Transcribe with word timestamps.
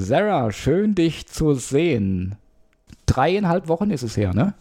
Sarah, 0.00 0.50
schön 0.50 0.94
dich 0.94 1.26
zu 1.26 1.54
sehen. 1.54 2.36
Dreieinhalb 3.04 3.68
Wochen 3.68 3.90
ist 3.90 4.02
es 4.02 4.16
her, 4.16 4.32
ne? 4.32 4.54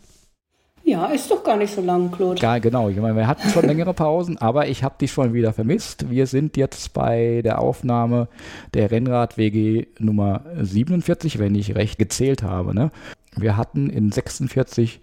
Ja, 0.84 1.06
ist 1.06 1.32
doch 1.32 1.44
gar 1.44 1.56
nicht 1.56 1.74
so 1.74 1.82
lang, 1.82 2.12
Claude. 2.12 2.42
Ja, 2.42 2.58
genau. 2.58 2.90
Ich 2.90 2.98
meine, 2.98 3.16
wir 3.16 3.28
hatten 3.28 3.48
schon 3.50 3.66
längere 3.68 3.94
Pausen, 3.94 4.38
aber 4.38 4.68
ich 4.68 4.84
habe 4.84 4.96
dich 5.00 5.12
schon 5.12 5.34
wieder 5.34 5.54
vermisst. 5.54 6.10
Wir 6.10 6.28
sind 6.28 6.58
jetzt 6.58 6.94
bei 6.94 7.42
der 7.44 7.60
Aufnahme 7.60 8.28
der 8.74 8.92
Rennrad-WG 8.92 9.88
Nummer 10.00 10.42
47, 10.60 11.40
wenn 11.40 11.56
ich 11.56 11.76
recht 11.76 12.00
gezählt 12.00 12.44
habe. 12.44 12.74
Ne? 12.74 12.92
Wir 13.36 13.56
hatten 13.56 13.90
in 13.90 14.12
46 14.12 15.00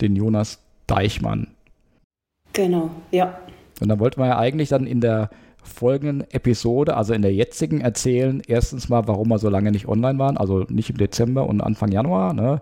den 0.00 0.14
Jonas 0.14 0.60
Deichmann. 0.86 1.48
Genau, 2.52 2.90
ja. 3.10 3.38
Und 3.80 3.88
dann 3.88 3.98
wollten 3.98 4.20
wir 4.20 4.26
ja 4.26 4.38
eigentlich 4.38 4.68
dann 4.68 4.86
in 4.86 5.00
der 5.00 5.30
folgenden 5.62 6.24
Episode, 6.30 6.96
also 6.96 7.14
in 7.14 7.22
der 7.22 7.32
jetzigen, 7.32 7.80
erzählen 7.80 8.42
erstens 8.46 8.88
mal, 8.88 9.06
warum 9.06 9.28
wir 9.28 9.38
so 9.38 9.48
lange 9.48 9.70
nicht 9.70 9.88
online 9.88 10.18
waren, 10.18 10.36
also 10.36 10.64
nicht 10.68 10.90
im 10.90 10.96
Dezember 10.96 11.46
und 11.46 11.60
Anfang 11.60 11.90
Januar. 11.90 12.34
Ne? 12.34 12.60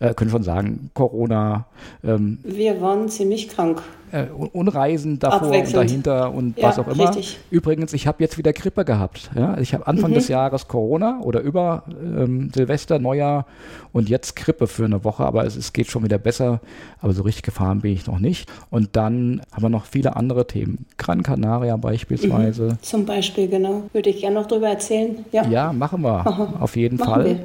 Äh, 0.00 0.14
können 0.14 0.30
schon 0.30 0.42
sagen, 0.42 0.90
Corona. 0.94 1.66
Ähm, 2.04 2.38
wir 2.42 2.80
waren 2.80 3.08
ziemlich 3.08 3.48
krank 3.48 3.82
äh, 4.12 4.26
Unreisen 4.30 5.18
davor 5.18 5.50
und 5.50 5.74
dahinter 5.74 6.32
und 6.32 6.58
ja, 6.58 6.68
was 6.68 6.78
auch 6.78 6.88
immer. 6.88 7.08
Richtig. 7.08 7.38
Übrigens, 7.50 7.92
ich 7.92 8.06
habe 8.06 8.22
jetzt 8.22 8.38
wieder 8.38 8.52
Grippe 8.52 8.84
gehabt. 8.84 9.30
Ja? 9.34 9.58
Ich 9.58 9.74
habe 9.74 9.86
Anfang 9.86 10.10
mhm. 10.10 10.14
des 10.14 10.28
Jahres 10.28 10.68
Corona 10.68 11.20
oder 11.22 11.40
über 11.40 11.84
ähm, 12.00 12.50
Silvester, 12.54 12.98
Neujahr 12.98 13.46
und 13.92 14.08
jetzt 14.08 14.36
Grippe 14.36 14.66
für 14.66 14.84
eine 14.84 15.04
Woche, 15.04 15.24
aber 15.24 15.44
es, 15.44 15.56
es, 15.56 15.72
geht 15.72 15.88
schon 15.88 16.04
wieder 16.04 16.18
besser. 16.18 16.60
Aber 17.00 17.12
so 17.12 17.22
richtig 17.22 17.42
gefahren 17.42 17.80
bin 17.80 17.92
ich 17.92 18.06
noch 18.06 18.18
nicht. 18.18 18.48
Und 18.70 18.96
dann 18.96 19.42
haben 19.52 19.62
wir 19.62 19.68
noch 19.68 19.86
viele 19.86 20.16
andere 20.16 20.46
Themen. 20.46 20.86
Gran 20.96 21.22
Canaria 21.22 21.76
beispielsweise. 21.76 22.64
Mhm. 22.64 22.82
Zum 22.82 23.06
Beispiel, 23.06 23.48
genau. 23.48 23.84
Würde 23.92 24.10
ich 24.10 24.20
gerne 24.20 24.40
noch 24.40 24.46
drüber 24.46 24.68
erzählen. 24.68 25.24
Ja, 25.32 25.46
ja 25.46 25.72
machen 25.72 26.02
wir. 26.02 26.26
Aha. 26.26 26.54
Auf 26.60 26.76
jeden 26.76 26.98
machen 26.98 27.10
Fall. 27.10 27.24
Wir. 27.24 27.40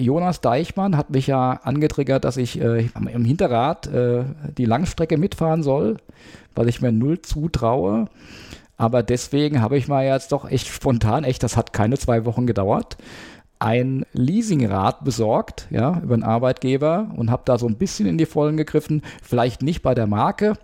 Jonas 0.00 0.40
Deichmann 0.40 0.96
hat 0.96 1.10
mich 1.10 1.26
ja 1.26 1.52
angetriggert, 1.62 2.24
dass 2.24 2.36
ich 2.36 2.60
äh, 2.60 2.88
im 2.94 3.24
Hinterrad 3.24 3.86
äh, 3.86 4.24
die 4.56 4.64
Langstrecke 4.64 5.16
mitfahren 5.18 5.62
soll, 5.62 5.98
weil 6.54 6.68
ich 6.68 6.80
mir 6.80 6.92
null 6.92 7.22
zutraue. 7.22 8.06
Aber 8.76 9.02
deswegen 9.02 9.60
habe 9.60 9.76
ich 9.76 9.88
mal 9.88 10.06
jetzt 10.06 10.32
doch 10.32 10.50
echt 10.50 10.68
spontan, 10.68 11.24
echt, 11.24 11.42
das 11.42 11.56
hat 11.56 11.72
keine 11.74 11.98
zwei 11.98 12.24
Wochen 12.24 12.46
gedauert, 12.46 12.96
ein 13.58 14.06
Leasingrad 14.14 15.04
besorgt, 15.04 15.68
ja, 15.70 16.00
über 16.02 16.14
einen 16.14 16.22
Arbeitgeber 16.22 17.10
und 17.14 17.30
habe 17.30 17.42
da 17.44 17.58
so 17.58 17.66
ein 17.66 17.76
bisschen 17.76 18.06
in 18.06 18.16
die 18.16 18.24
Vollen 18.24 18.56
gegriffen. 18.56 19.02
Vielleicht 19.22 19.60
nicht 19.60 19.82
bei 19.82 19.94
der 19.94 20.06
Marke. 20.06 20.54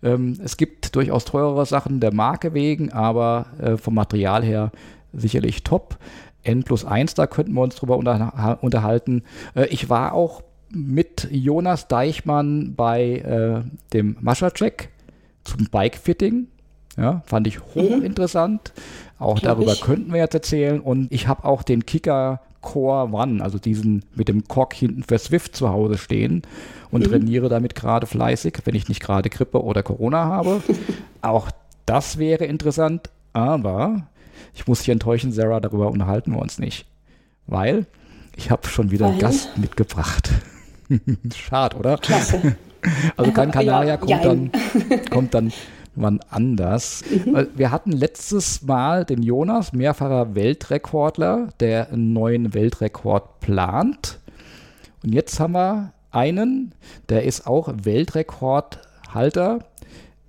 Ähm, 0.00 0.38
es 0.44 0.56
gibt 0.56 0.94
durchaus 0.94 1.24
teurere 1.24 1.66
Sachen 1.66 1.98
der 1.98 2.14
Marke 2.14 2.54
wegen, 2.54 2.92
aber 2.92 3.46
äh, 3.60 3.76
vom 3.76 3.94
Material 3.94 4.44
her 4.44 4.70
sicherlich 5.12 5.64
top. 5.64 5.98
N 6.46 6.62
plus 6.62 6.84
1, 6.84 7.14
da 7.14 7.26
könnten 7.26 7.52
wir 7.52 7.62
uns 7.62 7.76
drüber 7.76 7.96
unterhalten. 7.96 9.22
Äh, 9.54 9.66
ich 9.66 9.90
war 9.90 10.12
auch 10.12 10.42
mit 10.70 11.28
Jonas 11.30 11.88
Deichmann 11.88 12.74
bei 12.74 13.18
äh, 13.18 13.62
dem 13.92 14.16
Mascha-Check 14.20 14.90
zum 15.44 15.66
Bike-Fitting. 15.70 16.48
Ja, 16.96 17.22
fand 17.26 17.46
ich 17.46 17.60
hochinteressant. 17.60 18.72
Mhm. 18.74 18.80
Auch 19.18 19.40
Glaub 19.40 19.56
darüber 19.56 19.72
ich. 19.72 19.82
könnten 19.82 20.12
wir 20.12 20.20
jetzt 20.20 20.34
erzählen. 20.34 20.80
Und 20.80 21.12
ich 21.12 21.28
habe 21.28 21.44
auch 21.44 21.62
den 21.62 21.84
Kicker 21.84 22.40
Core 22.62 23.12
One, 23.12 23.42
also 23.42 23.58
diesen 23.58 24.04
mit 24.14 24.28
dem 24.28 24.48
Cock 24.48 24.74
hinten 24.74 25.04
für 25.04 25.18
Swift 25.18 25.54
zu 25.54 25.68
Hause 25.68 25.98
stehen 25.98 26.42
und 26.90 27.06
mhm. 27.06 27.10
trainiere 27.10 27.48
damit 27.48 27.74
gerade 27.74 28.06
fleißig, 28.06 28.58
wenn 28.64 28.74
ich 28.74 28.88
nicht 28.88 29.00
gerade 29.00 29.30
Grippe 29.30 29.62
oder 29.62 29.82
Corona 29.82 30.24
habe. 30.24 30.62
auch 31.22 31.50
das 31.84 32.18
wäre 32.18 32.44
interessant. 32.44 33.10
Aber 33.32 34.08
ich 34.54 34.66
muss 34.66 34.80
dich 34.80 34.88
enttäuschen, 34.90 35.32
Sarah, 35.32 35.60
darüber 35.60 35.90
unterhalten 35.90 36.32
wir 36.32 36.40
uns 36.40 36.58
nicht. 36.58 36.86
Weil 37.46 37.86
ich 38.36 38.50
habe 38.50 38.66
schon 38.68 38.90
wieder 38.90 39.06
einen 39.06 39.18
Gast 39.18 39.56
mitgebracht. 39.56 40.30
Schade, 41.34 41.76
oder? 41.76 41.98
Klasse. 41.98 42.56
Also 43.16 43.32
Gran 43.32 43.50
Canaria 43.50 43.94
ja, 43.94 43.96
kommt, 43.96 44.24
dann, 44.24 44.50
kommt 45.10 45.34
dann 45.34 45.52
wann 45.96 46.20
anders. 46.30 47.02
Mhm. 47.10 47.48
Wir 47.56 47.72
hatten 47.72 47.90
letztes 47.90 48.62
Mal 48.62 49.04
den 49.04 49.22
Jonas, 49.22 49.72
mehrfacher 49.72 50.34
Weltrekordler, 50.34 51.48
der 51.58 51.90
einen 51.90 52.12
neuen 52.12 52.54
Weltrekord 52.54 53.40
plant. 53.40 54.20
Und 55.02 55.14
jetzt 55.14 55.40
haben 55.40 55.54
wir 55.54 55.92
einen, 56.10 56.72
der 57.08 57.24
ist 57.24 57.46
auch 57.46 57.72
Weltrekordhalter 57.82 59.60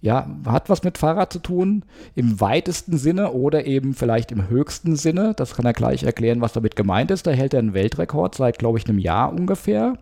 ja, 0.02 0.30
hat 0.46 0.70
was 0.70 0.84
mit 0.84 0.98
Fahrrad 0.98 1.34
zu 1.34 1.40
tun, 1.40 1.84
im 2.14 2.40
weitesten 2.40 2.98
Sinne 2.98 3.32
oder 3.32 3.66
eben 3.66 3.94
vielleicht 3.94 4.32
im 4.32 4.48
höchsten 4.48 4.96
Sinne. 4.96 5.34
Das 5.36 5.56
kann 5.56 5.66
er 5.66 5.74
gleich 5.74 6.04
erklären, 6.04 6.42
was 6.42 6.54
damit 6.54 6.76
gemeint 6.76 7.10
ist. 7.10 7.26
Da 7.26 7.32
hält 7.32 7.54
er 7.54 7.60
einen 7.60 7.74
Weltrekord 7.74 8.36
seit, 8.36 8.60
glaube 8.60 8.78
ich, 8.78 8.88
einem 8.88 9.00
Jahr 9.00 9.34
ungefähr 9.34 9.96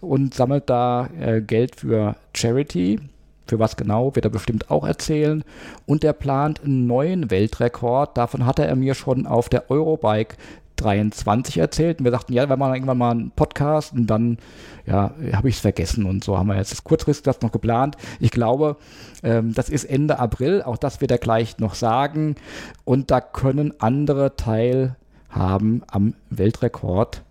und 0.00 0.34
sammelt 0.34 0.68
da 0.68 1.08
äh, 1.18 1.40
Geld 1.40 1.76
für 1.76 2.16
Charity. 2.34 3.00
Für 3.46 3.58
was 3.58 3.76
genau, 3.78 4.14
wird 4.14 4.26
er 4.26 4.30
bestimmt 4.30 4.70
auch 4.70 4.86
erzählen. 4.86 5.42
Und 5.86 6.04
er 6.04 6.12
plant 6.12 6.62
einen 6.62 6.86
neuen 6.86 7.30
Weltrekord. 7.30 8.18
Davon 8.18 8.44
hatte 8.44 8.66
er 8.66 8.76
mir 8.76 8.94
schon 8.94 9.26
auf 9.26 9.48
der 9.48 9.70
Eurobike 9.70 10.36
23 10.80 11.58
erzählt. 11.58 11.98
Und 11.98 12.04
wir 12.04 12.12
sagten, 12.12 12.32
ja, 12.32 12.48
wir 12.48 12.56
machen 12.56 12.74
irgendwann 12.74 12.98
mal 12.98 13.10
einen 13.10 13.30
Podcast 13.30 13.92
und 13.92 14.06
dann, 14.06 14.38
ja, 14.86 15.12
habe 15.32 15.48
ich 15.48 15.56
es 15.56 15.60
vergessen 15.60 16.04
und 16.04 16.24
so 16.24 16.38
haben 16.38 16.48
wir 16.48 16.56
jetzt 16.56 16.82
kurzfristig 16.84 17.24
das 17.24 17.40
noch 17.42 17.52
geplant. 17.52 17.96
Ich 18.20 18.30
glaube, 18.30 18.76
ähm, 19.22 19.54
das 19.54 19.68
ist 19.68 19.84
Ende 19.84 20.18
April, 20.18 20.62
auch 20.62 20.76
das 20.76 21.00
wird 21.00 21.10
er 21.10 21.18
gleich 21.18 21.58
noch 21.58 21.74
sagen. 21.74 22.36
Und 22.84 23.10
da 23.10 23.20
können 23.20 23.74
andere 23.78 24.36
teilhaben 24.36 25.82
am 25.86 26.14
Weltrekord. 26.30 27.22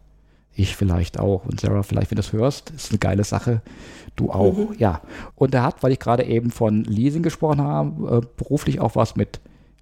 Ich 0.54 0.76
vielleicht 0.76 1.20
auch 1.20 1.46
und 1.46 1.60
Sarah 1.60 1.84
vielleicht, 1.84 2.10
wenn 2.10 2.16
du 2.16 2.24
das 2.24 2.34
hörst, 2.34 2.72
ist 2.72 2.92
eine 2.92 2.98
geile 2.98 3.24
Sache. 3.24 3.62
Du 4.16 4.32
auch, 4.32 4.58
mhm. 4.58 4.76
ja. 4.80 5.02
Und 5.36 5.54
er 5.54 5.62
hat, 5.62 5.84
weil 5.84 5.92
ich 5.92 6.00
gerade 6.00 6.24
eben 6.24 6.50
von 6.50 6.84
Leasing 6.84 7.22
gesprochen 7.22 7.62
habe, 7.62 8.18
äh, 8.18 8.28
beruflich 8.36 8.80
auch 8.80 8.96
was 8.96 9.16
mit 9.16 9.40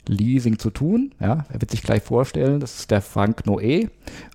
Leasing 0.09 0.59
zu 0.59 0.69
tun. 0.69 1.13
Ja, 1.19 1.45
er 1.49 1.61
wird 1.61 1.71
sich 1.71 1.83
gleich 1.83 2.03
vorstellen, 2.03 2.59
das 2.59 2.79
ist 2.79 2.91
der 2.91 3.01
Frank 3.01 3.43
Noé 3.45 3.89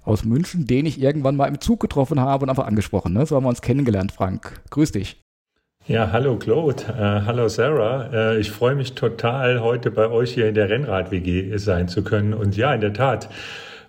aus 0.05 0.25
München, 0.25 0.67
den 0.67 0.87
ich 0.87 1.01
irgendwann 1.01 1.37
mal 1.37 1.47
im 1.47 1.61
Zug 1.61 1.81
getroffen 1.81 2.21
habe 2.21 2.45
und 2.45 2.51
einfach 2.51 2.67
angesprochen. 2.67 3.13
Ne? 3.13 3.27
So 3.27 3.37
haben 3.37 3.45
wir 3.45 3.49
uns 3.49 3.63
kennengelernt, 3.63 4.13
Frank. 4.13 4.61
Grüß 4.71 4.93
dich. 4.93 5.21
Ja, 5.87 6.13
hallo 6.13 6.37
Claude, 6.37 6.85
äh, 6.89 7.27
hallo 7.27 7.49
Sarah. 7.49 8.11
Äh, 8.13 8.39
ich 8.39 8.51
freue 8.51 8.75
mich 8.75 8.93
total, 8.93 9.61
heute 9.61 9.91
bei 9.91 10.09
euch 10.09 10.35
hier 10.35 10.49
in 10.49 10.55
der 10.55 10.69
Rennrad-WG 10.69 11.57
sein 11.57 11.89
zu 11.89 12.05
können. 12.05 12.35
Und 12.35 12.57
ja, 12.57 12.75
in 12.75 12.81
der 12.81 12.93
Tat, 12.93 13.29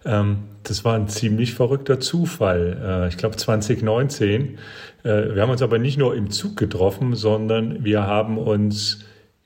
ähm, 0.06 0.38
das 0.64 0.86
war 0.86 0.96
ein 0.96 1.10
ziemlich 1.10 1.54
verrückter 1.54 2.00
Zufall. 2.00 2.78
Äh, 2.84 3.08
ich 3.10 3.18
glaube 3.18 3.36
2019. 3.36 4.58
Äh, 5.04 5.36
wir 5.36 5.42
haben 5.42 5.52
uns 5.52 5.62
aber 5.62 5.80
nicht 5.80 5.98
nur 5.98 6.16
im 6.16 6.32
Zug 6.32 6.58
getroffen, 6.58 7.14
sondern 7.14 7.84
wir 7.84 8.08
haben 8.08 8.38
uns 8.38 9.06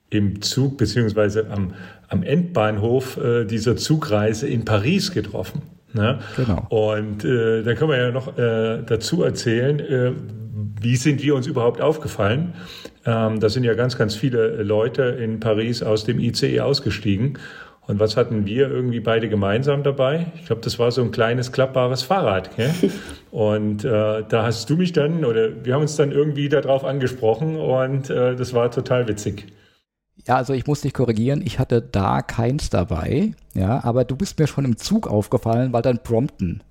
im 0.10 0.42
Zug 0.42 0.78
beziehungsweise 0.78 1.50
am, 1.50 1.74
am 2.10 2.24
Endbahnhof 2.24 3.18
äh, 3.18 3.46
dieser 3.46 3.76
Zugreise 3.76 4.48
in 4.48 4.66
Paris 4.66 5.12
getroffen. 5.12 5.62
Ne? 5.94 6.20
Genau. 6.36 6.66
Und 6.70 7.24
äh, 7.24 7.64
da 7.64 7.74
können 7.74 7.92
wir 7.92 7.98
ja 7.98 8.12
noch 8.12 8.38
äh, 8.38 8.84
dazu 8.86 9.24
erzählen, 9.24 9.80
äh, 9.80 10.12
wie 10.82 10.96
sind 10.98 11.24
wir 11.24 11.36
uns 11.36 11.48
überhaupt 11.48 11.82
aufgefallen. 11.82 12.54
Ähm, 13.06 13.40
da 13.40 13.50
sind 13.50 13.64
ja 13.64 13.74
ganz, 13.76 13.98
ganz 13.98 14.16
viele 14.16 14.62
Leute 14.64 15.04
in 15.04 15.40
Paris 15.40 15.84
aus 15.84 16.04
dem 16.04 16.20
ICE 16.20 16.60
ausgestiegen. 16.60 17.38
Und 17.88 18.00
was 18.00 18.18
hatten 18.18 18.46
wir 18.46 18.70
irgendwie 18.70 19.00
beide 19.00 19.30
gemeinsam 19.30 19.84
dabei? 19.84 20.28
Ich 20.36 20.48
glaube, 20.48 20.62
das 20.64 20.80
war 20.80 20.92
so 20.92 21.04
ein 21.04 21.12
kleines 21.12 21.52
klappbares 21.52 22.02
Fahrrad. 22.02 22.56
Gell? 22.56 22.72
Und 23.32 23.86
äh, 23.86 24.24
da 24.28 24.44
hast 24.44 24.70
du 24.70 24.76
mich 24.76 24.92
dann, 24.92 25.24
oder 25.24 25.64
wir 25.64 25.76
haben 25.76 25.84
uns 25.84 25.96
dann 25.96 26.12
irgendwie 26.12 26.50
darauf 26.50 26.84
angesprochen 26.84 27.58
und 27.58 28.10
äh, 28.10 28.34
das 28.36 28.54
war 28.54 28.72
total 28.72 29.10
witzig. 29.10 29.48
Ja, 30.28 30.38
also 30.38 30.54
ich 30.54 30.66
muss 30.66 30.82
dich 30.82 30.94
korrigieren, 30.94 31.42
ich 31.46 31.60
hatte 31.60 31.82
da 31.82 32.22
keins 32.22 32.70
dabei, 32.70 33.34
ja, 33.54 33.84
aber 33.84 34.06
du 34.06 34.16
bist 34.16 34.40
mir 34.40 34.48
schon 34.48 34.66
im 34.66 34.78
Zug 34.78 35.08
aufgefallen, 35.08 35.72
weil 35.72 35.82
dein 35.82 36.02
Prompten 36.02 36.64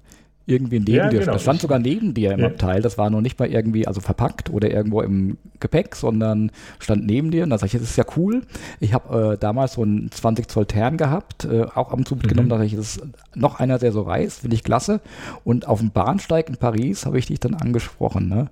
irgendwie 0.47 0.79
neben 0.79 0.93
ja, 0.93 1.09
dir 1.09 1.21
genau. 1.21 1.33
Das 1.33 1.43
stand 1.43 1.61
sogar 1.61 1.79
neben 1.79 2.13
dir 2.13 2.33
im 2.33 2.41
ja. 2.41 2.47
Abteil. 2.47 2.83
Das 2.83 2.99
war 2.99 3.09
noch 3.09 3.23
nicht 3.23 3.39
mal 3.39 3.49
irgendwie, 3.49 3.87
also 3.87 4.01
verpackt 4.01 4.51
oder 4.51 4.71
irgendwo 4.71 5.01
im 5.01 5.39
Gepäck, 5.59 5.97
sondern 5.97 6.51
stand 6.79 7.07
neben 7.07 7.31
dir. 7.31 7.45
Und 7.45 7.51
da 7.51 7.59
sag 7.59 7.67
ich, 7.67 7.73
das 7.73 7.83
ist 7.83 7.97
ja 7.97 8.05
cool. 8.17 8.43
Ich 8.79 8.93
habe 8.93 9.33
äh, 9.33 9.39
damals 9.39 9.75
so 9.75 9.83
einen 9.83 10.11
20 10.11 10.49
Zoll 10.49 10.67
Tern 10.67 10.99
gehabt, 10.99 11.47
äh, 11.47 11.65
auch 11.75 11.93
am 11.93 12.05
Zug 12.05 12.19
mitgenommen. 12.19 12.49
Mhm. 12.49 12.51
Da 12.51 12.59
sag 12.59 12.67
ich, 12.67 12.77
das 12.77 12.97
ist 12.97 13.07
noch 13.35 13.59
einer, 13.59 13.79
der 13.79 13.93
so 13.93 14.03
reist, 14.03 14.41
finde 14.41 14.57
ich 14.57 14.65
klasse. 14.65 15.01
Und 15.45 15.67
auf 15.67 15.81
dem 15.81 15.91
Bahnsteig 15.91 16.51
in 16.51 16.57
Paris 16.57 17.07
habe 17.07 17.19
ich 17.19 17.27
dich 17.27 17.41
dann 17.41 17.55
angesprochen. 17.55 18.29
Ne? 18.29 18.49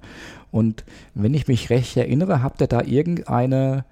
Und 0.50 0.84
wenn 1.14 1.34
ich 1.34 1.46
mich 1.46 1.68
recht 1.68 1.94
erinnere, 1.96 2.42
habt 2.42 2.62
ihr 2.62 2.68
da 2.68 2.82
irgendeine 2.82 3.84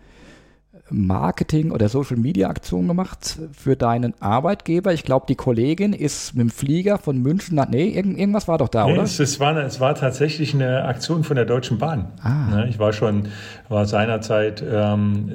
Marketing- 0.91 1.73
oder 1.73 1.89
Social-Media-Aktion 1.89 2.89
gemacht 2.89 3.39
für 3.53 3.77
deinen 3.77 4.15
Arbeitgeber. 4.21 4.93
Ich 4.93 5.05
glaube, 5.05 5.27
die 5.29 5.37
Kollegin 5.37 5.93
ist 5.93 6.35
mit 6.35 6.43
dem 6.43 6.51
Flieger 6.51 6.99
von 6.99 7.21
München 7.21 7.57
nach. 7.57 7.69
Nee, 7.69 7.89
irgend, 7.89 8.19
irgendwas 8.19 8.49
war 8.49 8.59
doch 8.59 8.69
da, 8.69 8.87
nee, 8.87 8.93
oder? 8.93 9.03
Es, 9.03 9.19
es, 9.21 9.41
war, 9.41 9.57
es 9.57 9.81
war 9.81 9.95
tatsächlich 9.95 10.55
eine 10.55 10.85
Aktion 10.85 11.25
von 11.25 11.37
der 11.37 11.45
Deutschen 11.45 11.79
Bahn. 11.79 12.13
Ah. 12.23 12.47
Ne, 12.51 12.69
ich 12.69 12.79
war 12.79 12.93
schon, 12.93 13.29
war 13.71 13.87
seinerzeit, 13.87 14.65
ähm, 14.69 15.33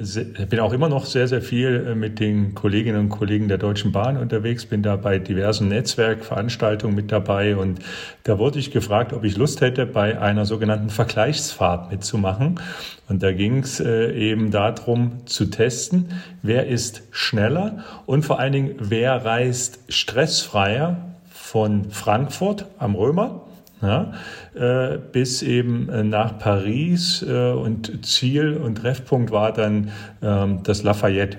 bin 0.50 0.60
auch 0.60 0.74
immer 0.74 0.90
noch 0.90 1.06
sehr, 1.06 1.26
sehr 1.26 1.40
viel 1.40 1.86
äh, 1.88 1.94
mit 1.94 2.20
den 2.20 2.54
Kolleginnen 2.54 3.00
und 3.00 3.08
Kollegen 3.08 3.48
der 3.48 3.56
Deutschen 3.56 3.92
Bahn 3.92 4.18
unterwegs, 4.18 4.66
bin 4.66 4.82
da 4.82 4.96
bei 4.96 5.18
diversen 5.18 5.68
Netzwerkveranstaltungen 5.68 6.94
mit 6.94 7.10
dabei 7.10 7.56
und 7.56 7.78
da 8.24 8.38
wurde 8.38 8.58
ich 8.58 8.70
gefragt, 8.70 9.14
ob 9.14 9.24
ich 9.24 9.38
Lust 9.38 9.62
hätte, 9.62 9.86
bei 9.86 10.20
einer 10.20 10.44
sogenannten 10.44 10.90
Vergleichsfahrt 10.90 11.90
mitzumachen. 11.90 12.60
Und 13.08 13.22
da 13.22 13.32
ging 13.32 13.60
es 13.60 13.80
äh, 13.80 14.12
eben 14.12 14.50
darum 14.50 15.26
zu 15.26 15.46
testen, 15.46 16.10
wer 16.42 16.66
ist 16.66 17.04
schneller 17.12 17.84
und 18.04 18.26
vor 18.26 18.38
allen 18.38 18.52
Dingen, 18.52 18.74
wer 18.80 19.24
reist 19.24 19.78
stressfreier 19.88 20.98
von 21.30 21.90
Frankfurt 21.90 22.66
am 22.78 22.96
Römer 22.96 23.45
ja, 23.82 24.12
äh, 24.54 24.98
bis 25.12 25.42
eben 25.42 25.88
äh, 25.88 26.02
nach 26.02 26.38
Paris 26.38 27.24
äh, 27.26 27.52
und 27.52 28.06
Ziel 28.06 28.56
und 28.56 28.76
Treffpunkt 28.76 29.30
war 29.30 29.52
dann 29.52 29.90
ähm, 30.22 30.60
das 30.62 30.82
Lafayette. 30.82 31.38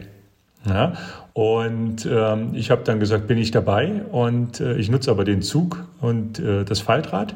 Ja, 0.68 0.94
und 1.34 2.06
ähm, 2.06 2.50
ich 2.54 2.72
habe 2.72 2.84
dann 2.84 3.00
gesagt, 3.00 3.28
bin 3.28 3.38
ich 3.38 3.52
dabei 3.52 4.04
und 4.12 4.60
ich 4.60 4.90
nutze 4.90 5.12
aber 5.12 5.24
den 5.24 5.42
Zug 5.42 5.86
und 6.02 6.42
das 6.42 6.80
Faltrad. 6.82 7.36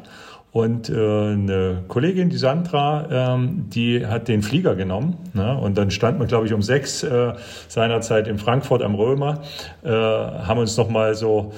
Und 0.51 0.89
eine 0.89 1.83
Kollegin, 1.87 2.29
die 2.29 2.37
Sandra, 2.37 3.07
ähm, 3.09 3.69
die 3.69 4.05
hat 4.05 4.27
den 4.27 4.41
Flieger 4.41 4.75
genommen. 4.75 5.17
Ne? 5.33 5.55
Und 5.57 5.77
dann 5.77 5.91
stand 5.91 6.19
man, 6.19 6.27
glaube 6.27 6.47
ich, 6.47 6.51
um 6.51 6.61
sechs 6.61 7.05
seinerzeit 7.69 8.27
in 8.27 8.37
Frankfurt 8.37 8.81
am 8.81 8.95
Römer, 8.95 9.43
haben 9.85 10.59
uns 10.59 10.75
nochmal 10.75 11.13
so, 11.13 11.53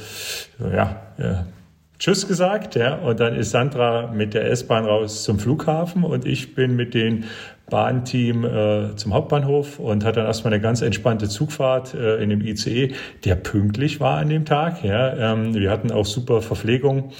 ja, 0.59 0.97
Tschüss 1.99 2.27
gesagt, 2.27 2.75
ja, 2.75 2.95
und 2.95 3.19
dann 3.19 3.35
ist 3.35 3.51
Sandra 3.51 4.11
mit 4.11 4.33
der 4.33 4.49
S-Bahn 4.49 4.85
raus 4.85 5.23
zum 5.23 5.39
Flughafen 5.39 6.03
und 6.03 6.25
ich 6.25 6.55
bin 6.55 6.75
mit 6.75 6.93
den 6.93 7.25
Bahnteam 7.69 8.43
äh, 8.43 8.95
zum 8.95 9.13
Hauptbahnhof 9.13 9.79
und 9.79 10.03
hatte 10.03 10.19
dann 10.19 10.27
erstmal 10.27 10.53
eine 10.53 10.61
ganz 10.61 10.81
entspannte 10.81 11.29
Zugfahrt 11.29 11.93
äh, 11.93 12.21
in 12.21 12.29
dem 12.29 12.41
ICE, 12.41 12.93
der 13.23 13.35
pünktlich 13.35 13.99
war 13.99 14.17
an 14.17 14.29
dem 14.29 14.45
Tag. 14.45 14.83
Ja. 14.83 15.33
Ähm, 15.33 15.55
wir 15.55 15.71
hatten 15.71 15.91
auch 15.91 16.05
super 16.05 16.41
Verpflegung. 16.41 17.11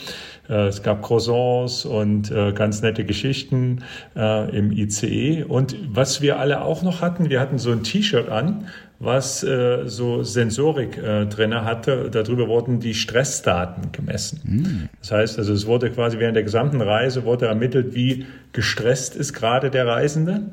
Äh, 0.50 0.68
es 0.68 0.84
gab 0.84 1.02
Croissants 1.02 1.86
und 1.86 2.30
äh, 2.31 2.52
ganz 2.52 2.81
nette 2.81 3.06
Geschichten 3.06 3.84
äh, 4.16 4.56
im 4.56 4.72
ICE. 4.72 5.44
Und 5.44 5.76
was 5.88 6.22
wir 6.22 6.40
alle 6.40 6.62
auch 6.62 6.84
noch 6.84 7.02
hatten, 7.02 7.30
wir 7.30 7.40
hatten 7.40 7.58
so 7.58 7.72
ein 7.72 7.84
T-Shirt 7.84 8.30
an, 8.30 8.68
was 9.04 9.44
äh, 9.44 9.84
so 9.86 10.24
Sensorik 10.24 10.98
äh, 10.98 11.26
drin 11.26 11.54
hatte. 11.54 12.10
Darüber 12.12 12.48
wurden 12.48 12.80
die 12.80 12.94
Stressdaten 12.94 13.92
gemessen. 13.92 14.42
Mhm. 14.44 14.90
Das 15.00 15.12
heißt, 15.12 15.40
also 15.40 15.54
es 15.54 15.66
wurde 15.66 15.92
quasi 15.92 16.20
während 16.20 16.36
der 16.36 16.44
gesamten 16.44 16.82
Reise 16.82 17.26
wurde 17.26 17.48
ermittelt, 17.48 17.94
wie 17.96 18.26
gestresst 18.52 19.16
ist 19.16 19.34
gerade 19.34 19.70
der 19.70 19.88
Reisende. 19.88 20.52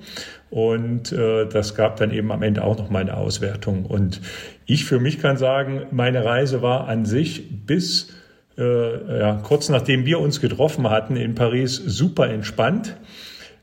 Und 0.50 1.12
äh, 1.12 1.46
das 1.46 1.74
gab 1.74 1.96
dann 1.96 2.10
eben 2.10 2.32
am 2.32 2.42
Ende 2.42 2.64
auch 2.64 2.76
noch 2.76 2.90
mal 2.90 3.00
eine 3.00 3.16
Auswertung. 3.16 3.86
Und 3.86 4.20
ich 4.66 4.84
für 4.84 4.98
mich 4.98 5.20
kann 5.20 5.36
sagen, 5.36 5.82
meine 5.90 6.24
Reise 6.24 6.62
war 6.62 6.88
an 6.88 7.04
sich 7.04 7.64
bis 7.66 8.08
äh, 8.58 9.18
ja, 9.20 9.40
kurz 9.42 9.68
nachdem 9.68 10.04
wir 10.04 10.20
uns 10.20 10.40
getroffen 10.40 10.88
hatten 10.90 11.16
in 11.16 11.34
Paris 11.34 11.76
super 11.76 12.28
entspannt. 12.28 12.96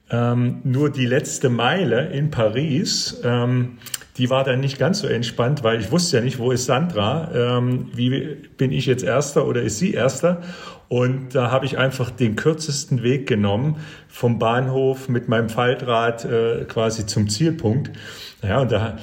Ähm, 0.09 0.61
nur 0.63 0.89
die 0.89 1.05
letzte 1.05 1.49
Meile 1.49 2.07
in 2.07 2.31
Paris, 2.31 3.19
ähm, 3.25 3.77
die 4.17 4.29
war 4.29 4.43
dann 4.43 4.59
nicht 4.59 4.79
ganz 4.79 4.99
so 4.99 5.07
entspannt, 5.07 5.63
weil 5.63 5.79
ich 5.79 5.91
wusste 5.91 6.17
ja 6.17 6.23
nicht, 6.23 6.39
wo 6.39 6.51
ist 6.51 6.65
Sandra, 6.65 7.29
ähm, 7.33 7.89
wie 7.93 8.35
bin 8.57 8.71
ich 8.71 8.85
jetzt 8.85 9.03
Erster 9.03 9.47
oder 9.47 9.61
ist 9.61 9.79
sie 9.79 9.93
Erster? 9.93 10.41
Und 10.89 11.35
da 11.35 11.51
habe 11.51 11.65
ich 11.65 11.77
einfach 11.77 12.09
den 12.09 12.35
kürzesten 12.35 13.03
Weg 13.03 13.27
genommen 13.27 13.77
vom 14.07 14.39
Bahnhof 14.39 15.09
mit 15.09 15.27
meinem 15.27 15.49
Faltrad 15.49 16.23
äh, 16.25 16.65
quasi 16.65 17.05
zum 17.05 17.29
Zielpunkt. 17.29 17.91
Ja, 18.41 18.61
und 18.61 18.71
da 18.71 18.97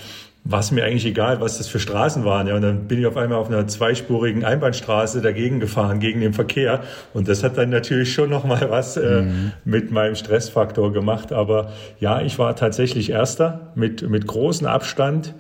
war 0.45 0.61
es 0.61 0.71
mir 0.71 0.85
eigentlich 0.85 1.07
egal, 1.07 1.41
was 1.41 1.57
das 1.57 1.69
für 1.69 1.81
Straßen 1.81 2.25
waren. 2.25 2.47
Ja, 2.47 2.55
und 2.55 2.63
dann 2.63 2.87
bin 2.87 3.01
ich 3.01 3.07
auf 3.07 3.17
einmal 3.17 3.39
auf 3.39 3.49
einer 3.49 3.67
zweispurigen 3.67 4.45
Einbahnstraße 4.45 5.23
dagegen 5.23 5.59
gefahren, 5.59 6.01
gegen 6.01 6.21
den 6.21 6.35
Verkehr. 6.35 6.83
Und 7.15 7.29
das 7.29 7.43
hat 7.43 7.57
dann 7.57 7.71
natürlich 7.71 8.13
schon 8.13 8.29
nochmal 8.29 8.69
was 8.71 8.99
äh, 8.99 9.23
mhm. 9.23 9.53
mit 9.65 9.91
meinem 9.91 10.15
Stressfaktor 10.15 10.93
gemacht. 10.93 11.33
Aber 11.33 11.73
ja, 11.99 12.21
ich 12.21 12.39
war 12.39 12.55
tatsächlich 12.57 13.11
Erster 13.11 13.73
mit, 13.75 14.09
mit 14.09 14.27
großem 14.27 14.67
Abstand. 14.67 15.35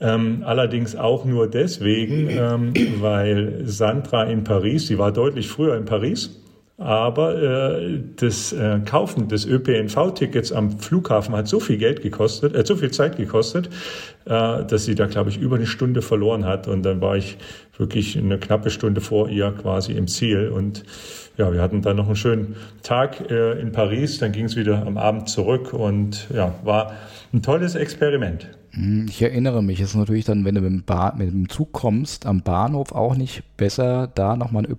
Ähm, 0.00 0.42
allerdings 0.46 0.96
auch 0.96 1.24
nur 1.24 1.50
deswegen, 1.50 2.30
ähm, 2.30 2.72
weil 3.00 3.62
Sandra 3.64 4.24
in 4.24 4.44
Paris, 4.44 4.86
sie 4.86 4.96
war 4.96 5.12
deutlich 5.12 5.48
früher 5.48 5.76
in 5.76 5.84
Paris, 5.84 6.40
aber 6.78 7.80
äh, 7.82 8.00
das 8.14 8.52
äh, 8.52 8.78
Kaufen 8.84 9.26
des 9.26 9.44
ÖPNV-Tickets 9.44 10.52
am 10.52 10.78
Flughafen 10.78 11.34
hat 11.34 11.48
so 11.48 11.58
viel 11.58 11.76
Geld 11.76 12.02
gekostet, 12.02 12.54
äh, 12.54 12.64
so 12.64 12.76
viel 12.76 12.92
Zeit 12.92 13.16
gekostet, 13.16 13.68
äh, 14.26 14.64
dass 14.64 14.84
sie 14.84 14.94
da, 14.94 15.06
glaube 15.06 15.30
ich, 15.30 15.38
über 15.38 15.56
eine 15.56 15.66
Stunde 15.66 16.02
verloren 16.02 16.44
hat. 16.44 16.68
Und 16.68 16.84
dann 16.84 17.00
war 17.00 17.16
ich 17.16 17.36
wirklich 17.76 18.16
eine 18.16 18.38
knappe 18.38 18.70
Stunde 18.70 19.00
vor 19.00 19.28
ihr 19.28 19.50
quasi 19.60 19.92
im 19.94 20.06
Ziel. 20.06 20.50
Und 20.50 20.84
ja, 21.36 21.52
wir 21.52 21.60
hatten 21.60 21.82
dann 21.82 21.96
noch 21.96 22.06
einen 22.06 22.16
schönen 22.16 22.54
Tag 22.84 23.28
äh, 23.28 23.60
in 23.60 23.72
Paris. 23.72 24.18
Dann 24.18 24.30
ging 24.30 24.44
es 24.44 24.54
wieder 24.54 24.86
am 24.86 24.98
Abend 24.98 25.28
zurück 25.28 25.72
und 25.72 26.28
ja, 26.32 26.54
war 26.62 26.92
ein 27.32 27.42
tolles 27.42 27.74
Experiment. 27.74 28.48
Hm, 28.78 29.06
ich 29.08 29.20
erinnere 29.20 29.62
mich, 29.62 29.80
es 29.80 29.90
ist 29.90 29.96
natürlich 29.96 30.24
dann, 30.24 30.44
wenn 30.44 30.54
du 30.54 30.60
mit 30.60 30.88
dem, 30.88 31.18
mit 31.18 31.32
dem, 31.32 31.48
Zug 31.48 31.72
kommst, 31.72 32.26
am 32.26 32.42
Bahnhof 32.42 32.92
auch 32.92 33.16
nicht 33.16 33.42
besser, 33.56 34.06
da 34.06 34.36
nochmal 34.36 34.64
ein 34.64 34.70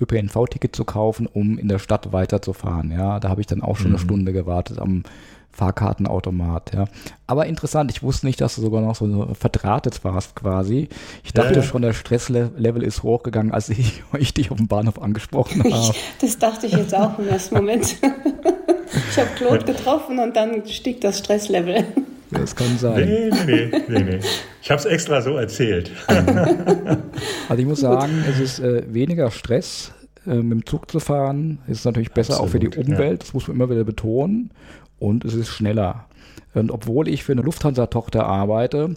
ÖPNV-Ticket 0.00 0.74
zu 0.76 0.84
kaufen, 0.84 1.26
um 1.26 1.58
in 1.58 1.66
der 1.66 1.80
Stadt 1.80 2.12
weiterzufahren. 2.12 2.92
Ja, 2.92 3.18
da 3.18 3.28
habe 3.28 3.40
ich 3.40 3.48
dann 3.48 3.62
auch 3.62 3.76
schon 3.76 3.88
mhm. 3.88 3.96
eine 3.96 4.04
Stunde 4.04 4.32
gewartet 4.32 4.78
am 4.78 5.02
Fahrkartenautomat. 5.50 6.74
Ja. 6.74 6.84
Aber 7.26 7.46
interessant, 7.46 7.90
ich 7.90 8.04
wusste 8.04 8.26
nicht, 8.26 8.40
dass 8.40 8.54
du 8.54 8.60
sogar 8.60 8.82
noch 8.82 8.94
so 8.94 9.34
verdrahtet 9.34 10.04
warst 10.04 10.36
quasi. 10.36 10.88
Ich 11.24 11.32
dachte 11.32 11.54
ja, 11.54 11.60
ja. 11.60 11.62
schon, 11.64 11.82
der 11.82 11.92
Stresslevel 11.92 12.84
ist 12.84 13.02
hochgegangen, 13.02 13.52
als 13.52 13.68
ich, 13.68 14.04
ich 14.18 14.32
dich 14.32 14.52
auf 14.52 14.58
dem 14.58 14.68
Bahnhof 14.68 15.02
angesprochen 15.02 15.64
habe. 15.64 15.94
das 16.20 16.38
dachte 16.38 16.68
ich 16.68 16.72
jetzt 16.72 16.94
auch 16.94 17.18
im 17.18 17.26
ersten 17.26 17.56
Moment. 17.56 17.96
ich 19.10 19.18
habe 19.18 19.30
Claude 19.34 19.64
getroffen 19.64 20.20
und 20.20 20.36
dann 20.36 20.64
stieg 20.68 21.00
das 21.00 21.18
Stresslevel. 21.18 21.84
Das 22.30 22.54
kann 22.54 22.78
sein. 22.78 23.08
Nee, 23.08 23.30
nee, 23.46 23.70
nee, 23.70 23.82
nee, 23.88 24.02
nee. 24.02 24.20
Ich 24.62 24.70
habe 24.70 24.78
es 24.78 24.86
extra 24.86 25.20
so 25.20 25.36
erzählt. 25.36 25.90
also 26.06 27.60
ich 27.60 27.66
muss 27.66 27.80
sagen, 27.80 28.24
es 28.28 28.38
ist 28.38 28.60
äh, 28.60 28.84
weniger 28.92 29.30
Stress, 29.30 29.92
äh, 30.26 30.34
mit 30.34 30.52
dem 30.52 30.66
Zug 30.66 30.90
zu 30.90 31.00
fahren. 31.00 31.58
Es 31.66 31.78
ist 31.78 31.84
natürlich 31.84 32.12
besser 32.12 32.34
Absolut, 32.34 32.48
auch 32.48 32.52
für 32.52 32.58
die 32.58 32.78
Umwelt, 32.78 33.10
ja. 33.10 33.16
das 33.16 33.34
muss 33.34 33.48
man 33.48 33.56
immer 33.56 33.70
wieder 33.70 33.84
betonen. 33.84 34.50
Und 34.98 35.24
es 35.24 35.34
ist 35.34 35.48
schneller. 35.48 36.06
Und 36.54 36.70
obwohl 36.70 37.08
ich 37.08 37.24
für 37.24 37.32
eine 37.32 37.42
Lufthansa-Tochter 37.42 38.26
arbeite, 38.26 38.94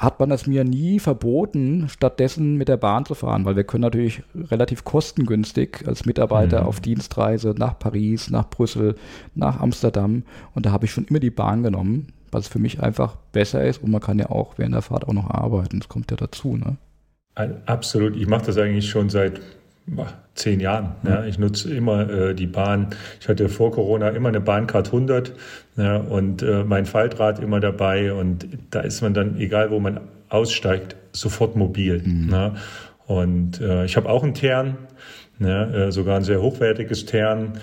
hat 0.00 0.18
man 0.18 0.30
es 0.30 0.46
mir 0.46 0.64
nie 0.64 0.98
verboten, 0.98 1.88
stattdessen 1.90 2.56
mit 2.56 2.68
der 2.68 2.78
Bahn 2.78 3.04
zu 3.04 3.14
fahren, 3.14 3.44
weil 3.44 3.56
wir 3.56 3.64
können 3.64 3.82
natürlich 3.82 4.22
relativ 4.34 4.82
kostengünstig 4.82 5.86
als 5.86 6.06
Mitarbeiter 6.06 6.62
mhm. 6.62 6.66
auf 6.66 6.80
Dienstreise 6.80 7.54
nach 7.56 7.78
Paris, 7.78 8.30
nach 8.30 8.48
Brüssel, 8.48 8.94
nach 9.34 9.60
Amsterdam 9.60 10.22
und 10.54 10.64
da 10.64 10.72
habe 10.72 10.86
ich 10.86 10.90
schon 10.90 11.04
immer 11.04 11.20
die 11.20 11.30
Bahn 11.30 11.62
genommen, 11.62 12.08
was 12.30 12.48
für 12.48 12.58
mich 12.58 12.82
einfach 12.82 13.16
besser 13.32 13.64
ist 13.64 13.82
und 13.82 13.90
man 13.90 14.00
kann 14.00 14.18
ja 14.18 14.30
auch 14.30 14.54
während 14.56 14.74
der 14.74 14.82
Fahrt 14.82 15.06
auch 15.06 15.12
noch 15.12 15.30
arbeiten, 15.30 15.80
das 15.80 15.88
kommt 15.88 16.10
ja 16.10 16.16
dazu. 16.16 16.56
Ne? 16.56 16.76
Absolut, 17.66 18.16
ich 18.16 18.26
mache 18.26 18.46
das 18.46 18.58
eigentlich 18.58 18.88
schon 18.88 19.08
seit 19.08 19.40
zehn 20.34 20.60
Jahren. 20.60 20.92
Ja. 21.02 21.24
Ich 21.24 21.38
nutze 21.38 21.72
immer 21.74 22.08
äh, 22.08 22.34
die 22.34 22.46
Bahn. 22.46 22.88
Ich 23.20 23.28
hatte 23.28 23.48
vor 23.48 23.72
Corona 23.72 24.10
immer 24.10 24.28
eine 24.28 24.40
Bahncard 24.40 24.86
100 24.86 25.32
ja, 25.76 25.96
und 25.96 26.42
äh, 26.42 26.64
mein 26.64 26.86
Faltrad 26.86 27.40
immer 27.40 27.60
dabei. 27.60 28.12
Und 28.12 28.46
da 28.70 28.80
ist 28.80 29.02
man 29.02 29.14
dann, 29.14 29.38
egal 29.38 29.70
wo 29.70 29.80
man 29.80 30.00
aussteigt, 30.28 30.96
sofort 31.12 31.56
mobil. 31.56 32.02
Mhm. 32.04 32.30
Ja. 32.30 32.54
Und 33.06 33.60
äh, 33.60 33.84
ich 33.84 33.96
habe 33.96 34.08
auch 34.08 34.22
einen 34.22 34.34
Tern, 34.34 34.76
äh, 35.40 35.90
sogar 35.90 36.16
ein 36.16 36.24
sehr 36.24 36.40
hochwertiges 36.40 37.06
Tern. 37.06 37.60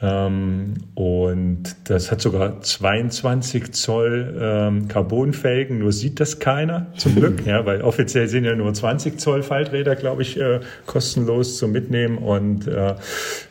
Ähm, 0.00 0.74
und 0.94 1.64
das 1.84 2.12
hat 2.12 2.20
sogar 2.20 2.60
22 2.60 3.72
Zoll 3.72 4.38
ähm, 4.40 4.88
Carbonfelgen, 4.88 5.80
nur 5.80 5.92
sieht 5.92 6.20
das 6.20 6.38
keiner, 6.38 6.86
zum 6.96 7.14
Glück, 7.16 7.44
ja, 7.46 7.66
weil 7.66 7.82
offiziell 7.82 8.28
sind 8.28 8.44
ja 8.44 8.54
nur 8.54 8.72
20 8.72 9.18
Zoll 9.18 9.42
Falträder, 9.42 9.96
glaube 9.96 10.22
ich, 10.22 10.38
äh, 10.38 10.60
kostenlos 10.86 11.58
zum 11.58 11.72
Mitnehmen. 11.72 12.18
Und 12.18 12.68
äh, 12.68 12.94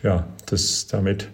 ja, 0.03 0.27
das 0.45 0.87
damit 0.87 1.27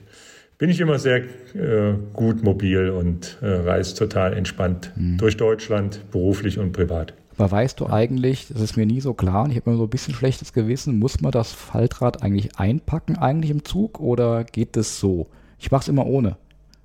bin 0.57 0.69
ich 0.69 0.79
immer 0.79 0.97
sehr 0.97 1.17
äh, 1.17 1.93
gut 2.13 2.41
mobil 2.41 2.89
und 2.89 3.37
äh, 3.41 3.47
reise 3.47 3.95
total 3.95 4.33
entspannt 4.33 4.91
mhm. 4.95 5.17
durch 5.17 5.37
Deutschland, 5.37 5.99
beruflich 6.11 6.57
und 6.57 6.71
privat. 6.71 7.13
Aber 7.37 7.51
weißt 7.51 7.79
du 7.79 7.87
eigentlich, 7.87 8.47
das 8.49 8.61
ist 8.61 8.77
mir 8.77 8.85
nie 8.85 9.01
so 9.01 9.13
klar 9.13 9.43
und 9.43 9.51
ich 9.51 9.57
habe 9.57 9.71
mir 9.71 9.77
so 9.77 9.83
ein 9.83 9.89
bisschen 9.89 10.13
schlechtes 10.13 10.53
Gewissen, 10.53 10.99
muss 10.99 11.21
man 11.21 11.31
das 11.31 11.51
Faltrad 11.51 12.21
eigentlich 12.21 12.57
einpacken 12.57 13.17
eigentlich 13.17 13.51
im 13.51 13.65
Zug 13.65 13.99
oder 13.99 14.43
geht 14.43 14.75
das 14.75 14.99
so? 14.99 15.27
Ich 15.59 15.71
mache 15.71 15.81
es 15.83 15.87
immer 15.87 16.05
ohne. 16.05 16.37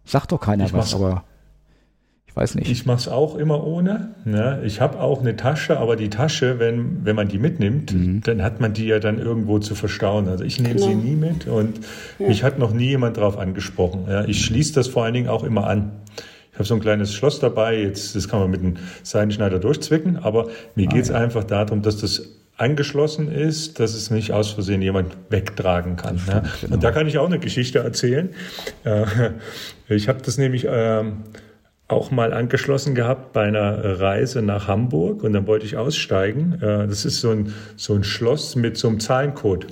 Sagt 0.05 0.33
doch 0.33 0.41
keiner 0.41 0.65
ich 0.65 0.73
was, 0.73 0.95
aber 0.95 1.25
ich 2.27 2.35
weiß 2.35 2.55
nicht. 2.55 2.71
Ich 2.71 2.87
mache 2.87 2.99
es 2.99 3.09
auch 3.09 3.37
immer 3.37 3.67
ohne. 3.67 4.15
Ne? 4.25 4.63
Ich 4.65 4.81
habe 4.81 5.01
auch 5.01 5.21
eine 5.21 5.37
Tasche, 5.37 5.79
aber 5.79 5.97
die 5.97 6.09
Tasche, 6.09 6.59
wenn, 6.59 7.05
wenn 7.05 7.17
man 7.17 7.29
die 7.29 7.39
mitnimmt, 7.39 7.93
mhm. 7.93 8.23
dann 8.23 8.43
hat 8.43 8.61
man 8.61 8.73
die 8.73 8.87
ja 8.87 9.01
dann 9.01 9.19
irgendwo 9.19 9.59
zu 9.59 9.75
verstauen. 9.75 10.29
Also 10.29 10.45
ich 10.45 10.61
nehme 10.61 10.77
genau. 10.77 10.87
sie 10.87 10.95
nie 10.95 11.17
mit 11.17 11.47
und 11.47 11.81
ja. 12.19 12.29
mich 12.29 12.43
hat 12.43 12.59
noch 12.59 12.73
nie 12.73 12.89
jemand 12.89 13.19
darauf 13.19 13.37
angesprochen. 13.37 14.07
Ja? 14.09 14.25
Ich 14.25 14.45
schließe 14.45 14.73
das 14.73 14.89
vor 14.89 15.05
allen 15.05 15.15
Dingen 15.15 15.29
auch 15.29 15.45
immer 15.45 15.67
an. 15.67 15.91
Ich 16.59 16.61
habe 16.61 16.67
so 16.67 16.75
ein 16.75 16.81
kleines 16.81 17.15
Schloss 17.15 17.39
dabei, 17.39 17.83
jetzt, 17.83 18.17
das 18.17 18.29
kann 18.29 18.41
man 18.41 18.51
mit 18.51 18.59
einem 18.59 18.79
Seidenschneider 19.05 19.61
durchzwicken, 19.61 20.17
aber 20.17 20.49
mir 20.75 20.89
ah, 20.89 20.93
geht 20.93 21.03
es 21.03 21.09
ja. 21.11 21.15
einfach 21.15 21.45
darum, 21.45 21.83
dass 21.83 21.99
das 21.99 22.31
angeschlossen 22.57 23.31
ist, 23.31 23.79
dass 23.79 23.95
es 23.95 24.11
nicht 24.11 24.33
aus 24.33 24.51
Versehen 24.51 24.83
jemand 24.83 25.17
wegtragen 25.31 25.95
kann. 25.95 26.19
Stimmt, 26.19 26.35
ja. 26.35 26.53
genau. 26.61 26.75
Und 26.75 26.83
da 26.83 26.91
kann 26.91 27.07
ich 27.07 27.17
auch 27.17 27.27
eine 27.27 27.39
Geschichte 27.39 27.79
erzählen. 27.79 28.31
Äh, 28.83 29.05
ich 29.89 30.09
habe 30.09 30.21
das 30.21 30.37
nämlich 30.37 30.67
ähm, 30.69 31.19
auch 31.87 32.11
mal 32.11 32.33
angeschlossen 32.33 32.97
gehabt 32.97 33.33
bei 33.33 33.45
einer 33.45 34.01
Reise 34.01 34.43
nach 34.43 34.67
Hamburg 34.67 35.23
und 35.23 35.35
dann 35.35 35.47
wollte 35.47 35.65
ich 35.65 35.77
aussteigen. 35.77 36.55
Äh, 36.55 36.89
das 36.89 37.05
ist 37.05 37.21
so 37.21 37.31
ein, 37.31 37.55
so 37.77 37.95
ein 37.95 38.03
Schloss 38.03 38.57
mit 38.57 38.77
so 38.77 38.89
einem 38.89 38.99
Zahlencode. 38.99 39.69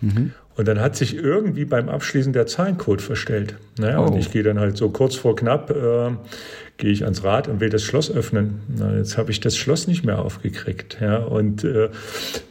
Mhm. 0.00 0.32
Und 0.56 0.66
dann 0.66 0.80
hat 0.80 0.96
sich 0.96 1.14
irgendwie 1.14 1.66
beim 1.66 1.88
Abschließen 1.88 2.32
der 2.32 2.46
Zahlencode 2.46 3.02
verstellt. 3.02 3.56
Naja, 3.78 4.00
oh. 4.00 4.06
Und 4.06 4.16
ich 4.16 4.30
gehe 4.30 4.42
dann 4.42 4.58
halt 4.58 4.76
so 4.76 4.88
kurz 4.88 5.14
vor 5.14 5.36
knapp, 5.36 5.70
äh, 5.70 6.10
gehe 6.78 6.90
ich 6.90 7.04
ans 7.04 7.24
Rad 7.24 7.48
und 7.48 7.60
will 7.60 7.70
das 7.70 7.82
Schloss 7.82 8.10
öffnen. 8.10 8.60
Na, 8.68 8.96
jetzt 8.96 9.16
habe 9.16 9.30
ich 9.30 9.40
das 9.40 9.56
Schloss 9.56 9.86
nicht 9.86 10.04
mehr 10.04 10.18
aufgekriegt. 10.18 10.98
Ja, 11.00 11.16
und 11.18 11.64
äh, 11.64 11.88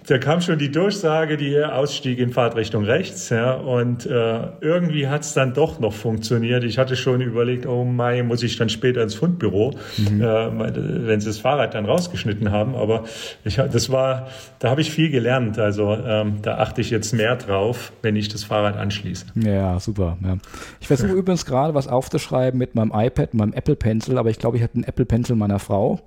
da 0.07 0.17
kam 0.17 0.41
schon 0.41 0.57
die 0.57 0.71
Durchsage, 0.71 1.37
die 1.37 1.63
Ausstieg 1.63 2.17
in 2.17 2.31
Fahrtrichtung 2.31 2.85
rechts. 2.85 3.29
Ja, 3.29 3.53
und 3.53 4.05
äh, 4.05 4.39
irgendwie 4.61 5.07
hat 5.07 5.21
es 5.21 5.33
dann 5.33 5.53
doch 5.53 5.79
noch 5.79 5.93
funktioniert. 5.93 6.63
Ich 6.63 6.79
hatte 6.79 6.95
schon 6.95 7.21
überlegt, 7.21 7.67
oh 7.67 7.83
Mai, 7.83 8.23
muss 8.23 8.41
ich 8.41 8.57
dann 8.57 8.69
später 8.69 9.03
ins 9.03 9.13
Fundbüro, 9.13 9.75
mhm. 9.97 10.21
äh, 10.21 11.07
wenn 11.07 11.19
sie 11.19 11.27
das 11.27 11.37
Fahrrad 11.37 11.75
dann 11.75 11.85
rausgeschnitten 11.85 12.51
haben. 12.51 12.75
Aber 12.75 13.03
ich, 13.43 13.55
das 13.55 13.91
war, 13.91 14.27
da 14.57 14.71
habe 14.71 14.81
ich 14.81 14.91
viel 14.91 15.11
gelernt. 15.11 15.59
Also 15.59 15.93
ähm, 15.93 16.39
da 16.41 16.57
achte 16.57 16.81
ich 16.81 16.89
jetzt 16.89 17.13
mehr 17.13 17.35
drauf, 17.35 17.91
wenn 18.01 18.15
ich 18.15 18.29
das 18.29 18.43
Fahrrad 18.43 18.75
anschließe. 18.75 19.25
Ja, 19.35 19.79
super. 19.79 20.17
Ja. 20.23 20.37
Ich 20.79 20.87
versuche 20.87 21.11
übrigens 21.13 21.45
gerade 21.45 21.75
was 21.75 21.87
aufzuschreiben 21.87 22.57
mit 22.57 22.73
meinem 22.73 22.91
iPad, 22.93 23.35
meinem 23.35 23.53
Apple 23.53 23.75
Pencil 23.75 24.14
Pencil, 24.15 24.19
aber 24.19 24.29
ich 24.29 24.39
glaube, 24.39 24.57
ich 24.57 24.63
hatte 24.63 24.75
einen 24.75 24.83
Apple 24.83 25.05
Pencil 25.05 25.35
meiner 25.35 25.59
Frau 25.59 25.99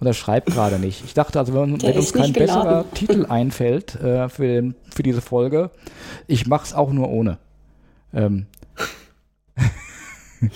und 0.00 0.04
das 0.04 0.16
schreibt 0.16 0.46
gerade 0.48 0.78
nicht. 0.78 1.04
Ich 1.04 1.14
dachte 1.14 1.38
also, 1.38 1.54
wenn, 1.54 1.82
wenn 1.82 1.96
uns 1.96 2.12
kein 2.12 2.32
besserer 2.32 2.84
Titel 2.94 3.26
einfällt 3.26 3.96
äh, 3.96 4.28
für, 4.28 4.46
den, 4.46 4.74
für 4.90 5.02
diese 5.02 5.20
Folge, 5.20 5.70
ich 6.26 6.46
mache 6.46 6.64
es 6.64 6.74
auch 6.74 6.92
nur 6.92 7.08
ohne. 7.10 7.38
Ähm. 8.14 8.46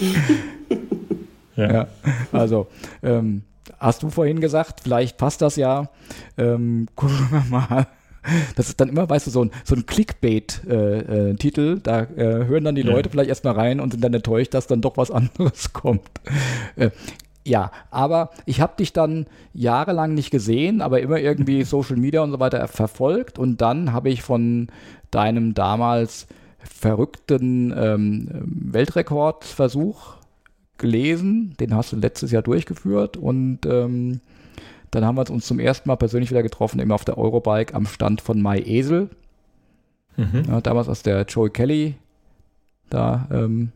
ja. 1.57 1.73
ja. 1.73 1.87
Also, 2.31 2.69
ähm, 3.03 3.43
hast 3.79 4.03
du 4.03 4.11
vorhin 4.11 4.41
gesagt, 4.41 4.81
vielleicht 4.83 5.19
passt 5.19 5.43
das 5.43 5.57
ja. 5.57 5.89
Ähm, 6.39 6.87
gucken 6.95 7.29
wir 7.31 7.45
mal. 7.49 7.87
Das 8.57 8.69
ist 8.69 8.81
dann 8.81 8.89
immer, 8.89 9.09
weißt 9.09 9.27
du, 9.27 9.31
so 9.31 9.45
ein, 9.45 9.51
so 9.65 9.75
ein 9.75 9.87
Clickbait-Titel. 9.87 11.61
Äh, 11.61 11.73
äh, 11.73 11.81
da 11.83 12.03
äh, 12.03 12.47
hören 12.47 12.65
dann 12.65 12.75
die 12.75 12.83
ja. 12.83 12.91
Leute 12.91 13.11
vielleicht 13.11 13.29
erstmal 13.29 13.55
rein 13.55 13.81
und 13.81 13.91
sind 13.93 14.03
dann 14.03 14.15
enttäuscht, 14.15 14.55
dass 14.55 14.67
dann 14.67 14.81
doch 14.81 14.97
was 14.97 15.11
anderes 15.11 15.73
kommt. 15.73 16.09
Äh, 16.77 16.91
ja, 17.45 17.73
aber 17.91 18.31
ich 18.47 18.61
habe 18.61 18.75
dich 18.79 18.93
dann 18.93 19.27
jahrelang 19.53 20.15
nicht 20.15 20.31
gesehen, 20.31 20.81
aber 20.81 21.01
immer 21.01 21.19
irgendwie 21.19 21.65
Social 21.65 21.97
Media 21.97 22.23
und 22.23 22.31
so 22.31 22.41
weiter 22.41 22.67
verfolgt. 22.69 23.39
Und 23.39 23.61
dann 23.61 23.93
habe 23.93 24.11
ich 24.11 24.23
von 24.23 24.69
deinem 25.11 25.55
damals 25.55 26.27
verrückten 26.59 27.75
ähm, 27.77 28.29
Weltrekordversuch 28.45 30.15
gelesen. 30.79 31.55
Den 31.59 31.75
hast 31.75 31.93
du 31.93 31.97
letztes 31.97 32.31
Jahr 32.31 32.43
durchgeführt 32.43 33.17
und 33.17 33.67
ähm, 33.67 34.21
dann 34.93 35.05
haben 35.05 35.17
wir 35.17 35.29
uns 35.31 35.47
zum 35.47 35.59
ersten 35.59 35.89
Mal 35.89 35.97
persönlich 35.97 36.31
wieder 36.31 36.43
getroffen, 36.43 36.79
eben 36.79 36.93
auf 36.93 37.05
der 37.05 37.19
Eurobike 37.19 37.75
am 37.75 37.87
Stand 37.87 38.21
von 38.21 38.41
MyEsel. 38.41 39.09
Mhm. 40.17 40.45
Ja, 40.47 40.61
damals, 40.61 40.89
als 40.89 41.03
der 41.03 41.23
Joey 41.23 41.51
Kelly 41.51 41.95
da 42.91 43.27
ähm, 43.33 43.73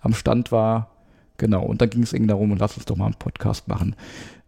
am 0.00 0.14
Stand 0.14 0.50
war. 0.50 0.90
Genau, 1.36 1.62
und 1.62 1.82
dann 1.82 1.90
ging 1.90 2.02
es 2.02 2.14
irgendwie 2.14 2.30
darum, 2.30 2.56
lass 2.56 2.76
uns 2.76 2.86
doch 2.86 2.96
mal 2.96 3.04
einen 3.04 3.14
Podcast 3.14 3.68
machen. 3.68 3.94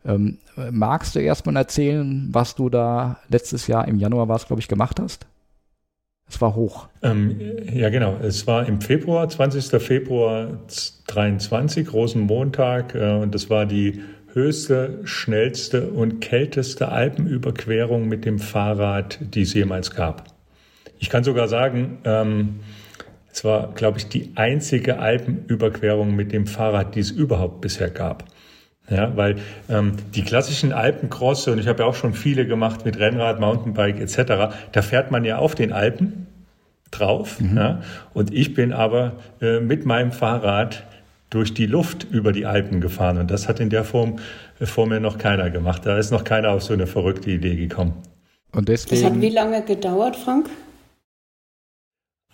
Ähm, 0.06 0.38
magst 0.70 1.14
du 1.14 1.20
erstmal 1.20 1.56
erzählen, 1.56 2.28
was 2.32 2.54
du 2.54 2.70
da 2.70 3.18
letztes 3.28 3.66
Jahr 3.66 3.86
im 3.86 3.98
Januar 3.98 4.28
war 4.28 4.36
es, 4.36 4.46
glaube 4.46 4.60
ich, 4.60 4.68
gemacht 4.68 4.98
hast? 4.98 5.26
Es 6.30 6.40
war 6.40 6.54
hoch. 6.54 6.88
Ähm, 7.02 7.38
ja, 7.70 7.90
genau. 7.90 8.16
Es 8.22 8.46
war 8.46 8.66
im 8.66 8.80
Februar, 8.80 9.28
20. 9.28 9.82
Februar 9.82 10.58
23, 11.08 11.92
Rosenmontag, 11.92 12.94
äh, 12.94 13.18
und 13.18 13.34
das 13.34 13.50
war 13.50 13.66
die 13.66 14.00
höchste, 14.32 15.00
schnellste 15.04 15.88
und 15.88 16.20
kälteste 16.20 16.90
Alpenüberquerung 16.90 18.08
mit 18.08 18.24
dem 18.24 18.38
Fahrrad, 18.38 19.18
die 19.20 19.42
es 19.42 19.54
jemals 19.54 19.90
gab. 19.94 20.24
Ich 20.98 21.10
kann 21.10 21.24
sogar 21.24 21.48
sagen, 21.48 21.98
ähm, 22.04 22.60
es 23.32 23.44
war, 23.44 23.72
glaube 23.74 23.98
ich, 23.98 24.08
die 24.08 24.32
einzige 24.34 24.98
Alpenüberquerung 24.98 26.14
mit 26.14 26.32
dem 26.32 26.46
Fahrrad, 26.46 26.94
die 26.94 27.00
es 27.00 27.10
überhaupt 27.10 27.60
bisher 27.60 27.90
gab. 27.90 28.24
Ja, 28.90 29.14
weil 29.16 29.36
ähm, 29.68 29.92
die 30.14 30.22
klassischen 30.22 30.72
Alpencrosse, 30.72 31.52
und 31.52 31.58
ich 31.58 31.68
habe 31.68 31.82
ja 31.82 31.88
auch 31.88 31.94
schon 31.94 32.14
viele 32.14 32.46
gemacht 32.46 32.86
mit 32.86 32.98
Rennrad, 32.98 33.38
Mountainbike 33.38 34.00
etc., 34.00 34.54
da 34.72 34.82
fährt 34.82 35.10
man 35.10 35.24
ja 35.24 35.36
auf 35.38 35.54
den 35.54 35.72
Alpen 35.72 36.26
drauf. 36.90 37.38
Mhm. 37.38 37.56
Ja, 37.56 37.80
und 38.14 38.32
ich 38.32 38.54
bin 38.54 38.72
aber 38.72 39.12
äh, 39.42 39.60
mit 39.60 39.84
meinem 39.84 40.10
Fahrrad 40.10 40.84
durch 41.30 41.54
die 41.54 41.66
Luft 41.66 42.06
über 42.10 42.32
die 42.32 42.46
Alpen 42.46 42.80
gefahren. 42.80 43.18
Und 43.18 43.30
das 43.30 43.48
hat 43.48 43.60
in 43.60 43.70
der 43.70 43.84
Form 43.84 44.16
äh, 44.60 44.66
vor 44.66 44.86
mir 44.86 45.00
noch 45.00 45.18
keiner 45.18 45.50
gemacht. 45.50 45.84
Da 45.84 45.98
ist 45.98 46.10
noch 46.10 46.24
keiner 46.24 46.50
auf 46.50 46.62
so 46.62 46.72
eine 46.72 46.86
verrückte 46.86 47.30
Idee 47.30 47.56
gekommen. 47.56 47.94
Und 48.52 48.68
deswegen, 48.68 49.02
das 49.02 49.10
hat 49.10 49.20
wie 49.20 49.28
lange 49.28 49.62
gedauert, 49.62 50.16
Frank? 50.16 50.48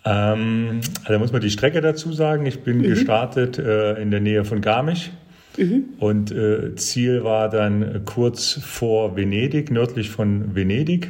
Ähm, 0.05 0.81
also 1.03 1.19
muss 1.19 1.31
man 1.31 1.41
die 1.41 1.49
Strecke 1.49 1.81
dazu 1.81 2.13
sagen. 2.13 2.45
Ich 2.45 2.61
bin 2.61 2.77
mhm. 2.77 2.83
gestartet 2.83 3.57
äh, 3.57 4.01
in 4.01 4.11
der 4.11 4.21
Nähe 4.21 4.45
von 4.45 4.61
Garmisch. 4.61 5.11
Mhm. 5.57 5.85
Und 5.99 6.31
äh, 6.31 6.75
Ziel 6.75 7.23
war 7.23 7.49
dann 7.49 8.03
kurz 8.05 8.53
vor 8.53 9.15
Venedig, 9.15 9.71
nördlich 9.71 10.09
von 10.09 10.55
Venedig. 10.55 11.09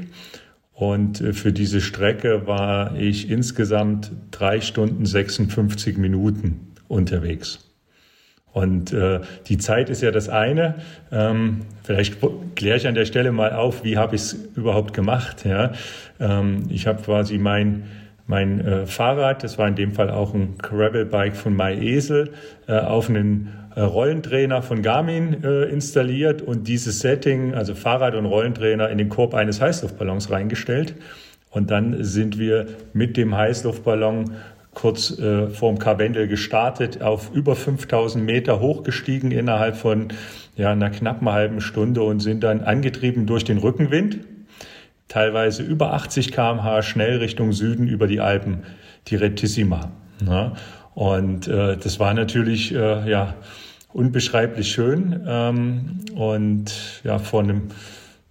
Und 0.74 1.22
äh, 1.22 1.34
für 1.34 1.52
diese 1.52 1.82
Strecke 1.82 2.48
war 2.48 2.96
ich 2.98 3.30
insgesamt 3.30 4.12
drei 4.32 4.62
Stunden 4.62 5.06
56 5.06 5.98
Minuten 5.98 6.74
unterwegs. 6.88 7.65
Und 8.56 8.94
äh, 8.94 9.20
die 9.48 9.58
Zeit 9.58 9.90
ist 9.90 10.02
ja 10.02 10.12
das 10.12 10.30
eine. 10.30 10.76
Ähm, 11.12 11.64
vielleicht 11.84 12.20
kläre 12.56 12.78
ich 12.78 12.88
an 12.88 12.96
der 12.96 13.04
Stelle 13.04 13.34
mal 13.34 13.52
auf, 13.52 13.84
wie 13.84 13.98
habe 13.98 14.16
ich 14.16 14.22
es 14.22 14.34
überhaupt 14.56 14.94
gemacht. 14.94 15.44
Ja? 15.44 15.74
Ähm, 16.22 16.64
ich 16.70 16.88
habe 16.88 17.02
quasi 17.02 17.38
mein, 17.38 17.84
mein 18.28 18.66
äh, 18.66 18.86
Fahrrad, 18.86 19.44
das 19.44 19.58
war 19.58 19.68
in 19.68 19.76
dem 19.76 19.92
Fall 19.92 20.10
auch 20.10 20.34
ein 20.34 20.56
Gravelbike 20.58 21.36
von 21.36 21.54
MyEsel, 21.54 22.32
äh, 22.68 22.80
auf 22.80 23.10
einen 23.10 23.52
äh, 23.76 23.82
Rollentrainer 23.82 24.62
von 24.62 24.82
Garmin 24.82 25.44
äh, 25.44 25.66
installiert 25.66 26.42
und 26.42 26.70
dieses 26.70 27.02
Setting, 27.02 27.56
also 27.56 27.76
Fahrrad 27.76 28.16
und 28.16 28.26
Rollentrainer, 28.26 28.90
in 28.90 28.98
den 28.98 29.10
Korb 29.10 29.34
eines 29.34 29.60
Heißluftballons 29.60 30.32
reingestellt. 30.32 30.96
Und 31.52 31.72
dann 31.72 32.06
sind 32.06 32.40
wir 32.40 32.68
mit 32.94 33.18
dem 33.18 33.36
Heißluftballon 33.36 34.32
kurz 34.76 35.18
äh, 35.18 35.50
vorm 35.50 35.80
Karwendel 35.80 36.28
gestartet, 36.28 37.02
auf 37.02 37.32
über 37.34 37.56
5000 37.56 38.24
Meter 38.24 38.60
hochgestiegen 38.60 39.32
innerhalb 39.32 39.76
von 39.76 40.10
ja, 40.56 40.72
einer 40.72 40.92
knappen 40.92 41.30
halben 41.32 41.62
Stunde 41.62 42.04
und 42.04 42.20
sind 42.20 42.44
dann 42.44 42.62
angetrieben 42.62 43.26
durch 43.26 43.44
den 43.44 43.58
Rückenwind, 43.58 44.20
teilweise 45.08 45.64
über 45.64 45.94
80 45.94 46.32
km/h 46.32 46.84
schnell 46.84 47.18
Richtung 47.18 47.52
Süden 47.52 47.88
über 47.88 48.06
die 48.06 48.20
Alpen, 48.20 48.64
die 49.08 49.16
Retissima. 49.16 49.92
Ja. 50.26 50.54
Und 50.94 51.48
äh, 51.48 51.78
das 51.78 52.00
war 52.00 52.14
natürlich 52.14 52.74
äh, 52.74 53.10
ja, 53.10 53.36
unbeschreiblich 53.92 54.72
schön. 54.72 55.22
Ähm, 55.28 56.00
und 56.16 57.02
ja, 57.04 57.20
vor 57.20 57.42
einem, 57.44 57.64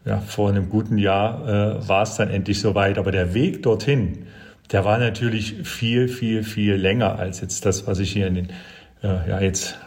ja, 0.05 0.19
vor 0.21 0.49
einem 0.49 0.69
guten 0.69 0.99
Jahr 0.99 1.47
äh, 1.47 1.89
war 1.89 2.03
es 2.03 2.17
dann 2.17 2.31
endlich 2.31 2.61
soweit. 2.61 2.99
Aber 2.99 3.13
der 3.13 3.35
Weg 3.35 3.63
dorthin, 3.63 4.27
der 4.73 4.85
war 4.85 4.99
natürlich 4.99 5.67
viel, 5.67 6.09
viel, 6.09 6.43
viel 6.43 6.75
länger 6.75 7.19
als 7.19 7.41
jetzt 7.41 7.67
das, 7.67 7.87
was 7.87 7.99
ich 7.99 8.13
hier 8.13 8.27
in 8.27 8.35
den, 8.35 8.49
äh, 9.03 9.29
ja, 9.29 9.41
jetzt 9.41 9.79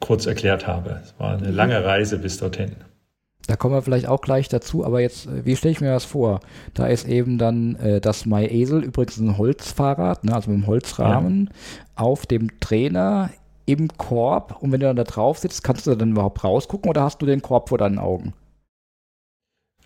kurz 0.00 0.26
erklärt 0.26 0.66
habe. 0.66 1.00
Es 1.02 1.14
war 1.18 1.36
eine 1.36 1.50
lange 1.50 1.84
Reise 1.84 2.18
bis 2.18 2.38
dorthin. 2.38 2.76
Da 3.46 3.56
kommen 3.56 3.74
wir 3.74 3.80
vielleicht 3.80 4.06
auch 4.06 4.20
gleich 4.20 4.50
dazu, 4.50 4.84
aber 4.84 5.00
jetzt, 5.00 5.26
äh, 5.26 5.44
wie 5.44 5.56
stelle 5.56 5.72
ich 5.72 5.80
mir 5.80 5.90
das 5.90 6.04
vor? 6.04 6.40
Da 6.74 6.86
ist 6.86 7.08
eben 7.08 7.38
dann 7.38 7.76
äh, 7.76 8.00
das 8.00 8.26
MyEsel, 8.26 8.84
übrigens 8.84 9.16
ein 9.18 9.38
Holzfahrrad, 9.38 10.24
ne, 10.24 10.34
also 10.34 10.50
mit 10.50 10.58
einem 10.58 10.66
Holzrahmen, 10.66 11.50
ja. 11.50 12.04
auf 12.04 12.26
dem 12.26 12.60
Trainer 12.60 13.30
im 13.64 13.88
Korb 13.96 14.56
und 14.60 14.72
wenn 14.72 14.80
du 14.80 14.86
dann 14.86 14.96
da 14.96 15.04
drauf 15.04 15.38
sitzt, 15.38 15.64
kannst 15.64 15.86
du 15.86 15.94
dann 15.94 16.12
überhaupt 16.12 16.44
rausgucken 16.44 16.90
oder 16.90 17.02
hast 17.02 17.22
du 17.22 17.26
den 17.26 17.42
Korb 17.42 17.70
vor 17.70 17.78
deinen 17.78 17.98
Augen? 17.98 18.34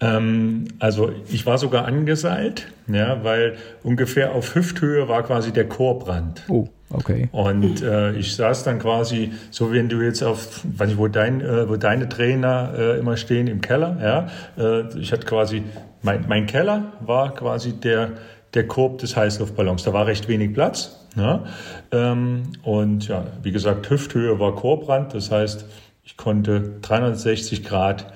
Ähm, 0.00 0.68
also 0.78 1.12
ich 1.28 1.46
war 1.46 1.58
sogar 1.58 1.84
angeseilt, 1.84 2.68
ja, 2.88 3.22
weil 3.22 3.56
ungefähr 3.82 4.32
auf 4.32 4.54
Hüfthöhe 4.54 5.08
war 5.08 5.22
quasi 5.22 5.52
der 5.52 5.68
Chorbrand. 5.68 6.42
Oh. 6.48 6.68
Okay. 6.94 7.28
Und 7.32 7.82
äh, 7.82 8.12
ich 8.12 8.36
saß 8.36 8.64
dann 8.64 8.78
quasi, 8.78 9.32
so 9.50 9.72
wie 9.72 9.82
du 9.88 10.02
jetzt 10.02 10.22
auf, 10.22 10.60
weiß 10.64 10.88
nicht, 10.88 10.98
wo, 10.98 11.08
dein, 11.08 11.40
äh, 11.40 11.68
wo 11.68 11.76
deine 11.76 12.08
Trainer 12.08 12.74
äh, 12.76 12.98
immer 12.98 13.16
stehen, 13.16 13.46
im 13.46 13.62
Keller. 13.62 14.28
Ja, 14.58 14.62
äh, 14.62 14.98
ich 14.98 15.10
hatte 15.12 15.26
quasi, 15.26 15.62
mein, 16.02 16.26
mein 16.28 16.46
Keller 16.46 16.92
war 17.00 17.32
quasi 17.34 17.72
der, 17.72 18.10
der 18.54 18.66
Korb 18.66 18.98
des 18.98 19.16
Heißluftballons. 19.16 19.84
Da 19.84 19.92
war 19.92 20.06
recht 20.06 20.28
wenig 20.28 20.52
Platz. 20.52 21.06
Ja? 21.16 21.44
Ähm, 21.90 22.42
und 22.62 23.08
ja, 23.08 23.24
wie 23.42 23.52
gesagt, 23.52 23.88
Hüfthöhe 23.88 24.38
war 24.38 24.54
Chorbrand. 24.54 25.14
Das 25.14 25.30
heißt, 25.30 25.64
ich 26.04 26.16
konnte 26.16 26.74
360 26.82 27.64
Grad, 27.64 28.12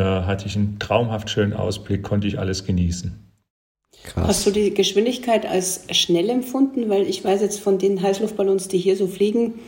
hatte 0.00 0.46
ich 0.46 0.56
einen 0.56 0.78
traumhaft 0.78 1.30
schönen 1.30 1.52
Ausblick, 1.52 2.02
konnte 2.02 2.26
ich 2.26 2.38
alles 2.38 2.64
genießen. 2.64 3.22
Krass. 4.04 4.26
Hast 4.26 4.46
du 4.46 4.50
die 4.50 4.74
Geschwindigkeit 4.74 5.46
als 5.46 5.84
schnell 5.92 6.28
empfunden? 6.28 6.88
Weil 6.88 7.02
ich 7.02 7.24
weiß 7.24 7.40
jetzt 7.40 7.60
von 7.60 7.78
den 7.78 8.02
Heißluftballons, 8.02 8.68
die 8.68 8.78
hier 8.78 8.96
so 8.96 9.06
fliegen, 9.06 9.60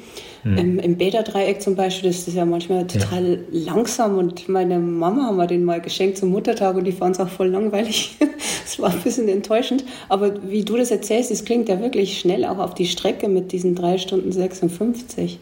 hm. 0.42 0.58
im, 0.58 0.78
im 0.78 0.96
Beta-Dreieck 0.96 1.62
zum 1.62 1.76
Beispiel, 1.76 2.10
das 2.10 2.26
ist 2.26 2.34
ja 2.34 2.44
manchmal 2.44 2.86
total 2.86 3.44
ja. 3.50 3.72
langsam. 3.72 4.18
Und 4.18 4.48
meine 4.48 4.80
Mama 4.80 5.26
haben 5.26 5.36
wir 5.36 5.46
den 5.46 5.62
mal 5.62 5.80
geschenkt 5.80 6.18
zum 6.18 6.30
Muttertag 6.30 6.74
und 6.76 6.84
die 6.84 6.92
fanden 6.92 7.14
es 7.14 7.20
auch 7.20 7.28
voll 7.28 7.48
langweilig. 7.48 8.16
Es 8.66 8.78
war 8.80 8.90
ein 8.90 9.02
bisschen 9.02 9.28
enttäuschend. 9.28 9.84
Aber 10.08 10.50
wie 10.50 10.64
du 10.64 10.78
das 10.78 10.90
erzählst, 10.90 11.30
es 11.30 11.44
klingt 11.44 11.68
ja 11.68 11.80
wirklich 11.80 12.18
schnell 12.18 12.46
auch 12.46 12.58
auf 12.58 12.74
die 12.74 12.86
Strecke 12.86 13.28
mit 13.28 13.52
diesen 13.52 13.74
drei 13.74 13.98
Stunden 13.98 14.32
56. 14.32 15.38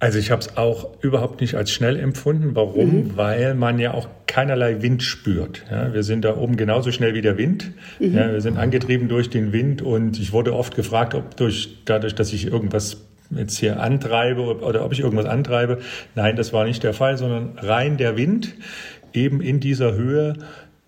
Also 0.00 0.18
ich 0.18 0.30
habe 0.30 0.42
es 0.42 0.56
auch 0.56 1.02
überhaupt 1.02 1.40
nicht 1.40 1.54
als 1.54 1.70
schnell 1.70 1.98
empfunden. 1.98 2.54
Warum? 2.54 2.94
Mhm. 2.94 3.16
Weil 3.16 3.54
man 3.54 3.78
ja 3.78 3.94
auch 3.94 4.08
keinerlei 4.26 4.82
Wind 4.82 5.02
spürt. 5.02 5.64
Ja, 5.70 5.94
wir 5.94 6.02
sind 6.02 6.24
da 6.24 6.36
oben 6.36 6.56
genauso 6.56 6.90
schnell 6.90 7.14
wie 7.14 7.22
der 7.22 7.38
Wind. 7.38 7.72
Mhm. 7.98 8.14
Ja, 8.14 8.32
wir 8.32 8.40
sind 8.40 8.58
angetrieben 8.58 9.08
durch 9.08 9.30
den 9.30 9.52
Wind 9.52 9.82
und 9.82 10.18
ich 10.18 10.32
wurde 10.32 10.54
oft 10.54 10.74
gefragt, 10.74 11.14
ob 11.14 11.36
durch, 11.36 11.78
dadurch, 11.84 12.14
dass 12.14 12.32
ich 12.32 12.46
irgendwas 12.46 12.98
jetzt 13.30 13.58
hier 13.58 13.80
antreibe 13.80 14.42
oder 14.42 14.84
ob 14.84 14.92
ich 14.92 15.00
irgendwas 15.00 15.26
antreibe. 15.26 15.78
Nein, 16.14 16.36
das 16.36 16.52
war 16.52 16.64
nicht 16.64 16.82
der 16.82 16.92
Fall, 16.92 17.16
sondern 17.16 17.58
rein 17.58 17.96
der 17.96 18.16
Wind 18.16 18.54
eben 19.12 19.40
in 19.40 19.60
dieser 19.60 19.94
Höhe 19.94 20.34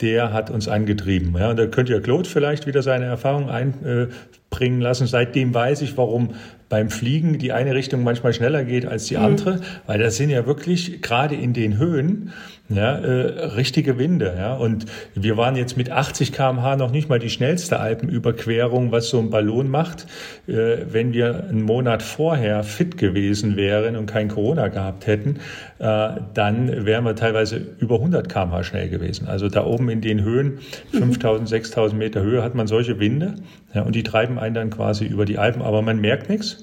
der 0.01 0.33
hat 0.33 0.51
uns 0.51 0.69
angetrieben. 0.69 1.35
Ja, 1.39 1.51
und 1.51 1.59
da 1.59 1.67
könnte 1.67 1.93
ja 1.93 2.01
Claude 2.01 2.29
vielleicht 2.29 2.67
wieder 2.67 2.83
seine 2.83 3.07
Erfahrung 3.07 3.49
einbringen 3.49 4.81
lassen. 4.81 5.07
Seitdem 5.07 5.55
weiß 5.55 5.83
ich, 5.83 5.97
warum 5.97 6.35
beim 6.69 6.91
Fliegen 6.91 7.39
die 7.39 7.53
eine 7.53 7.75
Richtung 7.75 8.03
manchmal 8.03 8.33
schneller 8.33 8.65
geht 8.65 8.87
als 8.87 9.07
die 9.07 9.17
mhm. 9.17 9.25
andere, 9.25 9.57
mhm. 9.57 9.61
weil 9.87 9.99
das 9.99 10.17
sind 10.17 10.31
ja 10.31 10.47
wirklich 10.47 11.01
gerade 11.03 11.35
in 11.35 11.53
den 11.53 11.79
Höhen 11.79 12.33
ja, 12.69 12.97
äh, 12.97 13.45
richtige 13.55 13.99
Winde. 13.99 14.35
Ja. 14.37 14.55
Und 14.55 14.87
wir 15.15 15.37
waren 15.37 15.55
jetzt 15.57 15.77
mit 15.77 15.91
80 15.91 16.33
km/h 16.33 16.77
noch 16.77 16.91
nicht 16.91 17.09
mal 17.09 17.19
die 17.19 17.31
schnellste 17.31 17.79
Alpenüberquerung, 17.79 18.91
was 18.91 19.09
so 19.09 19.21
ein 19.21 19.31
Ballon 19.31 19.69
macht. 19.69 20.07
Äh, 20.49 20.79
wenn 20.91 21.13
wir 21.13 21.45
einen 21.49 21.63
Monat 21.63 22.03
vorher 22.03 22.65
fit 22.65 22.99
gewesen 22.99 23.57
wären 23.57 23.95
und 23.95 24.07
kein 24.07 24.29
Corona 24.29 24.69
gehabt 24.69 25.07
hätten, 25.07 25.37
äh, 25.79 26.09
dann 26.35 26.87
wären 26.87 27.05
wir 27.05 27.15
teilweise 27.15 27.61
über 27.79 27.97
100 27.97 28.29
km/h 28.29 28.65
schnell 28.65 28.89
gewesen. 28.89 29.29
Also 29.29 29.49
da 29.49 29.65
oben 29.65 29.89
in 29.89 30.01
den 30.01 30.25
Höhen, 30.25 30.59
5000, 30.91 31.49
6000 31.49 31.99
Meter 31.99 32.23
Höhe, 32.23 32.43
hat 32.43 32.57
man 32.57 32.67
solche 32.67 32.99
Winde 32.99 33.35
ja, 33.77 33.83
und 33.83 33.95
die 33.95 34.03
treiben 34.03 34.39
einen 34.39 34.55
dann 34.55 34.71
quasi 34.71 35.05
über 35.05 35.25
die 35.27 35.39
Alpen, 35.39 35.63
aber 35.63 35.83
man 35.83 35.99
merkt 35.99 36.29
nichts. 36.29 36.59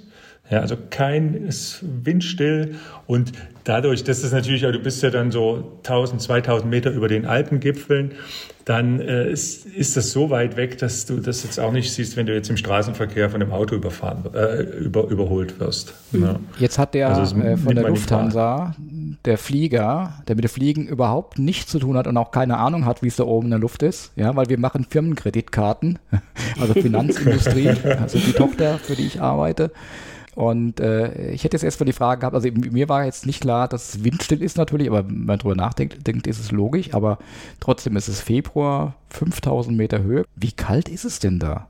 Ja, 0.53 0.59
also 0.59 0.77
kein 0.91 1.33
ist 1.33 1.83
windstill 2.03 2.75
und 3.07 3.31
dadurch, 3.63 4.03
dass 4.03 4.23
es 4.23 4.31
natürlich, 4.31 4.61
du 4.61 4.77
bist 4.77 5.01
ja 5.01 5.09
dann 5.09 5.31
so 5.31 5.71
1000, 5.79 6.21
2000 6.21 6.69
Meter 6.69 6.91
über 6.91 7.07
den 7.07 7.25
Alpengipfeln, 7.25 8.11
dann 8.65 8.99
äh, 8.99 9.31
ist, 9.31 9.65
ist 9.65 9.97
das 9.97 10.11
so 10.11 10.29
weit 10.29 10.55
weg, 10.55 10.77
dass 10.77 11.07
du 11.07 11.17
das 11.17 11.43
jetzt 11.43 11.59
auch 11.59 11.71
nicht 11.71 11.91
siehst, 11.91 12.15
wenn 12.17 12.27
du 12.27 12.35
jetzt 12.35 12.51
im 12.51 12.57
Straßenverkehr 12.57 13.31
von 13.31 13.41
einem 13.41 13.51
Auto 13.51 13.73
überfahren, 13.73 14.23
äh, 14.35 14.61
über, 14.61 15.07
überholt 15.07 15.59
wirst. 15.59 15.95
Ja. 16.11 16.39
Jetzt 16.59 16.77
hat 16.77 16.93
der 16.93 17.09
also 17.09 17.35
äh, 17.41 17.57
von 17.57 17.73
der 17.73 17.89
Lufthansa, 17.89 18.75
der 19.25 19.37
Flieger, 19.39 20.21
der 20.27 20.35
mit 20.35 20.45
dem 20.45 20.49
Fliegen 20.49 20.87
überhaupt 20.87 21.39
nichts 21.39 21.71
zu 21.71 21.79
tun 21.79 21.97
hat 21.97 22.05
und 22.05 22.15
auch 22.15 22.31
keine 22.31 22.57
Ahnung 22.57 22.85
hat, 22.85 23.01
wie 23.01 23.07
es 23.07 23.15
da 23.15 23.23
oben 23.23 23.47
in 23.47 23.51
der 23.51 23.59
Luft 23.59 23.83
ist, 23.83 24.11
ja, 24.15 24.35
weil 24.35 24.47
wir 24.49 24.59
machen 24.59 24.85
Firmenkreditkarten, 24.89 25.99
also 26.59 26.73
Finanzindustrie, 26.73 27.69
also 28.01 28.19
die 28.19 28.33
Tochter, 28.33 28.77
für 28.77 28.95
die 28.95 29.07
ich 29.07 29.19
arbeite. 29.19 29.71
Und 30.35 30.79
äh, 30.79 31.31
ich 31.31 31.43
hätte 31.43 31.55
jetzt 31.55 31.63
erstmal 31.63 31.85
die 31.85 31.93
Frage 31.93 32.21
gehabt, 32.21 32.35
also 32.35 32.49
mir 32.51 32.89
war 32.89 33.05
jetzt 33.05 33.25
nicht 33.25 33.41
klar, 33.41 33.67
dass 33.67 33.95
es 33.95 34.03
windstill 34.03 34.41
ist 34.41 34.57
natürlich, 34.57 34.89
aber 34.89 35.07
wenn 35.07 35.25
man 35.25 35.39
drüber 35.39 35.55
nachdenkt, 35.55 36.05
denkt, 36.07 36.27
ist 36.27 36.39
es 36.39 36.51
logisch, 36.51 36.93
aber 36.93 37.19
trotzdem 37.59 37.95
ist 37.95 38.07
es 38.07 38.21
Februar, 38.21 38.95
5000 39.09 39.77
Meter 39.77 40.01
Höhe. 40.01 40.25
Wie 40.35 40.51
kalt 40.51 40.89
ist 40.89 41.05
es 41.05 41.19
denn 41.19 41.39
da? 41.39 41.67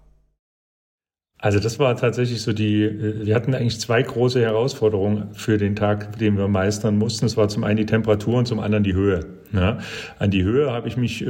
Also 1.44 1.60
das 1.60 1.78
war 1.78 1.98
tatsächlich 1.98 2.42
so 2.42 2.54
die, 2.54 2.84
äh, 2.84 3.26
wir 3.26 3.36
hatten 3.36 3.54
eigentlich 3.54 3.78
zwei 3.82 4.02
große 4.02 4.40
Herausforderungen 4.40 5.26
für 5.34 5.58
den 5.58 5.76
Tag, 5.76 6.18
den 6.18 6.38
wir 6.38 6.48
meistern 6.48 6.98
mussten. 6.98 7.26
Es 7.26 7.36
war 7.36 7.50
zum 7.50 7.66
einen 7.66 7.76
die 7.76 7.86
Temperatur 7.86 8.38
und 8.38 8.48
zum 8.48 8.62
anderen 8.62 8.86
die 8.86 8.94
Höhe. 8.94 9.26
Ja, 9.52 9.80
an 10.20 10.32
die 10.32 10.44
Höhe 10.44 10.72
habe 10.72 10.88
ich 10.88 10.96
mich, 10.96 11.22
äh, 11.22 11.28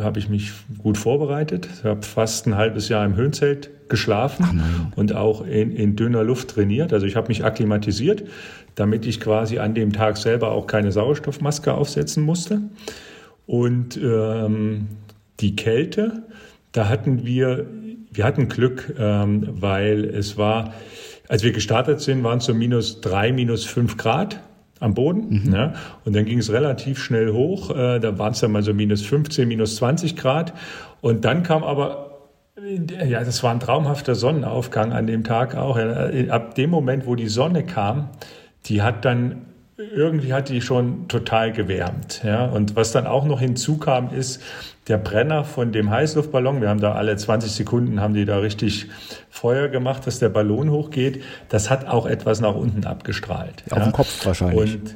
habe 0.00 0.18
ich 0.18 0.30
mich 0.30 0.52
gut 0.78 0.96
vorbereitet. 0.96 1.68
Ich 1.70 1.84
habe 1.84 2.00
fast 2.00 2.46
ein 2.46 2.56
halbes 2.56 2.88
Jahr 2.88 3.04
im 3.04 3.14
Höhenzelt 3.14 3.70
geschlafen 3.90 4.62
und 4.96 5.14
auch 5.14 5.46
in, 5.46 5.70
in 5.70 5.96
dünner 5.96 6.24
Luft 6.24 6.48
trainiert. 6.48 6.94
Also 6.94 7.04
ich 7.04 7.14
habe 7.14 7.28
mich 7.28 7.44
akklimatisiert, 7.44 8.24
damit 8.74 9.04
ich 9.04 9.20
quasi 9.20 9.58
an 9.58 9.74
dem 9.74 9.92
Tag 9.92 10.16
selber 10.16 10.52
auch 10.52 10.66
keine 10.66 10.92
Sauerstoffmaske 10.92 11.74
aufsetzen 11.74 12.22
musste. 12.22 12.62
Und 13.46 14.00
ähm, 14.02 14.88
die 15.40 15.56
Kälte, 15.56 16.22
da 16.72 16.88
hatten 16.88 17.26
wir 17.26 17.66
wir 18.12 18.24
hatten 18.24 18.48
Glück, 18.48 18.94
ähm, 18.98 19.48
weil 19.50 20.04
es 20.04 20.36
war, 20.36 20.74
als 21.28 21.42
wir 21.42 21.52
gestartet 21.52 22.00
sind, 22.00 22.22
waren 22.24 22.38
es 22.38 22.44
so 22.44 22.54
minus 22.54 23.00
drei, 23.00 23.32
minus 23.32 23.64
fünf 23.64 23.96
Grad 23.96 24.40
am 24.80 24.94
Boden. 24.94 25.44
Mhm. 25.44 25.54
Ja, 25.54 25.72
und 26.04 26.14
dann 26.14 26.24
ging 26.24 26.38
es 26.38 26.52
relativ 26.52 26.98
schnell 26.98 27.32
hoch. 27.32 27.70
Äh, 27.70 28.00
da 28.00 28.18
waren 28.18 28.32
es 28.32 28.40
dann 28.40 28.52
mal 28.52 28.62
so 28.62 28.74
minus 28.74 29.02
15, 29.02 29.46
minus 29.48 29.76
20 29.76 30.16
Grad. 30.16 30.52
Und 31.00 31.24
dann 31.24 31.42
kam 31.42 31.64
aber 31.64 32.08
ja, 33.06 33.24
das 33.24 33.42
war 33.42 33.50
ein 33.50 33.60
traumhafter 33.60 34.14
Sonnenaufgang 34.14 34.92
an 34.92 35.06
dem 35.06 35.24
Tag 35.24 35.54
auch. 35.56 35.78
Ab 35.78 36.54
dem 36.54 36.70
Moment, 36.70 37.06
wo 37.06 37.14
die 37.14 37.28
Sonne 37.28 37.64
kam, 37.64 38.10
die 38.66 38.82
hat 38.82 39.06
dann 39.06 39.46
irgendwie 39.78 40.32
hat 40.32 40.48
die 40.48 40.60
schon 40.60 41.08
total 41.08 41.52
gewärmt. 41.52 42.22
Ja? 42.24 42.46
Und 42.46 42.76
was 42.76 42.92
dann 42.92 43.06
auch 43.06 43.24
noch 43.24 43.40
hinzukam, 43.40 44.10
ist 44.14 44.42
der 44.88 44.98
Brenner 44.98 45.44
von 45.44 45.72
dem 45.72 45.90
Heißluftballon. 45.90 46.60
Wir 46.60 46.68
haben 46.68 46.80
da 46.80 46.92
alle 46.92 47.16
20 47.16 47.52
Sekunden 47.52 48.00
haben 48.00 48.14
die 48.14 48.24
da 48.24 48.38
richtig 48.38 48.88
Feuer 49.30 49.68
gemacht, 49.68 50.06
dass 50.06 50.18
der 50.18 50.28
Ballon 50.28 50.70
hochgeht. 50.70 51.22
Das 51.48 51.70
hat 51.70 51.86
auch 51.86 52.06
etwas 52.06 52.40
nach 52.40 52.54
unten 52.54 52.84
abgestrahlt. 52.84 53.62
Auf 53.70 53.78
ja? 53.78 53.84
den 53.84 53.92
Kopf 53.92 54.26
wahrscheinlich. 54.26 54.74
Und 54.74 54.94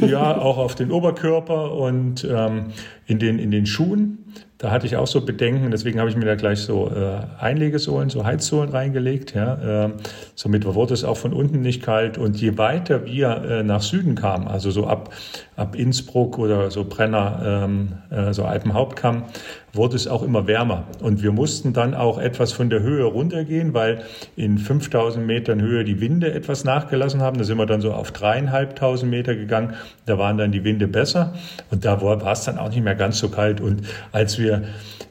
ja, 0.00 0.36
auch 0.36 0.58
auf 0.58 0.74
den 0.74 0.90
Oberkörper 0.90 1.72
und 1.72 2.26
ähm, 2.28 2.66
in, 3.06 3.18
den, 3.18 3.38
in 3.38 3.50
den 3.50 3.66
Schuhen. 3.66 4.24
Da 4.58 4.72
hatte 4.72 4.86
ich 4.86 4.96
auch 4.96 5.06
so 5.06 5.24
Bedenken, 5.24 5.70
deswegen 5.70 6.00
habe 6.00 6.10
ich 6.10 6.16
mir 6.16 6.24
da 6.24 6.34
gleich 6.34 6.58
so 6.58 6.90
äh, 6.90 7.20
Einlegesohlen, 7.38 8.10
so 8.10 8.24
Heizsohlen 8.24 8.70
reingelegt. 8.70 9.32
Ja, 9.34 9.84
äh, 9.86 9.90
somit 10.34 10.64
wurde 10.64 10.94
es 10.94 11.04
auch 11.04 11.16
von 11.16 11.32
unten 11.32 11.60
nicht 11.60 11.80
kalt. 11.80 12.18
Und 12.18 12.40
je 12.40 12.58
weiter 12.58 13.06
wir 13.06 13.28
äh, 13.44 13.62
nach 13.62 13.82
Süden 13.82 14.16
kamen, 14.16 14.48
also 14.48 14.72
so 14.72 14.88
ab, 14.88 15.14
ab 15.58 15.74
Innsbruck 15.74 16.38
oder 16.38 16.70
so 16.70 16.84
Brenner, 16.84 17.64
ähm, 17.64 17.88
äh, 18.10 18.32
so 18.32 18.44
Alpenhauptkamm, 18.44 19.24
wurde 19.72 19.96
es 19.96 20.06
auch 20.06 20.22
immer 20.22 20.46
wärmer. 20.46 20.84
Und 21.02 21.22
wir 21.22 21.32
mussten 21.32 21.72
dann 21.72 21.94
auch 21.94 22.18
etwas 22.18 22.52
von 22.52 22.70
der 22.70 22.80
Höhe 22.80 23.04
runtergehen, 23.04 23.74
weil 23.74 24.02
in 24.36 24.58
5000 24.58 25.26
Metern 25.26 25.60
Höhe 25.60 25.84
die 25.84 26.00
Winde 26.00 26.32
etwas 26.32 26.64
nachgelassen 26.64 27.20
haben. 27.20 27.38
Da 27.38 27.44
sind 27.44 27.58
wir 27.58 27.66
dann 27.66 27.80
so 27.80 27.92
auf 27.92 28.12
dreieinhalbtausend 28.12 29.10
Meter 29.10 29.34
gegangen. 29.34 29.74
Da 30.06 30.16
waren 30.16 30.38
dann 30.38 30.52
die 30.52 30.62
Winde 30.64 30.86
besser. 30.86 31.34
Und 31.70 31.84
da 31.84 32.00
war, 32.00 32.24
es 32.32 32.44
dann 32.44 32.58
auch 32.58 32.70
nicht 32.70 32.82
mehr 32.82 32.94
ganz 32.94 33.18
so 33.18 33.28
kalt. 33.28 33.60
Und 33.60 33.82
als 34.12 34.38
wir 34.38 34.62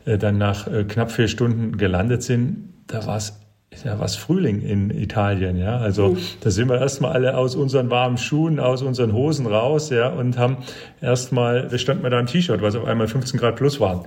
äh, 0.05 0.17
dann 0.17 0.37
nach 0.37 0.67
äh, 0.67 0.85
knapp 0.85 1.11
vier 1.11 1.27
Stunden 1.27 1.77
gelandet 1.77 2.23
sind, 2.23 2.73
da 2.87 3.05
war 3.05 3.17
es 3.17 3.46
ja 3.83 3.99
was 3.99 4.15
Frühling 4.15 4.61
in 4.61 4.91
Italien, 4.91 5.57
ja. 5.57 5.77
Also 5.77 6.09
mhm. 6.09 6.17
da 6.41 6.49
sind 6.51 6.69
wir 6.69 6.79
erstmal 6.79 7.13
alle 7.13 7.37
aus 7.37 7.55
unseren 7.55 7.89
warmen 7.89 8.17
Schuhen, 8.17 8.59
aus 8.59 8.81
unseren 8.81 9.13
Hosen 9.13 9.45
raus, 9.45 9.89
ja, 9.89 10.09
und 10.09 10.37
haben 10.37 10.57
erstmal, 11.01 11.71
wir 11.71 11.77
standen 11.77 12.03
mit 12.03 12.13
einem 12.13 12.27
T-Shirt, 12.27 12.61
was 12.61 12.75
auf 12.75 12.85
einmal 12.85 13.07
15 13.07 13.39
Grad 13.39 13.55
plus 13.55 13.79
waren. 13.79 14.05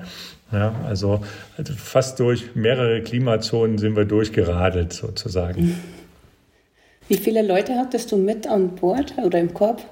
Ja, 0.53 0.75
also, 0.87 1.21
also 1.57 1.73
fast 1.75 2.19
durch 2.19 2.55
mehrere 2.55 3.03
Klimazonen 3.03 3.79
sind 3.79 3.97
wir 3.97 4.05
durchgeradelt 4.05 4.93
sozusagen. 4.93 5.63
Mhm. 5.63 5.77
Wie 7.09 7.17
viele 7.17 7.43
Leute 7.43 7.75
hattest 7.75 8.13
du 8.13 8.17
mit 8.17 8.47
an 8.47 8.77
Bord 8.77 9.15
oder 9.25 9.39
im 9.39 9.53
Korb? 9.53 9.83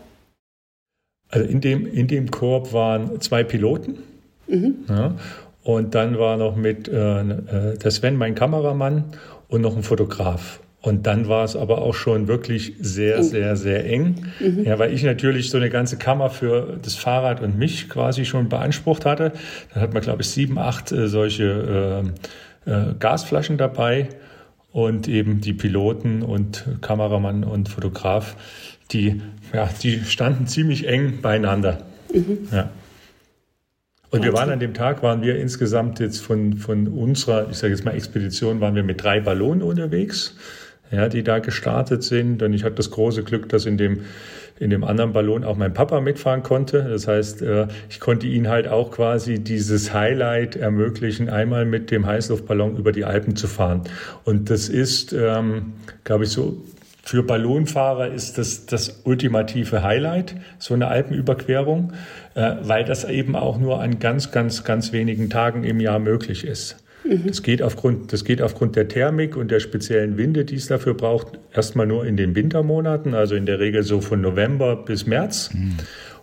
Also 1.29 1.47
in 1.47 1.61
dem, 1.61 1.87
in 1.87 2.07
dem 2.07 2.31
Korb 2.31 2.73
waren 2.73 3.21
zwei 3.21 3.45
Piloten. 3.45 3.99
Mhm. 4.47 4.77
Ja, 4.89 5.15
und 5.63 5.95
dann 5.95 6.19
war 6.19 6.37
noch 6.37 6.57
mit 6.57 6.89
äh, 6.89 7.21
äh 7.21 7.77
der 7.77 7.91
Sven, 7.91 8.17
mein 8.17 8.35
Kameramann, 8.35 9.05
und 9.49 9.61
noch 9.63 9.77
ein 9.77 9.83
Fotograf. 9.83 10.61
Und 10.81 11.07
dann 11.07 11.27
war 11.27 11.45
es 11.45 11.57
aber 11.57 11.83
auch 11.83 11.95
schon 11.95 12.29
wirklich 12.29 12.75
sehr, 12.79 13.25
sehr, 13.25 13.57
sehr 13.57 13.85
eng. 13.85 14.27
Mhm. 14.39 14.65
Ja, 14.65 14.79
weil 14.79 14.93
ich 14.93 15.03
natürlich 15.03 15.51
so 15.51 15.57
eine 15.57 15.71
ganze 15.71 15.97
Kammer 15.97 16.31
für 16.31 16.79
das 16.81 16.95
Fahrrad 16.95 17.43
und 17.43 17.59
mich 17.59 17.89
quasi 17.89 18.25
schon 18.25 18.49
beansprucht 18.49 19.05
hatte. 19.05 19.33
Dann 19.75 19.83
hat 19.83 19.93
man, 19.93 20.03
glaube 20.03 20.23
ich, 20.23 20.29
sieben, 20.29 20.57
acht 20.57 20.93
äh, 20.93 21.09
solche 21.09 22.05
äh, 22.67 22.71
äh, 22.71 22.95
Gasflaschen 22.97 23.59
dabei 23.59 24.09
und 24.71 25.09
eben 25.09 25.41
die 25.41 25.53
Piloten 25.53 26.23
und 26.23 26.65
Kameramann 26.81 27.43
und 27.43 27.69
Fotograf, 27.69 28.37
die, 28.93 29.21
ja, 29.53 29.69
die 29.83 30.05
standen 30.05 30.47
ziemlich 30.47 30.87
eng 30.87 31.21
beieinander. 31.21 31.79
Mhm. 32.15 32.49
Ja. 32.53 32.71
Und 34.11 34.25
wir 34.25 34.33
waren 34.33 34.51
an 34.51 34.59
dem 34.59 34.73
Tag, 34.73 35.03
waren 35.03 35.21
wir 35.23 35.37
insgesamt 35.39 36.01
jetzt 36.01 36.21
von, 36.23 36.55
von 36.55 36.89
unserer, 36.89 37.51
ich 37.51 37.59
sage 37.59 37.75
jetzt 37.75 37.85
mal 37.85 37.95
Expedition, 37.95 38.61
waren 38.61 38.75
wir 38.75 38.83
mit 38.83 39.03
drei 39.03 39.21
Ballonen 39.21 39.63
unterwegs, 39.63 40.35
ja, 40.91 41.09
die 41.09 41.23
da 41.23 41.41
gestartet 41.41 42.03
sind. 42.03 42.43
Und 42.43 42.55
ich 42.55 42.65
hatte 42.65 42.77
das 42.77 42.91
große 42.91 43.23
Glück, 43.23 43.51
dass 43.51 43.67
in 43.67 43.77
dem, 43.77 44.01
in 44.59 44.71
dem 44.71 44.83
anderen 44.83 45.13
Ballon 45.13 45.45
auch 45.45 45.57
mein 45.57 45.75
Papa 45.75 46.01
mitfahren 46.01 46.43
konnte. 46.43 46.87
Das 46.89 47.07
heißt, 47.07 47.43
äh, 47.43 47.69
ich 47.91 48.01
konnte 48.01 48.27
ihn 48.27 48.49
halt 48.49 48.67
auch 48.67 48.91
quasi 48.91 49.41
dieses 49.41 49.93
Highlight 49.93 50.57
ermöglichen, 50.57 51.29
einmal 51.29 51.67
mit 51.67 51.91
dem 51.91 52.07
Heißluftballon 52.07 52.79
über 52.79 52.93
die 52.93 53.05
Alpen 53.05 53.37
zu 53.37 53.47
fahren. 53.47 53.83
Und 54.25 54.49
das 54.49 54.71
ist, 54.71 55.13
ähm, 55.13 55.75
glaube 56.05 56.25
ich, 56.25 56.31
so 56.31 56.57
für 57.09 57.23
Ballonfahrer 57.23 58.13
ist 58.13 58.37
das 58.37 58.67
das 58.67 59.01
ultimative 59.05 59.83
Highlight, 59.83 60.35
so 60.59 60.75
eine 60.75 60.89
Alpenüberquerung, 60.89 61.95
äh, 62.35 62.57
weil 62.61 62.85
das 62.85 63.05
eben 63.05 63.35
auch 63.35 63.59
nur 63.59 63.81
an 63.81 63.99
ganz, 63.99 64.31
ganz, 64.31 64.63
ganz 64.63 64.93
wenigen 64.93 65.31
Tagen 65.31 65.65
im 65.65 65.81
Jahr 65.81 66.01
möglich 66.01 66.45
ist. 66.45 66.77
Mhm. 67.05 67.27
Das, 67.27 67.43
geht 67.43 67.63
aufgrund, 67.63 68.13
das 68.13 68.27
geht 68.27 68.43
aufgrund 68.43 68.77
der 68.77 68.89
Thermik 68.89 69.39
und 69.39 69.51
der 69.51 69.61
speziellen 69.61 70.19
Winde, 70.19 70.45
die 70.45 70.57
es 70.57 70.67
dafür 70.67 70.93
braucht, 70.93 71.39
erstmal 71.55 71.87
nur 71.87 72.05
in 72.05 72.19
den 72.19 72.35
Wintermonaten, 72.35 73.15
also 73.15 73.37
in 73.37 73.47
der 73.47 73.59
Regel 73.59 73.85
so 73.85 74.03
von 74.03 74.21
November 74.21 74.77
bis 74.77 75.07
März. 75.07 75.49
Mhm. 75.55 75.77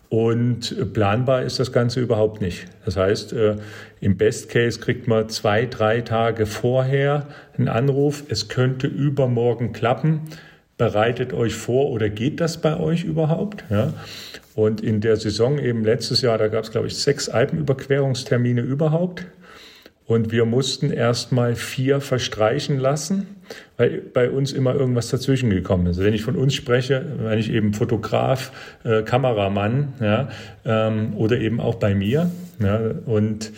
Und 0.10 0.94
planbar 0.94 1.42
ist 1.42 1.60
das 1.60 1.72
Ganze 1.72 2.00
überhaupt 2.00 2.42
nicht. 2.42 2.68
Das 2.86 2.96
heißt, 2.96 3.34
äh, 3.34 3.56
im 4.02 4.18
Best 4.18 4.50
Case 4.50 4.80
kriegt 4.80 5.08
man 5.08 5.30
zwei, 5.30 5.66
drei 5.66 6.02
Tage 6.02 6.46
vorher 6.46 7.26
einen 7.58 7.70
Anruf, 7.70 8.24
es 8.30 8.50
könnte 8.50 8.86
übermorgen 8.86 9.74
klappen 9.74 10.22
bereitet 10.78 11.34
euch 11.34 11.56
vor 11.56 11.90
oder 11.90 12.10
geht 12.10 12.40
das 12.40 12.62
bei 12.62 12.80
euch 12.80 13.04
überhaupt? 13.04 13.64
Ja? 13.70 13.94
Und 14.56 14.82
in 14.82 15.02
der 15.02 15.18
Saison 15.18 15.60
eben 15.60 15.84
letztes 15.84 16.22
Jahr, 16.22 16.38
da 16.38 16.48
gab 16.48 16.64
es, 16.64 16.72
glaube 16.72 16.88
ich, 16.88 16.98
sechs 16.98 17.30
Alpenüberquerungstermine 17.30 18.62
überhaupt. 18.62 19.26
Und 20.08 20.32
wir 20.32 20.46
mussten 20.46 20.92
erst 20.92 21.32
mal 21.32 21.56
vier 21.56 22.00
verstreichen 22.00 22.78
lassen, 22.78 23.26
weil 23.76 24.02
bei 24.02 24.30
uns 24.30 24.52
immer 24.52 24.76
irgendwas 24.76 25.10
dazwischen 25.10 25.50
gekommen 25.50 25.88
ist. 25.88 26.00
Wenn 26.00 26.14
ich 26.14 26.22
von 26.22 26.36
uns 26.36 26.54
spreche, 26.54 27.04
wenn 27.18 27.40
ich 27.40 27.52
eben 27.52 27.74
Fotograf, 27.74 28.52
äh, 28.84 29.02
Kameramann 29.02 29.94
ja, 30.00 30.30
ähm, 30.64 31.16
oder 31.18 31.40
eben 31.40 31.60
auch 31.60 31.76
bei 31.76 31.96
mir. 31.96 32.30
Ja, 32.60 32.80
und 33.06 33.52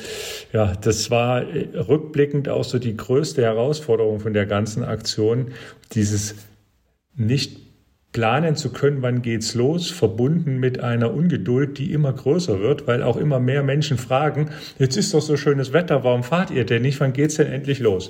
ja, 0.53 0.73
das 0.80 1.12
war 1.12 1.41
äh, 1.43 1.67
rückblickend 1.77 2.47
auch 2.47 2.63
so 2.63 2.80
die 2.80 2.95
größte 2.95 3.41
Herausforderung 3.43 4.21
von 4.21 4.34
der 4.34 4.45
ganzen 4.45 4.86
Aktion, 4.86 5.51
dieses 5.91 6.36
nicht 7.17 7.67
planen 8.13 8.56
zu 8.56 8.71
können, 8.71 9.01
wann 9.01 9.21
geht's 9.21 9.53
los, 9.53 9.91
verbunden 9.91 10.60
mit 10.60 10.80
einer 10.80 11.13
Ungeduld, 11.13 11.77
die 11.77 11.91
immer 11.91 12.13
größer 12.13 12.60
wird, 12.62 12.88
weil 12.88 13.03
auch 13.03 13.17
immer 13.17 13.39
mehr 13.39 13.62
Menschen 13.62 13.99
fragen, 13.99 14.49
jetzt 14.80 14.97
ist 14.97 15.13
doch 15.13 15.21
so 15.21 15.38
schönes 15.38 15.71
Wetter, 15.71 16.03
warum 16.03 16.23
fahrt 16.23 16.49
ihr 16.49 16.65
denn 16.65 16.82
nicht, 16.82 16.99
wann 16.99 17.13
geht's 17.13 17.36
denn 17.36 17.45
endlich 17.45 17.80
los? 17.80 18.10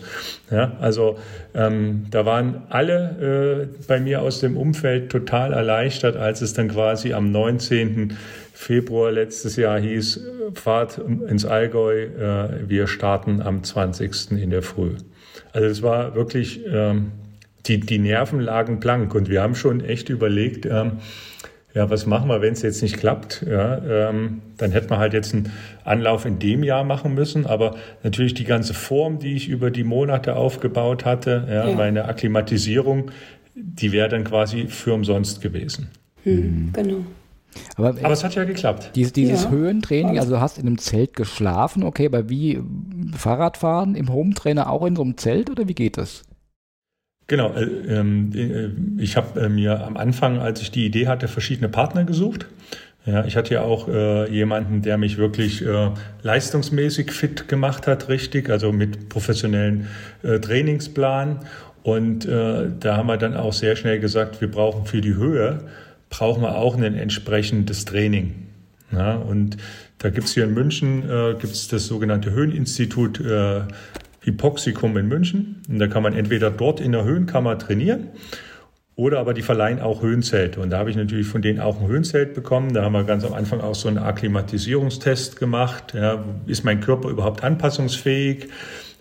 Ja, 0.50 0.78
also 0.80 1.18
ähm, 1.54 2.06
da 2.10 2.26
waren 2.26 2.62
alle 2.70 3.68
äh, 3.70 3.84
bei 3.86 4.00
mir 4.00 4.22
aus 4.22 4.40
dem 4.40 4.56
Umfeld 4.56 5.12
total 5.12 5.52
erleichtert, 5.52 6.16
als 6.16 6.42
es 6.42 6.54
dann 6.54 6.70
quasi 6.70 7.12
am 7.12 7.32
19. 7.32 8.16
Februar 8.54 9.12
letztes 9.12 9.58
Jahr 9.58 9.78
hieß, 9.80 10.22
fahrt 10.54 11.00
ins 11.00 11.46
Allgäu, 11.46 12.04
äh, 12.04 12.70
wir 12.70 12.88
starten 12.88 13.42
am 13.42 13.62
20. 13.62 14.32
in 14.32 14.52
der 14.52 14.62
Früh. 14.62 14.92
Also 15.52 15.68
es 15.68 15.82
war 15.82 16.16
wirklich 16.16 16.62
ähm, 16.66 17.12
die, 17.68 17.80
die 17.80 18.00
Nerven 18.00 18.40
lagen 18.40 18.80
blank 18.80 19.14
und 19.16 19.30
wir 19.30 19.42
haben 19.42 19.56
schon 19.56 19.84
echt 19.84 20.10
überlegt, 20.10 20.66
ähm, 20.66 20.94
ja, 21.74 21.90
was 21.92 22.08
machen 22.08 22.28
wir, 22.28 22.42
wenn 22.42 22.54
es 22.54 22.64
jetzt 22.64 22.82
nicht 22.82 22.98
klappt? 22.98 23.46
Ja, 23.48 23.78
ähm, 24.10 24.42
dann 24.58 24.72
hätten 24.72 24.90
wir 24.90 24.98
halt 24.98 25.14
jetzt 25.14 25.36
einen 25.36 25.52
Anlauf 25.84 26.26
in 26.26 26.40
dem 26.40 26.64
Jahr 26.64 26.84
machen 26.84 27.14
müssen. 27.14 27.46
Aber 27.46 27.76
natürlich 28.02 28.34
die 28.34 28.46
ganze 28.46 28.74
Form, 28.74 29.20
die 29.20 29.36
ich 29.36 29.48
über 29.48 29.70
die 29.70 29.84
Monate 29.84 30.36
aufgebaut 30.36 31.06
hatte, 31.06 31.46
ja, 31.48 31.70
ja. 31.70 31.76
meine 31.76 32.06
Akklimatisierung, 32.06 33.12
die 33.54 33.92
wäre 33.92 34.10
dann 34.10 34.24
quasi 34.24 34.66
für 34.68 34.94
umsonst 34.94 35.42
gewesen. 35.42 35.90
Mhm. 36.26 36.72
Genau. 36.74 37.06
Aber, 37.76 37.90
aber, 37.90 38.12
es 38.12 38.24
hat 38.24 38.34
ja 38.34 38.44
geklappt. 38.44 38.92
Dieses, 38.96 39.14
dieses 39.14 39.44
ja. 39.44 39.52
Höhentraining, 39.52 40.18
also 40.18 40.32
du 40.32 40.42
hast 40.42 40.58
in 40.58 40.66
einem 40.66 40.78
Zelt 40.80 41.16
geschlafen, 41.16 41.84
okay, 41.84 42.08
aber 42.08 42.30
wie 42.30 42.60
Fahrradfahren 43.16 43.94
im 43.94 44.12
Hometrainer 44.12 44.70
auch 44.70 44.86
in 44.86 44.96
so 44.96 45.04
einem 45.04 45.18
Zelt 45.18 45.50
oder 45.50 45.68
wie 45.68 45.76
geht 45.76 45.98
das? 45.98 46.24
Genau, 47.28 47.54
äh, 47.54 47.64
ähm, 47.64 48.32
äh, 48.34 49.02
ich 49.02 49.18
habe 49.18 49.40
äh, 49.42 49.50
mir 49.50 49.86
am 49.86 49.98
Anfang, 49.98 50.40
als 50.40 50.62
ich 50.62 50.72
die 50.72 50.86
Idee 50.86 51.08
hatte, 51.08 51.28
verschiedene 51.28 51.70
Partner 51.70 52.06
gesucht. 52.06 52.48
Ja, 53.06 53.24
ich 53.26 53.38
hatte 53.38 53.54
ja 53.54 53.62
auch 53.62 53.88
äh, 53.88 54.30
jemanden, 54.30 54.82
der 54.82 54.98
mich 54.98 55.18
wirklich 55.18 55.66
äh, 55.66 55.92
leistungsmäßig 56.24 57.12
fit 57.12 57.48
gemacht 57.48 57.88
hat, 57.88 58.10
richtig, 58.10 58.50
also 58.50 58.72
mit 58.72 59.08
professionellen 59.08 59.88
äh, 60.24 60.40
Trainingsplan. 60.40 61.40
Und 61.84 62.28
da 62.28 62.98
haben 62.98 63.08
wir 63.08 63.16
dann 63.16 63.38
auch 63.38 63.54
sehr 63.54 63.78
schnell 63.78 64.02
gesagt, 64.02 64.42
wir 64.42 64.52
brauchen 64.52 64.86
für 64.86 65.00
die 65.00 65.16
Höhe, 65.16 65.62
brauchen 66.10 66.42
wir 66.42 66.58
auch 66.58 66.76
ein 66.76 66.84
entsprechendes 66.84 67.86
Training. 67.86 68.48
Ja, 68.92 69.16
und 69.16 69.56
da 69.98 70.10
gibt's 70.10 70.34
hier 70.34 70.44
in 70.44 70.54
München 70.54 71.10
äh, 71.10 71.36
gibt's 71.40 71.70
das 71.70 71.88
sogenannte 71.88 72.32
Höheninstitut 72.32 73.22
äh, 73.22 73.62
Hypoxicum 74.28 74.96
in 74.98 75.08
München. 75.08 75.64
Und 75.68 75.80
da 75.80 75.88
kann 75.88 76.04
man 76.04 76.14
entweder 76.14 76.52
dort 76.52 76.80
in 76.80 76.92
der 76.92 77.04
Höhenkammer 77.04 77.58
trainieren 77.58 78.10
oder 78.98 79.20
aber 79.20 79.34
die 79.34 79.44
verleihen 79.44 79.80
auch 79.80 80.02
Höhenzelte. 80.02 80.60
Und 80.60 80.72
da 80.72 80.80
habe 80.80 80.90
ich 80.90 80.96
natürlich 80.96 81.28
von 81.28 81.42
denen 81.42 81.60
auch 81.60 81.80
ein 81.80 81.88
Höhenzelt 81.88 82.34
bekommen. 82.34 82.74
Da 82.74 82.84
haben 82.84 82.94
wir 82.94 83.04
ganz 83.04 83.24
am 83.24 83.34
Anfang 83.34 83.62
auch 83.62 83.76
so 83.76 83.88
einen 83.88 84.00
Akklimatisierungstest 84.00 85.38
gemacht. 85.38 85.94
Ja, 85.94 86.24
ist 86.48 86.66
mein 86.66 86.82
Körper 86.82 87.10
überhaupt 87.10 87.44
anpassungsfähig? 87.44 88.50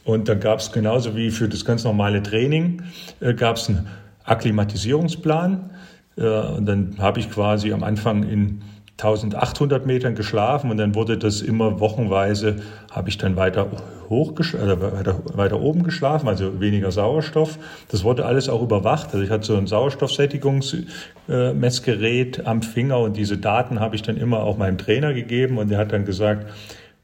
Und 0.05 0.29
dann 0.29 0.39
gab 0.39 0.61
es 0.61 0.71
genauso 0.71 1.17
wie 1.17 1.31
für 1.31 1.49
das 1.49 1.65
ganz 1.65 1.83
normale 1.83 2.23
Training, 2.23 2.83
äh, 3.21 3.35
gab 3.35 3.57
es 3.57 3.69
einen 3.69 3.89
Akklimatisierungsplan. 4.25 5.71
Äh, 6.17 6.23
und 6.23 6.67
dann 6.67 6.97
habe 6.99 7.19
ich 7.19 7.31
quasi 7.31 7.73
am 7.73 7.83
Anfang 7.83 8.23
in 8.23 8.63
1800 8.99 9.85
Metern 9.85 10.15
geschlafen 10.15 10.71
und 10.71 10.79
dann 10.79 10.95
wurde 10.95 11.19
das 11.19 11.43
immer 11.43 11.81
wochenweise, 11.81 12.57
habe 12.91 13.11
ich 13.11 13.19
dann 13.19 13.37
weiter 13.37 13.67
hoch, 14.09 14.33
also 14.39 14.81
weiter, 14.81 15.21
weiter 15.35 15.61
oben 15.61 15.83
geschlafen, 15.83 16.29
also 16.29 16.61
weniger 16.61 16.91
Sauerstoff. 16.91 17.59
Das 17.91 18.05
wurde 18.05 18.25
alles 18.25 18.49
auch 18.49 18.63
überwacht. 18.63 19.13
Also 19.13 19.23
ich 19.23 19.29
hatte 19.29 19.45
so 19.45 19.55
ein 19.57 19.67
Sauerstoffsättigungsmessgerät 19.67 22.47
am 22.47 22.63
Finger 22.63 23.01
und 23.01 23.19
diese 23.19 23.37
Daten 23.37 23.81
habe 23.81 23.97
ich 23.97 24.03
dann 24.03 24.17
immer 24.17 24.41
auch 24.41 24.57
meinem 24.57 24.79
Trainer 24.79 25.13
gegeben 25.13 25.59
und 25.59 25.71
der 25.71 25.77
hat 25.77 25.93
dann 25.93 26.07
gesagt, 26.07 26.47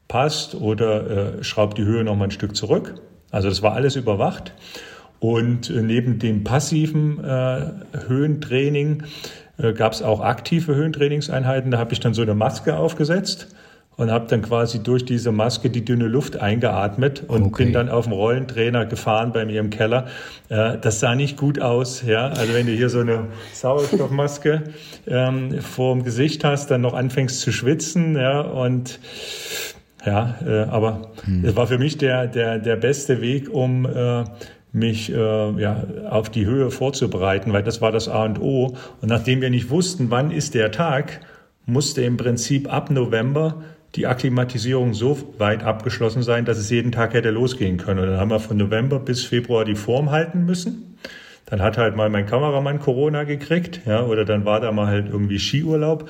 passt 0.07 0.55
oder 0.55 1.37
äh, 1.37 1.43
schraubt 1.43 1.77
die 1.77 1.83
Höhe 1.83 2.03
noch 2.03 2.15
mal 2.15 2.23
ein 2.25 2.31
Stück 2.31 2.55
zurück. 2.55 2.95
Also 3.29 3.49
das 3.49 3.61
war 3.61 3.73
alles 3.73 3.95
überwacht. 3.95 4.51
Und 5.19 5.69
äh, 5.69 5.81
neben 5.81 6.17
dem 6.19 6.43
passiven 6.43 7.23
äh, 7.23 7.67
Höhentraining 8.07 9.03
äh, 9.57 9.73
gab 9.73 9.93
es 9.93 10.01
auch 10.01 10.21
aktive 10.21 10.75
Höhentrainingseinheiten. 10.75 11.71
Da 11.71 11.77
habe 11.77 11.93
ich 11.93 11.99
dann 11.99 12.13
so 12.13 12.21
eine 12.21 12.35
Maske 12.35 12.75
aufgesetzt 12.75 13.53
und 13.95 14.11
habe 14.11 14.27
dann 14.27 14.41
quasi 14.41 14.81
durch 14.81 15.05
diese 15.05 15.31
Maske 15.31 15.69
die 15.69 15.85
dünne 15.85 16.07
Luft 16.07 16.37
eingeatmet 16.37 17.23
und 17.27 17.43
okay. 17.43 17.65
bin 17.65 17.73
dann 17.73 17.89
auf 17.89 18.05
dem 18.05 18.13
Rollentrainer 18.13 18.85
gefahren 18.85 19.31
bei 19.33 19.45
mir 19.45 19.59
im 19.59 19.69
Keller. 19.69 20.07
Äh, 20.49 20.77
das 20.79 20.99
sah 20.99 21.15
nicht 21.15 21.37
gut 21.37 21.61
aus. 21.61 22.03
Ja? 22.03 22.27
Also 22.29 22.53
wenn 22.53 22.65
du 22.65 22.71
hier 22.71 22.89
so 22.89 22.99
eine 22.99 23.27
Sauerstoffmaske 23.53 24.63
ähm, 25.07 25.61
vor 25.61 25.93
dem 25.93 26.03
Gesicht 26.03 26.43
hast, 26.43 26.71
dann 26.71 26.81
noch 26.81 26.93
anfängst 26.93 27.39
zu 27.41 27.51
schwitzen 27.51 28.15
ja? 28.15 28.41
und 28.41 28.99
ja, 30.05 30.35
äh, 30.45 30.63
aber 30.63 31.11
hm. 31.23 31.45
es 31.45 31.55
war 31.55 31.67
für 31.67 31.77
mich 31.77 31.97
der, 31.97 32.27
der, 32.27 32.59
der 32.59 32.75
beste 32.75 33.21
Weg, 33.21 33.49
um 33.49 33.85
äh, 33.85 34.25
mich 34.73 35.11
äh, 35.11 35.61
ja, 35.61 35.83
auf 36.09 36.29
die 36.29 36.45
Höhe 36.45 36.71
vorzubereiten, 36.71 37.53
weil 37.53 37.63
das 37.63 37.79
war 37.79 37.91
das 37.91 38.09
A 38.09 38.25
und 38.25 38.41
O. 38.41 38.75
Und 39.01 39.07
nachdem 39.09 39.39
wir 39.41 39.49
nicht 39.49 39.69
wussten, 39.69 40.09
wann 40.09 40.31
ist 40.31 40.55
der 40.55 40.71
Tag, 40.71 41.21
musste 41.65 42.01
im 42.01 42.17
Prinzip 42.17 42.71
ab 42.73 42.89
November 42.89 43.63
die 43.95 44.07
Akklimatisierung 44.07 44.95
so 44.95 45.17
weit 45.37 45.63
abgeschlossen 45.63 46.23
sein, 46.23 46.45
dass 46.45 46.57
es 46.57 46.71
jeden 46.71 46.91
Tag 46.91 47.13
hätte 47.13 47.29
losgehen 47.29 47.77
können. 47.77 47.99
Und 47.99 48.07
dann 48.07 48.19
haben 48.19 48.31
wir 48.31 48.39
von 48.39 48.57
November 48.57 48.99
bis 48.99 49.23
Februar 49.23 49.63
die 49.63 49.75
Form 49.75 50.09
halten 50.09 50.45
müssen. 50.45 50.97
Dann 51.45 51.61
hat 51.61 51.77
halt 51.77 51.95
mal 51.95 52.09
mein 52.09 52.25
Kameramann 52.25 52.79
Corona 52.79 53.25
gekriegt, 53.25 53.81
ja, 53.85 54.03
oder 54.03 54.25
dann 54.25 54.45
war 54.45 54.59
da 54.59 54.71
mal 54.71 54.87
halt 54.87 55.07
irgendwie 55.09 55.37
Skiurlaub, 55.37 56.09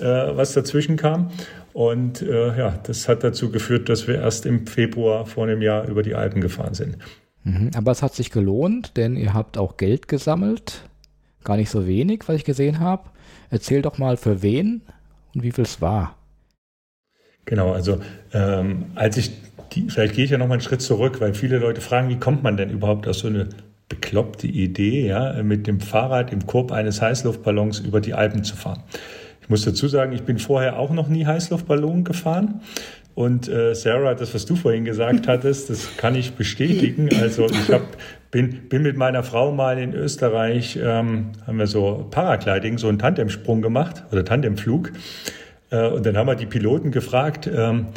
äh, 0.00 0.04
was 0.04 0.54
dazwischen 0.54 0.96
kam. 0.96 1.30
Und 1.74 2.22
äh, 2.22 2.56
ja, 2.56 2.78
das 2.84 3.08
hat 3.08 3.22
dazu 3.22 3.50
geführt, 3.50 3.90
dass 3.90 4.08
wir 4.08 4.14
erst 4.14 4.46
im 4.46 4.66
Februar 4.66 5.26
vor 5.26 5.44
einem 5.44 5.60
Jahr 5.60 5.86
über 5.86 6.02
die 6.02 6.14
Alpen 6.14 6.40
gefahren 6.40 6.74
sind. 6.74 6.96
Mhm, 7.44 7.70
aber 7.74 7.92
es 7.92 8.02
hat 8.02 8.14
sich 8.14 8.30
gelohnt, 8.30 8.96
denn 8.96 9.16
ihr 9.16 9.34
habt 9.34 9.58
auch 9.58 9.76
Geld 9.76 10.08
gesammelt. 10.08 10.82
Gar 11.44 11.56
nicht 11.56 11.70
so 11.70 11.86
wenig, 11.86 12.24
was 12.26 12.36
ich 12.36 12.44
gesehen 12.44 12.80
habe. 12.80 13.04
Erzähl 13.50 13.82
doch 13.82 13.98
mal, 13.98 14.16
für 14.16 14.42
wen 14.42 14.82
und 15.34 15.42
wie 15.42 15.52
viel 15.52 15.64
es 15.64 15.80
war. 15.80 16.16
Genau, 17.44 17.72
also 17.72 18.00
ähm, 18.34 18.86
als 18.94 19.16
ich, 19.16 19.30
die, 19.72 19.88
vielleicht 19.88 20.14
gehe 20.14 20.24
ich 20.24 20.30
ja 20.30 20.38
noch 20.38 20.48
mal 20.48 20.54
einen 20.54 20.60
Schritt 20.60 20.82
zurück, 20.82 21.20
weil 21.20 21.32
viele 21.32 21.58
Leute 21.58 21.80
fragen, 21.80 22.10
wie 22.10 22.18
kommt 22.18 22.42
man 22.42 22.56
denn 22.58 22.68
überhaupt 22.68 23.08
aus 23.08 23.20
so 23.20 23.28
eine 23.28 23.48
bekloppte 23.88 24.46
Idee, 24.46 25.06
ja, 25.06 25.42
mit 25.42 25.66
dem 25.66 25.80
Fahrrad 25.80 26.30
im 26.32 26.46
Korb 26.46 26.72
eines 26.72 27.00
Heißluftballons 27.00 27.80
über 27.80 28.00
die 28.00 28.12
Alpen 28.12 28.44
zu 28.44 28.54
fahren. 28.54 28.82
Ich 29.40 29.48
muss 29.48 29.64
dazu 29.64 29.88
sagen, 29.88 30.12
ich 30.12 30.24
bin 30.24 30.38
vorher 30.38 30.78
auch 30.78 30.90
noch 30.90 31.08
nie 31.08 31.24
Heißluftballon 31.24 32.04
gefahren. 32.04 32.60
Und 33.18 33.48
äh, 33.48 33.74
Sarah, 33.74 34.14
das, 34.14 34.32
was 34.32 34.46
du 34.46 34.54
vorhin 34.54 34.84
gesagt 34.84 35.26
hattest, 35.26 35.70
das 35.70 35.96
kann 35.96 36.14
ich 36.14 36.34
bestätigen. 36.34 37.08
Also 37.20 37.46
ich 37.46 37.68
hab, 37.68 37.82
bin, 38.30 38.68
bin 38.68 38.84
mit 38.84 38.96
meiner 38.96 39.24
Frau 39.24 39.50
mal 39.50 39.76
in 39.76 39.92
Österreich, 39.92 40.78
ähm, 40.80 41.32
haben 41.44 41.58
wir 41.58 41.66
so 41.66 42.06
Paragliding, 42.12 42.78
so 42.78 42.86
einen 42.86 43.00
Tandemsprung 43.00 43.60
gemacht 43.60 44.04
oder 44.12 44.24
Tandemflug. 44.24 44.92
Äh, 45.70 45.88
und 45.88 46.06
dann 46.06 46.16
haben 46.16 46.28
wir 46.28 46.36
die 46.36 46.46
Piloten 46.46 46.92
gefragt, 46.92 47.50
ähm, 47.52 47.88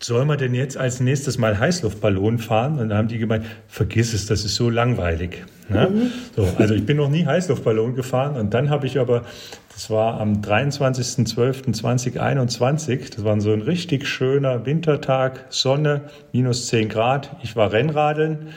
soll 0.00 0.24
man 0.24 0.38
denn 0.38 0.54
jetzt 0.54 0.78
als 0.78 1.00
nächstes 1.00 1.36
mal 1.36 1.58
Heißluftballon 1.58 2.38
fahren? 2.38 2.78
Und 2.78 2.88
dann 2.88 2.96
haben 2.96 3.08
die 3.08 3.18
gemeint, 3.18 3.44
vergiss 3.68 4.14
es, 4.14 4.24
das 4.24 4.46
ist 4.46 4.54
so 4.54 4.70
langweilig. 4.70 5.44
Ne? 5.68 5.90
Mhm. 5.92 6.10
So, 6.34 6.48
also 6.56 6.72
ich 6.72 6.86
bin 6.86 6.96
noch 6.96 7.10
nie 7.10 7.26
Heißluftballon 7.26 7.94
gefahren 7.94 8.36
und 8.36 8.54
dann 8.54 8.70
habe 8.70 8.86
ich 8.86 8.98
aber, 8.98 9.24
das 9.82 9.90
war 9.90 10.20
am 10.20 10.42
23.12.2021, 10.42 13.16
das 13.16 13.24
war 13.24 13.40
so 13.40 13.52
ein 13.52 13.62
richtig 13.62 14.06
schöner 14.06 14.64
Wintertag, 14.64 15.46
Sonne, 15.48 16.02
minus 16.32 16.68
10 16.68 16.88
Grad, 16.88 17.34
ich 17.42 17.56
war 17.56 17.72
Rennradeln 17.72 18.50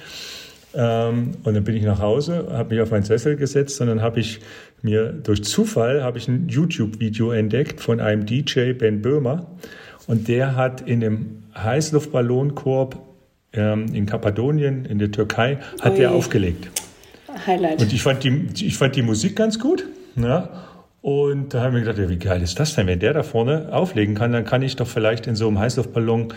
ähm, 0.76 1.32
und 1.44 1.56
dann 1.56 1.64
bin 1.64 1.76
ich 1.76 1.82
nach 1.82 2.00
Hause, 2.00 2.50
habe 2.52 2.76
mich 2.76 2.84
auf 2.84 2.92
meinen 2.92 3.02
Sessel 3.02 3.38
gesetzt 3.38 3.82
und 3.82 3.88
dann 3.88 4.04
habe 4.04 4.20
ich 4.20 4.40
mir 4.84 5.14
durch 5.14 5.44
Zufall 5.44 6.04
habe 6.04 6.20
ich 6.20 6.28
ein 6.28 6.48
YouTube-Video 6.48 7.32
entdeckt 7.32 7.82
von 7.82 8.00
einem 8.00 8.28
DJ 8.28 8.74
Ben 8.74 9.02
Böhmer 9.02 9.48
und 10.06 10.28
der 10.28 10.56
hat 10.56 10.82
in 10.82 11.00
dem 11.00 11.42
Heißluftballonkorb 11.58 13.00
ähm, 13.54 13.88
in 13.96 14.06
Kappadonien, 14.06 14.86
in 14.86 15.00
der 15.00 15.12
Türkei, 15.12 15.58
hat 15.82 15.94
Ui. 15.94 15.98
der 15.98 16.12
aufgelegt. 16.12 16.70
Highlight. 17.48 17.82
Und 17.82 17.92
ich 17.92 18.04
fand 18.04 18.24
die, 18.24 18.46
ich 18.64 18.78
fand 18.78 18.96
die 18.96 19.02
Musik 19.02 19.36
ganz 19.36 19.58
gut. 19.58 19.88
Ja. 20.18 20.75
Und 21.06 21.54
da 21.54 21.62
haben 21.62 21.76
wir 21.76 21.82
gedacht, 21.82 22.00
ja, 22.00 22.10
wie 22.10 22.18
geil 22.18 22.42
ist 22.42 22.60
das 22.60 22.74
denn? 22.74 22.88
Wenn 22.88 22.98
der 22.98 23.14
da 23.14 23.22
vorne 23.22 23.70
auflegen 23.72 24.16
kann, 24.16 24.32
dann 24.32 24.44
kann 24.44 24.64
ich 24.64 24.76
doch 24.76 24.88
vielleicht 24.88 25.28
in 25.28 25.36
so 25.36 25.48
einem 25.48 25.60
Heißluftballon 25.60 26.34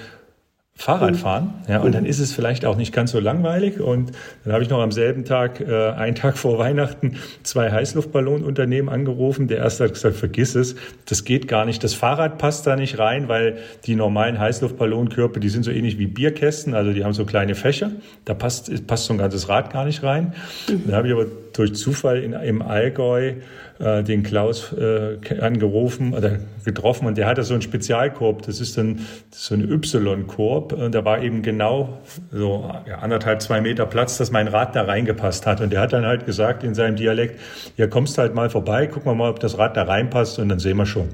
Fahrrad 0.74 1.16
fahren. 1.16 1.54
Ja, 1.68 1.80
und 1.80 1.94
dann 1.94 2.04
ist 2.04 2.18
es 2.18 2.34
vielleicht 2.34 2.66
auch 2.66 2.76
nicht 2.76 2.92
ganz 2.92 3.12
so 3.12 3.18
langweilig. 3.18 3.80
Und 3.80 4.12
dann 4.44 4.52
habe 4.52 4.62
ich 4.62 4.68
noch 4.68 4.80
am 4.80 4.92
selben 4.92 5.24
Tag, 5.24 5.60
äh, 5.60 5.92
einen 5.92 6.16
Tag 6.16 6.36
vor 6.36 6.58
Weihnachten, 6.58 7.16
zwei 7.44 7.72
Heißluftballonunternehmen 7.72 8.90
angerufen. 8.90 9.48
Der 9.48 9.56
erste 9.56 9.84
hat 9.84 9.94
gesagt, 9.94 10.16
vergiss 10.16 10.54
es, 10.54 10.76
das 11.06 11.24
geht 11.24 11.48
gar 11.48 11.64
nicht. 11.64 11.82
Das 11.82 11.94
Fahrrad 11.94 12.36
passt 12.36 12.66
da 12.66 12.76
nicht 12.76 12.98
rein, 12.98 13.26
weil 13.26 13.56
die 13.86 13.94
normalen 13.94 14.38
Heißluftballonkörper, 14.38 15.40
die 15.40 15.48
sind 15.48 15.64
so 15.64 15.70
ähnlich 15.70 15.98
wie 15.98 16.08
Bierkästen, 16.08 16.74
also 16.74 16.92
die 16.92 17.04
haben 17.04 17.14
so 17.14 17.24
kleine 17.24 17.54
Fächer. 17.54 17.90
Da 18.26 18.34
passt, 18.34 18.86
passt 18.86 19.06
so 19.06 19.14
ein 19.14 19.18
ganzes 19.18 19.48
Rad 19.48 19.72
gar 19.72 19.86
nicht 19.86 20.02
rein. 20.02 20.34
Dann 20.68 20.94
habe 20.94 21.08
ich 21.08 21.14
aber 21.14 21.24
durch 21.58 21.74
Zufall 21.74 22.22
in, 22.22 22.32
im 22.32 22.62
Allgäu 22.62 23.34
äh, 23.78 24.02
den 24.02 24.22
Klaus 24.22 24.72
äh, 24.72 25.18
angerufen 25.40 26.14
oder 26.14 26.38
getroffen 26.64 27.06
und 27.06 27.18
der 27.18 27.26
hatte 27.26 27.42
so 27.42 27.54
einen 27.54 27.62
Spezialkorb. 27.62 28.42
Das 28.42 28.60
ist 28.60 28.78
dann 28.78 29.00
so 29.30 29.54
ein 29.54 29.70
Y-Korb 29.70 30.72
und 30.72 30.94
da 30.94 31.04
war 31.04 31.22
eben 31.22 31.42
genau 31.42 31.98
so 32.30 32.70
anderthalb, 33.00 33.42
zwei 33.42 33.60
Meter 33.60 33.86
Platz, 33.86 34.18
dass 34.18 34.30
mein 34.30 34.48
Rad 34.48 34.76
da 34.76 34.82
reingepasst 34.82 35.46
hat. 35.46 35.60
Und 35.60 35.72
der 35.72 35.80
hat 35.80 35.92
dann 35.92 36.06
halt 36.06 36.26
gesagt 36.26 36.62
in 36.62 36.74
seinem 36.74 36.96
Dialekt, 36.96 37.40
ja, 37.76 37.86
kommst 37.86 38.18
halt 38.18 38.34
mal 38.34 38.50
vorbei, 38.50 38.86
guck 38.86 39.04
mal 39.04 39.14
mal, 39.14 39.30
ob 39.30 39.40
das 39.40 39.58
Rad 39.58 39.76
da 39.76 39.82
reinpasst 39.82 40.38
und 40.38 40.48
dann 40.48 40.58
sehen 40.58 40.76
wir 40.76 40.86
schon. 40.86 41.08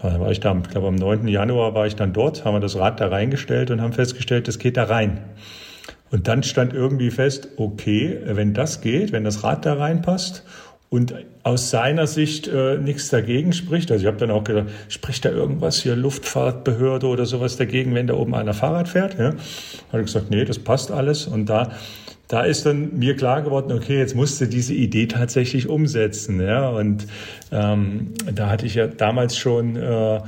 Da 0.00 0.20
war 0.20 0.30
ich 0.30 0.40
da, 0.40 0.56
ich 0.56 0.70
glaube 0.70 0.86
am 0.88 0.94
9. 0.94 1.26
Januar 1.26 1.74
war 1.74 1.86
ich 1.86 1.96
dann 1.96 2.12
dort, 2.12 2.44
haben 2.44 2.54
wir 2.54 2.60
das 2.60 2.76
Rad 2.76 3.00
da 3.00 3.08
reingestellt 3.08 3.70
und 3.70 3.80
haben 3.80 3.92
festgestellt, 3.92 4.46
das 4.46 4.58
geht 4.58 4.76
da 4.76 4.84
rein. 4.84 5.18
Und 6.10 6.28
dann 6.28 6.42
stand 6.42 6.72
irgendwie 6.72 7.10
fest, 7.10 7.48
okay, 7.56 8.18
wenn 8.24 8.54
das 8.54 8.80
geht, 8.80 9.12
wenn 9.12 9.24
das 9.24 9.44
Rad 9.44 9.66
da 9.66 9.74
reinpasst 9.74 10.44
und 10.90 11.14
aus 11.42 11.70
seiner 11.70 12.06
Sicht 12.06 12.48
äh, 12.48 12.78
nichts 12.78 13.10
dagegen 13.10 13.52
spricht. 13.52 13.90
Also 13.90 14.02
ich 14.02 14.06
habe 14.06 14.16
dann 14.16 14.30
auch 14.30 14.44
gedacht, 14.44 14.68
spricht 14.88 15.24
da 15.24 15.30
irgendwas 15.30 15.82
hier 15.82 15.96
Luftfahrtbehörde 15.96 17.06
oder 17.06 17.26
sowas 17.26 17.56
dagegen, 17.56 17.94
wenn 17.94 18.06
da 18.06 18.14
oben 18.14 18.34
einer 18.34 18.54
Fahrrad 18.54 18.88
fährt? 18.88 19.18
Ja? 19.18 19.34
Habe 19.92 20.00
ich 20.00 20.06
gesagt, 20.06 20.30
nee, 20.30 20.44
das 20.44 20.58
passt 20.58 20.90
alles. 20.90 21.26
Und 21.26 21.46
da 21.46 21.72
da 22.28 22.42
ist 22.42 22.66
dann 22.66 22.98
mir 22.98 23.16
klar 23.16 23.40
geworden, 23.40 23.72
okay, 23.72 23.98
jetzt 23.98 24.14
musste 24.14 24.48
diese 24.48 24.74
Idee 24.74 25.06
tatsächlich 25.06 25.66
umsetzen. 25.66 26.40
Ja? 26.40 26.68
Und 26.68 27.06
ähm, 27.50 28.12
da 28.34 28.50
hatte 28.50 28.66
ich 28.66 28.74
ja 28.74 28.86
damals 28.86 29.38
schon 29.38 29.76
äh, 29.76 30.20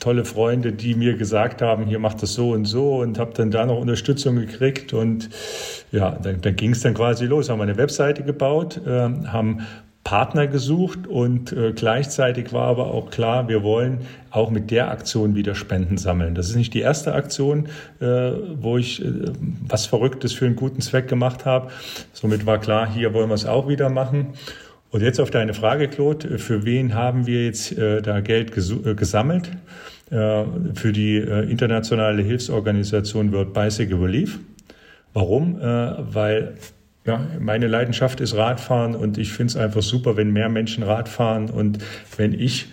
tolle 0.00 0.24
Freunde, 0.24 0.72
die 0.72 0.94
mir 0.94 1.16
gesagt 1.16 1.62
haben, 1.62 1.86
hier 1.86 1.98
macht 1.98 2.22
das 2.22 2.34
so 2.34 2.50
und 2.50 2.64
so 2.64 2.96
und 2.96 3.18
habe 3.18 3.32
dann 3.34 3.50
da 3.50 3.66
noch 3.66 3.78
Unterstützung 3.78 4.36
gekriegt. 4.36 4.92
Und 4.92 5.30
ja, 5.92 6.12
dann, 6.12 6.40
dann 6.40 6.56
ging 6.56 6.72
es 6.72 6.80
dann 6.80 6.94
quasi 6.94 7.26
los. 7.26 7.48
Haben 7.48 7.58
wir 7.58 7.64
eine 7.64 7.76
Webseite 7.76 8.22
gebaut, 8.22 8.80
äh, 8.86 8.90
haben 8.90 9.64
Partner 10.04 10.46
gesucht 10.46 11.06
und 11.06 11.52
äh, 11.52 11.72
gleichzeitig 11.72 12.52
war 12.52 12.68
aber 12.68 12.88
auch 12.88 13.10
klar, 13.10 13.48
wir 13.48 13.62
wollen 13.62 14.00
auch 14.30 14.50
mit 14.50 14.70
der 14.70 14.90
Aktion 14.90 15.34
wieder 15.34 15.54
Spenden 15.54 15.96
sammeln. 15.96 16.34
Das 16.34 16.50
ist 16.50 16.56
nicht 16.56 16.74
die 16.74 16.80
erste 16.80 17.14
Aktion, 17.14 17.68
äh, 18.00 18.32
wo 18.60 18.76
ich 18.76 19.02
äh, 19.02 19.32
was 19.66 19.86
Verrücktes 19.86 20.34
für 20.34 20.44
einen 20.44 20.56
guten 20.56 20.82
Zweck 20.82 21.08
gemacht 21.08 21.46
habe. 21.46 21.70
Somit 22.12 22.44
war 22.44 22.58
klar, 22.58 22.86
hier 22.86 23.14
wollen 23.14 23.30
wir 23.30 23.34
es 23.34 23.46
auch 23.46 23.66
wieder 23.66 23.88
machen. 23.88 24.34
Und 24.94 25.00
jetzt 25.00 25.18
auf 25.18 25.32
deine 25.32 25.54
Frage, 25.54 25.88
Claude, 25.88 26.38
für 26.38 26.64
wen 26.64 26.94
haben 26.94 27.26
wir 27.26 27.46
jetzt 27.46 27.76
äh, 27.76 28.00
da 28.00 28.20
Geld 28.20 28.56
äh, 28.56 28.94
gesammelt? 28.94 29.50
Äh, 30.12 30.44
für 30.74 30.92
die 30.92 31.16
internationale 31.16 32.22
Hilfsorganisation 32.22 33.32
World 33.32 33.52
Bicycle 33.52 33.98
Relief. 33.98 34.38
Warum? 35.12 35.60
weil 35.60 36.54
ja, 37.04 37.20
meine 37.40 37.66
Leidenschaft 37.66 38.20
ist 38.20 38.36
Radfahren 38.36 38.94
und 38.94 39.18
ich 39.18 39.32
finde 39.32 39.50
es 39.50 39.56
einfach 39.56 39.82
super, 39.82 40.16
wenn 40.16 40.32
mehr 40.32 40.48
Menschen 40.48 40.84
Radfahren 40.84 41.50
und 41.50 41.78
wenn 42.16 42.32
ich 42.32 42.66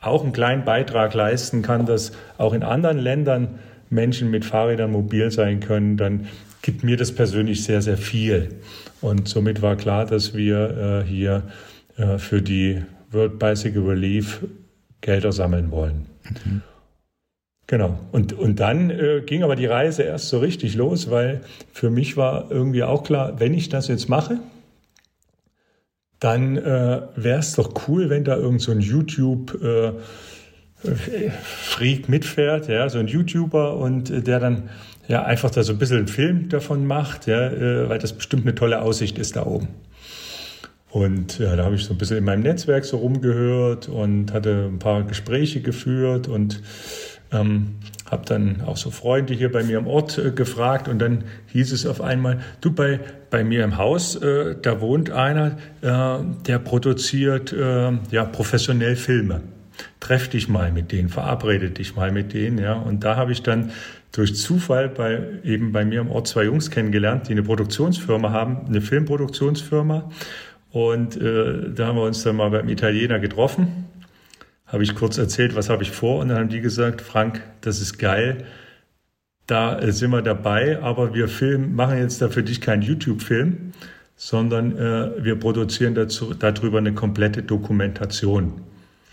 auch 0.00 0.22
einen 0.22 0.32
kleinen 0.32 0.64
Beitrag 0.64 1.14
leisten 1.14 1.62
kann, 1.62 1.86
dass 1.86 2.12
auch 2.36 2.52
in 2.52 2.62
anderen 2.62 2.98
Ländern 2.98 3.58
Menschen 3.88 4.30
mit 4.30 4.44
Fahrrädern 4.44 4.90
mobil 4.90 5.30
sein 5.30 5.60
können, 5.60 5.96
dann 5.96 6.26
gibt 6.62 6.84
mir 6.84 6.96
das 6.96 7.12
persönlich 7.12 7.64
sehr, 7.64 7.82
sehr 7.82 7.98
viel. 7.98 8.60
Und 9.00 9.28
somit 9.28 9.62
war 9.62 9.76
klar, 9.76 10.06
dass 10.06 10.34
wir 10.34 11.02
äh, 11.04 11.08
hier 11.08 11.42
äh, 11.96 12.18
für 12.18 12.40
die 12.40 12.82
World 13.10 13.38
Bicycle 13.38 13.82
Relief 13.82 14.44
Gelder 15.00 15.32
sammeln 15.32 15.70
wollen. 15.70 16.06
Mhm. 16.44 16.62
Genau. 17.66 17.98
Und, 18.12 18.32
und 18.34 18.60
dann 18.60 18.90
äh, 18.90 19.22
ging 19.24 19.42
aber 19.42 19.56
die 19.56 19.66
Reise 19.66 20.02
erst 20.02 20.28
so 20.28 20.38
richtig 20.38 20.74
los, 20.74 21.10
weil 21.10 21.40
für 21.72 21.90
mich 21.90 22.16
war 22.16 22.50
irgendwie 22.50 22.82
auch 22.82 23.02
klar, 23.02 23.40
wenn 23.40 23.54
ich 23.54 23.68
das 23.68 23.88
jetzt 23.88 24.08
mache, 24.08 24.38
dann 26.20 26.56
äh, 26.56 27.02
wäre 27.16 27.38
es 27.40 27.54
doch 27.54 27.88
cool, 27.88 28.08
wenn 28.08 28.24
da 28.24 28.36
irgend 28.36 28.60
so 28.60 28.70
ein 28.70 28.80
YouTube 28.80 29.60
äh, 29.60 29.92
Freak 30.84 32.08
mitfährt, 32.08 32.68
ja, 32.68 32.88
so 32.88 32.98
ein 32.98 33.06
YouTuber 33.06 33.76
und 33.76 34.10
äh, 34.10 34.22
der 34.22 34.40
dann 34.40 34.68
ja 35.12 35.24
einfach 35.24 35.50
da 35.50 35.62
so 35.62 35.72
ein 35.72 35.78
bisschen 35.78 35.98
einen 35.98 36.08
Film 36.08 36.48
davon 36.48 36.86
macht, 36.86 37.26
ja, 37.26 37.48
äh, 37.48 37.86
weil 37.88 37.98
das 37.98 38.14
bestimmt 38.14 38.44
eine 38.44 38.54
tolle 38.54 38.80
Aussicht 38.80 39.18
ist 39.18 39.36
da 39.36 39.44
oben. 39.44 39.68
Und 40.88 41.38
ja, 41.38 41.54
da 41.54 41.64
habe 41.64 41.74
ich 41.74 41.84
so 41.84 41.92
ein 41.92 41.98
bisschen 41.98 42.16
in 42.16 42.24
meinem 42.24 42.42
Netzwerk 42.42 42.86
so 42.86 42.96
rumgehört 42.96 43.90
und 43.90 44.32
hatte 44.32 44.70
ein 44.72 44.78
paar 44.78 45.02
Gespräche 45.02 45.60
geführt 45.60 46.28
und 46.28 46.62
ähm, 47.30 47.74
habe 48.10 48.24
dann 48.24 48.62
auch 48.62 48.78
so 48.78 48.90
Freunde 48.90 49.34
hier 49.34 49.52
bei 49.52 49.62
mir 49.62 49.76
im 49.76 49.86
Ort 49.86 50.16
äh, 50.16 50.30
gefragt 50.30 50.88
und 50.88 50.98
dann 50.98 51.24
hieß 51.48 51.72
es 51.72 51.84
auf 51.84 52.00
einmal, 52.00 52.40
du 52.62 52.72
bei, 52.72 53.00
bei 53.28 53.44
mir 53.44 53.64
im 53.64 53.76
Haus, 53.76 54.16
äh, 54.16 54.56
da 54.62 54.80
wohnt 54.80 55.10
einer, 55.10 55.58
äh, 55.82 56.24
der 56.46 56.58
produziert 56.58 57.52
äh, 57.52 57.92
ja 58.10 58.24
professionell 58.24 58.96
Filme. 58.96 59.42
Treff 60.00 60.28
dich 60.28 60.48
mal 60.48 60.72
mit 60.72 60.90
denen, 60.90 61.10
verabrede 61.10 61.70
dich 61.70 61.96
mal 61.96 62.12
mit 62.12 62.32
denen, 62.32 62.58
ja. 62.58 62.74
Und 62.74 63.04
da 63.04 63.16
habe 63.16 63.32
ich 63.32 63.42
dann 63.42 63.72
durch 64.12 64.36
Zufall 64.36 64.88
bei 64.88 65.20
eben 65.42 65.72
bei 65.72 65.84
mir 65.84 66.00
im 66.00 66.10
Ort 66.10 66.28
zwei 66.28 66.44
Jungs 66.44 66.70
kennengelernt, 66.70 67.28
die 67.28 67.32
eine 67.32 67.42
Produktionsfirma 67.42 68.30
haben, 68.30 68.66
eine 68.66 68.80
Filmproduktionsfirma. 68.80 70.10
Und 70.70 71.16
äh, 71.16 71.70
da 71.74 71.88
haben 71.88 71.96
wir 71.96 72.04
uns 72.04 72.22
dann 72.22 72.36
mal 72.36 72.50
beim 72.50 72.68
Italiener 72.68 73.18
getroffen 73.18 73.88
habe 74.72 74.82
ich 74.82 74.94
kurz 74.94 75.18
erzählt, 75.18 75.54
was 75.54 75.68
habe 75.68 75.82
ich 75.82 75.90
vor 75.90 76.20
und 76.20 76.28
dann 76.28 76.38
haben 76.38 76.48
die 76.48 76.62
gesagt, 76.62 77.02
Frank, 77.02 77.42
das 77.60 77.80
ist 77.82 77.98
geil, 77.98 78.38
da 79.46 79.78
äh, 79.78 79.92
sind 79.92 80.10
wir 80.10 80.22
dabei, 80.22 80.80
aber 80.80 81.14
wir 81.14 81.28
filmen, 81.28 81.76
machen 81.76 81.98
jetzt 81.98 82.22
da 82.22 82.30
für 82.30 82.42
dich 82.42 82.62
keinen 82.62 82.80
YouTube-Film, 82.80 83.72
sondern 84.16 84.78
äh, 84.78 85.22
wir 85.22 85.36
produzieren 85.38 85.94
dazu, 85.94 86.32
darüber 86.32 86.78
eine 86.78 86.94
komplette 86.94 87.42
Dokumentation. 87.42 88.62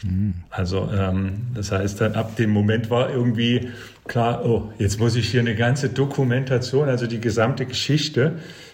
Mhm. 0.02 0.36
Also 0.50 0.90
ähm, 0.98 1.48
das 1.56 1.74
heißt, 1.74 2.00
dann 2.00 2.14
ab 2.14 2.38
dem 2.38 2.52
Moment 2.52 2.90
war 2.90 3.10
irgendwie 3.10 3.70
klar, 4.10 4.44
oh, 4.44 4.74
jetzt 4.78 5.00
muss 5.00 5.16
ich 5.16 5.30
hier 5.30 5.40
eine 5.40 5.56
ganze 5.56 5.88
Dokumentation, 5.88 6.90
also 6.90 7.08
die 7.08 7.22
gesamte 7.22 7.66
Geschichte 7.66 8.34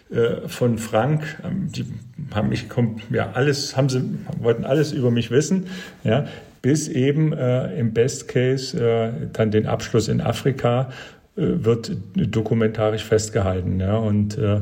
äh, 0.10 0.48
von 0.48 0.80
Frank, 0.80 1.24
ähm, 1.44 1.72
die 1.72 1.86
haben 2.34 2.50
mich 2.50 2.66
ja 3.12 3.34
alles, 3.34 3.78
haben 3.78 3.90
sie 3.90 4.02
wollten 4.40 4.64
alles 4.64 4.92
über 4.94 5.12
mich 5.12 5.30
wissen, 5.30 5.68
ja, 6.04 6.26
bis 6.64 6.88
eben 6.88 7.34
äh, 7.34 7.78
im 7.78 7.94
Best 7.94 8.28
Case 8.28 8.80
äh, 8.80 9.12
dann 9.34 9.52
den 9.52 9.68
Abschluss 9.68 10.08
in 10.08 10.22
Afrika 10.22 10.90
äh, 11.36 11.42
wird 11.44 11.92
dokumentarisch 12.16 13.04
festgehalten, 13.04 13.80
ja 13.80 13.98
und 13.98 14.38
äh, 14.38 14.62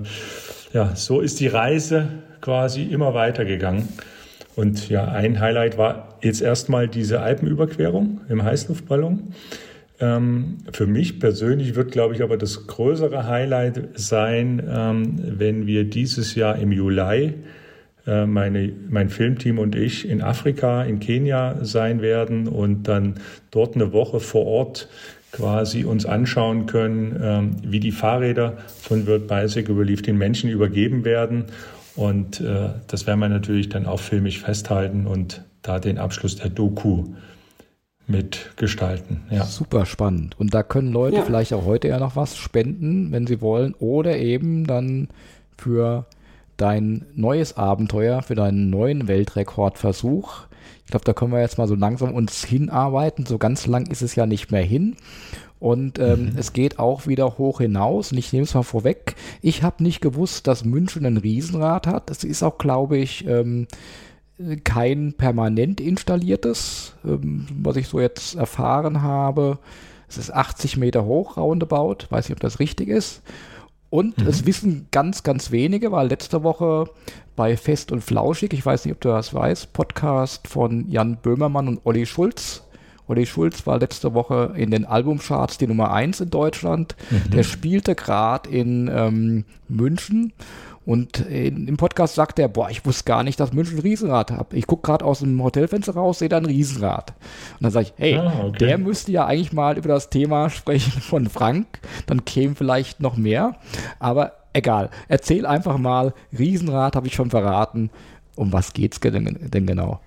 ja, 0.73 0.95
so 0.95 1.21
ist 1.21 1.39
die 1.39 1.47
Reise 1.47 2.07
quasi 2.41 2.83
immer 2.83 3.13
weitergegangen. 3.13 3.87
Und 4.55 4.89
ja, 4.89 5.05
ein 5.05 5.39
Highlight 5.39 5.77
war 5.77 6.19
jetzt 6.21 6.41
erstmal 6.41 6.87
diese 6.87 7.21
Alpenüberquerung 7.21 8.21
im 8.29 8.43
Heißluftballon. 8.43 9.33
Ähm, 9.99 10.57
für 10.71 10.87
mich 10.87 11.19
persönlich 11.19 11.75
wird, 11.75 11.91
glaube 11.91 12.15
ich, 12.15 12.23
aber 12.23 12.37
das 12.37 12.67
größere 12.67 13.27
Highlight 13.27 13.89
sein, 13.95 14.61
ähm, 14.67 15.19
wenn 15.39 15.67
wir 15.67 15.83
dieses 15.83 16.35
Jahr 16.35 16.57
im 16.57 16.71
Juli 16.71 17.33
äh, 18.05 18.25
meine, 18.25 18.73
mein 18.89 19.09
Filmteam 19.09 19.59
und 19.59 19.75
ich 19.75 20.07
in 20.07 20.21
Afrika, 20.21 20.83
in 20.83 20.99
Kenia 20.99 21.63
sein 21.63 22.01
werden 22.01 22.47
und 22.47 22.87
dann 22.87 23.15
dort 23.51 23.75
eine 23.75 23.93
Woche 23.93 24.19
vor 24.19 24.45
Ort 24.45 24.89
quasi 25.31 25.83
uns 25.83 26.05
anschauen 26.05 26.65
können, 26.65 27.19
ähm, 27.21 27.55
wie 27.63 27.79
die 27.79 27.91
Fahrräder 27.91 28.57
von 28.81 29.07
World 29.07 29.27
Bicycle 29.27 29.75
Relief 29.75 30.01
den 30.01 30.17
Menschen 30.17 30.49
übergeben 30.49 31.05
werden. 31.05 31.45
Und 31.95 32.41
äh, 32.41 32.69
das 32.87 33.07
werden 33.07 33.19
wir 33.19 33.29
natürlich 33.29 33.69
dann 33.69 33.85
auch 33.85 33.99
filmisch 33.99 34.39
festhalten 34.39 35.07
und 35.07 35.43
da 35.61 35.79
den 35.79 35.97
Abschluss 35.97 36.35
der 36.35 36.49
Doku 36.49 37.05
mitgestalten. 38.07 39.23
Ja. 39.29 39.45
Super 39.45 39.85
spannend. 39.85 40.39
Und 40.39 40.53
da 40.53 40.63
können 40.63 40.91
Leute 40.91 41.17
ja. 41.17 41.21
vielleicht 41.23 41.53
auch 41.53 41.65
heute 41.65 41.87
ja 41.87 41.99
noch 41.99 42.15
was 42.15 42.37
spenden, 42.37 43.11
wenn 43.11 43.27
sie 43.27 43.41
wollen, 43.41 43.73
oder 43.75 44.17
eben 44.17 44.65
dann 44.65 45.09
für 45.57 46.05
dein 46.57 47.05
neues 47.15 47.57
Abenteuer, 47.57 48.21
für 48.21 48.35
deinen 48.35 48.69
neuen 48.69 49.07
Weltrekordversuch. 49.07 50.45
Ich 50.85 50.91
glaube, 50.91 51.05
da 51.05 51.13
können 51.13 51.31
wir 51.31 51.41
jetzt 51.41 51.57
mal 51.57 51.67
so 51.67 51.75
langsam 51.75 52.13
uns 52.13 52.43
hinarbeiten. 52.43 53.25
So 53.25 53.37
ganz 53.37 53.65
lang 53.65 53.87
ist 53.87 54.01
es 54.01 54.15
ja 54.15 54.25
nicht 54.25 54.51
mehr 54.51 54.63
hin. 54.63 54.95
Und 55.59 55.97
ähm, 55.97 56.25
mhm. 56.25 56.37
es 56.37 56.51
geht 56.51 56.77
auch 56.77 57.07
wieder 57.07 57.37
hoch 57.37 57.61
hinaus. 57.61 58.11
Und 58.11 58.17
ich 58.17 58.33
nehme 58.33 58.43
es 58.43 58.53
mal 58.53 58.63
vorweg. 58.63 59.15
Ich 59.41 59.63
habe 59.63 59.81
nicht 59.81 60.01
gewusst, 60.01 60.45
dass 60.47 60.65
München 60.65 61.05
ein 61.05 61.17
Riesenrad 61.17 61.87
hat. 61.87 62.11
Es 62.11 62.23
ist 62.23 62.43
auch, 62.43 62.57
glaube 62.57 62.97
ich, 62.97 63.25
ähm, 63.25 63.67
kein 64.63 65.13
permanent 65.13 65.79
installiertes, 65.79 66.93
ähm, 67.05 67.47
was 67.61 67.75
ich 67.75 67.87
so 67.87 67.99
jetzt 67.99 68.35
erfahren 68.35 69.01
habe. 69.01 69.59
Es 70.07 70.17
ist 70.17 70.33
80 70.33 70.77
Meter 70.77 71.05
hoch, 71.05 71.37
roundabout. 71.37 72.05
Weiß 72.09 72.29
nicht, 72.29 72.35
ob 72.35 72.41
das 72.41 72.59
richtig 72.59 72.89
ist. 72.89 73.21
Und 73.89 74.17
mhm. 74.17 74.27
es 74.27 74.45
wissen 74.45 74.87
ganz, 74.91 75.23
ganz 75.23 75.51
wenige, 75.51 75.91
weil 75.91 76.07
letzte 76.07 76.43
Woche 76.43 76.89
bei 77.35 77.57
Fest 77.57 77.91
und 77.91 78.01
Flauschig, 78.01 78.53
ich 78.53 78.65
weiß 78.65 78.85
nicht, 78.85 78.93
ob 78.93 79.01
du 79.01 79.09
das 79.09 79.33
weißt, 79.33 79.73
Podcast 79.73 80.47
von 80.47 80.89
Jan 80.89 81.17
Böhmermann 81.17 81.67
und 81.67 81.81
Olli 81.83 82.05
Schulz, 82.05 82.63
Olli 83.07 83.25
Schulz 83.25 83.67
war 83.67 83.79
letzte 83.79 84.13
Woche 84.13 84.53
in 84.55 84.71
den 84.71 84.85
Albumcharts 84.85 85.57
die 85.57 85.67
Nummer 85.67 85.91
1 85.91 86.21
in 86.21 86.29
Deutschland. 86.29 86.95
Mhm. 87.09 87.31
Der 87.31 87.43
spielte 87.43 87.95
gerade 87.95 88.49
in 88.49 88.89
ähm, 88.93 89.45
München. 89.67 90.33
Und 90.85 91.19
in, 91.21 91.67
im 91.67 91.77
Podcast 91.77 92.15
sagt 92.15 92.39
er, 92.39 92.47
boah, 92.47 92.69
ich 92.69 92.85
wusste 92.85 93.05
gar 93.05 93.23
nicht, 93.23 93.39
dass 93.39 93.53
München 93.53 93.77
ein 93.77 93.81
Riesenrad 93.81 94.31
hat. 94.31 94.53
Ich 94.53 94.67
gucke 94.67 94.85
gerade 94.85 95.05
aus 95.05 95.19
dem 95.19 95.41
Hotelfenster 95.41 95.93
raus, 95.93 96.19
sehe 96.19 96.29
da 96.29 96.37
ein 96.37 96.45
Riesenrad. 96.45 97.11
Und 97.53 97.63
dann 97.63 97.71
sage 97.71 97.87
ich, 97.87 97.93
hey, 97.97 98.17
ah, 98.17 98.45
okay. 98.45 98.57
der 98.57 98.77
müsste 98.77 99.11
ja 99.11 99.25
eigentlich 99.25 99.53
mal 99.53 99.77
über 99.77 99.87
das 99.87 100.09
Thema 100.09 100.49
sprechen 100.49 100.91
von 101.01 101.27
Frank. 101.29 101.67
Dann 102.05 102.25
käme 102.25 102.55
vielleicht 102.55 102.99
noch 102.99 103.15
mehr. 103.15 103.55
Aber 103.99 104.33
egal. 104.51 104.89
Erzähl 105.07 105.45
einfach 105.45 105.77
mal, 105.77 106.13
Riesenrad 106.37 106.95
habe 106.95 107.07
ich 107.07 107.15
schon 107.15 107.29
verraten. 107.29 107.89
Um 108.35 108.51
was 108.51 108.73
geht's 108.73 108.99
denn, 108.99 109.37
denn 109.41 109.65
genau? 109.67 110.01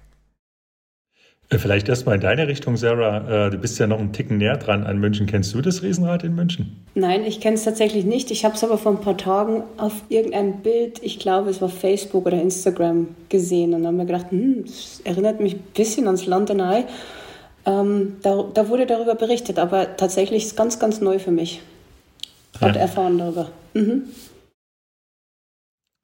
Äh, 1.49 1.59
vielleicht 1.59 1.89
erstmal 1.89 2.17
in 2.17 2.21
deine 2.21 2.49
Richtung, 2.49 2.77
Sarah. 2.77 3.47
Äh, 3.47 3.51
du 3.51 3.59
bist 3.59 3.79
ja 3.79 3.87
noch 3.87 3.99
einen 3.99 4.13
Ticken 4.13 4.39
näher 4.39 4.57
dran 4.57 4.85
an 4.85 4.99
München. 4.99 5.27
Kennst 5.27 5.55
du 5.55 5.61
das 5.61 5.83
Riesenrad 5.83 6.25
in 6.25 6.35
München? 6.35 6.85
Nein, 6.95 7.25
ich 7.25 7.41
kenne 7.41 7.55
es 7.55 7.65
tatsächlich 7.65 8.05
nicht. 8.05 8.31
Ich 8.31 8.45
habe 8.45 8.55
es 8.55 8.65
aber 8.65 8.79
vor 8.79 8.93
ein 8.93 9.01
paar 9.01 9.17
Tagen 9.17 9.63
auf 9.77 9.93
irgendeinem 10.09 10.59
Bild, 10.63 11.01
ich 11.03 11.19
glaube, 11.19 11.51
es 11.51 11.61
war 11.61 11.69
Facebook 11.69 12.27
oder 12.27 12.41
Instagram, 12.41 13.09
gesehen 13.29 13.75
und 13.75 13.87
habe 13.87 13.97
mir 13.97 14.07
gedacht, 14.07 14.31
hm, 14.31 14.65
das 14.65 15.01
erinnert 15.05 15.41
mich 15.41 15.55
ein 15.55 15.65
bisschen 15.75 16.07
ans 16.07 16.27
London 16.27 16.61
Eye. 16.61 16.85
Ähm, 17.65 18.17
da, 18.23 18.45
da, 18.55 18.69
wurde 18.69 18.87
darüber 18.87 19.17
berichtet, 19.17 19.59
aber 19.59 19.97
tatsächlich 19.97 20.45
ist 20.45 20.51
es 20.51 20.57
ganz, 20.57 20.79
ganz 20.79 21.01
neu 21.01 21.19
für 21.19 21.33
mich. 21.33 21.63
Ja. 22.61 22.69
erfahren 22.69 23.19
darüber. 23.19 23.51
Mhm. 23.75 24.05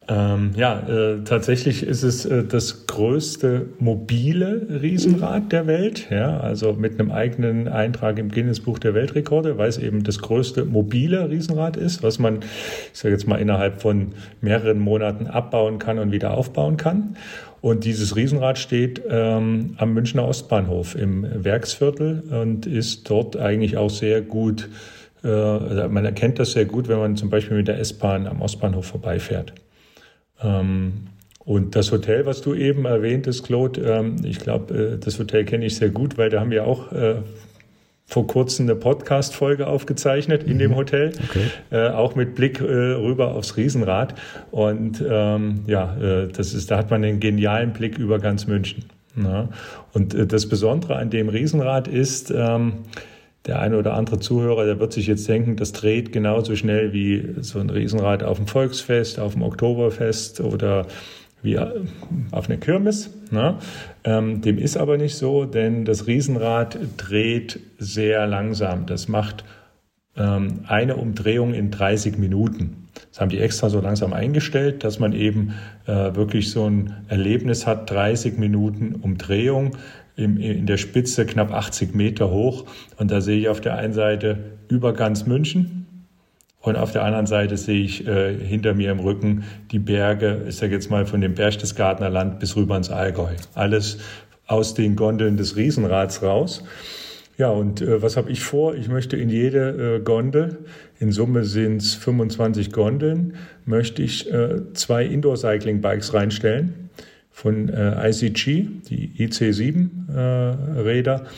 Ähm, 0.09 0.51
ja, 0.57 0.81
äh, 0.81 1.23
tatsächlich 1.25 1.85
ist 1.85 2.03
es 2.03 2.25
äh, 2.25 2.43
das 2.43 2.88
größte 2.88 3.67
mobile 3.79 4.67
Riesenrad 4.83 5.53
der 5.53 5.69
Welt. 5.69 6.09
Ja, 6.11 6.41
also 6.41 6.73
mit 6.73 6.99
einem 6.99 7.12
eigenen 7.12 7.69
Eintrag 7.69 8.19
im 8.19 8.31
Guinness 8.31 8.61
Buch 8.61 8.81
der 8.81 8.95
Weltrekorde, 8.95 9.59
weil 9.59 9.69
es 9.69 9.79
eben 9.79 10.03
das 10.03 10.19
größte 10.19 10.65
mobile 10.65 11.31
Riesenrad 11.31 11.77
ist, 11.77 12.03
was 12.03 12.19
man, 12.19 12.41
ich 12.93 12.99
sage 12.99 13.15
jetzt 13.15 13.29
mal, 13.29 13.37
innerhalb 13.37 13.81
von 13.81 14.12
mehreren 14.41 14.81
Monaten 14.81 15.29
abbauen 15.29 15.79
kann 15.79 16.01
und 16.01 16.11
wieder 16.11 16.37
aufbauen 16.37 16.77
kann. 16.77 17.17
Und 17.61 17.85
dieses 17.85 18.17
Riesenrad 18.17 18.59
steht 18.59 19.03
ähm, 19.09 19.77
am 19.79 19.95
Münchner 19.95 20.27
Ostbahnhof 20.27 20.97
im 20.97 21.25
Werksviertel 21.45 22.25
und 22.29 22.67
ist 22.67 23.09
dort 23.09 23.37
eigentlich 23.37 23.77
auch 23.77 23.91
sehr 23.91 24.21
gut. 24.21 24.69
Äh, 25.23 25.29
also 25.29 25.88
man 25.88 26.05
erkennt 26.05 26.41
das 26.41 26.53
sehr 26.53 26.65
gut, 26.65 26.88
wenn 26.88 26.99
man 26.99 27.17
zum 27.17 27.31
Beispiel 27.31 27.57
mit 27.57 27.69
der 27.69 27.79
S-Bahn 27.79 28.27
am 28.27 28.43
Ostbahnhof 28.43 28.87
vorbeifährt. 28.87 29.53
Ähm, 30.43 30.93
und 31.45 31.75
das 31.75 31.91
Hotel, 31.91 32.25
was 32.25 32.41
du 32.41 32.55
eben 32.55 32.85
erwähntest, 32.85 33.45
Claude, 33.45 33.81
ähm, 33.81 34.17
ich 34.25 34.39
glaube, 34.39 34.75
äh, 34.75 34.99
das 34.99 35.19
Hotel 35.19 35.45
kenne 35.45 35.67
ich 35.67 35.77
sehr 35.77 35.91
gut, 35.91 36.17
weil 36.17 36.31
da 36.31 36.41
haben 36.41 36.51
wir 36.51 36.67
auch 36.67 36.93
äh, 36.93 37.17
vor 38.07 38.27
kurzem 38.27 38.67
eine 38.67 38.77
Podcast-Folge 38.77 39.67
aufgezeichnet 39.67 40.45
in 40.45 40.55
mhm. 40.55 40.59
dem 40.59 40.77
Hotel, 40.77 41.13
okay. 41.25 41.47
äh, 41.71 41.89
auch 41.89 42.15
mit 42.15 42.35
Blick 42.35 42.61
äh, 42.61 42.65
rüber 42.65 43.35
aufs 43.35 43.57
Riesenrad. 43.57 44.15
Und 44.51 45.03
ähm, 45.09 45.63
ja, 45.67 45.97
äh, 45.97 46.29
das 46.29 46.53
ist, 46.55 46.71
da 46.71 46.77
hat 46.77 46.91
man 46.91 47.03
einen 47.03 47.21
genialen 47.21 47.73
Blick 47.73 47.99
über 47.99 48.19
ganz 48.19 48.47
München. 48.47 48.85
Ja. 49.17 49.49
Und 49.93 50.15
äh, 50.15 50.27
das 50.27 50.49
Besondere 50.49 50.97
an 50.97 51.11
dem 51.11 51.29
Riesenrad 51.29 51.89
ist, 51.89 52.31
ähm, 52.31 52.75
der 53.47 53.61
eine 53.61 53.77
oder 53.77 53.95
andere 53.95 54.21
Zuhörer, 54.21 54.65
der 54.65 54.79
wird 54.79 54.93
sich 54.93 55.07
jetzt 55.07 55.29
denken, 55.29 55.57
das 55.57 55.73
dreht 55.73 56.13
genauso 56.13 56.55
schnell 56.55 56.93
wie 56.93 57.35
so 57.41 57.59
ein 57.59 57.71
Riesenrad 57.71 58.23
auf 58.23 58.37
dem 58.37 58.47
Volksfest, 58.47 59.19
auf 59.19 59.33
dem 59.33 59.43
Oktoberfest 59.43 60.41
oder 60.41 60.87
wie 61.43 61.59
auf 61.59 62.49
einer 62.49 62.59
Kirmes. 62.59 63.11
Ne? 63.31 63.59
Ähm, 64.05 64.43
dem 64.43 64.59
ist 64.59 64.77
aber 64.77 64.97
nicht 64.97 65.17
so, 65.17 65.45
denn 65.45 65.85
das 65.85 66.07
Riesenrad 66.07 66.79
dreht 66.97 67.59
sehr 67.79 68.27
langsam. 68.29 68.87
Das 68.87 69.09
macht 69.09 69.45
ähm, 70.17 70.61
eine 70.67 70.97
Umdrehung 70.97 71.53
in 71.53 71.73
30 71.73 72.19
Minuten. 72.19 72.89
Das 73.11 73.21
haben 73.21 73.31
die 73.31 73.41
extra 73.41 73.69
so 73.71 73.81
langsam 73.81 74.13
eingestellt, 74.13 74.85
dass 74.85 74.99
man 74.99 75.13
eben 75.13 75.55
äh, 75.87 76.15
wirklich 76.15 76.51
so 76.51 76.69
ein 76.69 77.05
Erlebnis 77.09 77.67
hat, 77.67 77.91
30 77.91 78.39
Minuten 78.39 78.95
Umdrehung 78.95 79.77
in 80.16 80.66
der 80.66 80.77
Spitze 80.77 81.25
knapp 81.25 81.53
80 81.53 81.94
Meter 81.94 82.31
hoch. 82.31 82.66
Und 82.98 83.11
da 83.11 83.20
sehe 83.20 83.38
ich 83.38 83.48
auf 83.48 83.61
der 83.61 83.77
einen 83.77 83.94
Seite 83.94 84.38
über 84.68 84.92
ganz 84.92 85.27
München 85.27 85.83
und 86.62 86.77
auf 86.77 86.92
der 86.92 87.05
anderen 87.05 87.27
Seite 87.27 87.57
sehe 87.57 87.83
ich 87.83 88.07
äh, 88.07 88.38
hinter 88.38 88.72
mir 88.72 88.92
im 88.92 89.01
Rücken 89.01 89.44
die 89.72 89.81
Berge, 89.81 90.42
ich 90.48 90.57
sage 90.57 90.72
jetzt 90.72 90.90
mal 90.90 91.07
von 91.07 91.20
dem 91.20 91.35
Berchtesgadener 91.35 92.09
Land 92.09 92.38
bis 92.38 92.55
rüber 92.55 92.77
ins 92.77 92.88
Allgäu. 92.88 93.35
Alles 93.55 93.98
aus 94.46 94.75
den 94.75 94.94
Gondeln 94.94 95.37
des 95.37 95.57
Riesenrads 95.57 96.22
raus. 96.22 96.62
Ja, 97.37 97.48
und 97.48 97.81
äh, 97.81 98.01
was 98.01 98.16
habe 98.16 98.31
ich 98.31 98.40
vor? 98.40 98.77
Ich 98.77 98.88
möchte 98.88 99.16
in 99.16 99.29
jede 99.29 99.96
äh, 99.96 100.01
Gondel, 100.01 100.59
in 101.01 101.11
Summe 101.11 101.44
sind 101.44 101.83
es 101.83 101.94
25 101.94 102.70
Gondeln, 102.70 103.35
möchte 103.64 104.03
ich 104.03 104.33
äh, 104.33 104.72
zwei 104.75 105.05
Indoor-Cycling-Bikes 105.05 106.14
reinstellen 106.14 106.90
von 107.33 107.68
äh, 107.68 108.09
ICG, 108.09 108.68
die 108.88 109.12
IC7-Räder. 109.18 111.25
Äh, 111.25 111.29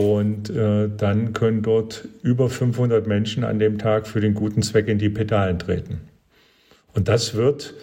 und 0.00 0.50
äh, 0.50 0.88
dann 0.96 1.32
können 1.32 1.62
dort 1.62 2.06
über 2.22 2.48
500 2.48 3.06
Menschen 3.06 3.42
an 3.42 3.58
dem 3.58 3.78
Tag 3.78 4.06
für 4.06 4.20
den 4.20 4.34
guten 4.34 4.62
Zweck 4.62 4.86
in 4.86 4.98
die 4.98 5.08
Pedalen 5.08 5.58
treten. 5.58 6.00
Und 6.94 7.08
das 7.08 7.34
wird 7.34 7.74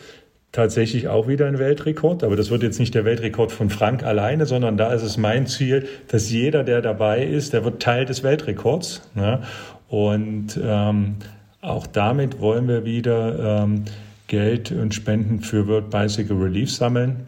tatsächlich 0.54 1.10
auch 1.10 1.28
wieder 1.28 1.48
ein 1.48 1.60
Weltrekord, 1.60 2.24
aber 2.24 2.38
das 2.38 2.50
wird 2.50 2.64
jetzt 2.64 2.80
nicht 2.80 2.96
der 2.96 3.04
Weltrekord 3.04 3.52
von 3.52 3.70
Frank 3.70 4.04
alleine, 4.04 4.46
sondern 4.46 4.78
da 4.78 4.94
ist 4.94 5.04
es 5.04 5.18
mein 5.18 5.48
Ziel, 5.48 5.88
dass 6.08 6.32
jeder, 6.32 6.64
der 6.64 6.82
dabei 6.82 7.26
ist, 7.26 7.52
der 7.52 7.66
wird 7.66 7.82
Teil 7.82 8.06
des 8.06 8.24
Weltrekords. 8.24 9.02
Ne? 9.16 9.42
Und 9.90 10.58
ähm, 10.64 11.16
auch 11.60 11.88
damit 11.88 12.40
wollen 12.40 12.70
wir 12.70 12.86
wieder 12.86 13.64
ähm, 13.64 13.84
Geld 14.28 14.72
und 14.72 14.94
Spenden 14.94 15.42
für 15.42 15.68
World 15.68 15.90
Bicycle 15.90 16.38
Relief 16.38 16.72
sammeln. 16.72 17.26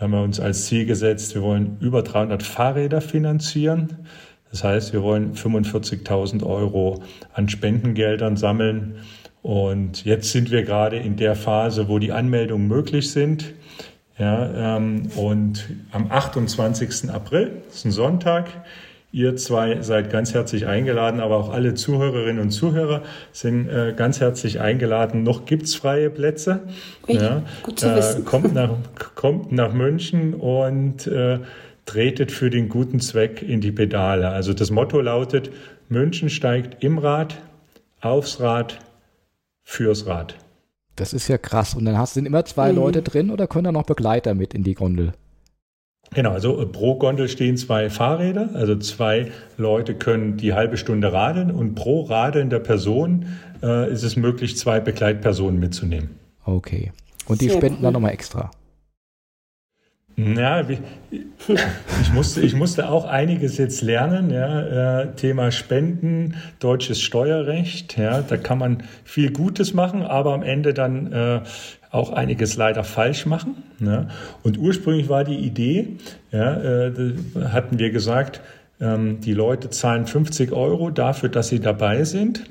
Haben 0.00 0.12
wir 0.12 0.22
uns 0.22 0.40
als 0.40 0.64
Ziel 0.64 0.86
gesetzt, 0.86 1.34
wir 1.34 1.42
wollen 1.42 1.76
über 1.80 2.02
300 2.02 2.42
Fahrräder 2.42 3.00
finanzieren. 3.00 3.98
Das 4.50 4.64
heißt, 4.64 4.92
wir 4.92 5.02
wollen 5.02 5.34
45.000 5.34 6.44
Euro 6.44 7.02
an 7.34 7.48
Spendengeldern 7.48 8.36
sammeln. 8.36 8.96
Und 9.42 10.04
jetzt 10.04 10.32
sind 10.32 10.50
wir 10.50 10.64
gerade 10.64 10.96
in 10.96 11.16
der 11.16 11.36
Phase, 11.36 11.88
wo 11.88 11.98
die 11.98 12.12
Anmeldungen 12.12 12.66
möglich 12.66 13.10
sind. 13.10 13.52
Ja, 14.18 14.76
ähm, 14.76 15.08
und 15.16 15.68
am 15.92 16.10
28. 16.10 17.10
April, 17.10 17.62
das 17.68 17.76
ist 17.76 17.84
ein 17.86 17.90
Sonntag, 17.92 18.48
Ihr 19.12 19.34
zwei 19.34 19.82
seid 19.82 20.10
ganz 20.10 20.34
herzlich 20.34 20.66
eingeladen, 20.66 21.18
aber 21.20 21.36
auch 21.36 21.50
alle 21.50 21.74
Zuhörerinnen 21.74 22.40
und 22.40 22.50
Zuhörer 22.50 23.02
sind 23.32 23.68
äh, 23.68 23.92
ganz 23.96 24.20
herzlich 24.20 24.60
eingeladen. 24.60 25.24
Noch 25.24 25.46
gibt's 25.46 25.74
freie 25.74 26.10
Plätze. 26.10 26.60
Ui, 27.08 27.16
ja, 27.16 27.42
gut 27.64 27.80
zu 27.80 27.88
äh, 27.88 27.96
wissen. 27.96 28.24
Kommt 28.24 28.54
nach, 28.54 28.70
kommt 29.16 29.50
nach 29.50 29.72
München 29.72 30.34
und 30.34 31.08
äh, 31.08 31.40
tretet 31.86 32.30
für 32.30 32.50
den 32.50 32.68
guten 32.68 33.00
Zweck 33.00 33.42
in 33.42 33.60
die 33.60 33.72
Pedale. 33.72 34.28
Also 34.28 34.54
das 34.54 34.70
Motto 34.70 35.00
lautet, 35.00 35.50
München 35.88 36.30
steigt 36.30 36.84
im 36.84 36.98
Rad, 36.98 37.36
aufs 38.00 38.38
Rad, 38.38 38.78
fürs 39.64 40.06
Rad. 40.06 40.36
Das 40.94 41.12
ist 41.12 41.26
ja 41.26 41.36
krass. 41.36 41.74
Und 41.74 41.84
dann 41.84 41.98
hast 41.98 42.14
du 42.14 42.20
immer 42.20 42.44
zwei 42.44 42.70
mhm. 42.70 42.78
Leute 42.78 43.02
drin 43.02 43.30
oder 43.30 43.48
können 43.48 43.64
da 43.64 43.72
noch 43.72 43.86
Begleiter 43.86 44.34
mit 44.34 44.54
in 44.54 44.62
die 44.62 44.74
Gondel? 44.74 45.14
Genau, 46.12 46.32
also 46.32 46.66
pro 46.72 46.96
Gondel 46.96 47.28
stehen 47.28 47.56
zwei 47.56 47.88
Fahrräder, 47.88 48.50
also 48.54 48.76
zwei 48.76 49.30
Leute 49.56 49.94
können 49.94 50.36
die 50.36 50.54
halbe 50.54 50.76
Stunde 50.76 51.12
radeln 51.12 51.52
und 51.52 51.76
pro 51.76 52.02
radelnder 52.02 52.58
Person 52.58 53.26
äh, 53.62 53.92
ist 53.92 54.02
es 54.02 54.16
möglich, 54.16 54.56
zwei 54.56 54.80
Begleitpersonen 54.80 55.60
mitzunehmen. 55.60 56.10
Okay. 56.44 56.90
Und 57.26 57.40
die 57.40 57.48
Sehr 57.48 57.58
spenden 57.58 57.76
cool. 57.76 57.82
dann 57.84 57.92
nochmal 57.92 58.12
extra. 58.12 58.50
Ja, 60.36 60.64
ich 60.68 62.12
musste, 62.12 62.40
ich 62.40 62.54
musste 62.54 62.88
auch 62.88 63.04
einiges 63.04 63.58
jetzt 63.58 63.82
lernen. 63.82 64.30
Ja, 64.30 65.02
äh, 65.02 65.14
Thema 65.14 65.50
Spenden, 65.50 66.34
deutsches 66.58 67.00
Steuerrecht. 67.00 67.96
Ja, 67.96 68.22
da 68.22 68.36
kann 68.36 68.58
man 68.58 68.82
viel 69.04 69.32
Gutes 69.32 69.74
machen, 69.74 70.02
aber 70.02 70.34
am 70.34 70.42
Ende 70.42 70.74
dann 70.74 71.12
äh, 71.12 71.40
auch 71.90 72.12
einiges 72.12 72.56
leider 72.56 72.84
falsch 72.84 73.26
machen. 73.26 73.62
Ne? 73.78 74.08
Und 74.42 74.58
ursprünglich 74.58 75.08
war 75.08 75.24
die 75.24 75.38
Idee, 75.38 75.96
ja, 76.30 76.56
äh, 76.60 76.92
hatten 77.50 77.78
wir 77.78 77.90
gesagt, 77.90 78.40
ähm, 78.80 79.20
die 79.20 79.34
Leute 79.34 79.70
zahlen 79.70 80.06
50 80.06 80.52
Euro 80.52 80.90
dafür, 80.90 81.28
dass 81.28 81.48
sie 81.48 81.60
dabei 81.60 82.04
sind 82.04 82.44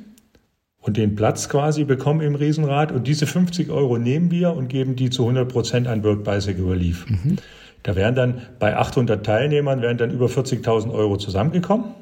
und 0.82 0.98
den 0.98 1.16
Platz 1.16 1.50
quasi 1.50 1.84
bekommen 1.84 2.22
im 2.22 2.36
Riesenrad. 2.36 2.92
Und 2.92 3.08
diese 3.08 3.28
50 3.28 3.70
Euro 3.70 3.98
nehmen 3.98 4.32
wir 4.32 4.54
und 4.54 4.68
geben 4.68 4.96
die 4.96 5.10
zu 5.10 5.24
100 5.24 5.50
Prozent 5.50 5.88
an 5.88 6.04
Work 6.04 6.24
Bicycle 6.24 6.66
Relief. 6.66 7.06
Mhm. 7.10 7.38
Da 7.84 7.96
wären 7.96 8.16
dann 8.16 8.42
bei 8.60 8.76
800 8.76 9.26
Teilnehmern 9.26 9.82
wären 9.82 9.98
dann 9.98 10.12
über 10.12 10.28
40.000 10.28 10.92
Euro 10.92 11.18
zusammengekommen. 11.18 11.96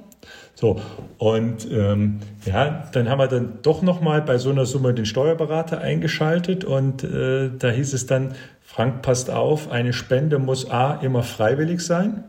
So, 0.55 0.81
und 1.19 1.71
ähm, 1.71 2.19
ja, 2.43 2.89
dann 2.91 3.09
haben 3.09 3.19
wir 3.19 3.27
dann 3.27 3.59
doch 3.61 3.83
nochmal 3.83 4.23
bei 4.23 4.39
so 4.39 4.49
einer 4.49 4.65
Summe 4.65 4.95
den 4.95 5.05
Steuerberater 5.05 5.81
eingeschaltet 5.81 6.63
und 6.63 7.03
äh, 7.03 7.51
da 7.55 7.69
hieß 7.69 7.93
es 7.93 8.07
dann, 8.07 8.33
Frank, 8.63 9.03
passt 9.03 9.29
auf, 9.29 9.69
eine 9.69 9.93
Spende 9.93 10.39
muss 10.39 10.69
A 10.69 10.95
immer 10.95 11.21
freiwillig 11.21 11.81
sein 11.81 12.23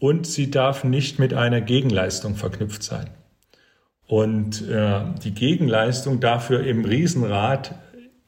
und 0.00 0.26
sie 0.26 0.50
darf 0.50 0.84
nicht 0.84 1.18
mit 1.18 1.32
einer 1.32 1.62
Gegenleistung 1.62 2.34
verknüpft 2.34 2.82
sein. 2.82 3.08
Und 4.06 4.68
äh, 4.68 5.00
die 5.24 5.32
Gegenleistung 5.32 6.20
dafür 6.20 6.64
im 6.64 6.84
Riesenrad 6.84 7.74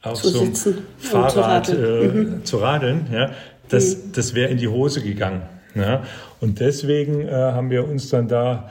auf 0.01 0.23
zu 0.23 0.29
so 0.31 0.41
einem 0.41 0.55
Fahrrad 0.97 1.67
zu 1.67 1.81
radeln, 1.81 2.03
äh, 2.03 2.07
mhm. 2.07 2.45
zu 2.45 2.57
radeln 2.59 3.07
ja, 3.13 3.31
das, 3.69 3.97
mhm. 3.97 4.13
das 4.15 4.35
wäre 4.35 4.51
in 4.51 4.59
die 4.59 4.69
Hose 4.69 5.03
gegangen. 5.03 5.43
Ja. 5.75 6.03
Und 6.41 6.61
deswegen 6.61 7.27
äh, 7.27 7.33
haben 7.33 7.71
wir 7.71 7.89
uns 7.89 8.11
dann 8.11 8.29
da 8.29 8.71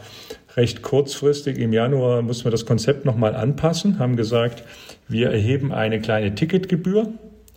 recht 0.55 0.81
kurzfristig 0.81 1.57
im 1.57 1.73
Januar 1.73 2.21
mussten 2.21 2.45
wir 2.45 2.51
das 2.51 2.65
Konzept 2.65 3.05
nochmal 3.05 3.35
anpassen, 3.35 3.99
haben 3.99 4.15
gesagt, 4.15 4.63
wir 5.07 5.31
erheben 5.31 5.71
eine 5.71 6.01
kleine 6.01 6.35
Ticketgebühr. 6.35 7.07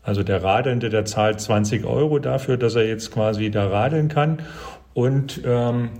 Also 0.02 0.22
der 0.22 0.42
Radelnde, 0.42 0.90
der 0.90 1.04
zahlt 1.04 1.40
20 1.40 1.84
Euro 1.84 2.18
dafür, 2.18 2.56
dass 2.56 2.74
er 2.74 2.86
jetzt 2.86 3.10
quasi 3.10 3.50
da 3.50 3.68
radeln 3.68 4.08
kann 4.08 4.38
und 4.92 5.40
ähm, 5.46 5.90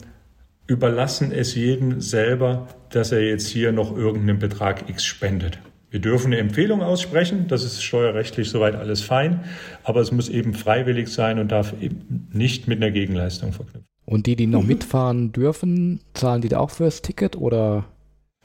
überlassen 0.67 1.33
es 1.33 1.55
jedem 1.55 2.01
selber, 2.01 2.69
dass 2.91 3.13
er 3.13 3.23
jetzt 3.23 3.49
hier 3.49 3.73
noch 3.73 3.97
irgendeinen 3.97 4.39
Betrag 4.39 4.89
X 4.89 5.05
spendet. 5.05 5.59
Wir 5.95 6.01
dürfen 6.01 6.33
eine 6.33 6.39
Empfehlung 6.39 6.83
aussprechen, 6.83 7.47
das 7.47 7.63
ist 7.63 7.81
steuerrechtlich 7.81 8.51
soweit 8.51 8.75
alles 8.75 9.01
fein, 9.01 9.45
aber 9.85 10.01
es 10.01 10.11
muss 10.11 10.29
eben 10.29 10.53
freiwillig 10.53 11.07
sein 11.07 11.39
und 11.39 11.53
darf 11.53 11.73
eben 11.81 12.29
nicht 12.33 12.67
mit 12.67 12.83
einer 12.83 12.91
Gegenleistung 12.91 13.53
verknüpft. 13.53 13.87
Und 14.05 14.27
die, 14.27 14.35
die 14.35 14.49
noch 14.49 14.63
mhm. 14.63 14.67
mitfahren 14.67 15.31
dürfen, 15.31 16.01
zahlen 16.13 16.43
die 16.43 16.49
da 16.49 16.59
auch 16.59 16.71
fürs 16.71 17.01
Ticket 17.01 17.37
oder? 17.37 17.85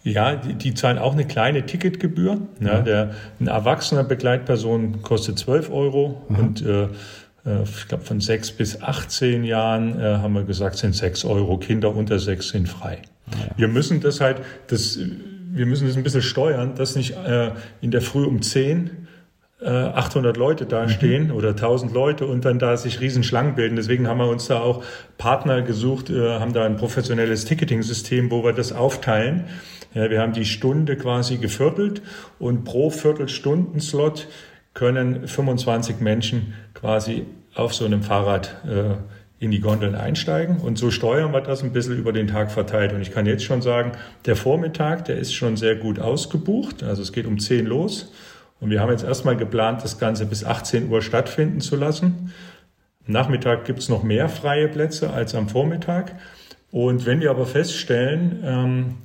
Ja, 0.03 0.35
die, 0.35 0.53
die 0.53 0.75
zahlen 0.75 0.99
auch 0.99 1.13
eine 1.13 1.25
kleine 1.25 1.65
Ticketgebühr. 1.65 2.37
Ja, 2.59 2.67
ja. 2.67 2.81
Der, 2.81 3.15
ein 3.39 3.47
erwachsener 3.47 4.03
Begleitperson 4.03 5.01
kostet 5.01 5.39
12 5.39 5.71
Euro 5.71 6.21
Aha. 6.29 6.39
und 6.39 6.61
äh, 6.61 6.83
äh, 6.83 7.63
ich 7.63 7.87
glaube 7.87 8.03
von 8.03 8.21
6 8.21 8.51
bis 8.51 8.79
18 8.79 9.43
Jahren 9.43 9.99
äh, 9.99 10.03
haben 10.03 10.33
wir 10.33 10.43
gesagt, 10.43 10.77
sind 10.77 10.93
6 10.93 11.25
Euro. 11.25 11.57
Kinder 11.57 11.95
unter 11.95 12.19
6 12.19 12.49
sind 12.49 12.69
frei. 12.69 13.01
Ja. 13.31 13.57
Wir 13.57 13.67
müssen 13.69 14.01
das 14.01 14.21
halt, 14.21 14.37
das 14.67 14.99
wir 15.59 15.65
müssen 15.65 15.87
das 15.87 15.97
ein 15.97 16.03
bisschen 16.03 16.21
steuern, 16.21 16.75
dass 16.75 16.95
nicht 16.95 17.17
äh, 17.17 17.51
in 17.81 17.91
der 17.91 18.01
Früh 18.01 18.23
um 18.23 18.41
10 18.41 19.07
äh, 19.61 19.67
800 19.67 20.37
Leute 20.37 20.65
da 20.65 20.83
mhm. 20.83 20.89
stehen 20.89 21.27
mhm. 21.27 21.35
oder 21.35 21.49
1000 21.49 21.93
Leute 21.93 22.25
und 22.25 22.45
dann 22.45 22.59
da 22.59 22.77
sich 22.77 23.01
Riesenschlangen 23.01 23.55
bilden. 23.55 23.75
Deswegen 23.75 24.07
haben 24.07 24.19
wir 24.19 24.29
uns 24.29 24.47
da 24.47 24.61
auch 24.61 24.85
Partner 25.17 25.61
gesucht, 25.61 26.09
äh, 26.09 26.39
haben 26.39 26.53
da 26.53 26.65
ein 26.65 26.77
professionelles 26.77 27.43
Ticketing-System, 27.43 28.31
wo 28.31 28.41
wir 28.45 28.53
das 28.53 28.71
aufteilen. 28.71 29.47
Ja, 29.93 30.09
wir 30.09 30.21
haben 30.21 30.31
die 30.31 30.45
Stunde 30.45 30.95
quasi 30.95 31.37
geviertelt 31.37 32.03
und 32.39 32.63
pro 32.63 32.89
Viertelstundenslot 32.89 34.29
können 34.73 35.27
25 35.27 35.99
Menschen 35.99 36.53
quasi 36.73 37.25
auf 37.53 37.73
so 37.73 37.83
einem 37.83 38.01
Fahrrad 38.01 38.55
äh, 38.65 38.95
in 39.39 39.51
die 39.51 39.61
Gondeln 39.61 39.95
einsteigen. 39.95 40.57
Und 40.57 40.77
so 40.77 40.91
steuern 40.91 41.31
wir 41.31 41.41
das 41.41 41.63
ein 41.63 41.71
bisschen 41.71 41.97
über 41.97 42.11
den 42.11 42.27
Tag 42.27 42.51
verteilt. 42.51 42.91
Und 42.93 43.01
ich 43.01 43.11
kann 43.11 43.25
jetzt 43.25 43.43
schon 43.43 43.61
sagen, 43.61 43.93
der 44.25 44.35
Vormittag, 44.35 45.05
der 45.05 45.17
ist 45.17 45.33
schon 45.33 45.55
sehr 45.55 45.75
gut 45.75 45.99
ausgebucht. 45.99 46.83
Also 46.83 47.01
es 47.01 47.13
geht 47.13 47.25
um 47.25 47.39
10 47.39 47.65
los. 47.65 48.11
Und 48.59 48.69
wir 48.69 48.81
haben 48.81 48.91
jetzt 48.91 49.05
erstmal 49.05 49.37
geplant, 49.37 49.83
das 49.83 49.97
Ganze 49.97 50.25
bis 50.25 50.43
18 50.43 50.89
Uhr 50.89 51.01
stattfinden 51.01 51.61
zu 51.61 51.77
lassen. 51.77 52.33
Am 53.07 53.13
Nachmittag 53.13 53.63
gibt 53.63 53.79
es 53.79 53.87
noch 53.87 54.03
mehr 54.03 54.27
freie 54.27 54.67
Plätze 54.67 55.11
als 55.11 55.33
am 55.33 55.47
Vormittag. 55.47 56.15
Und 56.71 57.05
wenn 57.05 57.21
wir 57.21 57.31
aber 57.31 57.45
feststellen, 57.45 58.43
ähm, 58.43 58.97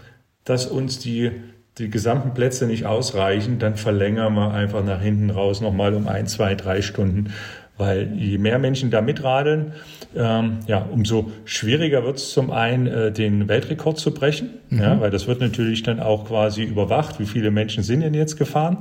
dass 0.44 0.66
uns 0.66 0.98
die, 0.98 1.30
die 1.78 1.88
gesamten 1.88 2.34
Plätze 2.34 2.66
nicht 2.66 2.86
ausreichen, 2.86 3.60
dann 3.60 3.76
verlängern 3.76 4.34
wir 4.34 4.52
einfach 4.52 4.84
nach 4.84 5.00
hinten 5.00 5.30
raus 5.30 5.60
nochmal 5.60 5.94
um 5.94 6.08
ein, 6.08 6.26
zwei, 6.26 6.56
drei 6.56 6.82
Stunden. 6.82 7.32
Weil 7.76 8.12
je 8.16 8.38
mehr 8.38 8.60
Menschen 8.60 8.90
da 8.92 9.00
mitradeln, 9.00 9.72
ähm, 10.14 10.58
ja, 10.68 10.78
umso 10.78 11.32
schwieriger 11.44 12.04
wird 12.04 12.18
es 12.18 12.30
zum 12.30 12.52
einen, 12.52 12.86
äh, 12.86 13.10
den 13.10 13.48
Weltrekord 13.48 13.98
zu 13.98 14.14
brechen, 14.14 14.50
mhm. 14.70 14.80
ja, 14.80 15.00
weil 15.00 15.10
das 15.10 15.26
wird 15.26 15.40
natürlich 15.40 15.82
dann 15.82 15.98
auch 15.98 16.26
quasi 16.26 16.62
überwacht, 16.62 17.18
wie 17.18 17.26
viele 17.26 17.50
Menschen 17.50 17.82
sind 17.82 18.02
denn 18.02 18.14
jetzt 18.14 18.36
gefahren. 18.36 18.78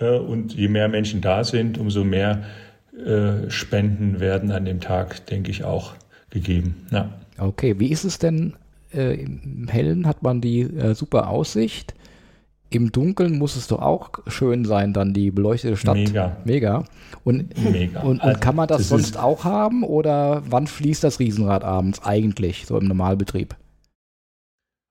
Äh, 0.00 0.18
und 0.18 0.54
je 0.54 0.66
mehr 0.66 0.88
Menschen 0.88 1.20
da 1.20 1.44
sind, 1.44 1.78
umso 1.78 2.02
mehr 2.02 2.42
äh, 2.94 3.50
Spenden 3.50 4.18
werden 4.18 4.50
an 4.50 4.64
dem 4.64 4.80
Tag, 4.80 5.26
denke 5.26 5.50
ich, 5.50 5.64
auch 5.64 5.94
gegeben. 6.30 6.86
Ja. 6.90 7.10
Okay, 7.38 7.78
wie 7.78 7.90
ist 7.90 8.04
es 8.04 8.18
denn 8.18 8.54
äh, 8.92 9.14
im 9.14 9.68
Hellen? 9.68 10.06
Hat 10.06 10.22
man 10.22 10.40
die 10.40 10.62
äh, 10.62 10.94
super 10.94 11.28
Aussicht? 11.28 11.94
Im 12.74 12.92
Dunkeln 12.92 13.38
muss 13.38 13.56
es 13.56 13.68
doch 13.68 13.80
auch 13.80 14.10
schön 14.26 14.64
sein, 14.64 14.92
dann 14.92 15.12
die 15.14 15.30
beleuchtete 15.30 15.76
Stadt. 15.76 15.96
Mega. 15.96 16.36
Mega. 16.44 16.84
Und, 17.22 17.56
Mega. 17.70 18.00
und, 18.00 18.12
und 18.12 18.22
also, 18.22 18.40
kann 18.40 18.56
man 18.56 18.68
das, 18.68 18.78
das 18.78 18.88
sonst 18.88 19.18
auch 19.18 19.44
haben 19.44 19.82
oder 19.82 20.42
wann 20.48 20.66
fließt 20.66 21.04
das 21.04 21.20
Riesenrad 21.20 21.64
abends 21.64 22.02
eigentlich, 22.04 22.66
so 22.66 22.78
im 22.78 22.86
Normalbetrieb? 22.86 23.56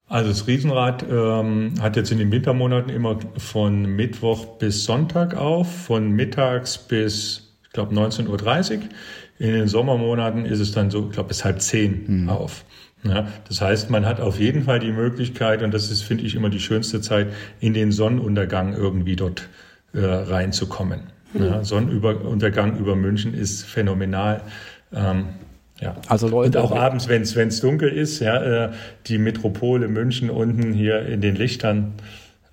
Also 0.08 0.30
das 0.30 0.48
Riesenrad 0.48 1.06
ähm, 1.10 1.74
hat 1.82 1.96
jetzt 1.96 2.12
in 2.12 2.20
den 2.20 2.32
Wintermonaten 2.32 2.90
immer 2.90 3.18
von 3.38 3.84
Mittwoch 3.96 4.46
bis 4.58 4.84
Sonntag 4.84 5.36
auf, 5.36 5.86
von 5.86 6.12
mittags 6.12 6.78
bis, 6.78 7.58
ich 7.64 7.70
glaube, 7.72 7.96
19.30 7.96 8.28
Uhr. 8.78 8.84
In 9.40 9.54
den 9.54 9.68
Sommermonaten 9.68 10.46
ist 10.46 10.60
es 10.60 10.72
dann 10.72 10.92
so, 10.92 11.08
ich 11.08 11.14
glaube, 11.14 11.30
bis 11.30 11.44
halb 11.44 11.62
zehn 11.62 12.04
mhm. 12.06 12.30
auf. 12.30 12.64
Ja, 13.04 13.28
das 13.48 13.62
heißt, 13.62 13.90
man 13.90 14.06
hat 14.06 14.22
auf 14.22 14.40
jeden 14.40 14.64
Fall 14.64 14.80
die 14.80 14.92
Möglichkeit, 14.92 15.62
und 15.62 15.74
das 15.74 15.92
ist, 15.92 16.04
finde 16.04 16.24
ich, 16.24 16.36
immer 16.36 16.50
die 16.50 16.60
schönste 16.60 17.02
Zeit, 17.02 17.28
in 17.60 17.74
den 17.74 17.92
Sonnenuntergang 17.92 18.74
irgendwie 18.74 19.16
dort 19.16 19.50
äh, 19.94 20.00
reinzukommen. 20.04 21.02
Mhm. 21.34 21.44
Ja, 21.44 21.64
Sonnenuntergang 21.64 22.78
über 22.78 22.96
München 22.96 23.34
ist 23.34 23.64
phänomenal. 23.64 24.42
Ähm, 24.94 25.26
ja. 25.82 25.96
Also 26.08 26.28
Leute, 26.28 26.60
und 26.60 26.66
auch 26.66 26.76
abends, 26.76 27.08
wenn 27.10 27.24
es 27.24 27.60
dunkel 27.60 27.90
ist, 27.90 28.20
ja, 28.20 28.68
äh, 28.68 28.72
die 29.08 29.18
Metropole 29.18 29.88
München 29.88 30.30
unten 30.30 30.72
hier 30.74 31.06
in 31.06 31.20
den 31.20 31.36
Lichtern 31.36 31.94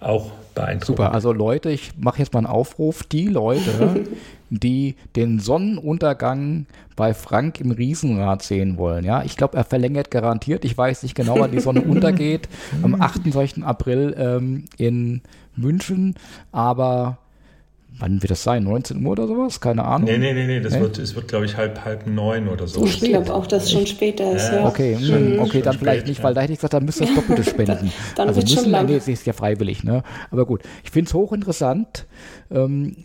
auch 0.01 0.33
beeindruckend. 0.55 0.87
Super, 0.87 1.13
also 1.13 1.33
Leute, 1.33 1.71
ich 1.71 1.93
mache 1.97 2.19
jetzt 2.19 2.33
mal 2.33 2.41
einen 2.41 2.47
Aufruf. 2.47 3.05
Die 3.05 3.29
Leute, 3.29 4.05
die 4.51 4.97
den 5.17 5.39
Sonnenuntergang 5.39 6.67
bei 6.97 7.15
Frank 7.15 7.61
im 7.61 7.71
Riesenrad 7.71 8.43
sehen 8.43 8.77
wollen. 8.77 9.05
Ja, 9.05 9.23
ich 9.23 9.37
glaube, 9.37 9.57
er 9.57 9.65
verlängert 9.65 10.11
garantiert. 10.11 10.65
Ich 10.65 10.77
weiß 10.77 11.05
nicht 11.05 11.15
genau, 11.15 11.39
wann 11.39 11.53
die 11.53 11.61
Sonne 11.61 11.81
untergeht. 11.83 12.49
Am 12.83 13.01
28. 13.01 13.65
April 13.65 14.15
ähm, 14.19 14.65
in 14.77 15.23
München, 15.57 16.15
aber 16.53 17.19
wann 17.99 18.23
wird 18.23 18.31
das 18.31 18.43
sein? 18.43 18.65
19 18.65 19.05
Uhr 19.05 19.13
oder 19.13 19.27
sowas? 19.27 19.61
Keine 19.61 19.85
Ahnung. 19.85 20.09
Nee, 20.09 20.19
nee, 20.19 20.33
nee, 20.33 20.47
nee. 20.47 20.61
Das 20.61 20.75
nee? 20.75 20.81
Wird, 20.81 20.99
es 20.99 21.15
wird, 21.15 21.29
glaube 21.29 21.45
ich, 21.45 21.57
halb, 21.57 21.85
halb 21.85 22.07
neun 22.07 22.49
oder 22.49 22.67
so. 22.67 22.85
Ich 22.85 23.01
glaube 23.01 23.33
auch, 23.33 23.47
dass 23.47 23.65
es 23.65 23.73
schon 23.73 23.87
später 23.87 24.33
ist. 24.33 24.51
Ja. 24.51 24.67
Okay, 24.67 24.97
mhm. 24.97 25.39
okay 25.41 25.63
dann 25.63 25.79
vielleicht 25.79 26.07
nicht, 26.07 26.23
weil 26.23 26.35
da 26.35 26.41
hätte 26.41 26.53
ich 26.53 26.59
gesagt, 26.59 26.75
da 26.75 26.81
müsst 26.81 27.01
ihr 27.01 27.07
das 27.07 27.15
Doppelte 27.15 27.45
spenden. 27.51 27.93
dann 28.17 28.29
also 28.29 28.41
wird 28.41 28.51
schon 28.51 28.71
lang. 28.71 28.87
Nee, 28.87 28.97
es 28.97 29.09
ist 29.09 29.27
ja 29.27 29.33
freiwillig, 29.33 29.85
ne? 29.85 30.03
Aber 30.31 30.47
gut, 30.47 30.63
ich 30.83 30.91
finde 30.91 31.09
es 31.09 31.15
hochinteressant. 31.15 32.07
Ähm, 32.51 32.97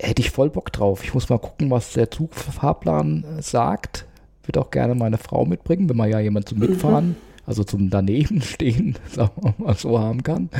hätte 0.00 0.22
ich 0.22 0.30
voll 0.30 0.50
Bock 0.50 0.72
drauf. 0.72 1.02
Ich 1.02 1.14
muss 1.14 1.28
mal 1.28 1.38
gucken, 1.38 1.70
was 1.70 1.92
der 1.92 2.10
Zugfahrplan 2.10 3.24
sagt. 3.40 4.04
Würde 4.44 4.60
auch 4.60 4.70
gerne 4.70 4.94
meine 4.94 5.18
Frau 5.18 5.44
mitbringen, 5.44 5.88
wenn 5.88 5.96
man 5.96 6.10
ja 6.10 6.20
jemand 6.20 6.48
zum 6.48 6.58
Mitfahren, 6.58 7.08
mhm. 7.08 7.16
also 7.46 7.64
zum 7.64 7.90
daneben 7.90 8.42
stehen, 8.42 8.96
sagen 9.10 9.32
wir 9.42 9.54
mal 9.58 9.74
so 9.74 9.98
haben 9.98 10.22
kann. 10.22 10.50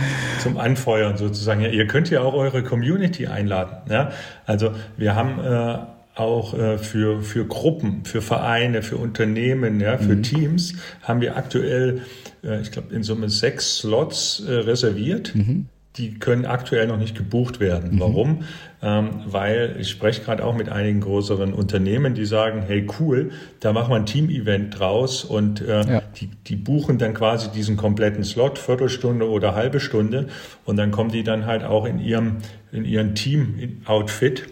Zum 0.43 0.57
Anfeuern 0.57 1.17
sozusagen. 1.17 1.61
Ja, 1.61 1.69
ihr 1.69 1.87
könnt 1.87 2.11
ja 2.11 2.23
auch 2.23 2.35
eure 2.35 2.63
Community 2.63 3.27
einladen. 3.27 3.77
Ja? 3.91 4.11
Also 4.45 4.73
wir 4.97 5.15
haben 5.15 5.39
äh, 5.39 5.79
auch 6.19 6.55
äh, 6.55 6.79
für, 6.79 7.23
für 7.23 7.47
Gruppen, 7.47 8.05
für 8.05 8.23
Vereine, 8.23 8.83
für 8.83 8.97
Unternehmen, 8.97 9.81
ja, 9.81 9.99
für 9.99 10.17
mhm. 10.17 10.23
Teams 10.23 10.75
haben 11.03 11.21
wir 11.21 11.37
aktuell, 11.37 12.03
äh, 12.43 12.61
ich 12.63 12.73
glaube, 12.73 12.93
in 12.95 13.03
Summe 13.03 13.29
sechs 13.29 13.79
Slots 13.79 14.43
äh, 14.49 14.53
reserviert. 14.53 15.35
Mhm 15.35 15.69
die 15.99 16.19
können 16.19 16.45
aktuell 16.45 16.87
noch 16.87 16.99
nicht 16.99 17.17
gebucht 17.17 17.61
werden. 17.61 17.95
Mhm. 17.95 18.01
Warum? 18.01 18.45
Ähm, 18.83 19.11
weil 19.27 19.77
ich 19.81 19.89
spreche 19.89 20.23
gerade 20.23 20.45
auch 20.45 20.55
mit 20.55 20.69
einigen 20.69 21.01
größeren 21.01 21.55
Unternehmen, 21.55 22.15
die 22.15 22.27
sagen, 22.27 22.63
hey 22.67 22.87
cool, 23.01 23.31
da 23.61 23.73
machen 23.73 23.91
wir 23.91 23.97
ein 23.97 24.07
Team-Event 24.07 24.79
draus 24.79 25.25
und 25.25 25.63
äh, 25.63 25.81
ja. 25.81 26.03
die, 26.21 26.29
die 26.47 26.57
buchen 26.57 26.99
dann 26.99 27.15
quasi 27.15 27.51
diesen 27.51 27.77
kompletten 27.77 28.25
Slot, 28.25 28.59
Viertelstunde 28.59 29.29
oder 29.29 29.55
halbe 29.55 29.81
Stunde 29.81 30.29
und 30.65 30.77
dann 30.77 30.91
kommen 30.91 31.11
die 31.11 31.25
dann 31.25 31.47
halt 31.47 31.65
auch 31.65 31.87
in 31.87 31.99
ihrem, 31.99 32.37
in 32.73 32.85
ihrem 32.85 33.15
Team-Outfit 33.15 34.47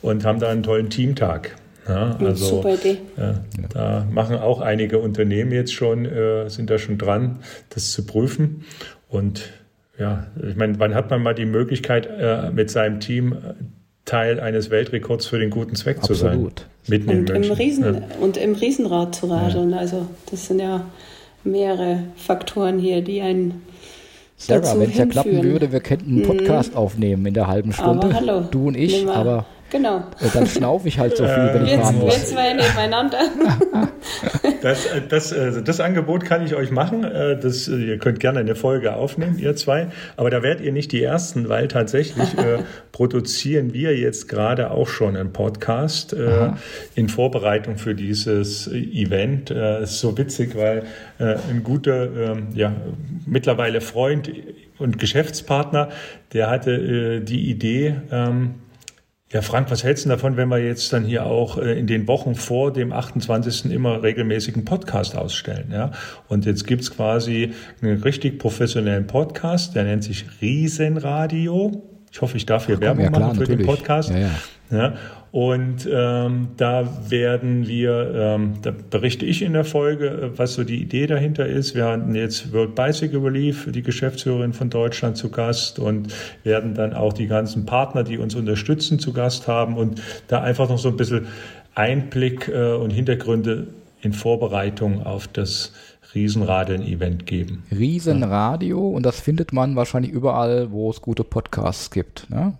und 0.00 0.24
haben 0.24 0.40
da 0.40 0.48
einen 0.48 0.62
tollen 0.62 0.88
Teamtag. 0.88 1.56
Ja, 1.88 2.16
also, 2.16 2.56
Super 2.56 2.74
Idee. 2.74 2.98
Ja, 3.16 3.44
da 3.72 4.06
machen 4.10 4.36
auch 4.36 4.60
einige 4.60 4.98
Unternehmen 4.98 5.52
jetzt 5.52 5.72
schon, 5.72 6.04
äh, 6.04 6.48
sind 6.48 6.70
da 6.70 6.78
schon 6.78 6.98
dran, 6.98 7.40
das 7.70 7.92
zu 7.92 8.04
prüfen 8.06 8.64
und 9.08 9.52
ja, 9.98 10.26
ich 10.46 10.56
meine, 10.56 10.78
wann 10.78 10.94
hat 10.94 11.10
man 11.10 11.22
mal 11.22 11.34
die 11.34 11.46
Möglichkeit, 11.46 12.06
äh, 12.06 12.50
mit 12.50 12.70
seinem 12.70 13.00
Team 13.00 13.32
äh, 13.32 13.54
Teil 14.04 14.40
eines 14.40 14.70
Weltrekords 14.70 15.26
für 15.26 15.38
den 15.38 15.50
guten 15.50 15.74
Zweck 15.74 15.98
Absolut. 15.98 16.18
zu 16.18 16.24
sein? 16.24 16.50
Mitten 16.88 17.10
und, 17.10 17.30
im 17.30 17.52
Riesen, 17.52 17.84
ja. 17.84 18.02
und 18.20 18.36
im 18.36 18.54
Riesenrad 18.54 19.14
zu 19.14 19.26
radeln. 19.26 19.70
Ja. 19.70 19.78
Also 19.78 20.06
das 20.30 20.46
sind 20.46 20.60
ja 20.60 20.84
mehrere 21.42 22.04
Faktoren 22.16 22.78
hier, 22.78 23.02
die 23.02 23.20
einen 23.20 23.62
Sarah, 24.36 24.78
wenn 24.78 24.90
es 24.90 24.98
ja 24.98 25.06
klappen 25.06 25.42
würde, 25.42 25.72
wir 25.72 25.80
könnten 25.80 26.16
einen. 26.16 26.22
Podcast 26.22 26.72
mhm. 26.72 26.78
aufnehmen 26.78 27.26
in 27.26 27.34
der 27.34 27.46
halben 27.46 27.72
Stunde. 27.72 28.06
Aber 28.06 28.14
hallo. 28.14 28.40
Du 28.50 28.68
und 28.68 28.76
ich, 28.76 29.08
aber 29.08 29.46
Genau. 29.70 30.04
Und 30.20 30.34
dann 30.34 30.46
schnaufe 30.46 30.86
ich 30.86 30.98
halt 30.98 31.16
so 31.16 31.24
viel, 31.24 31.50
wenn 31.52 31.64
ich 31.64 31.72
wir, 31.72 31.80
fahren 31.80 31.98
muss. 31.98 32.14
Wir 32.14 32.24
zwei 32.24 32.52
nebeneinander. 32.52 33.18
Das, 34.62 34.86
äh, 34.86 35.02
das, 35.08 35.32
äh, 35.32 35.62
das 35.62 35.80
Angebot 35.80 36.24
kann 36.24 36.44
ich 36.44 36.54
euch 36.54 36.70
machen. 36.70 37.04
Äh, 37.04 37.38
das, 37.38 37.68
ihr 37.68 37.98
könnt 37.98 38.20
gerne 38.20 38.40
eine 38.40 38.54
Folge 38.54 38.94
aufnehmen, 38.94 39.38
ihr 39.38 39.56
zwei. 39.56 39.88
Aber 40.16 40.30
da 40.30 40.42
werdet 40.42 40.64
ihr 40.64 40.72
nicht 40.72 40.92
die 40.92 41.02
Ersten, 41.02 41.48
weil 41.48 41.68
tatsächlich 41.68 42.36
äh, 42.38 42.58
produzieren 42.92 43.74
wir 43.74 43.96
jetzt 43.96 44.28
gerade 44.28 44.70
auch 44.70 44.88
schon 44.88 45.16
einen 45.16 45.32
Podcast 45.32 46.12
äh, 46.12 46.50
in 46.94 47.08
Vorbereitung 47.08 47.78
für 47.78 47.94
dieses 47.94 48.68
Event. 48.68 49.50
Äh, 49.50 49.82
ist 49.82 50.00
so 50.00 50.16
witzig, 50.16 50.56
weil 50.56 50.84
äh, 51.18 51.36
ein 51.50 51.62
guter, 51.62 52.04
äh, 52.04 52.36
ja, 52.54 52.72
mittlerweile 53.26 53.80
Freund 53.80 54.30
und 54.78 54.98
Geschäftspartner, 54.98 55.88
der 56.32 56.50
hatte 56.50 56.70
äh, 56.72 57.20
die 57.20 57.50
Idee, 57.50 57.96
ähm, 58.10 58.56
ja, 59.36 59.42
Frank, 59.42 59.70
was 59.70 59.84
hältst 59.84 60.06
du 60.06 60.08
davon, 60.08 60.38
wenn 60.38 60.48
wir 60.48 60.56
jetzt 60.56 60.94
dann 60.94 61.04
hier 61.04 61.26
auch 61.26 61.58
äh, 61.58 61.78
in 61.78 61.86
den 61.86 62.08
Wochen 62.08 62.34
vor 62.34 62.72
dem 62.72 62.90
28. 62.90 63.70
immer 63.70 64.02
regelmäßigen 64.02 64.64
Podcast 64.64 65.14
ausstellen? 65.14 65.68
Ja? 65.70 65.90
Und 66.26 66.46
jetzt 66.46 66.66
gibt's 66.66 66.90
quasi 66.90 67.52
einen 67.82 68.02
richtig 68.02 68.38
professionellen 68.38 69.06
Podcast, 69.06 69.74
der 69.74 69.84
nennt 69.84 70.04
sich 70.04 70.24
Riesenradio. 70.40 71.82
Ich 72.10 72.22
hoffe, 72.22 72.38
ich 72.38 72.46
darf 72.46 72.64
hier 72.64 72.76
Ach, 72.76 72.80
Werbung 72.80 73.04
ja, 73.04 73.10
klar, 73.10 73.20
machen 73.20 73.34
für 73.34 73.40
natürlich. 73.42 73.66
den 73.66 73.76
Podcast. 73.76 74.08
Ja, 74.08 74.18
ja. 74.20 74.30
Ja, 74.70 74.94
und 75.36 75.86
ähm, 75.92 76.48
da 76.56 76.88
werden 77.10 77.68
wir, 77.68 78.10
ähm, 78.14 78.54
da 78.62 78.70
berichte 78.70 79.26
ich 79.26 79.42
in 79.42 79.52
der 79.52 79.66
Folge, 79.66 80.08
äh, 80.08 80.38
was 80.38 80.54
so 80.54 80.64
die 80.64 80.80
Idee 80.80 81.06
dahinter 81.06 81.44
ist. 81.44 81.74
Wir 81.74 81.84
hatten 81.84 82.14
jetzt 82.14 82.54
World 82.54 82.74
Bicycle 82.74 83.20
Relief, 83.20 83.70
die 83.70 83.82
Geschäftsführerin 83.82 84.54
von 84.54 84.70
Deutschland 84.70 85.18
zu 85.18 85.30
Gast 85.30 85.78
und 85.78 86.08
werden 86.42 86.72
dann 86.72 86.94
auch 86.94 87.12
die 87.12 87.26
ganzen 87.26 87.66
Partner, 87.66 88.02
die 88.02 88.16
uns 88.16 88.34
unterstützen, 88.34 88.98
zu 88.98 89.12
Gast 89.12 89.46
haben 89.46 89.76
und 89.76 90.00
da 90.28 90.40
einfach 90.40 90.70
noch 90.70 90.78
so 90.78 90.88
ein 90.88 90.96
bisschen 90.96 91.26
Einblick 91.74 92.48
äh, 92.48 92.72
und 92.72 92.88
Hintergründe 92.88 93.66
in 94.00 94.14
Vorbereitung 94.14 95.04
auf 95.04 95.28
das 95.28 95.74
Riesenradeln-Event 96.14 97.26
geben. 97.26 97.64
Riesenradio 97.70 98.88
und 98.88 99.04
das 99.04 99.20
findet 99.20 99.52
man 99.52 99.76
wahrscheinlich 99.76 100.12
überall, 100.12 100.70
wo 100.70 100.88
es 100.88 101.02
gute 101.02 101.24
Podcasts 101.24 101.90
gibt. 101.90 102.30
Ne? 102.30 102.54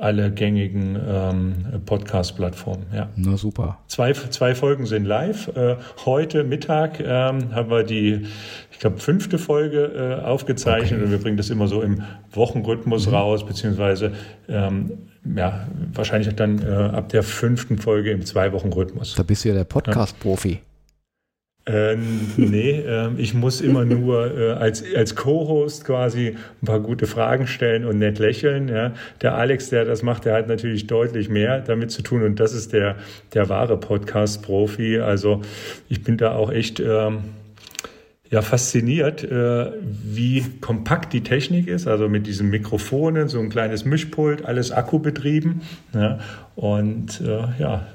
Alle 0.00 0.30
gängigen 0.30 0.98
ähm, 1.06 1.54
Podcast-Plattformen. 1.84 2.86
Ja. 2.94 3.08
Na 3.16 3.36
super. 3.36 3.78
Zwei, 3.86 4.12
zwei 4.12 4.54
Folgen 4.54 4.86
sind 4.86 5.04
live. 5.04 5.48
Äh, 5.56 5.76
heute 6.04 6.44
Mittag 6.44 7.00
ähm, 7.00 7.54
haben 7.54 7.70
wir 7.70 7.84
die, 7.84 8.26
ich 8.72 8.78
glaube, 8.78 8.98
fünfte 8.98 9.38
Folge 9.38 10.20
äh, 10.22 10.24
aufgezeichnet 10.24 10.94
okay. 10.94 11.04
und 11.04 11.10
wir 11.10 11.18
bringen 11.18 11.36
das 11.36 11.50
immer 11.50 11.68
so 11.68 11.82
im 11.82 12.02
Wochenrhythmus 12.32 13.06
mhm. 13.06 13.14
raus, 13.14 13.44
beziehungsweise 13.44 14.12
ähm, 14.48 14.92
ja, 15.36 15.66
wahrscheinlich 15.92 16.34
dann 16.34 16.62
äh, 16.62 16.70
ab 16.70 17.10
der 17.10 17.22
fünften 17.22 17.78
Folge 17.78 18.10
im 18.10 18.24
Zwei-Wochen-Rhythmus. 18.24 19.14
Da 19.14 19.22
bist 19.22 19.44
du 19.44 19.50
ja 19.50 19.54
der 19.54 19.64
Podcast-Profi. 19.64 20.52
Ja. 20.52 20.58
Äh, 21.70 21.96
nee, 22.36 22.80
äh, 22.80 23.10
ich 23.16 23.34
muss 23.34 23.60
immer 23.60 23.84
nur 23.84 24.36
äh, 24.36 24.52
als, 24.52 24.82
als 24.96 25.14
Co-Host 25.14 25.84
quasi 25.84 26.36
ein 26.62 26.66
paar 26.66 26.80
gute 26.80 27.06
Fragen 27.06 27.46
stellen 27.46 27.84
und 27.84 27.98
nett 27.98 28.18
lächeln. 28.18 28.68
Ja. 28.68 28.92
Der 29.22 29.36
Alex, 29.36 29.70
der 29.70 29.84
das 29.84 30.02
macht, 30.02 30.24
der 30.24 30.34
hat 30.34 30.48
natürlich 30.48 30.88
deutlich 30.88 31.28
mehr 31.28 31.60
damit 31.60 31.92
zu 31.92 32.02
tun 32.02 32.24
und 32.24 32.40
das 32.40 32.54
ist 32.54 32.72
der, 32.72 32.96
der 33.34 33.48
wahre 33.48 33.76
Podcast-Profi. 33.76 34.98
Also 34.98 35.42
ich 35.88 36.02
bin 36.02 36.16
da 36.16 36.32
auch 36.32 36.50
echt 36.50 36.80
ähm, 36.80 37.18
ja, 38.30 38.42
fasziniert, 38.42 39.22
äh, 39.22 39.70
wie 39.80 40.44
kompakt 40.60 41.12
die 41.12 41.22
Technik 41.22 41.68
ist. 41.68 41.86
Also 41.86 42.08
mit 42.08 42.26
diesen 42.26 42.50
Mikrofonen, 42.50 43.28
so 43.28 43.38
ein 43.38 43.48
kleines 43.48 43.84
Mischpult, 43.84 44.44
alles 44.44 44.72
akkubetrieben. 44.72 45.60
Ja. 45.94 46.18
Und 46.56 47.20
äh, 47.20 47.44
ja, 47.60 47.86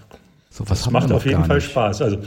so 0.49 0.63
was 0.69 0.83
das 0.83 0.91
macht 0.91 1.11
auf 1.11 1.25
jeden 1.25 1.43
Fall 1.43 1.57
nicht. 1.57 1.71
Spaß. 1.71 2.01
Also 2.01 2.19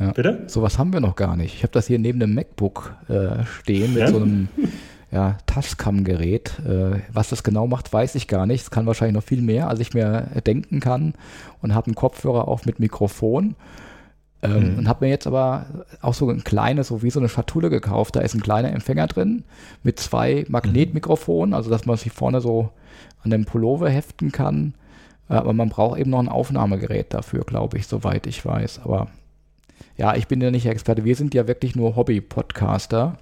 ja. 0.00 0.12
Bitte? 0.12 0.44
Sowas 0.46 0.78
haben 0.78 0.92
wir 0.92 1.00
noch 1.00 1.14
gar 1.14 1.36
nicht. 1.36 1.54
Ich 1.54 1.62
habe 1.62 1.72
das 1.72 1.86
hier 1.86 1.98
neben 1.98 2.20
dem 2.20 2.34
MacBook 2.34 2.96
äh, 3.08 3.44
stehen 3.44 3.92
mit 3.92 4.02
ja? 4.02 4.08
so 4.08 4.16
einem 4.16 4.48
ja, 5.12 5.36
Tascam-Gerät. 5.46 6.58
Äh, 6.66 7.00
was 7.12 7.28
das 7.28 7.42
genau 7.42 7.66
macht, 7.66 7.92
weiß 7.92 8.14
ich 8.14 8.26
gar 8.26 8.46
nicht. 8.46 8.62
Es 8.62 8.70
kann 8.70 8.86
wahrscheinlich 8.86 9.14
noch 9.14 9.24
viel 9.24 9.42
mehr, 9.42 9.68
als 9.68 9.80
ich 9.80 9.92
mir 9.92 10.28
denken 10.46 10.80
kann. 10.80 11.14
Und 11.60 11.74
habe 11.74 11.86
einen 11.86 11.94
Kopfhörer 11.94 12.48
auch 12.48 12.64
mit 12.64 12.80
Mikrofon. 12.80 13.56
Ähm, 14.42 14.72
mhm. 14.72 14.78
Und 14.78 14.88
habe 14.88 15.04
mir 15.04 15.10
jetzt 15.10 15.26
aber 15.26 15.66
auch 16.00 16.14
so 16.14 16.30
ein 16.30 16.44
kleines, 16.44 16.88
so 16.88 17.02
wie 17.02 17.10
so 17.10 17.20
eine 17.20 17.28
Schatulle 17.28 17.68
gekauft. 17.68 18.16
Da 18.16 18.20
ist 18.20 18.34
ein 18.34 18.40
kleiner 18.40 18.72
Empfänger 18.72 19.06
drin 19.06 19.44
mit 19.82 20.00
zwei 20.00 20.46
Magnetmikrofonen, 20.48 21.54
also 21.54 21.68
dass 21.68 21.84
man 21.84 21.96
sich 21.96 22.12
vorne 22.12 22.40
so 22.40 22.70
an 23.22 23.30
dem 23.30 23.44
Pullover 23.44 23.90
heften 23.90 24.32
kann. 24.32 24.74
Aber 25.28 25.52
man 25.52 25.68
braucht 25.68 25.98
eben 25.98 26.10
noch 26.10 26.20
ein 26.20 26.28
Aufnahmegerät 26.28 27.12
dafür, 27.12 27.44
glaube 27.44 27.78
ich, 27.78 27.86
soweit 27.86 28.26
ich 28.26 28.44
weiß. 28.44 28.80
Aber 28.84 29.08
ja, 29.96 30.14
ich 30.16 30.28
bin 30.28 30.40
ja 30.40 30.50
nicht 30.50 30.66
Experte. 30.66 31.04
Wir 31.04 31.16
sind 31.16 31.34
ja 31.34 31.46
wirklich 31.46 31.76
nur 31.76 31.96
Hobby-Podcaster. 31.96 33.18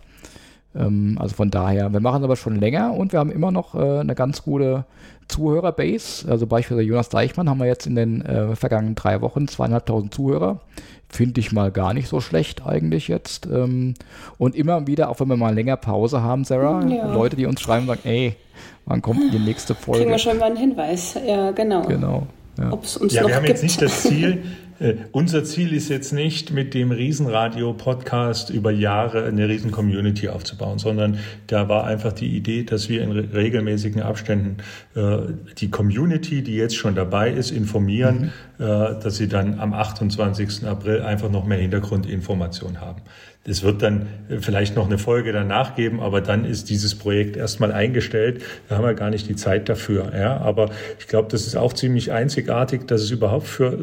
Ähm, 0.75 1.17
also 1.19 1.35
von 1.35 1.51
daher, 1.51 1.93
wir 1.93 2.01
machen 2.01 2.23
es 2.23 2.25
aber 2.25 2.37
schon 2.37 2.57
länger 2.57 2.95
und 2.95 3.13
wir 3.13 3.19
haben 3.19 3.33
immer 3.33 3.51
noch 3.51 3.75
äh, 3.75 4.01
eine 4.01 4.15
ganz 4.15 4.43
gute 4.43 4.85
Zuhörerbase. 5.29 6.31
Also 6.31 6.47
beispielsweise 6.47 6.89
Jonas 6.89 7.09
Deichmann 7.09 7.49
haben 7.49 7.59
wir 7.59 7.67
jetzt 7.67 7.87
in 7.87 7.95
den 7.95 8.23
äh, 8.23 8.55
vergangenen 8.57 8.95
drei 8.95 9.21
Wochen 9.21 9.49
zweieinhalbtausend 9.49 10.13
Zuhörer. 10.13 10.61
Finde 11.09 11.41
ich 11.41 11.53
mal 11.53 11.71
gar 11.71 11.95
nicht 11.95 12.09
so 12.09 12.21
schlecht 12.21 12.67
eigentlich 12.67 13.09
jetzt. 13.09 13.47
Ähm, 13.47 13.95
und 14.37 14.55
immer 14.55 14.87
wieder, 14.87 15.09
auch 15.09 15.21
wenn 15.21 15.29
wir 15.29 15.37
mal 15.37 15.55
länger 15.55 15.77
Pause 15.77 16.23
haben, 16.23 16.45
Sarah, 16.45 16.87
ja. 16.87 17.13
Leute, 17.13 17.37
die 17.37 17.47
uns 17.47 17.61
schreiben, 17.61 17.87
sagen, 17.87 18.01
ey, 18.05 18.37
wann 18.85 19.01
kommt 19.01 19.33
die 19.33 19.39
nächste 19.39 19.75
Folge? 19.75 20.01
Kriegen 20.01 20.11
wir 20.11 20.19
schon 20.19 20.39
mal 20.39 20.47
einen 20.47 20.57
Hinweis, 20.57 21.17
ja, 21.27 21.51
genau. 21.53 21.83
Genau. 21.83 22.27
Ja. 22.59 22.73
Ob 22.73 22.85
es 22.85 22.97
uns 22.97 23.15
ja, 23.15 23.23
noch 23.23 23.29
wir 23.29 23.37
haben 23.37 23.45
gibt. 23.45 23.55
jetzt 23.55 23.63
nicht 23.63 23.81
das 23.81 24.03
Ziel, 24.03 24.43
äh, 24.81 24.95
unser 25.13 25.45
Ziel 25.45 25.73
ist 25.73 25.89
jetzt 25.89 26.13
nicht, 26.13 26.53
mit 26.53 26.75
dem 26.75 26.91
Riesenradio-Podcast 26.91 28.51
über 28.51 28.71
Jahre 28.71 29.25
eine 29.25 29.49
Riesen-Community 29.49 30.29
aufzubauen, 30.29 30.79
sondern 30.79 31.19
da 31.47 31.69
war 31.69 31.85
einfach 31.85 32.13
die 32.13 32.37
Idee, 32.37 32.63
dass 32.63 32.89
wir 32.89 33.03
in 33.03 33.13
re 33.13 33.29
regelmäßigen 33.35 34.03
Abständen 34.03 34.59
äh, 34.95 35.19
die 35.59 35.71
Community, 35.71 36.43
die 36.43 36.57
jetzt 36.57 36.77
schon 36.77 36.95
dabei 36.95 37.31
ist, 37.31 37.51
informieren, 37.51 38.33
mhm. 38.59 38.65
äh, 38.65 39.01
dass 39.01 39.17
sie 39.17 39.29
dann 39.29 39.59
am 39.59 39.73
28. 39.73 40.67
April 40.67 41.03
einfach 41.03 41.31
noch 41.31 41.45
mehr 41.45 41.59
Hintergrundinformationen 41.59 42.81
haben. 42.81 43.03
Es 43.49 43.63
wird 43.63 43.83
dann 43.83 44.07
äh, 44.29 44.39
vielleicht 44.41 44.77
noch 44.77 44.87
eine 44.87 44.99
Folge 44.99 45.33
danach 45.33 45.75
geben, 45.75 46.01
aber 46.01 46.21
dann 46.21 46.45
ist 46.45 46.69
dieses 46.71 46.95
Projekt 46.95 47.37
erstmal 47.37 47.73
eingestellt. 47.73 48.43
Da 48.69 48.77
haben 48.77 48.85
wir 48.85 48.95
gar 48.95 49.11
nicht 49.11 49.29
die 49.29 49.37
Zeit 49.37 49.69
dafür. 49.69 50.13
Ja, 50.15 50.37
aber 50.39 50.71
ich 50.99 51.07
glaube, 51.07 51.29
das 51.31 51.47
ist 51.47 51.57
auch 51.57 51.73
ziemlich 51.73 52.13
einzigartig, 52.13 52.87
dass 52.87 53.03
es 53.03 53.11
überhaupt 53.11 53.47
für 53.47 53.79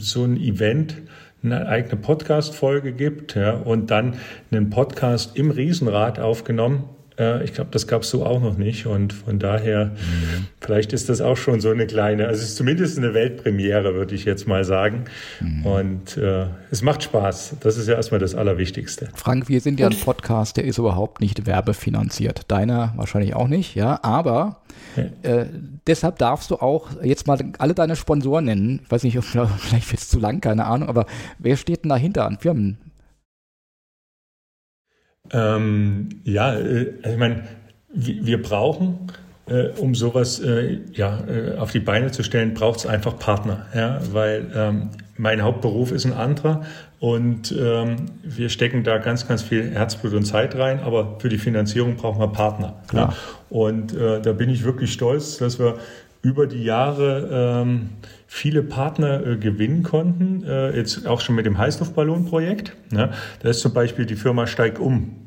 so 0.00 0.24
ein 0.24 0.36
Event 0.36 0.96
eine 1.42 1.68
eigene 1.68 1.96
Podcast-Folge 1.96 2.92
gibt 2.92 3.34
ja, 3.34 3.52
und 3.52 3.90
dann 3.90 4.14
einen 4.50 4.70
Podcast 4.70 5.36
im 5.36 5.50
Riesenrad 5.50 6.18
aufgenommen. 6.18 6.84
Äh, 7.18 7.44
ich 7.44 7.54
glaube, 7.54 7.70
das 7.70 7.86
gab 7.86 8.02
es 8.02 8.10
so 8.10 8.24
auch 8.24 8.40
noch 8.40 8.56
nicht. 8.56 8.86
Und 8.86 9.12
von 9.12 9.38
daher, 9.38 9.86
mhm. 9.86 10.46
vielleicht 10.60 10.92
ist 10.92 11.08
das 11.08 11.20
auch 11.20 11.36
schon 11.36 11.60
so 11.60 11.70
eine 11.70 11.86
kleine, 11.86 12.26
also 12.26 12.42
es 12.42 12.50
ist 12.50 12.56
zumindest 12.56 12.98
eine 12.98 13.14
Weltpremiere, 13.14 13.94
würde 13.94 14.14
ich 14.14 14.24
jetzt 14.24 14.46
mal 14.46 14.64
sagen. 14.64 15.04
Mhm. 15.40 15.66
Und 15.66 16.16
äh, 16.16 16.46
es 16.70 16.82
macht 16.82 17.02
Spaß. 17.02 17.56
Das 17.60 17.76
ist 17.76 17.88
ja 17.88 17.94
erstmal 17.94 18.20
das 18.20 18.34
Allerwichtigste. 18.34 19.08
Frank, 19.14 19.48
wir 19.48 19.60
sind 19.60 19.80
ja 19.80 19.88
ein 19.88 19.98
Podcast, 19.98 20.56
der 20.56 20.64
ist 20.64 20.78
überhaupt 20.78 21.20
nicht 21.20 21.46
werbefinanziert. 21.46 22.50
Deiner 22.50 22.92
wahrscheinlich 22.96 23.34
auch 23.34 23.48
nicht, 23.48 23.74
ja. 23.74 24.00
Aber 24.02 24.60
äh, 25.22 25.46
deshalb 25.86 26.18
darfst 26.18 26.50
du 26.50 26.56
auch 26.56 27.02
jetzt 27.02 27.26
mal 27.26 27.38
alle 27.58 27.74
deine 27.74 27.96
Sponsoren 27.96 28.44
nennen. 28.44 28.80
Ich 28.84 28.90
weiß 28.90 29.02
nicht, 29.02 29.18
vielleicht 29.22 29.90
wird 29.90 30.00
es 30.00 30.08
zu 30.08 30.18
lang, 30.18 30.40
keine 30.40 30.64
Ahnung, 30.64 30.88
aber 30.88 31.06
wer 31.38 31.56
steht 31.56 31.84
denn 31.84 31.90
dahinter 31.90 32.26
an 32.26 32.38
Firmen? 32.38 32.78
Ähm, 35.34 36.08
ja, 36.24 36.54
äh, 36.54 36.94
ich 37.04 37.18
meine, 37.18 37.42
wir, 37.92 38.40
brauchen, 38.42 39.12
äh, 39.46 39.68
um 39.78 39.94
sowas 39.94 40.40
äh, 40.40 40.78
ja, 40.92 41.18
äh, 41.26 41.56
auf 41.58 41.72
die 41.72 41.80
Beine 41.80 42.10
zu 42.10 42.22
stellen, 42.22 42.54
braucht 42.54 42.80
es 42.80 42.86
einfach 42.86 43.18
Partner. 43.18 43.66
Ja? 43.74 44.00
Weil 44.12 44.50
ähm, 44.54 44.90
mein 45.16 45.42
Hauptberuf 45.42 45.92
ist 45.92 46.06
ein 46.06 46.12
anderer 46.12 46.62
und 46.98 47.54
ähm, 47.58 47.96
wir 48.22 48.48
stecken 48.48 48.84
da 48.84 48.98
ganz, 48.98 49.28
ganz 49.28 49.42
viel 49.42 49.70
Herzblut 49.70 50.14
und 50.14 50.24
Zeit 50.24 50.56
rein, 50.56 50.80
aber 50.80 51.18
für 51.18 51.28
die 51.28 51.38
Finanzierung 51.38 51.96
brauchen 51.96 52.20
wir 52.20 52.28
Partner. 52.28 52.82
Klar. 52.88 53.10
Ja? 53.10 53.16
Und 53.50 53.94
äh, 53.94 54.20
da 54.22 54.32
bin 54.32 54.50
ich 54.50 54.64
wirklich 54.64 54.92
stolz, 54.92 55.38
dass 55.38 55.58
wir 55.58 55.78
über 56.22 56.46
die 56.46 56.64
Jahre 56.64 57.28
ähm, 57.62 57.90
viele 58.26 58.62
Partner 58.62 59.24
äh, 59.26 59.36
gewinnen 59.36 59.82
konnten, 59.82 60.42
äh, 60.44 60.74
jetzt 60.74 61.06
auch 61.06 61.20
schon 61.20 61.34
mit 61.34 61.44
dem 61.44 61.58
Heißluftballonprojekt. 61.58 62.72
Ne? 62.90 63.10
Da 63.40 63.48
ist 63.50 63.60
zum 63.60 63.74
Beispiel 63.74 64.06
die 64.06 64.16
Firma 64.16 64.46
Steig 64.46 64.80
um 64.80 65.23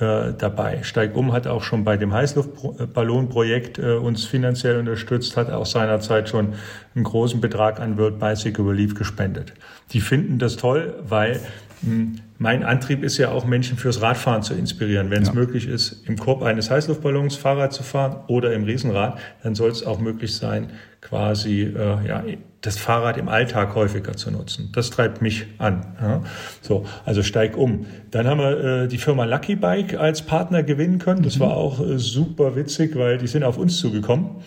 äh, 0.00 0.32
dabei. 0.36 0.82
Steig 0.82 1.16
um 1.16 1.32
hat 1.32 1.46
auch 1.46 1.62
schon 1.62 1.84
bei 1.84 1.96
dem 1.96 2.12
Heißluftballonprojekt 2.12 3.78
äh, 3.78 3.94
uns 3.94 4.24
finanziell 4.24 4.78
unterstützt, 4.78 5.36
hat 5.36 5.50
auch 5.50 5.66
seinerzeit 5.66 6.28
schon 6.28 6.54
einen 6.94 7.04
großen 7.04 7.40
Betrag 7.40 7.80
an 7.80 7.98
World 7.98 8.18
Bicycle 8.18 8.64
Relief 8.64 8.94
gespendet. 8.94 9.54
Die 9.92 10.00
finden 10.00 10.38
das 10.38 10.56
toll, 10.56 10.94
weil 11.08 11.40
hm, 11.82 12.20
mein 12.38 12.62
Antrieb 12.62 13.02
ist 13.02 13.18
ja 13.18 13.30
auch, 13.30 13.44
Menschen 13.44 13.76
fürs 13.76 14.00
Radfahren 14.00 14.42
zu 14.42 14.54
inspirieren. 14.54 15.10
Wenn 15.10 15.24
ja. 15.24 15.30
es 15.30 15.34
möglich 15.34 15.66
ist, 15.66 16.08
im 16.08 16.16
Korb 16.16 16.42
eines 16.42 16.70
Heißluftballons 16.70 17.34
Fahrrad 17.34 17.72
zu 17.72 17.82
fahren 17.82 18.20
oder 18.28 18.52
im 18.52 18.64
Riesenrad, 18.64 19.18
dann 19.42 19.56
soll 19.56 19.70
es 19.70 19.84
auch 19.84 19.98
möglich 19.98 20.36
sein, 20.36 20.70
quasi 21.00 21.62
äh, 21.62 22.06
ja, 22.06 22.22
das 22.60 22.76
Fahrrad 22.76 23.16
im 23.16 23.28
Alltag 23.28 23.74
häufiger 23.74 24.16
zu 24.16 24.30
nutzen. 24.30 24.70
Das 24.74 24.90
treibt 24.90 25.22
mich 25.22 25.46
an. 25.58 25.86
Ja. 26.00 26.22
So, 26.60 26.84
also 27.04 27.22
steig 27.22 27.56
um. 27.56 27.86
Dann 28.10 28.26
haben 28.26 28.40
wir 28.40 28.64
äh, 28.64 28.88
die 28.88 28.98
Firma 28.98 29.24
Lucky 29.24 29.54
Bike 29.54 29.94
als 29.94 30.22
Partner 30.22 30.62
gewinnen 30.62 30.98
können. 30.98 31.22
Das 31.22 31.36
mhm. 31.36 31.40
war 31.40 31.56
auch 31.56 31.80
äh, 31.80 31.98
super 31.98 32.56
witzig, 32.56 32.96
weil 32.96 33.18
die 33.18 33.28
sind 33.28 33.44
auf 33.44 33.58
uns 33.58 33.78
zugekommen 33.78 34.42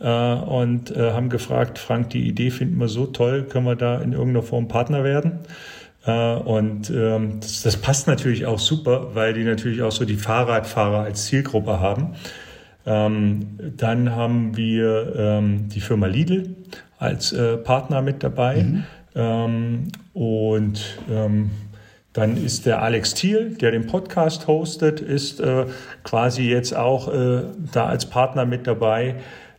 äh, 0.00 0.34
und 0.34 0.94
äh, 0.94 1.12
haben 1.12 1.30
gefragt, 1.30 1.78
Frank, 1.78 2.10
die 2.10 2.28
Idee 2.28 2.50
finden 2.50 2.78
wir 2.78 2.88
so 2.88 3.06
toll, 3.06 3.44
können 3.44 3.66
wir 3.66 3.76
da 3.76 4.00
in 4.00 4.12
irgendeiner 4.12 4.44
Form 4.44 4.68
Partner 4.68 5.02
werden? 5.02 5.40
Äh, 6.06 6.34
und 6.36 6.90
ähm, 6.90 7.40
das, 7.40 7.62
das 7.62 7.76
passt 7.76 8.06
natürlich 8.06 8.46
auch 8.46 8.60
super, 8.60 9.14
weil 9.14 9.34
die 9.34 9.44
natürlich 9.44 9.82
auch 9.82 9.92
so 9.92 10.04
die 10.04 10.16
Fahrradfahrer 10.16 11.00
als 11.00 11.26
Zielgruppe 11.26 11.80
haben. 11.80 12.14
Ähm, 12.86 13.58
dann 13.76 14.14
haben 14.14 14.56
wir 14.56 15.14
ähm, 15.16 15.68
die 15.68 15.80
Firma 15.80 16.06
Lidl 16.06 16.54
als 16.98 17.32
äh, 17.32 17.56
Partner 17.56 18.02
mit 18.02 18.22
dabei. 18.22 18.62
Mhm. 18.62 18.84
Ähm, 19.14 19.88
und 20.12 20.98
ähm, 21.10 21.50
dann 22.12 22.36
ist 22.36 22.66
der 22.66 22.82
Alex 22.82 23.14
Thiel, 23.14 23.56
der 23.60 23.70
den 23.70 23.86
Podcast 23.86 24.46
hostet, 24.46 25.00
ist 25.00 25.40
äh, 25.40 25.66
quasi 26.02 26.42
jetzt 26.48 26.74
auch 26.74 27.12
äh, 27.12 27.42
da 27.72 27.86
als 27.86 28.06
Partner 28.06 28.44
mit 28.44 28.66
dabei. 28.66 29.16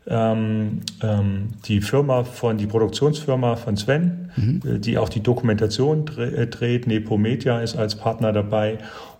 Ähm, 0.07 0.81
ähm, 1.03 1.49
die 1.65 1.81
Firma 1.81 2.23
von, 2.23 2.57
die 2.57 2.65
Produktionsfirma 2.65 3.55
von 3.55 3.77
Sven, 3.77 4.31
mhm. 4.35 4.61
Äh, 4.65 4.79
die 4.79 4.97
auch 4.97 5.09
die 5.09 5.21
Dokumentation 5.21 6.05
äh, 6.17 6.47
dreht, 6.47 6.87
Nepomedia 6.87 7.59
ist 7.59 7.77
als 7.77 7.95
Partner 7.95 8.33
dabei. 8.33 8.79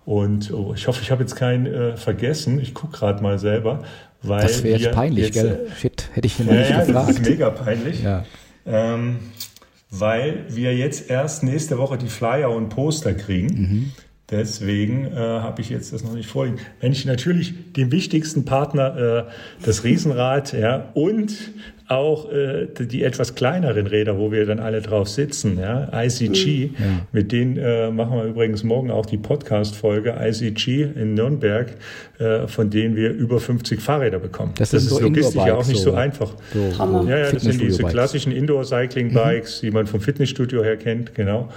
Und 0.09 0.51
oh, 0.51 0.73
ich 0.75 0.87
hoffe, 0.87 1.03
ich 1.03 1.11
habe 1.11 1.21
jetzt 1.21 1.35
keinen 1.35 1.67
äh, 1.67 1.95
vergessen. 1.95 2.59
Ich 2.59 2.73
gucke 2.73 2.97
gerade 2.97 3.21
mal 3.21 3.37
selber. 3.37 3.83
Weil 4.23 4.41
das 4.41 4.63
wäre 4.63 4.79
jetzt 4.79 4.95
peinlich, 4.95 5.25
jetzt, 5.25 5.33
gell? 5.35 5.67
Äh, 5.67 5.79
Shit, 5.79 6.09
hätte 6.13 6.25
ich 6.25 6.39
ihn 6.39 6.47
ja, 6.47 6.53
nicht 6.53 6.71
ja, 6.71 6.83
gefragt. 6.83 7.09
Das 7.09 7.17
ist 7.17 7.29
mega 7.29 7.51
peinlich. 7.51 8.01
Ja. 8.01 8.25
Ähm, 8.65 9.19
weil 9.91 10.45
wir 10.49 10.75
jetzt 10.75 11.11
erst 11.11 11.43
nächste 11.43 11.77
Woche 11.77 11.99
die 11.99 12.07
Flyer 12.07 12.49
und 12.49 12.69
Poster 12.69 13.13
kriegen. 13.13 13.47
Mhm. 13.47 13.91
Deswegen 14.31 15.05
äh, 15.05 15.15
habe 15.15 15.61
ich 15.61 15.69
jetzt 15.69 15.93
das 15.93 16.03
noch 16.03 16.15
nicht 16.15 16.27
vorliegen. 16.27 16.57
Wenn 16.79 16.91
ich 16.91 17.05
natürlich 17.05 17.73
den 17.73 17.91
wichtigsten 17.91 18.45
Partner, 18.45 19.27
äh, 19.27 19.63
das 19.63 19.83
Riesenrad, 19.83 20.53
ja, 20.53 20.89
und 20.95 21.35
auch 21.89 22.31
äh, 22.31 22.67
die 22.79 23.03
etwas 23.03 23.33
kleineren 23.33 23.87
Räder, 23.87 24.19
wo 24.19 24.31
wir 24.31 24.45
dann 24.45 24.59
alle 24.59 24.81
drauf 24.81 25.09
sitzen, 25.09 25.59
ja, 25.59 25.89
ICG, 25.91 26.65
ja. 26.65 26.71
mit 27.11 27.31
denen 27.31 27.57
äh, 27.57 27.89
machen 27.89 28.15
wir 28.17 28.25
übrigens 28.25 28.63
morgen 28.63 28.91
auch 28.91 29.07
die 29.07 29.17
Podcast-Folge 29.17 30.15
ICG 30.19 30.83
in 30.95 31.15
Nürnberg, 31.15 31.75
äh, 32.19 32.47
von 32.47 32.69
denen 32.69 32.95
wir 32.95 33.09
über 33.09 33.39
50 33.39 33.81
Fahrräder 33.81 34.19
bekommen. 34.19 34.53
Das, 34.55 34.69
das 34.69 34.83
ist 34.83 34.89
so 34.89 34.99
logistisch 34.99 35.35
ja 35.35 35.55
auch 35.55 35.67
nicht 35.67 35.79
so, 35.79 35.91
so 35.91 35.95
einfach. 35.95 36.33
So 36.53 36.59
ja, 36.59 37.17
ja, 37.17 37.31
das 37.31 37.41
sind 37.41 37.59
diese 37.59 37.83
klassischen 37.83 38.31
Indoor-Cycling-Bikes, 38.33 39.61
mhm. 39.61 39.65
die 39.65 39.71
man 39.71 39.87
vom 39.87 39.99
Fitnessstudio 39.99 40.63
her 40.63 40.77
kennt, 40.77 41.15
genau. 41.15 41.49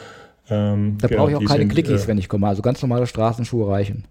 Ähm, 0.49 0.97
da 0.99 1.09
genau, 1.09 1.22
brauche 1.22 1.30
ich 1.33 1.37
auch 1.37 1.45
keine 1.45 1.61
sind, 1.61 1.72
Clickies, 1.72 2.05
äh, 2.05 2.09
wenn 2.09 2.18
ich 2.18 2.30
komme. 2.30 2.49
Also 2.49 2.62
ganz 2.62 2.80
normale 2.80 3.07
Straßenschuhe 3.07 3.68
reichen. 3.68 4.05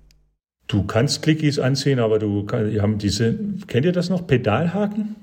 Du 0.68 0.84
kannst 0.84 1.24
Clickies 1.24 1.58
anziehen, 1.58 1.98
aber 1.98 2.20
du 2.20 2.46
kann, 2.46 2.80
haben 2.80 3.00
diese, 3.00 3.38
kennt 3.66 3.86
ihr 3.88 3.92
das 3.92 4.10
noch? 4.10 4.28
Pedalhaken? 4.28 5.16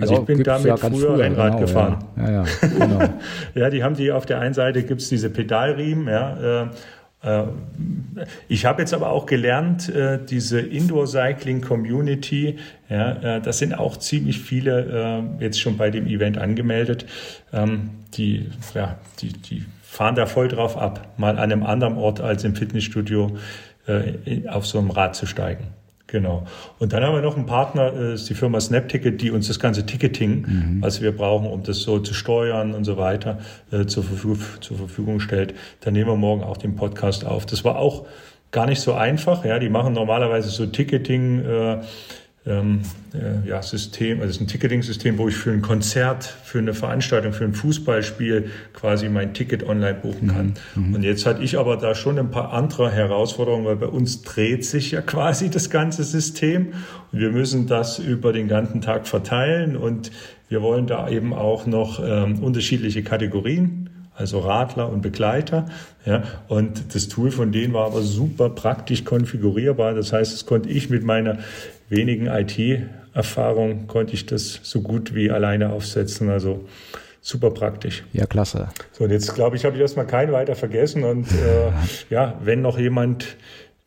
Also 0.00 0.14
ich 0.14 0.20
bin 0.20 0.42
damit 0.42 0.78
früher, 0.78 0.90
früher 0.90 1.18
Rennrad 1.18 1.52
genau, 1.52 1.60
gefahren. 1.60 2.04
Ja, 2.16 2.30
ja, 2.30 2.44
ja, 2.44 2.68
genau. 2.68 3.08
ja, 3.54 3.70
die 3.70 3.82
haben 3.82 3.96
die 3.96 4.12
auf 4.12 4.26
der 4.26 4.40
einen 4.40 4.54
Seite 4.54 4.82
gibt's 4.82 5.08
diese 5.08 5.30
Pedalriemen, 5.30 6.08
ja. 6.08 6.66
Äh, 7.22 7.40
äh 7.42 7.44
ich 8.48 8.66
habe 8.66 8.82
jetzt 8.82 8.94
aber 8.94 9.10
auch 9.10 9.26
gelernt, 9.26 9.88
äh, 9.88 10.18
diese 10.24 10.60
Indoor-Cycling-Community, 10.60 12.56
ja, 12.88 13.36
äh, 13.36 13.40
das 13.40 13.58
sind 13.58 13.74
auch 13.74 13.96
ziemlich 13.96 14.40
viele 14.40 15.24
jetzt 15.40 15.60
schon 15.60 15.76
bei 15.76 15.90
dem 15.90 16.06
Event 16.06 16.38
angemeldet, 16.38 17.06
ähm, 17.52 17.90
die, 18.14 18.50
ja, 18.74 18.98
die, 19.20 19.32
die 19.32 19.64
fahren 19.82 20.14
da 20.14 20.26
voll 20.26 20.48
drauf 20.48 20.76
ab, 20.76 21.08
mal 21.16 21.38
an 21.38 21.52
einem 21.52 21.62
anderen 21.62 21.96
Ort 21.96 22.20
als 22.20 22.44
im 22.44 22.56
Fitnessstudio 22.56 23.36
auf 24.48 24.66
so 24.66 24.78
einem 24.78 24.90
Rad 24.90 25.14
zu 25.14 25.26
steigen. 25.26 25.64
Genau. 26.06 26.46
Und 26.78 26.92
dann 26.92 27.02
haben 27.02 27.14
wir 27.14 27.22
noch 27.22 27.36
einen 27.36 27.46
Partner, 27.46 27.90
das 27.90 28.00
äh, 28.00 28.14
ist 28.14 28.28
die 28.28 28.34
Firma 28.34 28.60
SnapTicket, 28.60 29.20
die 29.20 29.30
uns 29.30 29.48
das 29.48 29.58
ganze 29.58 29.86
Ticketing, 29.86 30.44
mhm. 30.46 30.82
was 30.82 31.00
wir 31.00 31.16
brauchen, 31.16 31.46
um 31.46 31.62
das 31.62 31.78
so 31.78 31.98
zu 31.98 32.12
steuern 32.12 32.74
und 32.74 32.84
so 32.84 32.96
weiter, 32.96 33.38
äh, 33.72 33.86
zur, 33.86 34.04
Verfügung, 34.04 34.38
zur 34.60 34.76
Verfügung 34.76 35.20
stellt. 35.20 35.54
Da 35.80 35.90
nehmen 35.90 36.08
wir 36.10 36.16
morgen 36.16 36.42
auch 36.42 36.58
den 36.58 36.76
Podcast 36.76 37.24
auf. 37.24 37.46
Das 37.46 37.64
war 37.64 37.78
auch 37.78 38.06
gar 38.50 38.66
nicht 38.66 38.80
so 38.80 38.92
einfach. 38.92 39.44
Ja, 39.44 39.58
die 39.58 39.70
machen 39.70 39.94
normalerweise 39.94 40.50
so 40.50 40.66
Ticketing. 40.66 41.44
Äh, 41.44 41.80
ähm, 42.46 42.82
äh, 43.14 43.48
ja, 43.48 43.62
System, 43.62 44.20
also 44.20 44.30
es 44.30 44.36
ist 44.36 44.42
ein 44.42 44.48
Ticketing-System, 44.48 45.16
wo 45.16 45.28
ich 45.28 45.36
für 45.36 45.50
ein 45.50 45.62
Konzert, 45.62 46.24
für 46.24 46.58
eine 46.58 46.74
Veranstaltung, 46.74 47.32
für 47.32 47.44
ein 47.44 47.54
Fußballspiel 47.54 48.50
quasi 48.74 49.08
mein 49.08 49.32
Ticket 49.32 49.66
online 49.66 49.94
buchen 49.94 50.28
kann. 50.28 50.54
Mhm. 50.74 50.88
mhm. 50.88 50.94
Und 50.94 51.02
jetzt 51.04 51.24
hatte 51.24 51.42
ich 51.42 51.58
aber 51.58 51.78
da 51.78 51.94
schon 51.94 52.18
ein 52.18 52.30
paar 52.30 52.52
andere 52.52 52.90
Herausforderungen, 52.90 53.64
weil 53.64 53.76
bei 53.76 53.86
uns 53.86 54.22
dreht 54.22 54.64
sich 54.64 54.90
ja 54.90 55.00
quasi 55.02 55.48
das 55.48 55.70
ganze 55.70 56.04
System 56.04 56.74
und 57.12 57.18
wir 57.18 57.30
müssen 57.30 57.66
das 57.66 57.98
über 57.98 58.32
den 58.32 58.48
ganzen 58.48 58.82
Tag 58.82 59.08
verteilen 59.08 59.76
und 59.76 60.10
wir 60.48 60.60
wollen 60.60 60.86
da 60.86 61.08
eben 61.08 61.32
auch 61.32 61.66
noch 61.66 62.02
ähm, 62.04 62.42
unterschiedliche 62.42 63.02
Kategorien 63.02 63.88
also 64.16 64.38
Radler 64.38 64.88
und 64.90 65.02
Begleiter. 65.02 65.66
Ja, 66.06 66.22
und 66.48 66.94
das 66.94 67.08
Tool 67.08 67.30
von 67.30 67.50
denen 67.50 67.72
war 67.72 67.86
aber 67.86 68.02
super 68.02 68.50
praktisch 68.50 69.04
konfigurierbar. 69.04 69.94
Das 69.94 70.12
heißt, 70.12 70.32
das 70.32 70.46
konnte 70.46 70.68
ich 70.68 70.90
mit 70.90 71.02
meiner 71.02 71.38
wenigen 71.88 72.26
IT-Erfahrung 72.26 73.86
konnte 73.86 74.14
ich 74.14 74.26
das 74.26 74.60
so 74.62 74.80
gut 74.80 75.14
wie 75.14 75.30
alleine 75.30 75.70
aufsetzen. 75.70 76.30
Also 76.30 76.64
super 77.20 77.50
praktisch. 77.50 78.04
Ja, 78.12 78.26
klasse. 78.26 78.68
So, 78.92 79.04
und 79.04 79.10
jetzt 79.10 79.34
glaube 79.34 79.56
ich, 79.56 79.64
habe 79.64 79.76
ich 79.76 79.82
erstmal 79.82 80.06
keinen 80.06 80.32
weiter 80.32 80.54
vergessen. 80.54 81.04
Und 81.04 81.26
äh, 81.32 81.70
ja, 82.10 82.38
wenn 82.42 82.62
noch 82.62 82.78
jemand, 82.78 83.36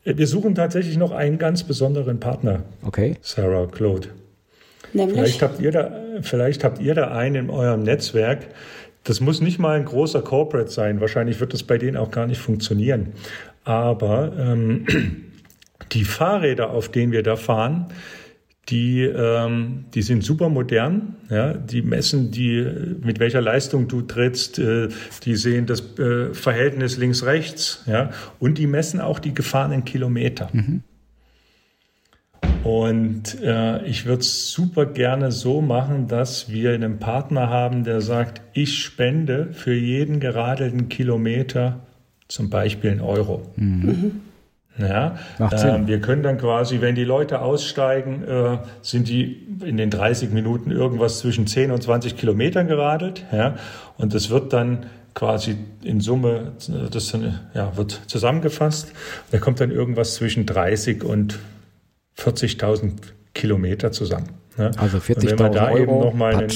äh, 0.04 0.16
wir 0.16 0.26
suchen 0.26 0.54
tatsächlich 0.54 0.96
noch 0.96 1.12
einen 1.12 1.38
ganz 1.38 1.62
besonderen 1.62 2.20
Partner. 2.20 2.64
Okay. 2.82 3.16
Sarah, 3.22 3.66
Claude. 3.66 4.08
Nämlich? 4.92 5.14
Vielleicht 5.14 5.42
habt 5.42 5.60
ihr 5.60 5.70
da, 5.70 5.92
vielleicht 6.22 6.64
habt 6.64 6.80
ihr 6.80 6.94
da 6.94 7.12
einen 7.12 7.34
in 7.36 7.50
eurem 7.50 7.82
Netzwerk. 7.82 8.48
Das 9.04 9.20
muss 9.20 9.40
nicht 9.40 9.58
mal 9.58 9.76
ein 9.76 9.84
großer 9.84 10.22
Corporate 10.22 10.70
sein. 10.70 11.00
Wahrscheinlich 11.00 11.40
wird 11.40 11.54
das 11.54 11.62
bei 11.62 11.78
denen 11.78 11.96
auch 11.96 12.10
gar 12.10 12.26
nicht 12.26 12.40
funktionieren. 12.40 13.12
Aber 13.64 14.32
ähm, 14.38 14.86
die 15.92 16.04
Fahrräder, 16.04 16.70
auf 16.70 16.90
denen 16.90 17.12
wir 17.12 17.22
da 17.22 17.36
fahren, 17.36 17.86
die, 18.68 19.02
ähm, 19.02 19.86
die 19.94 20.02
sind 20.02 20.22
super 20.22 20.48
modern. 20.48 21.16
Ja, 21.30 21.54
die 21.54 21.82
messen 21.82 22.30
die, 22.30 22.66
mit 23.02 23.18
welcher 23.18 23.40
Leistung 23.40 23.88
du 23.88 24.02
trittst. 24.02 24.58
Äh, 24.58 24.88
die 25.24 25.36
sehen 25.36 25.66
das 25.66 25.98
äh, 25.98 26.34
Verhältnis 26.34 26.98
links-rechts. 26.98 27.84
Ja, 27.86 28.10
und 28.38 28.58
die 28.58 28.66
messen 28.66 29.00
auch 29.00 29.18
die 29.18 29.32
gefahrenen 29.32 29.84
Kilometer. 29.84 30.50
Mhm. 30.52 30.82
Und 32.64 33.40
äh, 33.40 33.86
ich 33.86 34.04
würde 34.04 34.20
es 34.20 34.50
super 34.50 34.84
gerne 34.84 35.32
so 35.32 35.62
machen, 35.62 36.08
dass 36.08 36.50
wir 36.50 36.72
einen 36.72 36.98
Partner 36.98 37.48
haben, 37.48 37.84
der 37.84 38.00
sagt, 38.00 38.42
ich 38.52 38.78
spende 38.82 39.48
für 39.52 39.72
jeden 39.72 40.20
geradelten 40.20 40.88
Kilometer 40.88 41.86
zum 42.26 42.50
Beispiel 42.50 42.90
einen 42.90 43.00
Euro. 43.00 43.50
Mhm. 43.56 44.20
Ja, 44.78 45.16
äh, 45.38 45.86
wir 45.86 46.00
können 46.00 46.22
dann 46.22 46.38
quasi, 46.38 46.80
wenn 46.80 46.94
die 46.94 47.04
Leute 47.04 47.40
aussteigen, 47.40 48.22
äh, 48.24 48.58
sind 48.80 49.08
die 49.08 49.46
in 49.64 49.76
den 49.76 49.90
30 49.90 50.30
Minuten 50.30 50.70
irgendwas 50.70 51.18
zwischen 51.18 51.46
10 51.46 51.70
und 51.72 51.82
20 51.82 52.16
Kilometern 52.16 52.68
geradelt. 52.68 53.24
Ja, 53.32 53.56
und 53.96 54.14
das 54.14 54.30
wird 54.30 54.52
dann 54.52 54.86
quasi 55.14 55.56
in 55.82 56.00
Summe, 56.00 56.52
das 56.92 57.10
dann, 57.10 57.40
ja, 57.52 57.76
wird 57.76 58.00
zusammengefasst. 58.06 58.92
Da 59.32 59.38
kommt 59.38 59.60
dann 59.60 59.72
irgendwas 59.72 60.14
zwischen 60.14 60.46
30 60.46 61.02
und 61.02 61.40
40.000 62.16 62.92
Kilometer 63.34 63.90
zusammen. 63.90 64.28
Ne? 64.56 64.70
Also 64.76 64.98
40.000 64.98 65.72
Euro. 65.72 66.04
Noch 66.04 66.14
mal 66.14 66.36
einen, 66.36 66.52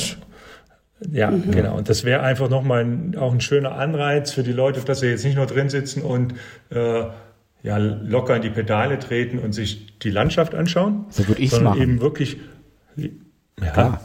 ja, 1.10 1.30
mhm. 1.30 1.50
genau. 1.50 1.76
Und 1.76 1.88
das 1.88 2.04
wäre 2.04 2.20
einfach 2.20 2.48
nochmal 2.48 2.84
ein, 2.84 3.16
auch 3.16 3.32
ein 3.32 3.40
schöner 3.40 3.72
Anreiz 3.72 4.32
für 4.32 4.42
die 4.42 4.52
Leute, 4.52 4.80
dass 4.80 5.00
sie 5.00 5.08
jetzt 5.08 5.24
nicht 5.24 5.36
nur 5.36 5.46
drin 5.46 5.68
sitzen 5.68 6.02
und 6.02 6.34
äh, 6.70 7.04
ja, 7.62 7.76
locker 7.78 8.36
in 8.36 8.42
die 8.42 8.50
Pedale 8.50 8.98
treten 8.98 9.38
und 9.38 9.52
sich 9.52 9.98
die 9.98 10.10
Landschaft 10.10 10.54
anschauen. 10.54 11.06
So 11.10 11.26
würde 11.28 11.40
ich 11.40 11.50
sondern 11.50 11.74
machen. 11.74 11.82
eben 11.82 12.00
wirklich. 12.00 12.38
Ja. 12.96 13.10
ja 13.66 14.00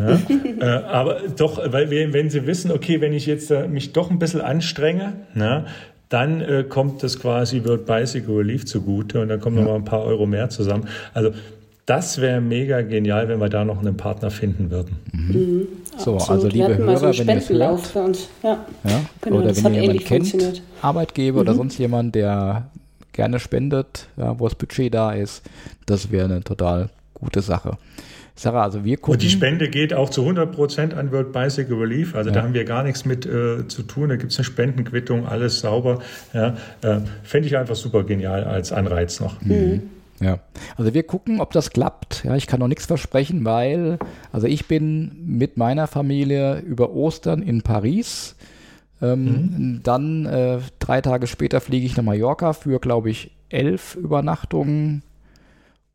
äh, 0.60 0.64
aber 0.64 1.20
doch, 1.36 1.60
weil 1.72 1.90
wir, 1.90 2.12
wenn 2.14 2.30
sie 2.30 2.46
wissen, 2.46 2.72
okay, 2.72 3.00
wenn 3.02 3.12
ich 3.12 3.26
jetzt 3.26 3.50
äh, 3.50 3.68
mich 3.68 3.92
doch 3.92 4.10
ein 4.10 4.18
bisschen 4.18 4.40
anstrenge, 4.40 5.12
na, 5.34 5.66
dann 6.08 6.40
äh, 6.40 6.64
kommt 6.68 7.02
das 7.02 7.20
quasi 7.20 7.64
World 7.64 7.86
Bicycle 7.86 8.36
Relief 8.36 8.64
zugute 8.64 9.20
und 9.20 9.28
dann 9.28 9.40
kommen 9.40 9.56
ja. 9.56 9.62
noch 9.62 9.70
mal 9.70 9.76
ein 9.76 9.84
paar 9.84 10.02
Euro 10.04 10.26
mehr 10.26 10.48
zusammen. 10.48 10.88
Also 11.12 11.32
das 11.90 12.20
wäre 12.20 12.40
mega 12.40 12.82
genial, 12.82 13.28
wenn 13.28 13.40
wir 13.40 13.48
da 13.48 13.64
noch 13.64 13.80
einen 13.80 13.96
Partner 13.96 14.30
finden 14.30 14.70
würden. 14.70 14.96
Mhm. 15.12 15.34
Mhm. 15.34 15.68
So, 15.98 16.18
also 16.18 16.46
liebe 16.46 16.78
Hörer, 16.78 17.12
so 17.12 17.18
wenn 17.18 17.28
ihr 17.28 17.36
es 17.36 17.48
hört, 17.48 17.80
für 17.80 17.98
uns. 17.98 18.28
Ja. 18.44 18.64
ja 18.84 19.00
genau, 19.20 19.38
oder 19.38 19.56
wenn 19.56 19.74
ihr 19.74 19.82
jemanden 19.82 20.04
kennt, 20.04 20.62
Arbeitgeber 20.82 21.38
mhm. 21.38 21.40
oder 21.40 21.54
sonst 21.54 21.78
jemand, 21.78 22.14
der 22.14 22.70
gerne 23.12 23.40
spendet, 23.40 24.06
ja, 24.16 24.38
wo 24.38 24.46
das 24.46 24.54
Budget 24.54 24.94
da 24.94 25.10
ist, 25.12 25.42
das 25.86 26.12
wäre 26.12 26.26
eine 26.26 26.44
total 26.44 26.90
gute 27.14 27.42
Sache. 27.42 27.76
Sarah, 28.36 28.62
also 28.62 28.84
wir 28.84 28.96
gucken. 28.96 29.14
Und 29.14 29.22
die 29.22 29.28
Spende 29.28 29.68
geht 29.68 29.92
auch 29.92 30.10
zu 30.10 30.22
100 30.22 30.52
Prozent 30.52 30.94
an 30.94 31.10
World 31.10 31.32
Bicycle 31.32 31.76
Relief. 31.76 32.14
Also 32.14 32.30
ja. 32.30 32.36
da 32.36 32.42
haben 32.44 32.54
wir 32.54 32.64
gar 32.64 32.84
nichts 32.84 33.04
mit 33.04 33.26
äh, 33.26 33.66
zu 33.66 33.82
tun. 33.82 34.10
Da 34.10 34.16
gibt 34.16 34.30
es 34.30 34.38
eine 34.38 34.44
Spendenquittung, 34.44 35.26
alles 35.26 35.58
sauber. 35.58 35.98
Ja, 36.32 36.56
äh, 36.82 37.00
Fände 37.24 37.48
ich 37.48 37.56
einfach 37.56 37.74
super 37.74 38.04
genial 38.04 38.44
als 38.44 38.70
Anreiz 38.70 39.18
noch. 39.18 39.42
Mhm. 39.42 39.82
Ja, 40.20 40.40
also 40.76 40.92
wir 40.92 41.02
gucken, 41.02 41.40
ob 41.40 41.52
das 41.52 41.70
klappt. 41.70 42.24
Ja, 42.24 42.36
ich 42.36 42.46
kann 42.46 42.60
noch 42.60 42.68
nichts 42.68 42.86
versprechen, 42.86 43.44
weil, 43.44 43.98
also 44.32 44.46
ich 44.46 44.68
bin 44.68 45.16
mit 45.24 45.56
meiner 45.56 45.86
Familie 45.86 46.58
über 46.58 46.92
Ostern 46.92 47.42
in 47.42 47.62
Paris. 47.62 48.36
Ähm, 49.00 49.24
mhm. 49.24 49.80
Dann 49.82 50.26
äh, 50.26 50.58
drei 50.78 51.00
Tage 51.00 51.26
später 51.26 51.62
fliege 51.62 51.86
ich 51.86 51.96
nach 51.96 52.04
Mallorca 52.04 52.52
für, 52.52 52.80
glaube 52.80 53.08
ich, 53.08 53.30
elf 53.48 53.94
Übernachtungen. 53.96 55.02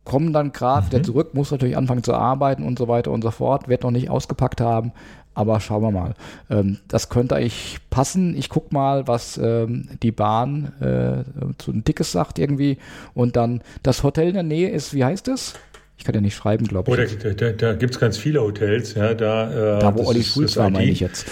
Komme 0.04 0.32
dann 0.32 0.52
gerade 0.52 0.88
mhm. 0.88 0.92
wieder 0.92 1.04
zurück, 1.04 1.34
muss 1.36 1.52
natürlich 1.52 1.78
anfangen 1.78 2.04
zu 2.04 2.16
arbeiten 2.16 2.64
und 2.64 2.80
so 2.80 2.88
weiter 2.88 3.12
und 3.12 3.24
so 3.24 3.30
fort. 3.30 3.68
Werde 3.68 3.84
noch 3.84 3.92
nicht 3.92 4.10
ausgepackt 4.10 4.60
haben. 4.60 4.92
Aber 5.36 5.60
schauen 5.60 5.84
wir 5.84 5.92
mal. 5.92 6.16
Ähm, 6.50 6.80
das 6.88 7.10
könnte 7.10 7.36
eigentlich 7.36 7.78
passen. 7.90 8.36
Ich 8.38 8.50
gucke 8.50 8.74
mal, 8.74 9.08
was 9.08 9.38
ähm, 9.38 9.90
die 10.02 10.12
Bahn 10.12 10.72
äh, 10.80 11.54
zu 11.58 11.72
den 11.72 11.84
Tickets 11.84 12.14
sagt 12.14 12.40
irgendwie. 12.40 12.78
Und 13.14 13.36
dann 13.36 13.62
das 13.84 14.02
Hotel 14.04 14.30
in 14.30 14.34
der 14.34 14.44
Nähe 14.44 14.70
ist, 14.70 14.94
wie 14.94 15.04
heißt 15.04 15.28
es? 15.28 15.54
Ich 15.98 16.04
kann 16.04 16.16
ja 16.16 16.22
nicht 16.22 16.36
schreiben, 16.36 16.66
glaube 16.68 16.92
ich. 16.92 17.14
Oh, 17.14 17.18
da, 17.24 17.30
da, 17.32 17.52
da 17.52 17.74
gibt 17.74 17.94
es 17.94 18.00
ganz 18.00 18.18
viele 18.18 18.42
Hotels. 18.42 18.96
Ja, 18.96 19.14
da, 19.14 19.78
äh, 19.78 19.80
da 19.80 19.96
wo 19.96 20.06
Olli 20.06 20.24
Schulz 20.24 20.58
war, 20.58 20.70
meine 20.70 20.92
ich 20.92 21.00
jetzt. 21.00 21.26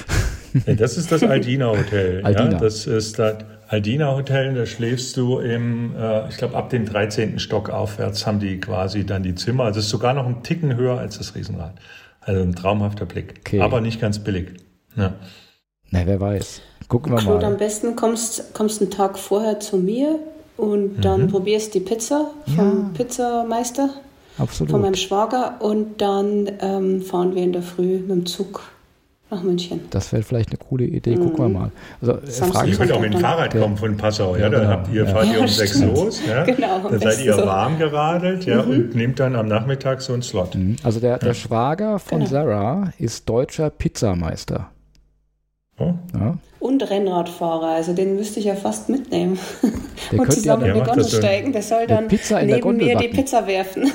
das 0.65 0.97
ist 0.97 1.11
das 1.11 1.23
Aldina 1.23 1.67
Hotel. 1.69 2.21
Aldina. 2.23 2.51
Ja, 2.51 2.59
das 2.59 2.87
ist 2.87 3.19
das 3.19 3.37
Aldina 3.67 4.15
Hotel. 4.15 4.53
Da 4.53 4.65
schläfst 4.65 5.17
du 5.17 5.39
im, 5.39 5.95
äh, 5.95 6.29
ich 6.29 6.37
glaube, 6.37 6.55
ab 6.55 6.69
dem 6.69 6.85
13. 6.85 7.39
Stock 7.39 7.69
aufwärts 7.69 8.25
haben 8.25 8.39
die 8.39 8.59
quasi 8.59 9.05
dann 9.05 9.23
die 9.23 9.35
Zimmer. 9.35 9.65
Also 9.65 9.79
es 9.79 9.85
ist 9.85 9.91
sogar 9.91 10.13
noch 10.13 10.25
ein 10.25 10.43
Ticken 10.43 10.75
höher 10.75 10.97
als 10.97 11.17
das 11.17 11.35
Riesenrad. 11.35 11.73
Also 12.25 12.41
ein 12.41 12.55
traumhafter 12.55 13.05
Blick. 13.05 13.35
Okay. 13.39 13.61
Aber 13.61 13.81
nicht 13.81 13.99
ganz 13.99 14.19
billig. 14.19 14.53
Ja. 14.95 15.15
Na, 15.91 16.05
wer 16.05 16.19
weiß. 16.19 16.61
Gucken 16.87 17.13
wir 17.13 17.21
mal. 17.21 17.43
am 17.43 17.57
besten 17.57 17.95
kommst, 17.95 18.53
kommst 18.53 18.81
einen 18.81 18.91
Tag 18.91 19.17
vorher 19.17 19.59
zu 19.59 19.77
mir 19.77 20.19
und 20.57 21.01
dann 21.01 21.23
mhm. 21.23 21.27
probierst 21.29 21.73
die 21.73 21.79
Pizza 21.79 22.31
vom 22.55 22.55
ja. 22.55 22.89
Pizzameister. 22.93 23.89
Absolut. 24.37 24.71
Von 24.71 24.81
meinem 24.81 24.95
Schwager 24.95 25.61
und 25.61 26.01
dann 26.01 26.51
ähm, 26.59 27.01
fahren 27.01 27.35
wir 27.35 27.43
in 27.43 27.53
der 27.53 27.61
Früh 27.61 27.99
mit 27.99 28.09
dem 28.09 28.25
Zug 28.25 28.63
nach 29.33 29.43
München. 29.43 29.81
Das 29.89 30.11
wäre 30.11 30.23
vielleicht 30.23 30.49
eine 30.49 30.57
coole 30.57 30.85
Idee. 30.85 31.15
Gucken 31.15 31.37
wir 31.37 31.47
mhm. 31.47 31.53
mal. 31.53 31.71
Also, 32.01 32.19
Samstag 32.25 32.67
ihr 32.67 32.75
könnt 32.75 32.91
auch 32.91 32.99
mit 32.99 33.13
dem 33.13 33.19
Fahrrad 33.19 33.51
kommen 33.51 33.77
von 33.77 33.97
Passau. 33.97 34.35
Ja, 34.35 34.43
ja 34.43 34.49
dann 34.49 34.61
genau. 34.61 34.73
habt 34.73 34.93
ihr, 34.93 35.07
fahrt 35.07 35.27
ja. 35.27 35.33
ihr 35.33 35.41
um 35.41 35.47
sechs 35.47 35.81
los. 35.81 36.21
Ja? 36.27 36.43
Genau, 36.43 36.89
dann 36.89 36.99
seid 36.99 37.23
ihr 37.23 37.33
so. 37.33 37.45
warm 37.45 37.77
geradelt 37.77 38.45
ja, 38.45 38.63
mhm. 38.63 38.71
und 38.71 38.95
nehmt 38.95 39.19
dann 39.19 39.35
am 39.35 39.47
Nachmittag 39.47 40.01
so 40.01 40.13
einen 40.13 40.21
Slot. 40.21 40.55
Mhm. 40.55 40.77
Also 40.83 40.99
der, 40.99 41.17
der 41.17 41.33
Schwager 41.33 41.99
von 41.99 42.19
genau. 42.19 42.29
Sarah 42.29 42.93
ist 42.97 43.27
deutscher 43.27 43.69
Pizzameister. 43.69 44.69
Oh. 45.79 45.93
Ja. 46.13 46.37
Und 46.59 46.89
Rennradfahrer, 46.89 47.69
also 47.69 47.93
den 47.93 48.15
müsste 48.15 48.39
ich 48.39 48.45
ja 48.45 48.55
fast 48.55 48.89
mitnehmen. 48.89 49.39
Der 50.11 50.19
und 50.19 50.31
zusammen 50.31 50.65
in 50.65 50.75
die 50.75 50.81
Gondel 50.81 51.05
steigen. 51.05 51.51
Der 51.51 51.63
soll 51.63 51.87
dann 51.87 52.07
neben 52.07 52.77
mir 52.77 52.95
die 52.95 53.07
Pizza 53.07 53.47
werfen. 53.47 53.87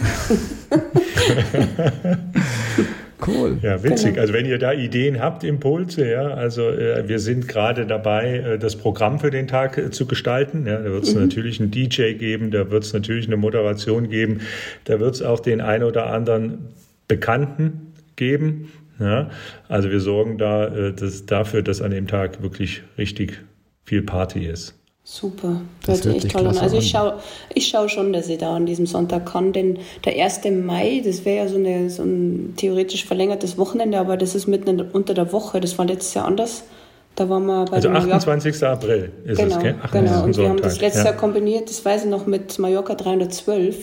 Cool. 3.27 3.59
Ja, 3.63 3.83
witzig. 3.83 4.11
Genau. 4.11 4.21
Also 4.21 4.33
wenn 4.33 4.47
ihr 4.47 4.59
da 4.59 4.73
Ideen 4.73 5.21
habt, 5.21 5.43
Impulse, 5.43 6.09
ja, 6.09 6.29
also 6.29 6.69
äh, 6.69 7.09
wir 7.09 7.19
sind 7.19 7.49
gerade 7.49 7.87
dabei, 7.87 8.39
äh, 8.39 8.59
das 8.59 8.77
Programm 8.77 9.19
für 9.19 9.31
den 9.31 9.49
Tag 9.49 9.77
äh, 9.77 9.91
zu 9.91 10.07
gestalten. 10.07 10.67
Ja, 10.67 10.79
da 10.79 10.85
wird 10.85 11.05
es 11.05 11.15
mhm. 11.15 11.23
natürlich 11.23 11.61
einen 11.61 11.71
DJ 11.71 12.13
geben, 12.13 12.51
da 12.51 12.71
wird 12.71 12.85
es 12.85 12.93
natürlich 12.93 13.27
eine 13.27 13.37
Moderation 13.37 14.09
geben, 14.09 14.41
da 14.85 15.01
wird 15.01 15.15
es 15.17 15.23
auch 15.23 15.41
den 15.41 15.61
ein 15.61 15.83
oder 15.83 16.13
anderen 16.13 16.69
Bekannten 17.09 17.93
geben. 18.17 18.73
Ja, 19.01 19.31
also 19.69 19.91
wir 19.91 20.01
sorgen 20.01 20.39
da 20.39 20.67
äh, 20.67 20.93
dass, 20.93 21.27
dafür, 21.27 21.63
dass 21.63 21.81
an 21.81 21.91
dem 21.91 22.07
Tag 22.07 22.43
wirklich 22.43 22.83
richtig 22.97 23.39
viel 23.85 24.03
Party 24.03 24.47
ist. 24.47 24.78
Super, 25.11 25.63
das 25.87 26.05
hört 26.05 26.17
sich 26.17 26.25
echt 26.27 26.37
toll 26.37 26.47
an. 26.47 26.59
Also 26.59 26.77
ich 26.77 26.91
schaue 26.91 27.15
ich 27.55 27.69
schau 27.69 27.89
schon, 27.89 28.13
dass 28.13 28.29
ich 28.29 28.37
da 28.37 28.55
an 28.55 28.67
diesem 28.67 28.85
Sonntag 28.85 29.25
kann, 29.25 29.55
denn 29.55 29.79
der 30.05 30.23
1. 30.23 30.43
Mai, 30.51 31.01
das 31.03 31.25
wäre 31.25 31.47
ja 31.47 31.49
so, 31.49 31.57
eine, 31.57 31.89
so 31.89 32.03
ein 32.03 32.53
theoretisch 32.59 33.07
verlängertes 33.07 33.57
Wochenende, 33.57 33.99
aber 33.99 34.19
das 34.19 34.35
ist 34.35 34.49
mitten 34.49 34.83
unter 34.93 35.15
der 35.15 35.33
Woche, 35.33 35.61
das 35.61 35.79
war 35.79 35.87
letztes 35.87 36.13
Jahr 36.13 36.27
anders. 36.27 36.65
Da 37.17 37.27
waren 37.31 37.47
wir 37.47 37.65
bei 37.65 37.77
Also 37.77 37.89
28. 37.89 38.61
Jahr. 38.61 38.73
April 38.75 39.11
ist 39.25 39.39
genau, 39.39 39.57
es, 39.57 39.63
gell? 39.63 39.75
Ach, 39.83 39.91
genau, 39.91 40.25
und 40.25 40.37
wir 40.37 40.47
haben 40.47 40.61
das 40.61 40.79
letztes 40.79 41.05
ja. 41.05 41.11
Jahr 41.11 41.19
kombiniert, 41.19 41.71
das 41.71 41.83
weiß 41.83 42.05
ich 42.05 42.11
noch, 42.11 42.27
mit 42.27 42.59
Mallorca 42.59 42.95
312, 42.95 43.77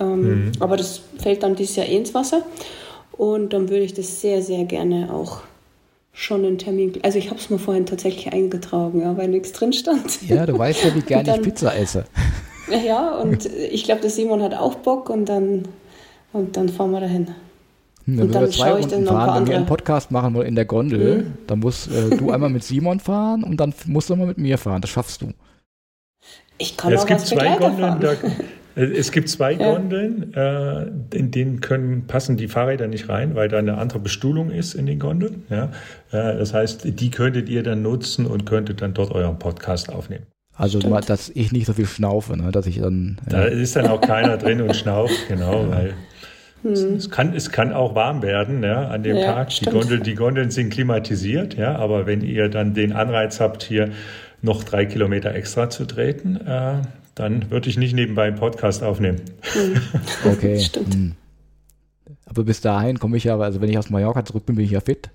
ähm, 0.00 0.20
mhm. 0.20 0.52
aber 0.58 0.76
das 0.76 1.00
fällt 1.16 1.44
dann 1.44 1.54
dieses 1.54 1.76
Jahr 1.76 1.86
eh 1.86 1.96
ins 1.96 2.12
Wasser 2.12 2.42
und 3.12 3.52
dann 3.52 3.68
würde 3.68 3.84
ich 3.84 3.94
das 3.94 4.20
sehr, 4.20 4.42
sehr 4.42 4.64
gerne 4.64 5.14
auch 5.14 5.42
schon 6.12 6.44
einen 6.44 6.58
Termin. 6.58 6.92
Also 7.02 7.18
ich 7.18 7.30
habe 7.30 7.40
es 7.40 7.50
mir 7.50 7.58
vorhin 7.58 7.86
tatsächlich 7.86 8.32
eingetragen, 8.32 9.00
ja, 9.00 9.16
weil 9.16 9.28
nichts 9.28 9.52
drin 9.52 9.72
stand. 9.72 10.28
Ja, 10.28 10.46
du 10.46 10.58
weißt 10.58 10.84
ja, 10.84 10.94
wie 10.94 11.00
gerne 11.06 11.24
dann, 11.24 11.40
ich 11.40 11.42
Pizza 11.42 11.74
esse. 11.76 12.04
Ja, 12.86 13.16
und 13.16 13.46
ich 13.46 13.84
glaube, 13.84 14.00
der 14.02 14.10
Simon 14.10 14.42
hat 14.42 14.54
auch 14.54 14.76
Bock 14.76 15.10
und 15.10 15.26
dann, 15.26 15.64
und 16.32 16.56
dann 16.56 16.68
fahren 16.68 16.92
wir 16.92 17.00
dahin. 17.00 17.28
Hm, 18.04 18.16
dann 18.16 18.26
und 18.26 18.34
dann 18.34 18.52
schaue 18.52 18.80
ich 18.80 18.86
dann 18.86 19.04
noch 19.04 19.12
fahren, 19.12 19.42
Wenn 19.42 19.48
wir 19.48 19.56
einen 19.56 19.66
Podcast 19.66 20.10
machen 20.10 20.34
wollen 20.34 20.48
in 20.48 20.54
der 20.54 20.64
Gondel, 20.64 21.22
mhm. 21.22 21.32
dann 21.46 21.60
musst 21.60 21.90
äh, 21.90 22.16
du 22.16 22.30
einmal 22.30 22.50
mit 22.50 22.64
Simon 22.64 23.00
fahren 23.00 23.44
und 23.44 23.58
dann 23.58 23.74
musst 23.86 24.10
du 24.10 24.16
mal 24.16 24.26
mit 24.26 24.38
mir 24.38 24.58
fahren. 24.58 24.80
Das 24.80 24.90
schaffst 24.90 25.22
du. 25.22 25.32
Ich 26.62 26.76
kann 26.76 26.92
ja, 26.92 26.96
es 26.96 27.02
auch 27.02 27.06
gibt 27.06 27.20
als 27.20 27.28
zwei 27.28 27.56
Gondeln, 27.56 28.00
da, 28.00 28.14
es 28.76 29.10
gibt 29.10 29.28
zwei 29.28 29.52
ja. 29.52 29.72
Gondeln, 29.72 30.32
äh, 30.32 31.16
in 31.16 31.32
denen 31.32 31.60
können, 31.60 32.06
passen 32.06 32.36
die 32.36 32.46
Fahrräder 32.46 32.86
nicht 32.86 33.08
rein, 33.08 33.34
weil 33.34 33.48
da 33.48 33.58
eine 33.58 33.78
andere 33.78 33.98
Bestuhlung 33.98 34.50
ist 34.50 34.74
in 34.74 34.86
den 34.86 35.00
Gondeln. 35.00 35.42
Ja? 35.50 35.64
Äh, 36.12 36.38
das 36.38 36.54
heißt, 36.54 36.82
die 36.84 37.10
könntet 37.10 37.48
ihr 37.48 37.64
dann 37.64 37.82
nutzen 37.82 38.26
und 38.26 38.46
könntet 38.46 38.80
dann 38.80 38.94
dort 38.94 39.10
euren 39.10 39.40
Podcast 39.40 39.90
aufnehmen. 39.90 40.26
Also, 40.54 40.78
Stimmt. 40.78 41.08
dass 41.08 41.30
ich 41.30 41.50
nicht 41.50 41.66
so 41.66 41.72
viel 41.72 41.86
schnaufe, 41.86 42.36
ne? 42.36 42.52
dass 42.52 42.66
ich 42.66 42.78
dann. 42.78 43.18
Da 43.28 43.44
ist 43.44 43.74
dann 43.74 43.88
auch 43.88 44.00
keiner 44.00 44.36
drin 44.36 44.60
und 44.60 44.76
schnauft, 44.76 45.14
genau, 45.28 45.68
weil 45.68 45.94
hm. 46.62 46.72
es, 46.72 47.10
kann, 47.10 47.34
es 47.34 47.50
kann 47.50 47.72
auch 47.72 47.96
warm 47.96 48.22
werden 48.22 48.62
ja, 48.62 48.86
an 48.88 49.02
dem 49.02 49.16
ja, 49.16 49.32
Tag. 49.32 49.48
Die, 49.48 49.64
Gondel, 49.64 49.98
die 49.98 50.14
Gondeln 50.14 50.50
sind 50.52 50.70
klimatisiert, 50.70 51.56
ja, 51.56 51.74
aber 51.74 52.06
wenn 52.06 52.20
ihr 52.20 52.48
dann 52.48 52.74
den 52.74 52.92
Anreiz 52.92 53.40
habt, 53.40 53.64
hier 53.64 53.90
noch 54.42 54.64
drei 54.64 54.86
Kilometer 54.86 55.34
extra 55.34 55.70
zu 55.70 55.86
treten, 55.86 56.36
äh, 56.36 56.82
dann 57.14 57.50
würde 57.50 57.68
ich 57.68 57.78
nicht 57.78 57.94
nebenbei 57.94 58.24
einen 58.24 58.36
Podcast 58.36 58.82
aufnehmen. 58.82 59.20
Hm. 59.52 59.80
Okay. 60.32 60.60
Stimmt. 60.60 60.94
Hm. 60.94 61.12
Aber 62.26 62.44
bis 62.44 62.60
dahin 62.60 62.98
komme 62.98 63.16
ich 63.16 63.24
ja, 63.24 63.38
also 63.38 63.60
wenn 63.60 63.68
ich 63.68 63.78
aus 63.78 63.90
Mallorca 63.90 64.24
zurück 64.24 64.46
bin, 64.46 64.56
bin 64.56 64.64
ich 64.64 64.70
ja 64.70 64.80
fit. 64.80 65.10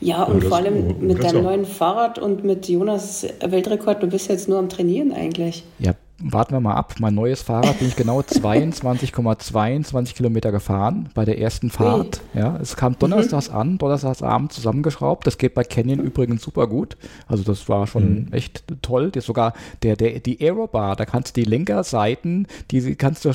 Ja, 0.00 0.24
und 0.24 0.42
ja, 0.42 0.48
vor 0.48 0.58
allem 0.58 1.00
mit 1.00 1.22
deinem 1.22 1.42
neuen 1.42 1.64
Fahrrad 1.64 2.18
und 2.18 2.44
mit 2.44 2.68
Jonas 2.68 3.26
Weltrekord, 3.44 4.02
du 4.02 4.06
bist 4.08 4.28
jetzt 4.28 4.48
nur 4.48 4.58
am 4.58 4.68
Trainieren 4.68 5.12
eigentlich. 5.12 5.64
Ja, 5.78 5.94
warten 6.22 6.52
wir 6.52 6.60
mal 6.60 6.74
ab. 6.74 6.94
Mein 6.98 7.14
neues 7.14 7.42
Fahrrad 7.42 7.78
bin 7.78 7.88
ich 7.88 7.96
genau 7.96 8.20
22,22 8.20 10.14
Kilometer 10.14 10.52
gefahren 10.52 11.08
bei 11.14 11.24
der 11.24 11.38
ersten 11.38 11.70
Fahrt. 11.70 12.20
Ja, 12.34 12.58
es 12.60 12.76
kam 12.76 12.98
donnerstags 12.98 13.50
mhm. 13.50 13.56
an, 13.56 13.78
donnerstagsabend 13.78 14.52
zusammengeschraubt. 14.52 15.26
Das 15.26 15.38
geht 15.38 15.54
bei 15.54 15.64
Canyon 15.64 16.00
übrigens 16.00 16.42
super 16.42 16.66
gut. 16.66 16.96
Also 17.26 17.42
das 17.42 17.68
war 17.68 17.86
schon 17.86 18.26
mhm. 18.26 18.32
echt 18.32 18.64
toll. 18.82 19.10
Das 19.10 19.24
sogar 19.24 19.54
der, 19.82 19.96
der, 19.96 20.20
die 20.20 20.40
Aerobar, 20.40 20.96
da 20.96 21.04
kannst 21.04 21.36
du 21.36 21.42
die 21.42 21.48
Lenkerseiten, 21.48 22.46
die 22.70 22.94
kannst 22.96 23.24
du 23.24 23.32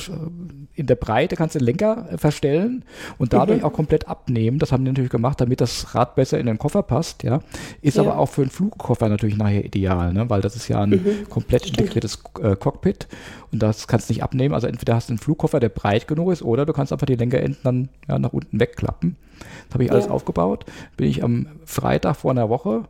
in 0.74 0.86
der 0.86 0.94
Breite 0.94 1.36
kannst 1.36 1.54
du 1.54 1.58
den 1.58 1.64
Lenker 1.64 2.06
verstellen 2.16 2.84
und 3.18 3.32
dadurch 3.32 3.60
mhm. 3.60 3.64
auch 3.64 3.72
komplett 3.72 4.08
abnehmen. 4.08 4.58
Das 4.58 4.72
haben 4.72 4.84
die 4.84 4.90
natürlich 4.90 5.10
gemacht, 5.10 5.40
damit 5.40 5.60
das 5.60 5.94
Rad 5.94 6.14
besser 6.14 6.38
in 6.38 6.46
den 6.46 6.58
Koffer 6.58 6.82
passt. 6.82 7.22
Ja, 7.22 7.40
ist 7.80 7.96
ja. 7.96 8.02
aber 8.02 8.18
auch 8.18 8.26
für 8.26 8.42
einen 8.42 8.50
Flugkoffer 8.50 9.08
natürlich 9.08 9.36
nachher 9.36 9.64
ideal, 9.64 10.12
ne? 10.12 10.28
weil 10.28 10.42
das 10.42 10.54
ist 10.54 10.68
ja 10.68 10.82
ein 10.82 10.90
mhm. 10.90 11.28
komplett 11.30 11.66
integriertes 11.66 12.22
äh, 12.42 12.56
Cockpit. 12.56 12.75
Cockpit 12.76 13.08
und 13.52 13.62
das 13.62 13.88
kannst 13.88 14.08
du 14.08 14.12
nicht 14.12 14.22
abnehmen. 14.22 14.54
Also 14.54 14.66
entweder 14.66 14.94
hast 14.94 15.08
du 15.08 15.12
einen 15.12 15.18
Flugkoffer, 15.18 15.60
der 15.60 15.68
breit 15.68 16.06
genug 16.06 16.32
ist, 16.32 16.42
oder 16.42 16.66
du 16.66 16.72
kannst 16.72 16.92
einfach 16.92 17.06
die 17.06 17.16
Lenkerenden 17.16 17.58
dann 17.62 17.88
ja, 18.08 18.18
nach 18.18 18.32
unten 18.32 18.60
wegklappen. 18.60 19.16
Das 19.66 19.74
habe 19.74 19.84
ich 19.84 19.92
alles 19.92 20.08
aufgebaut. 20.08 20.64
Bin 20.96 21.08
ich 21.08 21.22
am 21.22 21.46
Freitag 21.64 22.16
vor 22.16 22.30
einer 22.30 22.48
Woche, 22.48 22.84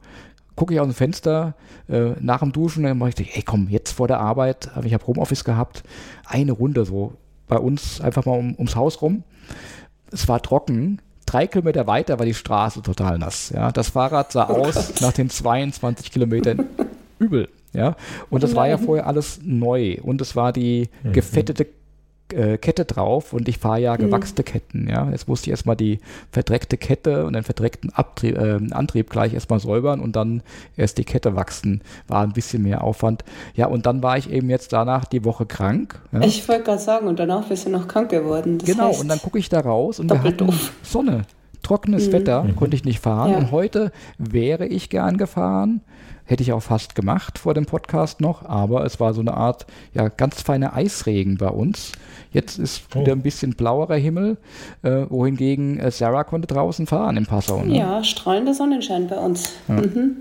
gucke 0.55 0.75
ich 0.75 0.81
aus 0.81 0.87
dem 0.87 0.95
Fenster 0.95 1.55
äh, 1.89 2.13
nach 2.21 2.41
dem 2.41 2.53
Duschen, 2.53 2.85
dann 2.85 2.99
mache 2.99 3.11
ich, 3.17 3.37
ey 3.37 3.43
komm, 3.43 3.69
jetzt 3.69 3.93
vor 3.93 4.09
der 4.09 4.21
Arbeit, 4.21 4.71
ich 4.85 4.95
habe 4.95 5.07
Homeoffice 5.07 5.45
gehabt, 5.45 5.83
eine 6.25 6.53
Runde 6.53 6.85
so 6.85 7.15
bei 7.49 7.59
uns 7.59 8.01
einfach 8.01 8.25
mal 8.25 8.39
um, 8.39 8.55
ums 8.55 8.75
Haus 8.75 9.01
rum. 9.03 9.23
Es 10.11 10.29
war 10.29 10.41
trocken, 10.43 11.01
drei 11.27 11.47
Kilometer 11.47 11.87
weiter 11.87 12.19
war 12.19 12.27
die 12.27 12.35
Straße 12.35 12.83
total 12.83 13.19
nass. 13.19 13.51
Ja, 13.51 13.71
das 13.71 13.91
Fahrrad 13.91 14.33
sah 14.33 14.49
oh 14.49 14.65
aus 14.65 15.01
nach 15.01 15.13
den 15.13 15.31
22 15.31 16.11
Kilometern 16.11 16.67
übel. 17.19 17.49
Ja, 17.77 17.97
und 18.31 18.43
das 18.43 18.55
war 18.55 18.69
ja 18.69 18.79
vorher 18.79 19.07
alles 19.07 19.41
neu 19.45 19.99
und 20.03 20.21
es 20.21 20.35
war 20.35 20.53
die 20.53 20.89
mhm. 21.03 21.13
gefettete 21.13 21.67
äh, 22.33 22.59
Kette 22.59 22.85
drauf 22.85 23.33
und 23.33 23.49
ich 23.49 23.59
fahre 23.59 23.81
ja 23.81 23.97
gewachste 23.97 24.43
mhm. 24.43 24.47
Ketten. 24.47 24.89
Ja, 24.89 25.11
jetzt 25.11 25.29
musste 25.29 25.47
ich 25.47 25.51
erstmal 25.53 25.77
die 25.77 26.01
verdreckte 26.31 26.77
Kette 26.77 27.25
und 27.27 27.35
den 27.35 27.45
verdreckten 27.45 27.91
Abtrieb, 27.93 28.37
äh, 28.37 28.59
Antrieb 28.73 29.11
gleich 29.11 29.35
erstmal 29.35 29.61
säubern 29.61 30.01
und 30.01 30.17
dann 30.17 30.43
erst 30.77 30.99
die 30.99 31.05
Kette 31.05 31.37
wachsen. 31.37 31.83
War 32.09 32.23
ein 32.23 32.33
bisschen 32.33 32.63
mehr 32.63 32.83
Aufwand. 32.83 33.25
Ja, 33.55 33.67
und 33.67 33.87
dann 33.87 34.03
war 34.03 34.19
ich 34.19 34.31
eben 34.31 34.51
jetzt 34.51 34.73
danach 34.73 35.05
die 35.05 35.25
Woche 35.25 35.47
krank. 35.47 36.01
Ja. 36.13 36.21
Ich 36.23 36.49
wollte 36.49 36.65
gerade 36.65 36.83
sagen, 36.83 37.07
und 37.07 37.19
danach 37.19 37.49
bist 37.49 37.67
du 37.67 37.71
noch 37.71 37.87
krank 37.87 38.11
geworden. 38.11 38.59
Das 38.59 38.69
genau, 38.69 38.91
und 38.93 39.09
dann 39.09 39.21
gucke 39.21 39.39
ich 39.39 39.49
da 39.49 39.61
raus 39.61 40.01
und 40.01 40.11
wir 40.11 40.23
hatten 40.23 40.37
doof. 40.37 40.73
Sonne. 40.83 41.23
Trockenes 41.67 42.09
mhm. 42.09 42.13
Wetter, 42.13 42.45
mhm. 42.45 42.57
konnte 42.57 42.77
ich 42.77 42.85
nicht 42.85 43.01
fahren. 43.01 43.33
Ja. 43.33 43.39
Und 43.39 43.51
heute 43.51 43.91
wäre 44.19 44.67
ich 44.67 44.89
gern 44.89 45.17
gefahren. 45.19 45.81
Hätte 46.25 46.43
ich 46.43 46.53
auch 46.53 46.63
fast 46.63 46.95
gemacht 46.95 47.39
vor 47.39 47.55
dem 47.55 47.67
Podcast 47.67 48.21
noch, 48.21 48.45
aber 48.45 48.85
es 48.85 48.99
war 48.99 49.15
so 49.15 49.21
eine 49.21 49.35
Art, 49.35 49.67
ja, 49.95 50.09
ganz 50.09 50.43
feiner 50.43 50.75
Eisregen 50.75 51.39
bei 51.39 51.49
uns. 51.49 51.93
Jetzt 52.33 52.59
ist 52.59 52.83
oh. 52.95 53.01
wieder 53.01 53.13
ein 53.13 53.23
bisschen 53.23 53.55
blauerer 53.55 53.97
Himmel, 53.97 54.37
äh, 54.83 55.07
wohingegen 55.09 55.79
äh, 55.79 55.91
Sarah 55.91 56.25
konnte 56.25 56.49
draußen 56.49 56.87
fahren 56.87 57.17
im 57.17 57.27
Passau. 57.27 57.63
Ne? 57.63 57.79
Ja, 57.79 58.03
strahlender 58.03 58.55
Sonnenschein 58.55 59.09
bei 59.09 59.19
uns. 59.19 59.55
Ja. 59.69 59.75
Mhm. 59.75 60.17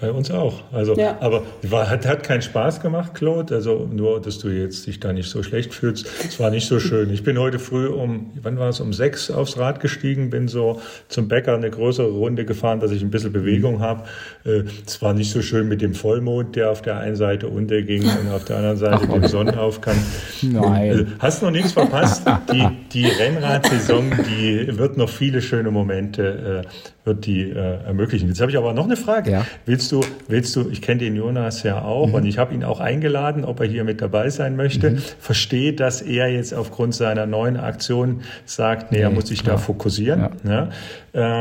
Bei 0.00 0.10
uns 0.10 0.30
auch. 0.30 0.62
Also, 0.72 0.96
ja. 0.96 1.18
aber 1.20 1.42
war, 1.62 1.88
hat, 1.88 2.06
hat 2.06 2.22
keinen 2.22 2.40
Spaß 2.40 2.80
gemacht, 2.80 3.14
Claude. 3.14 3.54
Also 3.54 3.88
nur, 3.92 4.20
dass 4.22 4.38
du 4.38 4.48
jetzt 4.48 4.86
dich 4.86 5.00
da 5.00 5.12
nicht 5.12 5.28
so 5.28 5.42
schlecht 5.42 5.74
fühlst. 5.74 6.08
Es 6.26 6.40
war 6.40 6.50
nicht 6.50 6.66
so 6.66 6.80
schön. 6.80 7.10
Ich 7.12 7.22
bin 7.22 7.38
heute 7.38 7.58
früh 7.58 7.86
um, 7.88 8.32
wann 8.42 8.58
war 8.58 8.70
es, 8.70 8.80
um 8.80 8.94
sechs 8.94 9.30
aufs 9.30 9.58
Rad 9.58 9.80
gestiegen, 9.80 10.30
bin 10.30 10.48
so 10.48 10.80
zum 11.08 11.28
Bäcker 11.28 11.54
eine 11.54 11.70
größere 11.70 12.10
Runde 12.10 12.46
gefahren, 12.46 12.80
dass 12.80 12.90
ich 12.90 13.02
ein 13.02 13.10
bisschen 13.10 13.32
Bewegung 13.32 13.80
habe. 13.80 14.04
Äh, 14.44 14.62
es 14.86 15.02
war 15.02 15.12
nicht 15.12 15.30
so 15.30 15.42
schön 15.42 15.68
mit 15.68 15.82
dem 15.82 15.94
Vollmond, 15.94 16.56
der 16.56 16.70
auf 16.70 16.80
der 16.80 16.96
einen 16.96 17.16
Seite 17.16 17.48
unterging 17.48 18.02
und 18.02 18.32
auf 18.32 18.44
der 18.44 18.56
anderen 18.56 18.78
Seite 18.78 19.06
dem 19.12 19.28
Sonnenaufgang. 19.28 19.98
Nein. 20.40 20.90
Also, 20.90 21.04
hast 21.18 21.42
noch 21.42 21.50
nichts 21.50 21.72
verpasst. 21.72 22.22
Die, 22.50 22.66
die 22.92 23.06
Rennradsaison, 23.06 24.10
die 24.26 24.78
wird 24.78 24.96
noch 24.96 25.10
viele 25.10 25.42
schöne 25.42 25.70
Momente 25.70 26.64
äh, 26.64 26.68
wird 27.04 27.26
die 27.26 27.50
äh, 27.50 27.84
ermöglichen. 27.84 28.28
Jetzt 28.28 28.40
habe 28.40 28.50
ich 28.50 28.56
aber 28.56 28.72
noch 28.74 28.84
eine 28.84 28.96
Frage. 28.96 29.30
Ja. 29.30 29.46
Willst 29.66 29.81
du, 29.90 30.02
willst 30.28 30.54
du, 30.54 30.68
ich 30.70 30.82
kenne 30.82 31.00
den 31.00 31.16
Jonas 31.16 31.62
ja 31.62 31.82
auch 31.82 32.08
mhm. 32.08 32.14
und 32.14 32.26
ich 32.26 32.38
habe 32.38 32.54
ihn 32.54 32.62
auch 32.62 32.78
eingeladen, 32.78 33.44
ob 33.44 33.60
er 33.60 33.66
hier 33.66 33.84
mit 33.84 34.00
dabei 34.00 34.30
sein 34.30 34.54
möchte. 34.54 34.92
Mhm. 34.92 34.98
Verstehe, 35.18 35.72
dass 35.72 36.02
er 36.02 36.28
jetzt 36.28 36.54
aufgrund 36.54 36.94
seiner 36.94 37.26
neuen 37.26 37.56
Aktion 37.56 38.20
sagt, 38.44 38.92
nee, 38.92 38.98
er 38.98 39.10
muss 39.10 39.28
sich 39.28 39.42
klar. 39.42 39.56
da 39.56 39.62
fokussieren. 39.62 40.28
Ja. 40.44 40.50
ja? 40.50 40.68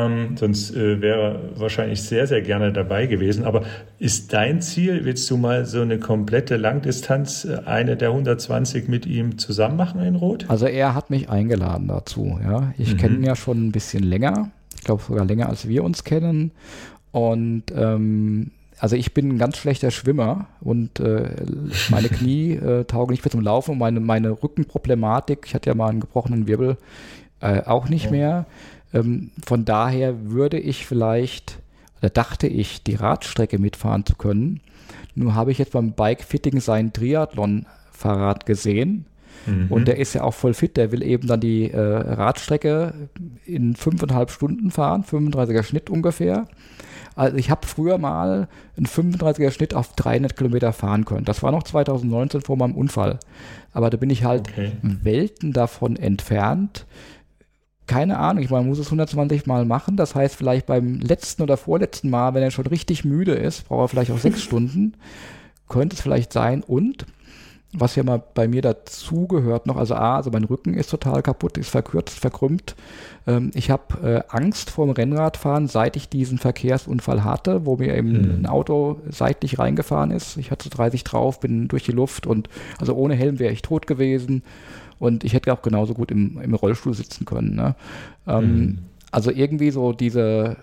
Ähm, 0.05 0.35
sonst 0.37 0.75
äh, 0.75 1.01
wäre 1.01 1.21
er 1.21 1.59
wahrscheinlich 1.59 2.01
sehr, 2.01 2.27
sehr 2.27 2.41
gerne 2.41 2.73
dabei 2.73 3.05
gewesen. 3.05 3.45
Aber 3.45 3.63
ist 3.99 4.33
dein 4.33 4.61
Ziel, 4.61 5.05
willst 5.05 5.29
du 5.29 5.37
mal 5.37 5.65
so 5.65 5.81
eine 5.81 5.99
komplette 5.99 6.57
Langdistanz, 6.57 7.45
äh, 7.45 7.59
eine 7.65 7.97
der 7.97 8.09
120 8.09 8.87
mit 8.87 9.05
ihm 9.05 9.37
zusammen 9.37 9.77
machen 9.77 10.01
in 10.01 10.15
Rot? 10.15 10.45
Also 10.47 10.65
er 10.65 10.95
hat 10.95 11.09
mich 11.09 11.29
eingeladen 11.29 11.87
dazu. 11.87 12.39
Ja, 12.43 12.73
Ich 12.77 12.93
mhm. 12.93 12.97
kenne 12.97 13.15
ihn 13.17 13.23
ja 13.23 13.35
schon 13.35 13.67
ein 13.67 13.71
bisschen 13.71 14.03
länger 14.03 14.51
ich 14.81 14.85
glaube 14.85 15.03
sogar 15.03 15.25
länger 15.25 15.47
als 15.47 15.67
wir 15.67 15.83
uns 15.83 16.03
kennen. 16.03 16.51
Und 17.11 17.63
ähm, 17.75 18.51
also 18.79 18.95
ich 18.95 19.13
bin 19.13 19.29
ein 19.29 19.37
ganz 19.37 19.57
schlechter 19.57 19.91
Schwimmer 19.91 20.47
und 20.61 20.99
äh, 20.99 21.29
meine 21.89 22.09
Knie 22.09 22.53
äh, 22.53 22.85
taugen 22.85 23.11
nicht 23.11 23.23
mehr 23.23 23.31
zum 23.31 23.41
Laufen 23.41 23.71
und 23.71 23.77
meine, 23.77 23.99
meine 23.99 24.31
Rückenproblematik, 24.31 25.43
ich 25.45 25.53
hatte 25.53 25.69
ja 25.69 25.75
mal 25.75 25.89
einen 25.89 25.99
gebrochenen 25.99 26.47
Wirbel, 26.47 26.77
äh, 27.41 27.61
auch 27.61 27.89
nicht 27.89 28.07
oh. 28.07 28.11
mehr. 28.11 28.45
Ähm, 28.93 29.31
von 29.45 29.65
daher 29.65 30.31
würde 30.31 30.59
ich 30.59 30.85
vielleicht, 30.87 31.59
oder 31.99 32.09
dachte 32.09 32.47
ich, 32.47 32.81
die 32.83 32.95
Radstrecke 32.95 33.59
mitfahren 33.59 34.05
zu 34.05 34.15
können. 34.15 34.61
Nur 35.13 35.35
habe 35.35 35.51
ich 35.51 35.57
jetzt 35.57 35.73
beim 35.73 35.91
Bike-Fitting 35.91 36.59
sein 36.59 36.93
Triathlon-Fahrrad 36.93 38.45
gesehen 38.45 39.05
Mhm. 39.45 39.67
Und 39.69 39.87
der 39.87 39.97
ist 39.97 40.13
ja 40.13 40.23
auch 40.23 40.33
voll 40.33 40.53
fit. 40.53 40.77
Der 40.77 40.91
will 40.91 41.03
eben 41.03 41.27
dann 41.27 41.39
die 41.39 41.71
äh, 41.71 41.79
Radstrecke 41.79 42.93
in 43.45 43.75
fünfeinhalb 43.75 44.31
Stunden 44.31 44.71
fahren, 44.71 45.03
35er 45.03 45.63
Schnitt 45.63 45.89
ungefähr. 45.89 46.47
Also 47.21 47.37
ich 47.37 47.51
habe 47.51 47.67
früher 47.67 47.99
mal 47.99 48.47
einen 48.75 48.87
35er 48.87 49.51
Schnitt 49.51 49.75
auf 49.75 49.93
300 49.93 50.35
Kilometer 50.35 50.73
fahren 50.73 51.05
können. 51.05 51.23
Das 51.23 51.43
war 51.43 51.51
noch 51.51 51.61
2019 51.61 52.41
vor 52.41 52.57
meinem 52.57 52.73
Unfall. 52.73 53.19
Aber 53.73 53.91
da 53.91 53.97
bin 53.97 54.09
ich 54.09 54.23
halt 54.23 54.49
okay. 54.49 54.71
Welten 54.81 55.53
davon 55.53 55.97
entfernt. 55.97 56.87
Keine 57.85 58.17
Ahnung, 58.17 58.43
ich 58.43 58.49
meine, 58.49 58.61
man 58.61 58.69
muss 58.69 58.79
es 58.79 58.87
120 58.87 59.45
Mal 59.45 59.65
machen. 59.65 59.97
Das 59.97 60.15
heißt, 60.15 60.35
vielleicht 60.35 60.65
beim 60.65 60.99
letzten 60.99 61.43
oder 61.43 61.57
vorletzten 61.57 62.09
Mal, 62.09 62.33
wenn 62.33 62.41
er 62.41 62.49
schon 62.49 62.65
richtig 62.65 63.05
müde 63.05 63.33
ist, 63.33 63.67
braucht 63.67 63.83
er 63.83 63.87
vielleicht 63.89 64.11
auch 64.11 64.17
sechs 64.17 64.41
Stunden. 64.41 64.95
Könnte 65.69 65.95
es 65.95 66.01
vielleicht 66.01 66.33
sein. 66.33 66.63
Und 66.63 67.05
was 67.73 67.95
ja 67.95 68.03
mal 68.03 68.21
bei 68.33 68.47
mir 68.47 68.61
dazugehört 68.61 69.65
noch, 69.65 69.77
also 69.77 69.95
A, 69.95 70.17
also 70.17 70.29
mein 70.29 70.43
Rücken 70.43 70.73
ist 70.73 70.89
total 70.89 71.21
kaputt, 71.21 71.57
ist 71.57 71.69
verkürzt, 71.69 72.19
verkrümmt. 72.19 72.75
Ähm, 73.27 73.51
ich 73.53 73.71
habe 73.71 74.25
äh, 74.29 74.35
Angst 74.35 74.69
vorm 74.69 74.89
Rennradfahren, 74.89 75.67
seit 75.67 75.95
ich 75.95 76.09
diesen 76.09 76.37
Verkehrsunfall 76.37 77.23
hatte, 77.23 77.65
wo 77.65 77.77
mir 77.77 77.95
eben 77.95 78.11
mhm. 78.11 78.41
ein 78.41 78.45
Auto 78.45 78.99
seitlich 79.09 79.57
reingefahren 79.57 80.11
ist. 80.11 80.37
Ich 80.37 80.51
hatte 80.51 80.69
30 80.69 81.03
drauf, 81.05 81.39
bin 81.39 81.69
durch 81.69 81.83
die 81.83 81.93
Luft 81.93 82.27
und 82.27 82.49
also 82.79 82.93
ohne 82.93 83.15
Helm 83.15 83.39
wäre 83.39 83.53
ich 83.53 83.61
tot 83.61 83.87
gewesen 83.87 84.43
und 84.99 85.23
ich 85.23 85.33
hätte 85.33 85.53
auch 85.53 85.61
genauso 85.61 85.93
gut 85.93 86.11
im, 86.11 86.41
im 86.41 86.53
Rollstuhl 86.53 86.93
sitzen 86.93 87.25
können. 87.25 87.55
Ne? 87.55 87.75
Ähm, 88.27 88.55
mhm. 88.55 88.77
Also 89.11 89.31
irgendwie 89.31 89.71
so 89.71 89.93
diese 89.93 90.57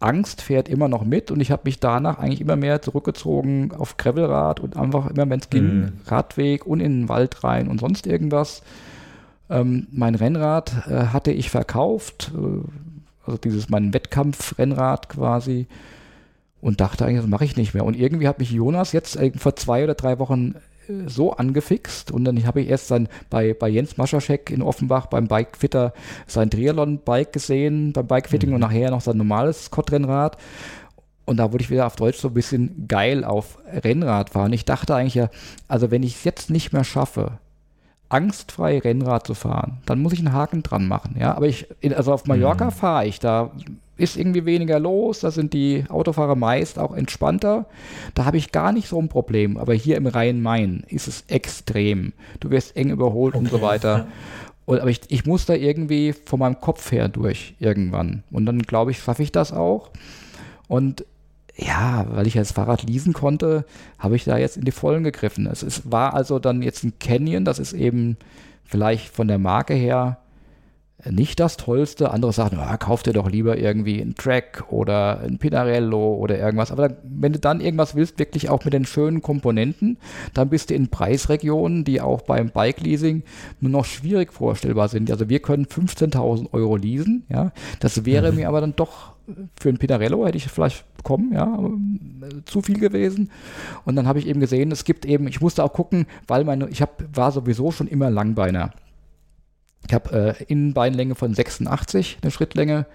Angst 0.00 0.42
fährt 0.42 0.68
immer 0.68 0.88
noch 0.88 1.04
mit 1.04 1.30
und 1.30 1.40
ich 1.40 1.50
habe 1.50 1.62
mich 1.64 1.80
danach 1.80 2.18
eigentlich 2.18 2.40
immer 2.40 2.56
mehr 2.56 2.82
zurückgezogen 2.82 3.72
auf 3.72 3.96
Gravelrad 3.96 4.60
und 4.60 4.76
einfach 4.76 5.10
immer, 5.10 5.28
wenn 5.28 5.40
es 5.40 5.50
ging, 5.50 5.64
mhm. 5.64 5.92
Radweg 6.06 6.66
und 6.66 6.80
in 6.80 7.00
den 7.00 7.08
Wald 7.08 7.42
rein 7.44 7.68
und 7.68 7.80
sonst 7.80 8.06
irgendwas. 8.06 8.62
Ähm, 9.48 9.86
mein 9.90 10.14
Rennrad 10.14 10.86
äh, 10.88 11.06
hatte 11.06 11.30
ich 11.30 11.50
verkauft, 11.50 12.32
äh, 12.34 12.68
also 13.24 13.38
dieses 13.38 13.68
mein 13.68 13.94
Wettkampfrennrad 13.94 15.08
quasi. 15.08 15.66
und 16.60 16.80
dachte 16.80 17.04
eigentlich, 17.04 17.20
das 17.20 17.30
mache 17.30 17.44
ich 17.44 17.56
nicht 17.56 17.74
mehr. 17.74 17.84
Und 17.84 17.96
irgendwie 17.96 18.28
hat 18.28 18.38
mich 18.38 18.50
Jonas 18.50 18.92
jetzt 18.92 19.18
vor 19.36 19.56
zwei 19.56 19.84
oder 19.84 19.94
drei 19.94 20.18
Wochen 20.18 20.54
äh, 20.54 20.75
so 21.06 21.32
angefixt 21.32 22.10
und 22.10 22.24
dann 22.24 22.44
habe 22.46 22.60
ich 22.60 22.68
erst 22.68 22.90
dann 22.90 23.08
bei, 23.30 23.54
bei 23.54 23.68
Jens 23.68 23.96
Maschaschek 23.96 24.50
in 24.50 24.62
Offenbach 24.62 25.06
beim 25.06 25.28
Bikefitter 25.28 25.92
sein 26.26 26.50
Triathlon-Bike 26.50 27.32
gesehen, 27.32 27.92
beim 27.92 28.06
Bikefitting 28.06 28.50
mhm. 28.50 28.56
und 28.56 28.60
nachher 28.60 28.90
noch 28.90 29.00
sein 29.00 29.16
normales 29.16 29.66
Scott-Rennrad. 29.66 30.36
Und 31.24 31.38
da 31.38 31.52
wurde 31.52 31.64
ich 31.64 31.70
wieder 31.70 31.86
auf 31.86 31.96
Deutsch 31.96 32.18
so 32.18 32.28
ein 32.28 32.34
bisschen 32.34 32.86
geil 32.86 33.24
auf 33.24 33.58
Rennrad 33.66 34.30
fahren. 34.30 34.52
Ich 34.52 34.64
dachte 34.64 34.94
eigentlich 34.94 35.16
ja, 35.16 35.28
also 35.66 35.90
wenn 35.90 36.04
ich 36.04 36.14
es 36.14 36.24
jetzt 36.24 36.50
nicht 36.50 36.72
mehr 36.72 36.84
schaffe, 36.84 37.38
angstfrei 38.08 38.78
Rennrad 38.78 39.26
zu 39.26 39.34
fahren, 39.34 39.78
dann 39.86 40.00
muss 40.00 40.12
ich 40.12 40.20
einen 40.20 40.32
Haken 40.32 40.62
dran 40.62 40.86
machen. 40.86 41.16
Ja, 41.18 41.34
aber 41.34 41.46
ich, 41.46 41.66
also 41.94 42.12
auf 42.12 42.26
Mallorca 42.26 42.66
mhm. 42.66 42.72
fahre 42.72 43.06
ich, 43.06 43.18
da 43.18 43.50
ist 43.96 44.16
irgendwie 44.16 44.44
weniger 44.44 44.78
los, 44.78 45.20
da 45.20 45.30
sind 45.30 45.52
die 45.52 45.84
Autofahrer 45.88 46.36
meist 46.36 46.78
auch 46.78 46.94
entspannter. 46.94 47.66
Da 48.14 48.24
habe 48.24 48.36
ich 48.36 48.52
gar 48.52 48.72
nicht 48.72 48.88
so 48.88 49.00
ein 49.00 49.08
Problem. 49.08 49.56
Aber 49.56 49.74
hier 49.74 49.96
im 49.96 50.06
Rhein-Main 50.06 50.84
ist 50.88 51.08
es 51.08 51.24
extrem. 51.28 52.12
Du 52.40 52.50
wirst 52.50 52.76
eng 52.76 52.90
überholt 52.90 53.34
okay, 53.34 53.44
und 53.44 53.50
so 53.50 53.62
weiter. 53.62 54.06
Und, 54.66 54.80
aber 54.80 54.90
ich, 54.90 55.00
ich 55.08 55.24
muss 55.24 55.46
da 55.46 55.54
irgendwie 55.54 56.12
von 56.12 56.40
meinem 56.40 56.60
Kopf 56.60 56.90
her 56.90 57.08
durch 57.08 57.54
irgendwann. 57.60 58.24
Und 58.32 58.46
dann 58.46 58.58
glaube 58.62 58.90
ich, 58.90 58.98
schaffe 58.98 59.22
ich 59.22 59.30
das 59.30 59.52
auch. 59.52 59.90
Und 60.66 61.06
ja, 61.56 62.06
weil 62.10 62.26
ich 62.26 62.34
ja 62.34 62.42
das 62.42 62.52
Fahrrad 62.52 62.82
leasen 62.82 63.12
konnte, 63.12 63.64
habe 63.98 64.16
ich 64.16 64.24
da 64.24 64.36
jetzt 64.36 64.56
in 64.56 64.64
die 64.64 64.72
Vollen 64.72 65.04
gegriffen. 65.04 65.46
Es 65.46 65.62
ist, 65.62 65.90
war 65.90 66.14
also 66.14 66.38
dann 66.38 66.62
jetzt 66.62 66.84
ein 66.84 66.98
Canyon, 67.00 67.44
das 67.44 67.58
ist 67.58 67.72
eben 67.72 68.16
vielleicht 68.64 69.14
von 69.14 69.28
der 69.28 69.38
Marke 69.38 69.74
her 69.74 70.18
nicht 71.10 71.40
das 71.40 71.56
Tollste. 71.56 72.10
Andere 72.10 72.32
sagen, 72.32 72.58
ah, 72.58 72.76
kauf 72.76 73.02
dir 73.02 73.12
doch 73.12 73.30
lieber 73.30 73.58
irgendwie 73.58 74.00
einen 74.00 74.14
Track 74.14 74.64
oder 74.70 75.20
ein 75.20 75.38
Pinarello 75.38 76.14
oder 76.14 76.38
irgendwas. 76.38 76.72
Aber 76.72 76.88
dann, 76.88 76.98
wenn 77.04 77.32
du 77.32 77.38
dann 77.38 77.60
irgendwas 77.60 77.94
willst, 77.94 78.18
wirklich 78.18 78.48
auch 78.48 78.64
mit 78.64 78.72
den 78.72 78.86
schönen 78.86 79.22
Komponenten, 79.22 79.98
dann 80.34 80.48
bist 80.48 80.70
du 80.70 80.74
in 80.74 80.88
Preisregionen, 80.88 81.84
die 81.84 82.00
auch 82.00 82.22
beim 82.22 82.50
Bike-Leasing 82.50 83.22
nur 83.60 83.70
noch 83.70 83.84
schwierig 83.84 84.32
vorstellbar 84.32 84.88
sind. 84.88 85.10
Also 85.10 85.28
wir 85.28 85.40
können 85.40 85.66
15.000 85.66 86.52
Euro 86.52 86.76
leasen. 86.76 87.24
Ja, 87.28 87.52
das 87.80 88.04
wäre 88.04 88.30
mhm. 88.30 88.38
mir 88.38 88.48
aber 88.48 88.60
dann 88.60 88.74
doch 88.74 89.15
für 89.58 89.68
ein 89.68 89.78
Pinarello 89.78 90.26
hätte 90.26 90.36
ich 90.36 90.46
vielleicht 90.46 90.84
bekommen, 90.96 91.32
ja, 91.32 91.58
äh, 92.26 92.44
zu 92.44 92.62
viel 92.62 92.78
gewesen. 92.78 93.30
Und 93.84 93.96
dann 93.96 94.06
habe 94.06 94.18
ich 94.18 94.26
eben 94.26 94.40
gesehen, 94.40 94.72
es 94.72 94.84
gibt 94.84 95.04
eben, 95.04 95.26
ich 95.26 95.40
musste 95.40 95.64
auch 95.64 95.72
gucken, 95.72 96.06
weil 96.26 96.44
meine, 96.44 96.68
ich 96.68 96.82
hab, 96.82 97.04
war 97.16 97.32
sowieso 97.32 97.70
schon 97.70 97.88
immer 97.88 98.10
Langbeiner. 98.10 98.72
Ich 99.86 99.94
habe 99.94 100.36
äh, 100.38 100.44
Innenbeinlänge 100.44 101.14
von 101.14 101.32
86, 101.32 102.18
eine 102.22 102.30
Schrittlänge, 102.30 102.86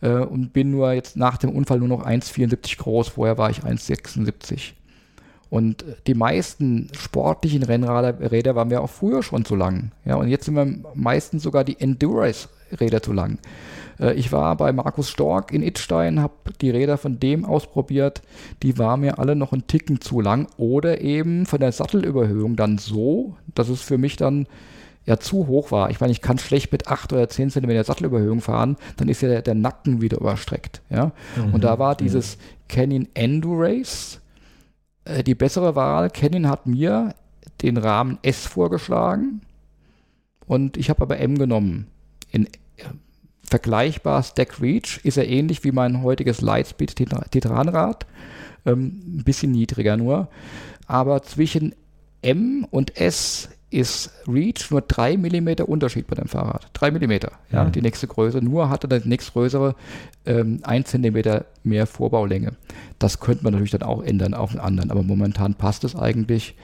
äh, 0.00 0.10
und 0.10 0.52
bin 0.52 0.70
nur 0.70 0.92
jetzt 0.92 1.16
nach 1.16 1.38
dem 1.38 1.50
Unfall 1.50 1.78
nur 1.78 1.88
noch 1.88 2.04
1,74 2.04 2.78
groß. 2.78 3.08
Vorher 3.08 3.38
war 3.38 3.50
ich 3.50 3.60
1,76. 3.60 4.72
Und 5.50 5.84
die 6.06 6.14
meisten 6.14 6.88
sportlichen 6.96 7.62
Rennräder 7.62 8.54
waren 8.54 8.68
mir 8.68 8.80
auch 8.80 8.90
früher 8.90 9.22
schon 9.22 9.44
zu 9.44 9.54
lang. 9.54 9.92
Ja, 10.04 10.16
und 10.16 10.28
jetzt 10.28 10.46
sind 10.46 10.54
wir 10.54 10.66
meistens 10.94 11.42
sogar 11.42 11.62
die 11.62 11.78
Endurance-Räder 12.72 13.02
zu 13.02 13.12
lang. 13.12 13.38
Äh, 14.00 14.14
ich 14.14 14.32
war 14.32 14.56
bei 14.56 14.72
Markus 14.72 15.10
Stork 15.10 15.52
in 15.52 15.62
Itstein, 15.62 16.20
habe 16.20 16.34
die 16.60 16.70
Räder 16.70 16.98
von 16.98 17.18
dem 17.20 17.44
ausprobiert. 17.44 18.22
Die 18.62 18.78
waren 18.78 19.00
mir 19.00 19.18
alle 19.18 19.36
noch 19.36 19.52
einen 19.52 19.66
Ticken 19.66 20.00
zu 20.00 20.20
lang 20.20 20.48
oder 20.56 21.00
eben 21.00 21.46
von 21.46 21.60
der 21.60 21.72
Sattelüberhöhung 21.72 22.56
dann 22.56 22.78
so, 22.78 23.36
dass 23.54 23.68
es 23.68 23.82
für 23.82 23.98
mich 23.98 24.16
dann 24.16 24.46
ja 25.04 25.18
zu 25.18 25.48
hoch 25.48 25.72
war. 25.72 25.90
Ich 25.90 26.00
meine, 26.00 26.12
ich 26.12 26.20
kann 26.20 26.38
schlecht 26.38 26.70
mit 26.70 26.86
8 26.86 27.12
oder 27.12 27.28
10 27.28 27.50
cm 27.50 27.82
Sattelüberhöhung 27.82 28.40
fahren, 28.40 28.76
dann 28.96 29.08
ist 29.08 29.20
ja 29.20 29.28
der, 29.28 29.42
der 29.42 29.54
Nacken 29.54 30.00
wieder 30.00 30.18
überstreckt. 30.18 30.80
Ja? 30.90 31.12
Mhm, 31.36 31.54
und 31.54 31.64
da 31.64 31.78
war 31.78 31.96
dieses. 31.96 32.38
Canyon 32.68 33.08
Endurace 33.12 34.20
äh, 35.04 35.22
die 35.22 35.34
bessere 35.34 35.74
Wahl. 35.74 36.08
Canyon 36.08 36.48
hat 36.48 36.66
mir 36.66 37.14
den 37.60 37.76
Rahmen 37.76 38.18
S 38.22 38.46
vorgeschlagen 38.46 39.42
und 40.46 40.76
ich 40.76 40.90
habe 40.90 41.02
aber 41.02 41.18
M 41.18 41.36
genommen. 41.36 41.86
In 42.30 42.48
vergleichbar 43.44 44.22
Stack 44.22 44.60
Reach 44.60 45.00
ist 45.04 45.18
er 45.18 45.28
ähnlich 45.28 45.64
wie 45.64 45.72
mein 45.72 46.02
heutiges 46.02 46.40
Lightspeed 46.40 46.96
Titranrad, 47.30 48.06
ähm, 48.64 49.02
ein 49.18 49.24
bisschen 49.24 49.52
niedriger 49.52 49.96
nur. 49.96 50.28
Aber 50.86 51.22
zwischen 51.22 51.74
M 52.22 52.66
und 52.70 52.96
S 52.96 53.48
ist 53.72 54.10
Reach 54.28 54.70
nur 54.70 54.82
3 54.82 55.16
mm 55.16 55.64
Unterschied 55.66 56.06
bei 56.06 56.14
dem 56.14 56.28
Fahrrad. 56.28 56.68
3 56.74 56.90
mm, 56.92 57.12
ja, 57.50 57.64
mhm. 57.64 57.72
die 57.72 57.80
nächste 57.80 58.06
Größe. 58.06 58.42
Nur 58.42 58.68
hatte 58.68 58.86
das 58.86 59.04
nächstgrößere 59.04 59.74
ähm, 60.26 60.60
1 60.62 60.90
cm 60.90 61.42
mehr 61.64 61.86
Vorbaulänge. 61.86 62.52
Das 62.98 63.18
könnte 63.18 63.44
man 63.44 63.54
natürlich 63.54 63.72
dann 63.72 63.82
auch 63.82 64.02
ändern 64.02 64.34
auf 64.34 64.52
den 64.52 64.60
anderen, 64.60 64.90
aber 64.90 65.02
momentan 65.02 65.54
passt 65.54 65.84
es 65.84 65.96
eigentlich. 65.96 66.54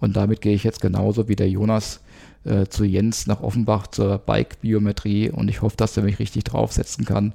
Und 0.00 0.16
damit 0.16 0.40
gehe 0.40 0.54
ich 0.54 0.64
jetzt 0.64 0.80
genauso 0.80 1.28
wie 1.28 1.36
der 1.36 1.48
Jonas 1.48 2.00
äh, 2.44 2.66
zu 2.66 2.84
Jens 2.84 3.26
nach 3.26 3.42
Offenbach 3.42 3.86
zur 3.86 4.18
Bike-Biometrie 4.18 5.30
und 5.30 5.48
ich 5.48 5.62
hoffe, 5.62 5.76
dass 5.76 5.96
er 5.96 6.02
mich 6.02 6.18
richtig 6.18 6.44
draufsetzen 6.44 7.04
kann. 7.04 7.34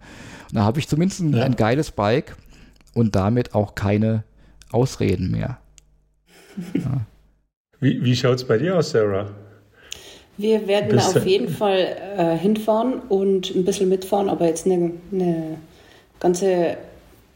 Und 0.49 0.55
da 0.55 0.64
habe 0.64 0.80
ich 0.80 0.88
zumindest 0.88 1.22
ein, 1.22 1.34
ja. 1.34 1.43
ein 1.43 1.55
geiles 1.55 1.91
Bike 1.91 2.36
und 2.93 3.16
damit 3.16 3.55
auch 3.55 3.76
keine 3.76 4.24
Ausreden 4.72 5.32
mehr. 5.32 5.60
Ja. 6.74 7.01
Wie, 7.80 8.03
wie 8.03 8.16
schaut 8.16 8.36
es 8.38 8.43
bei 8.43 8.58
dir 8.58 8.78
aus, 8.78 8.91
Sarah? 8.91 9.30
Wir 10.38 10.68
werden 10.68 10.89
Bist 10.89 11.18
auf 11.18 11.26
jeden 11.26 11.49
Fall 11.49 11.95
äh, 12.18 12.38
hinfahren 12.38 12.99
und 13.10 13.55
ein 13.55 13.66
bisschen 13.66 13.89
mitfahren, 13.89 14.30
aber 14.30 14.45
jetzt 14.45 14.66
eine, 14.66 14.91
eine 15.12 15.58
ganze, 16.20 16.78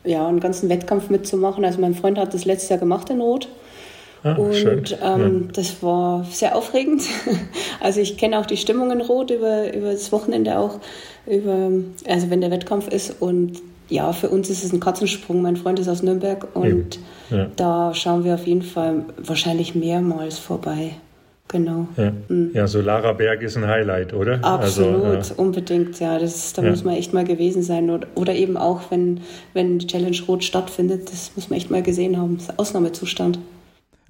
ja, 0.04 0.28
einen 0.28 0.40
ganzen 0.40 0.70
Wettkampf 0.70 1.10
mitzumachen. 1.10 1.66
Also 1.66 1.82
mein 1.82 1.96
Freund 1.96 2.18
hat 2.20 2.34
das 2.34 2.46
letztes 2.46 2.70
Jahr 2.70 2.80
gemacht 2.80 3.10
in 3.10 3.22
Rot. 3.22 3.48
Ah, 4.24 4.34
und 4.34 4.98
ähm, 5.02 5.44
ja. 5.46 5.52
das 5.54 5.82
war 5.82 6.26
sehr 6.26 6.56
aufregend. 6.56 7.04
Also 7.80 8.00
ich 8.00 8.16
kenne 8.16 8.38
auch 8.38 8.46
die 8.46 8.58
Stimmung 8.58 8.92
in 8.92 9.02
Rot 9.02 9.32
über, 9.32 9.74
über 9.74 9.92
das 9.92 10.12
Wochenende 10.12 10.60
auch, 10.60 10.80
über, 11.26 11.72
also 12.08 12.30
wenn 12.30 12.40
der 12.40 12.52
Wettkampf 12.52 12.88
ist. 12.90 13.20
Und 13.20 13.60
ja, 13.90 14.14
für 14.14 14.30
uns 14.30 14.52
ist 14.52 14.64
es 14.64 14.72
ein 14.72 14.80
Katzensprung. 14.80 15.42
Mein 15.42 15.58
Freund 15.58 15.80
ist 15.80 15.88
aus 15.88 16.04
Nürnberg 16.04 16.48
und 16.56 17.00
ja. 17.32 17.48
da 17.56 17.92
schauen 17.96 18.24
wir 18.24 18.36
auf 18.36 18.46
jeden 18.46 18.62
Fall 18.62 19.06
wahrscheinlich 19.18 19.74
mehrmals 19.74 20.38
vorbei. 20.38 20.92
Genau. 21.48 21.88
Ja, 21.98 22.14
mhm. 22.30 22.52
ja 22.54 22.68
so 22.68 22.82
Lara 22.82 23.12
Berg 23.12 23.42
ist 23.42 23.58
ein 23.58 23.68
Highlight, 23.68 24.14
oder? 24.14 24.40
Absolut, 24.44 25.04
also, 25.04 25.34
ja. 25.34 25.40
unbedingt. 25.40 26.00
Ja, 26.00 26.18
das, 26.18 26.54
da 26.54 26.62
ja. 26.62 26.70
muss 26.70 26.84
man 26.84 26.96
echt 26.96 27.14
mal 27.14 27.26
gewesen 27.26 27.62
sein. 27.62 27.90
Oder, 27.90 28.08
oder 28.16 28.34
eben 28.34 28.56
auch, 28.58 28.84
wenn, 28.90 29.20
wenn 29.54 29.80
Challenge 29.80 30.18
Rot 30.28 30.44
stattfindet, 30.44 31.12
das 31.12 31.32
muss 31.36 31.50
man 31.50 31.58
echt 31.58 31.70
mal 31.70 31.82
gesehen 31.84 32.18
haben. 32.18 32.38
Das 32.38 32.50
ist 32.50 32.60
Ausnahmezustand. 32.60 33.40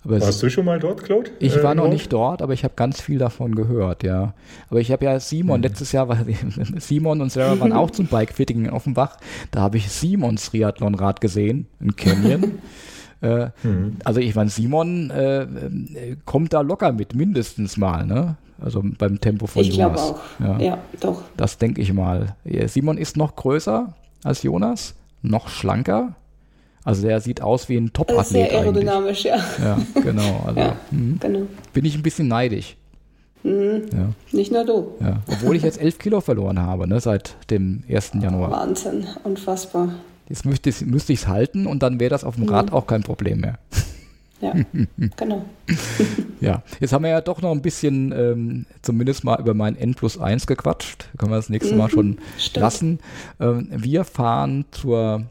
Aber 0.03 0.19
Warst 0.19 0.41
du 0.41 0.49
schon 0.49 0.65
mal 0.65 0.79
dort, 0.79 1.03
Claude? 1.03 1.29
Ich 1.39 1.55
äh, 1.55 1.63
war 1.63 1.75
noch 1.75 1.87
nicht 1.87 2.11
dort, 2.11 2.41
aber 2.41 2.53
ich 2.53 2.63
habe 2.63 2.73
ganz 2.75 2.99
viel 2.99 3.19
davon 3.19 3.53
gehört, 3.53 4.03
ja. 4.03 4.33
Aber 4.69 4.79
ich 4.79 4.91
habe 4.91 5.05
ja 5.05 5.19
Simon, 5.19 5.59
mhm. 5.59 5.63
letztes 5.63 5.91
Jahr 5.91 6.09
war 6.09 6.17
Simon 6.77 7.21
und 7.21 7.31
Sarah 7.31 7.59
waren 7.59 7.73
auch 7.73 7.91
zum 7.91 8.07
Bikefitting 8.07 8.65
in 8.65 8.71
Offenbach. 8.71 9.17
Da 9.51 9.61
habe 9.61 9.77
ich 9.77 9.91
Simons 9.91 10.49
Triathlonrad 10.49 11.21
gesehen, 11.21 11.67
in 11.79 11.95
Canyon. 11.95 12.59
äh, 13.21 13.49
mhm. 13.61 13.97
Also 14.03 14.21
ich 14.21 14.33
meine, 14.33 14.49
Simon 14.49 15.11
äh, 15.11 15.45
kommt 16.25 16.53
da 16.53 16.61
locker 16.61 16.91
mit, 16.93 17.13
mindestens 17.13 17.77
mal, 17.77 18.05
ne? 18.05 18.37
Also 18.59 18.83
beim 18.97 19.21
Tempo 19.21 19.45
von 19.45 19.61
ich 19.61 19.75
Jonas. 19.75 20.01
Ich 20.01 20.37
glaube 20.37 20.55
auch. 20.55 20.59
Ja. 20.59 20.65
ja, 20.65 20.77
doch. 20.99 21.23
Das 21.37 21.57
denke 21.57 21.81
ich 21.81 21.93
mal. 21.93 22.35
Simon 22.67 22.97
ist 22.97 23.17
noch 23.17 23.35
größer 23.35 23.93
als 24.23 24.43
Jonas, 24.43 24.95
noch 25.23 25.49
schlanker 25.49 26.15
also 26.83 27.03
der 27.03 27.21
sieht 27.21 27.41
aus 27.41 27.69
wie 27.69 27.77
ein 27.77 27.93
Top-Athlet. 27.93 28.49
Sehr 28.49 28.59
aerodynamisch, 28.59 29.23
ja. 29.23 29.37
Ja, 29.63 29.77
genau. 30.01 30.43
Also, 30.45 30.59
ja, 30.59 30.75
mhm. 30.89 31.19
genau. 31.19 31.47
Bin 31.73 31.85
ich 31.85 31.95
ein 31.95 32.03
bisschen 32.03 32.27
neidisch. 32.27 32.75
Mhm. 33.43 33.85
Ja. 33.93 34.09
Nicht 34.31 34.51
nur 34.51 34.65
du. 34.65 34.91
Ja. 34.99 35.21
Obwohl 35.27 35.55
ich 35.55 35.63
jetzt 35.63 35.79
elf 35.79 35.97
Kilo 35.99 36.21
verloren 36.21 36.59
habe, 36.59 36.87
ne, 36.87 36.99
seit 36.99 37.35
dem 37.49 37.83
1. 37.89 38.13
Januar. 38.21 38.51
Wahnsinn, 38.51 39.05
unfassbar. 39.23 39.95
Jetzt 40.29 40.45
müsste 40.45 40.69
ich 40.69 40.81
es 40.81 40.85
müsste 40.85 41.13
halten 41.27 41.67
und 41.67 41.83
dann 41.83 41.99
wäre 41.99 42.09
das 42.09 42.23
auf 42.23 42.35
dem 42.35 42.47
Rad 42.47 42.67
mhm. 42.67 42.73
auch 42.73 42.87
kein 42.87 43.03
Problem 43.03 43.41
mehr. 43.41 43.59
Ja, 44.39 44.53
genau. 45.17 45.45
ja, 46.39 46.63
jetzt 46.79 46.93
haben 46.93 47.03
wir 47.03 47.11
ja 47.11 47.21
doch 47.21 47.41
noch 47.41 47.51
ein 47.51 47.61
bisschen 47.61 48.11
ähm, 48.11 48.65
zumindest 48.81 49.23
mal 49.23 49.39
über 49.39 49.53
mein 49.53 49.75
N 49.75 49.93
plus 49.93 50.19
1 50.19 50.47
gequatscht. 50.47 51.09
Können 51.17 51.31
wir 51.31 51.35
das 51.35 51.49
nächste 51.49 51.75
Mal 51.75 51.87
mhm, 51.87 51.91
schon 51.91 52.17
Stimmt. 52.37 52.61
lassen. 52.61 52.99
Ähm, 53.39 53.67
wir 53.71 54.03
fahren 54.03 54.65
zur 54.71 55.25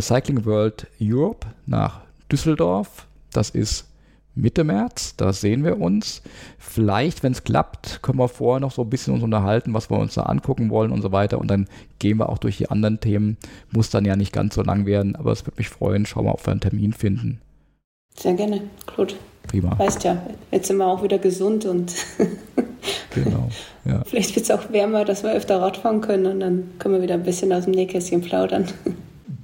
Cycling 0.00 0.44
World 0.44 0.86
Europe 1.00 1.46
nach 1.66 2.00
Düsseldorf. 2.30 3.06
Das 3.32 3.50
ist 3.50 3.86
Mitte 4.34 4.64
März, 4.64 5.14
da 5.16 5.32
sehen 5.32 5.62
wir 5.62 5.78
uns. 5.78 6.22
Vielleicht, 6.58 7.22
wenn 7.22 7.32
es 7.32 7.44
klappt, 7.44 8.00
können 8.02 8.18
wir 8.18 8.28
vorher 8.28 8.60
noch 8.60 8.72
so 8.72 8.82
ein 8.82 8.90
bisschen 8.90 9.12
uns 9.12 9.22
unterhalten, 9.22 9.74
was 9.74 9.90
wir 9.90 9.98
uns 9.98 10.14
da 10.14 10.22
angucken 10.22 10.70
wollen 10.70 10.90
und 10.90 11.02
so 11.02 11.12
weiter. 11.12 11.38
Und 11.38 11.48
dann 11.48 11.68
gehen 11.98 12.18
wir 12.18 12.30
auch 12.30 12.38
durch 12.38 12.56
die 12.56 12.70
anderen 12.70 12.98
Themen. 13.00 13.36
Muss 13.70 13.90
dann 13.90 14.06
ja 14.06 14.16
nicht 14.16 14.32
ganz 14.32 14.54
so 14.54 14.62
lang 14.62 14.86
werden, 14.86 15.16
aber 15.16 15.32
es 15.32 15.44
würde 15.44 15.58
mich 15.58 15.68
freuen. 15.68 16.06
Schauen 16.06 16.24
wir, 16.24 16.32
ob 16.32 16.46
wir 16.46 16.52
einen 16.52 16.60
Termin 16.60 16.92
finden. 16.94 17.40
Sehr 18.18 18.34
gerne, 18.34 18.62
Claude. 18.86 19.14
Prima. 19.48 19.78
Weißt 19.78 20.04
ja, 20.04 20.22
jetzt 20.50 20.68
sind 20.68 20.78
wir 20.78 20.86
auch 20.86 21.02
wieder 21.02 21.18
gesund 21.18 21.64
und 21.64 21.92
genau, 23.14 23.48
ja. 23.84 24.02
vielleicht 24.04 24.36
wird 24.36 24.44
es 24.44 24.50
auch 24.50 24.70
wärmer, 24.70 25.04
dass 25.04 25.24
wir 25.24 25.32
öfter 25.32 25.60
Rad 25.60 25.78
fahren 25.78 26.00
können 26.00 26.26
und 26.26 26.40
dann 26.40 26.70
können 26.78 26.94
wir 26.94 27.02
wieder 27.02 27.14
ein 27.14 27.24
bisschen 27.24 27.52
aus 27.52 27.64
dem 27.64 27.72
Nähkästchen 27.72 28.20
plaudern. 28.20 28.66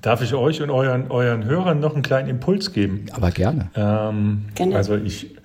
Darf 0.01 0.23
ich 0.23 0.35
euch 0.35 0.63
und 0.63 0.71
euren, 0.71 1.11
euren 1.11 1.45
Hörern 1.45 1.81
noch 1.81 1.95
einen 1.95 2.03
kleinen 2.03 2.29
Impuls 2.29 2.73
geben? 2.73 3.07
Aber 3.13 3.31
gerne. 3.31 3.71
Ähm, 3.75 4.47
gerne. 4.55 4.77
Also 4.77 4.97
ich, 4.97 5.37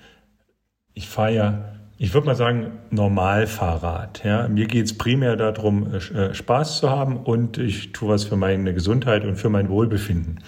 ich 0.92 1.08
fahre 1.08 1.34
ja, 1.34 1.64
ich 1.98 2.14
würde 2.14 2.26
mal 2.26 2.34
sagen, 2.34 2.72
Normalfahrrad. 2.90 4.22
Ja? 4.24 4.48
Mir 4.48 4.66
geht 4.66 4.86
es 4.86 4.98
primär 4.98 5.36
darum, 5.36 5.94
äh, 5.94 6.34
Spaß 6.34 6.78
zu 6.78 6.90
haben 6.90 7.16
und 7.16 7.58
ich 7.58 7.92
tue 7.92 8.08
was 8.08 8.24
für 8.24 8.36
meine 8.36 8.74
Gesundheit 8.74 9.24
und 9.24 9.36
für 9.36 9.48
mein 9.48 9.68
Wohlbefinden. 9.68 10.40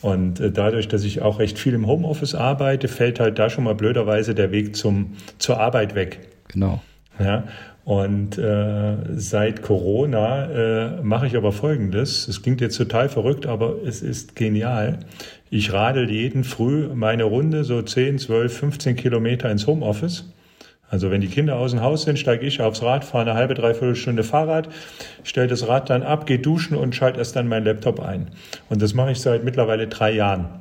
Und 0.00 0.40
äh, 0.40 0.50
dadurch, 0.50 0.88
dass 0.88 1.04
ich 1.04 1.22
auch 1.22 1.38
recht 1.38 1.58
viel 1.58 1.74
im 1.74 1.86
Homeoffice 1.86 2.34
arbeite, 2.34 2.88
fällt 2.88 3.20
halt 3.20 3.38
da 3.38 3.50
schon 3.50 3.64
mal 3.64 3.74
blöderweise 3.74 4.34
der 4.34 4.52
Weg 4.52 4.76
zum, 4.76 5.14
zur 5.38 5.58
Arbeit 5.60 5.94
weg. 5.94 6.20
Genau. 6.48 6.82
Ja, 7.18 7.44
und 7.88 8.36
äh, 8.36 8.96
seit 9.16 9.62
Corona 9.62 10.98
äh, 10.98 11.02
mache 11.02 11.26
ich 11.26 11.38
aber 11.38 11.52
Folgendes. 11.52 12.28
Es 12.28 12.42
klingt 12.42 12.60
jetzt 12.60 12.76
total 12.76 13.08
verrückt, 13.08 13.46
aber 13.46 13.76
es 13.82 14.02
ist 14.02 14.36
genial. 14.36 14.98
Ich 15.48 15.72
radel 15.72 16.10
jeden 16.10 16.44
Früh 16.44 16.88
meine 16.94 17.24
Runde, 17.24 17.64
so 17.64 17.80
10, 17.80 18.18
12, 18.18 18.54
15 18.54 18.96
Kilometer 18.96 19.50
ins 19.50 19.66
Homeoffice. 19.66 20.30
Also 20.90 21.10
wenn 21.10 21.22
die 21.22 21.28
Kinder 21.28 21.56
aus 21.56 21.70
dem 21.70 21.80
Haus 21.80 22.02
sind, 22.02 22.18
steige 22.18 22.44
ich 22.44 22.60
aufs 22.60 22.82
Rad, 22.82 23.06
fahre 23.06 23.30
eine 23.30 23.32
halbe, 23.32 23.54
dreiviertel 23.54 23.96
Stunde 23.96 24.22
Fahrrad, 24.22 24.68
stelle 25.22 25.46
das 25.46 25.66
Rad 25.66 25.88
dann 25.88 26.02
ab, 26.02 26.26
gehe 26.26 26.40
duschen 26.40 26.76
und 26.76 26.94
schalte 26.94 27.20
erst 27.20 27.36
dann 27.36 27.48
meinen 27.48 27.64
Laptop 27.64 28.00
ein. 28.00 28.26
Und 28.68 28.82
das 28.82 28.92
mache 28.92 29.12
ich 29.12 29.20
seit 29.22 29.44
mittlerweile 29.44 29.86
drei 29.86 30.12
Jahren. 30.12 30.60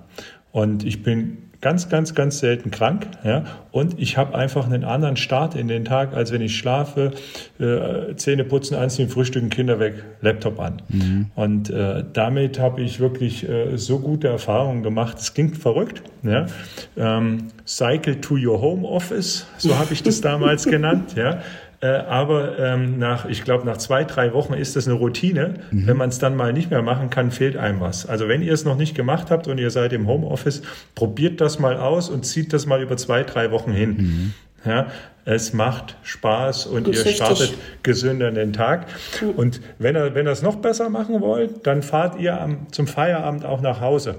Und 0.53 0.85
ich 0.85 1.03
bin 1.03 1.46
ganz, 1.61 1.89
ganz, 1.89 2.13
ganz 2.15 2.39
selten 2.39 2.71
krank. 2.71 3.07
Ja? 3.23 3.45
Und 3.71 3.99
ich 3.99 4.17
habe 4.17 4.35
einfach 4.35 4.65
einen 4.65 4.83
anderen 4.83 5.17
Start 5.17 5.55
in 5.55 5.67
den 5.67 5.85
Tag, 5.85 6.13
als 6.13 6.31
wenn 6.31 6.41
ich 6.41 6.57
schlafe, 6.57 7.11
äh, 7.59 8.15
Zähne 8.15 8.43
putzen, 8.43 8.75
anziehen, 8.75 9.09
frühstücken, 9.09 9.49
Kinder 9.49 9.79
weg, 9.79 10.03
Laptop 10.21 10.59
an. 10.59 10.81
Mhm. 10.89 11.31
Und 11.35 11.69
äh, 11.69 12.03
damit 12.13 12.59
habe 12.59 12.81
ich 12.81 12.99
wirklich 12.99 13.47
äh, 13.47 13.77
so 13.77 13.99
gute 13.99 14.27
Erfahrungen 14.27 14.83
gemacht. 14.83 15.17
Es 15.19 15.33
klingt 15.33 15.57
verrückt. 15.57 16.01
Ja? 16.23 16.47
Ähm, 16.95 17.47
Cycle 17.65 18.21
to 18.21 18.35
your 18.35 18.61
home 18.61 18.87
office, 18.87 19.45
so 19.57 19.77
habe 19.77 19.93
ich 19.93 20.03
das 20.03 20.21
damals 20.21 20.65
genannt. 20.65 21.15
Ja? 21.15 21.41
Äh, 21.79 21.87
aber 21.87 22.57
ähm, 22.57 22.97
nach, 22.97 23.25
ich 23.25 23.43
glaube, 23.43 23.65
nach 23.65 23.77
zwei, 23.77 24.03
drei 24.03 24.33
Wochen 24.33 24.53
ist 24.53 24.75
das 24.75 24.87
eine 24.87 24.97
Routine. 24.97 25.55
Mhm. 25.69 25.87
Wenn 25.87 25.97
man 25.97 26.09
es 26.09 26.17
dann 26.17 26.35
mal 26.35 26.51
nicht 26.51 26.71
mehr 26.71 26.81
machen 26.81 27.09
kann, 27.11 27.29
fehlt 27.29 27.55
einem 27.55 27.81
was. 27.81 28.07
Also 28.07 28.27
wenn 28.27 28.41
ihr 28.41 28.53
es 28.53 28.65
noch 28.65 28.77
nicht 28.77 28.95
gemacht 28.95 29.29
habt 29.29 29.47
und 29.47 29.59
ihr 29.59 29.69
seid 29.69 29.93
im 29.93 30.07
Homeoffice, 30.07 30.63
probiert 30.95 31.39
das 31.39 31.59
mal 31.59 31.77
aus 31.77 32.09
und 32.09 32.25
zieht 32.25 32.51
das 32.51 32.65
mal 32.65 32.81
über 32.81 32.97
zwei, 32.97 33.23
drei 33.23 33.51
Wochen 33.51 33.71
hin. 33.71 33.97
Mhm. 33.97 34.33
Ja, 34.65 34.87
es 35.23 35.53
macht 35.53 35.97
Spaß 36.01 36.65
und 36.65 36.87
ihr 36.87 36.95
startet 36.95 37.53
gesünder 37.83 38.27
in 38.27 38.35
den 38.35 38.53
Tag. 38.53 38.87
Und 39.35 39.61
wenn 39.77 39.95
ihr, 39.95 40.15
wenn 40.15 40.25
ihr 40.25 40.31
es 40.31 40.41
noch 40.41 40.55
besser 40.55 40.89
machen 40.89 41.21
wollt, 41.21 41.67
dann 41.67 41.83
fahrt 41.83 42.19
ihr 42.19 42.41
am, 42.41 42.71
zum 42.71 42.87
Feierabend 42.87 43.45
auch 43.45 43.61
nach 43.61 43.81
Hause. 43.81 44.15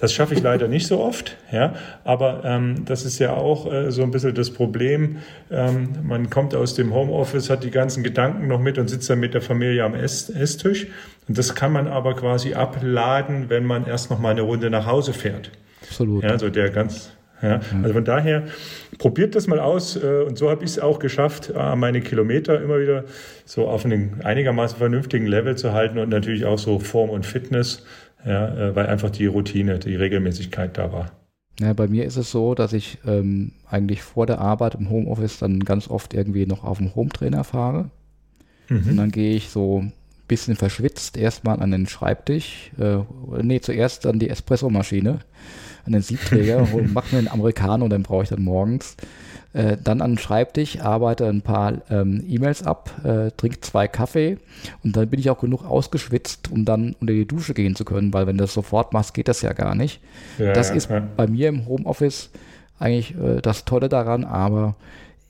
Das 0.00 0.12
schaffe 0.12 0.34
ich 0.34 0.42
leider 0.42 0.66
nicht 0.66 0.86
so 0.86 1.00
oft, 1.00 1.36
ja, 1.52 1.74
aber 2.04 2.42
ähm, 2.44 2.84
das 2.86 3.04
ist 3.04 3.18
ja 3.18 3.34
auch 3.34 3.70
äh, 3.70 3.90
so 3.90 4.02
ein 4.02 4.10
bisschen 4.10 4.34
das 4.34 4.50
Problem. 4.50 5.18
Ähm, 5.50 5.90
man 6.02 6.30
kommt 6.30 6.54
aus 6.54 6.74
dem 6.74 6.94
Homeoffice, 6.94 7.50
hat 7.50 7.64
die 7.64 7.70
ganzen 7.70 8.02
Gedanken 8.02 8.48
noch 8.48 8.60
mit 8.60 8.78
und 8.78 8.88
sitzt 8.88 9.10
dann 9.10 9.20
mit 9.20 9.34
der 9.34 9.42
Familie 9.42 9.84
am 9.84 9.94
Ess 9.94 10.30
Esstisch. 10.30 10.86
Und 11.28 11.38
das 11.38 11.54
kann 11.54 11.72
man 11.72 11.86
aber 11.86 12.16
quasi 12.16 12.54
abladen, 12.54 13.50
wenn 13.50 13.64
man 13.64 13.86
erst 13.86 14.10
noch 14.10 14.18
mal 14.18 14.30
eine 14.30 14.42
Runde 14.42 14.70
nach 14.70 14.86
Hause 14.86 15.12
fährt. 15.12 15.50
Absolut. 15.82 16.22
Ja, 16.24 16.30
also 16.30 16.48
der 16.48 16.70
ganz, 16.70 17.12
ja, 17.42 17.60
also 17.82 17.94
von 17.94 18.04
daher 18.04 18.44
probiert 18.98 19.34
das 19.34 19.46
mal 19.46 19.60
aus 19.60 19.96
äh, 19.96 20.22
und 20.26 20.38
so 20.38 20.50
habe 20.50 20.64
ich 20.64 20.70
es 20.70 20.78
auch 20.78 20.98
geschafft, 20.98 21.52
äh, 21.54 21.76
meine 21.76 22.00
Kilometer 22.00 22.60
immer 22.60 22.78
wieder 22.78 23.04
so 23.44 23.66
auf 23.66 23.84
einem 23.84 24.20
einigermaßen 24.22 24.78
vernünftigen 24.78 25.26
Level 25.26 25.56
zu 25.56 25.72
halten 25.72 25.98
und 25.98 26.10
natürlich 26.10 26.44
auch 26.44 26.58
so 26.58 26.78
Form 26.78 27.10
und 27.10 27.26
Fitness 27.26 27.84
ja, 28.24 28.48
äh, 28.48 28.76
weil 28.76 28.86
einfach 28.86 29.10
die 29.10 29.26
Routine, 29.26 29.78
die 29.78 29.96
Regelmäßigkeit 29.96 30.76
da 30.76 30.92
war. 30.92 31.12
Ja, 31.60 31.72
bei 31.74 31.88
mir 31.88 32.06
ist 32.06 32.16
es 32.16 32.30
so, 32.30 32.54
dass 32.54 32.72
ich 32.72 32.98
ähm, 33.06 33.52
eigentlich 33.68 34.02
vor 34.02 34.26
der 34.26 34.38
Arbeit 34.38 34.76
im 34.76 34.88
Homeoffice 34.88 35.38
dann 35.38 35.60
ganz 35.60 35.88
oft 35.88 36.14
irgendwie 36.14 36.46
noch 36.46 36.64
auf 36.64 36.78
dem 36.78 36.94
Hometrainer 36.94 37.44
fahre. 37.44 37.90
Mhm. 38.68 38.88
Und 38.88 38.96
dann 38.96 39.10
gehe 39.10 39.34
ich 39.34 39.50
so 39.50 39.80
ein 39.80 39.92
bisschen 40.26 40.56
verschwitzt 40.56 41.18
erstmal 41.18 41.60
an 41.60 41.70
den 41.70 41.86
Schreibtisch. 41.86 42.70
Äh, 42.78 42.98
nee, 43.42 43.60
zuerst 43.60 44.06
an 44.06 44.18
die 44.18 44.30
Espressomaschine, 44.30 45.18
an 45.84 45.92
den 45.92 46.02
Siebträger 46.02 46.66
und 46.72 46.94
mache 46.94 47.14
mir 47.14 47.18
einen 47.18 47.28
Americano, 47.28 47.88
den 47.88 48.04
brauche 48.04 48.22
ich 48.22 48.30
dann 48.30 48.42
morgens. 48.42 48.96
Äh, 49.52 49.76
dann 49.82 50.00
an 50.00 50.12
den 50.12 50.18
Schreibtisch, 50.18 50.78
arbeite 50.78 51.26
ein 51.26 51.42
paar 51.42 51.82
ähm, 51.90 52.22
E-Mails 52.28 52.62
ab, 52.62 52.92
äh, 53.02 53.32
trinke 53.32 53.60
zwei 53.60 53.88
Kaffee 53.88 54.38
und 54.84 54.96
dann 54.96 55.08
bin 55.08 55.18
ich 55.18 55.28
auch 55.28 55.40
genug 55.40 55.64
ausgeschwitzt, 55.64 56.52
um 56.52 56.64
dann 56.64 56.94
unter 57.00 57.12
die 57.12 57.26
Dusche 57.26 57.52
gehen 57.52 57.74
zu 57.74 57.84
können, 57.84 58.14
weil 58.14 58.28
wenn 58.28 58.38
du 58.38 58.44
das 58.44 58.54
sofort 58.54 58.92
machst, 58.92 59.12
geht 59.12 59.26
das 59.26 59.42
ja 59.42 59.52
gar 59.52 59.74
nicht. 59.74 60.00
Ja, 60.38 60.52
das 60.52 60.70
ist 60.70 60.88
ja. 60.88 61.02
bei 61.16 61.26
mir 61.26 61.48
im 61.48 61.66
Homeoffice 61.66 62.30
eigentlich 62.78 63.16
äh, 63.16 63.40
das 63.40 63.64
Tolle 63.64 63.88
daran, 63.88 64.24
aber 64.24 64.76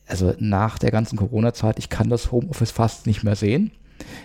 also 0.07 0.35
nach 0.39 0.79
der 0.79 0.91
ganzen 0.91 1.17
Corona-Zeit, 1.17 1.79
ich 1.79 1.89
kann 1.89 2.11
das 2.11 2.31
Homeoffice 2.31 2.73
fast 2.73 3.07
nicht 3.07 3.25
mehr 3.25 3.37
sehen. 3.37 3.71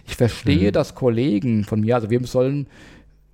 Ich 0.07 0.17
verstehe, 0.17 0.69
mhm. 0.69 0.73
dass 0.73 0.95
Kollegen 0.95 1.63
von 1.63 1.79
mir, 1.79 1.95
also 1.95 2.09
wir 2.09 2.25
sollen 2.27 2.67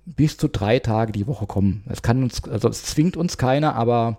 bis 0.06 0.36
zu 0.36 0.46
drei 0.46 0.78
Tage 0.78 1.10
die 1.10 1.26
Woche 1.26 1.46
kommen. 1.46 1.82
Es 1.88 2.02
kann 2.02 2.22
uns, 2.22 2.44
also 2.48 2.68
es 2.68 2.84
zwingt 2.84 3.16
uns 3.16 3.36
keiner, 3.36 3.74
aber 3.74 4.18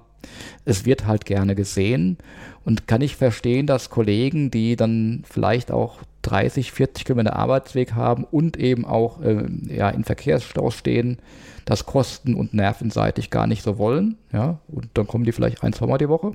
es 0.66 0.86
wird 0.86 1.06
halt 1.06 1.26
gerne 1.26 1.56
gesehen 1.56 2.18
und 2.66 2.88
kann 2.88 3.02
ich 3.02 3.16
verstehen, 3.16 3.68
dass 3.68 3.90
Kollegen, 3.90 4.52
die 4.52 4.76
dann 4.76 5.24
vielleicht 5.30 5.72
auch 5.72 6.00
30, 6.24 6.72
40 6.72 7.06
Kilometer 7.06 7.36
Arbeitsweg 7.36 7.94
haben 7.94 8.24
und 8.24 8.58
eben 8.58 8.86
auch 8.86 9.22
äh, 9.22 9.46
ja, 9.68 9.90
in 9.90 10.04
Verkehrsstaus 10.04 10.74
stehen, 10.76 11.18
das 11.66 11.86
kosten- 11.86 12.36
und 12.36 12.54
nervenseitig 12.54 13.30
gar 13.30 13.48
nicht 13.48 13.64
so 13.64 13.78
wollen. 13.78 14.18
Ja? 14.32 14.60
Und 14.68 14.90
dann 14.94 15.08
kommen 15.08 15.26
die 15.26 15.32
vielleicht 15.32 15.64
ein, 15.64 15.74
zweimal 15.74 15.98
die 15.98 16.10
Woche 16.10 16.32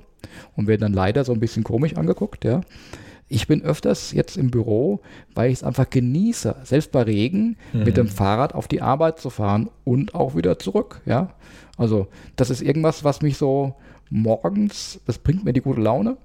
und 0.57 0.66
werden 0.66 0.80
dann 0.82 0.93
leider 0.93 1.24
so 1.24 1.32
ein 1.32 1.41
bisschen 1.41 1.64
komisch 1.64 1.97
angeguckt. 1.97 2.45
Ja? 2.45 2.61
Ich 3.28 3.47
bin 3.47 3.62
öfters 3.62 4.12
jetzt 4.12 4.36
im 4.36 4.51
Büro, 4.51 5.01
weil 5.34 5.51
ich 5.51 5.59
es 5.59 5.64
einfach 5.64 5.89
genieße, 5.89 6.57
selbst 6.64 6.93
bei 6.93 7.03
Regen 7.03 7.57
mhm. 7.72 7.84
mit 7.84 7.97
dem 7.97 8.09
Fahrrad 8.09 8.55
auf 8.55 8.68
die 8.68 8.82
Arbeit 8.82 9.18
zu 9.18 9.30
fahren 9.30 9.70
und 9.84 10.14
auch 10.14 10.34
wieder 10.34 10.59
zurück. 10.59 11.01
Ja? 11.07 11.30
Also 11.79 12.09
das 12.37 12.51
ist 12.51 12.61
irgendwas, 12.61 13.05
was 13.05 13.22
mich 13.22 13.39
so 13.39 13.74
morgens, 14.11 15.01
das 15.07 15.18
bringt 15.18 15.45
mir 15.45 15.53
die 15.53 15.61
gute 15.61 15.81
Laune. 15.81 16.16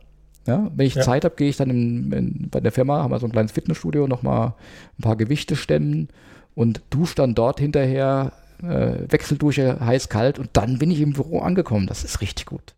Ja, 0.46 0.70
wenn 0.76 0.86
ich 0.86 0.96
ja. 0.96 1.02
Zeit 1.04 1.24
habe, 1.24 1.36
gehe 1.36 1.48
ich 1.48 1.56
dann 1.56 1.70
in, 1.70 2.12
in, 2.12 2.50
bei 2.50 2.60
der 2.60 2.74
Firma, 2.74 3.02
haben 3.02 3.12
wir 3.12 3.20
so 3.20 3.28
ein 3.28 3.32
kleines 3.32 3.54
Fitnessstudio, 3.54 4.08
nochmal 4.08 4.54
ein 5.00 5.02
paar 5.02 5.16
Gewichte 5.16 5.56
stemmen 5.56 6.10
und 6.54 6.82
dusche 6.90 7.16
dann 7.16 7.34
dort 7.34 7.62
hinterher, 7.62 8.34
äh, 8.62 9.10
Wechseldusche, 9.10 9.80
heiß-kalt 9.80 10.40
und 10.40 10.50
dann 10.54 10.80
bin 10.80 10.92
ich 10.92 11.00
im 11.00 11.14
Büro 11.14 11.40
angekommen. 11.40 11.88
Das 11.88 12.04
ist 12.04 12.20
richtig 12.20 12.46
gut. 12.46 12.76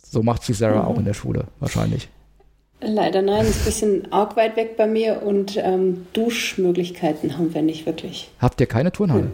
So 0.00 0.22
macht 0.22 0.44
sie 0.44 0.54
Sarah 0.54 0.82
mhm. 0.82 0.88
auch 0.88 0.98
in 0.98 1.04
der 1.04 1.14
Schule, 1.14 1.46
wahrscheinlich. 1.58 2.08
Leider 2.80 3.22
nein, 3.22 3.44
ist 3.44 3.60
ein 3.60 3.64
bisschen 3.64 4.12
arg 4.12 4.36
weit 4.36 4.56
weg 4.56 4.76
bei 4.76 4.86
mir 4.86 5.22
und 5.22 5.56
ähm, 5.58 6.06
Duschmöglichkeiten 6.12 7.36
haben 7.36 7.52
wir 7.52 7.62
nicht 7.62 7.86
wirklich. 7.86 8.30
Habt 8.38 8.60
ihr 8.60 8.66
keine 8.66 8.90
Turnhalle? 8.90 9.32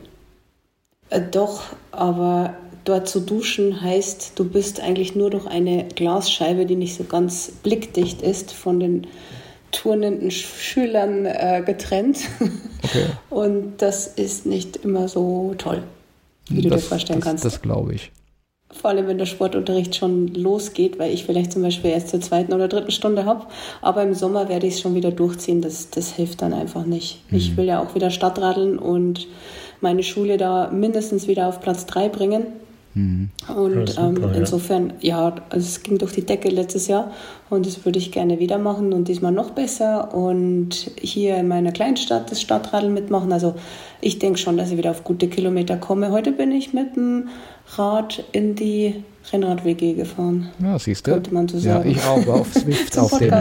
Äh, 1.11 1.20
doch, 1.30 1.62
aber 1.93 2.55
dort 2.89 3.09
zu 3.09 3.20
duschen 3.20 3.80
heißt, 3.80 4.32
du 4.37 4.45
bist 4.45 4.80
eigentlich 4.80 5.14
nur 5.14 5.30
durch 5.30 5.47
eine 5.47 5.84
Glasscheibe, 5.95 6.66
die 6.66 6.76
nicht 6.76 6.97
so 6.97 7.05
ganz 7.05 7.53
blickdicht 7.62 8.22
ist, 8.22 8.53
von 8.53 8.80
den 8.80 9.07
turnenden 9.72 10.30
Schülern 10.30 11.26
äh, 11.26 11.62
getrennt. 11.64 12.18
Okay. 12.82 13.07
Und 13.30 13.74
das 13.78 14.07
ist 14.07 14.47
nicht 14.47 14.76
immer 14.76 15.09
so 15.09 15.55
toll, 15.59 15.82
wie 16.49 16.62
du 16.62 16.70
das, 16.70 16.82
dir 16.82 16.89
vorstellen 16.89 17.20
das, 17.20 17.28
kannst. 17.28 17.45
Das 17.45 17.61
glaube 17.61 17.95
ich. 17.95 18.12
Vor 18.72 18.91
allem, 18.91 19.07
wenn 19.07 19.18
der 19.18 19.26
Sportunterricht 19.26 19.95
schon 19.95 20.28
losgeht, 20.28 20.99
weil 20.99 21.12
ich 21.12 21.24
vielleicht 21.24 21.53
zum 21.53 21.62
Beispiel 21.62 21.91
erst 21.91 22.09
zur 22.09 22.20
zweiten 22.20 22.53
oder 22.53 22.68
dritten 22.68 22.91
Stunde 22.91 23.24
habe. 23.24 23.47
Aber 23.80 24.03
im 24.03 24.14
Sommer 24.14 24.49
werde 24.49 24.66
ich 24.66 24.74
es 24.74 24.80
schon 24.80 24.95
wieder 24.95 25.12
durchziehen. 25.12 25.62
Das, 25.62 25.91
das 25.91 26.12
hilft 26.12 26.43
dann 26.43 26.53
einfach 26.53 26.84
nicht. 26.84 27.22
Mhm. 27.30 27.39
Ich 27.39 27.57
will 27.57 27.64
ja 27.66 27.80
auch 27.80 27.95
wieder 27.95 28.11
Stadtradeln 28.11 28.78
und 28.78 29.28
meine 29.80 30.03
Schule 30.03 30.37
da 30.37 30.70
mindestens 30.70 31.28
wieder 31.28 31.49
auf 31.49 31.61
Platz 31.61 31.87
3 31.87 32.09
bringen. 32.09 32.47
Mhm. 32.97 33.28
Und 33.55 33.94
ja, 33.94 34.09
super, 34.09 34.28
ähm, 34.28 34.34
insofern, 34.34 34.92
ja. 35.01 35.34
also 35.51 35.66
es 35.66 35.82
ging 35.82 35.99
durch 35.99 36.12
die 36.12 36.24
Decke 36.24 36.49
letztes 36.49 36.86
Jahr 36.86 37.12
und 37.51 37.66
das 37.66 37.84
würde 37.84 37.99
ich 37.99 38.11
gerne 38.11 38.38
wieder 38.38 38.57
machen 38.57 38.94
und 38.94 39.09
diesmal 39.09 39.32
noch 39.32 39.51
besser 39.51 40.14
und 40.14 40.90
hier 40.99 41.36
in 41.36 41.47
meiner 41.47 41.72
Kleinstadt 41.72 42.30
das 42.30 42.40
Stadtradeln 42.40 42.94
mitmachen. 42.94 43.34
Also 43.34 43.55
ich 44.01 44.18
denke 44.18 44.38
schon, 44.38 44.57
dass 44.57 44.70
ich 44.70 44.78
wieder 44.78 44.92
auf 44.92 45.05
gute 45.05 45.28
Kilometer 45.28 45.76
komme. 45.76 46.11
Heute 46.11 46.32
bin 46.32 46.51
ich 46.53 46.72
mit 46.72 46.97
dem 46.97 47.28
Rad 47.76 48.24
in 48.32 48.55
die 48.55 49.05
Rennrad-WG 49.33 49.95
gefahren. 49.95 50.49
Ja, 50.59 50.79
siehst 50.79 51.07
du. 51.07 51.12
Könnte 51.12 51.35
man 51.35 51.49
so 51.49 51.59
sagen. 51.59 51.91
Ja, 51.91 51.97
ich 51.97 52.05
auch, 52.05 52.27
auf 52.29 52.53
Swift, 52.55 52.99
auf 52.99 53.18
dem, 53.18 53.33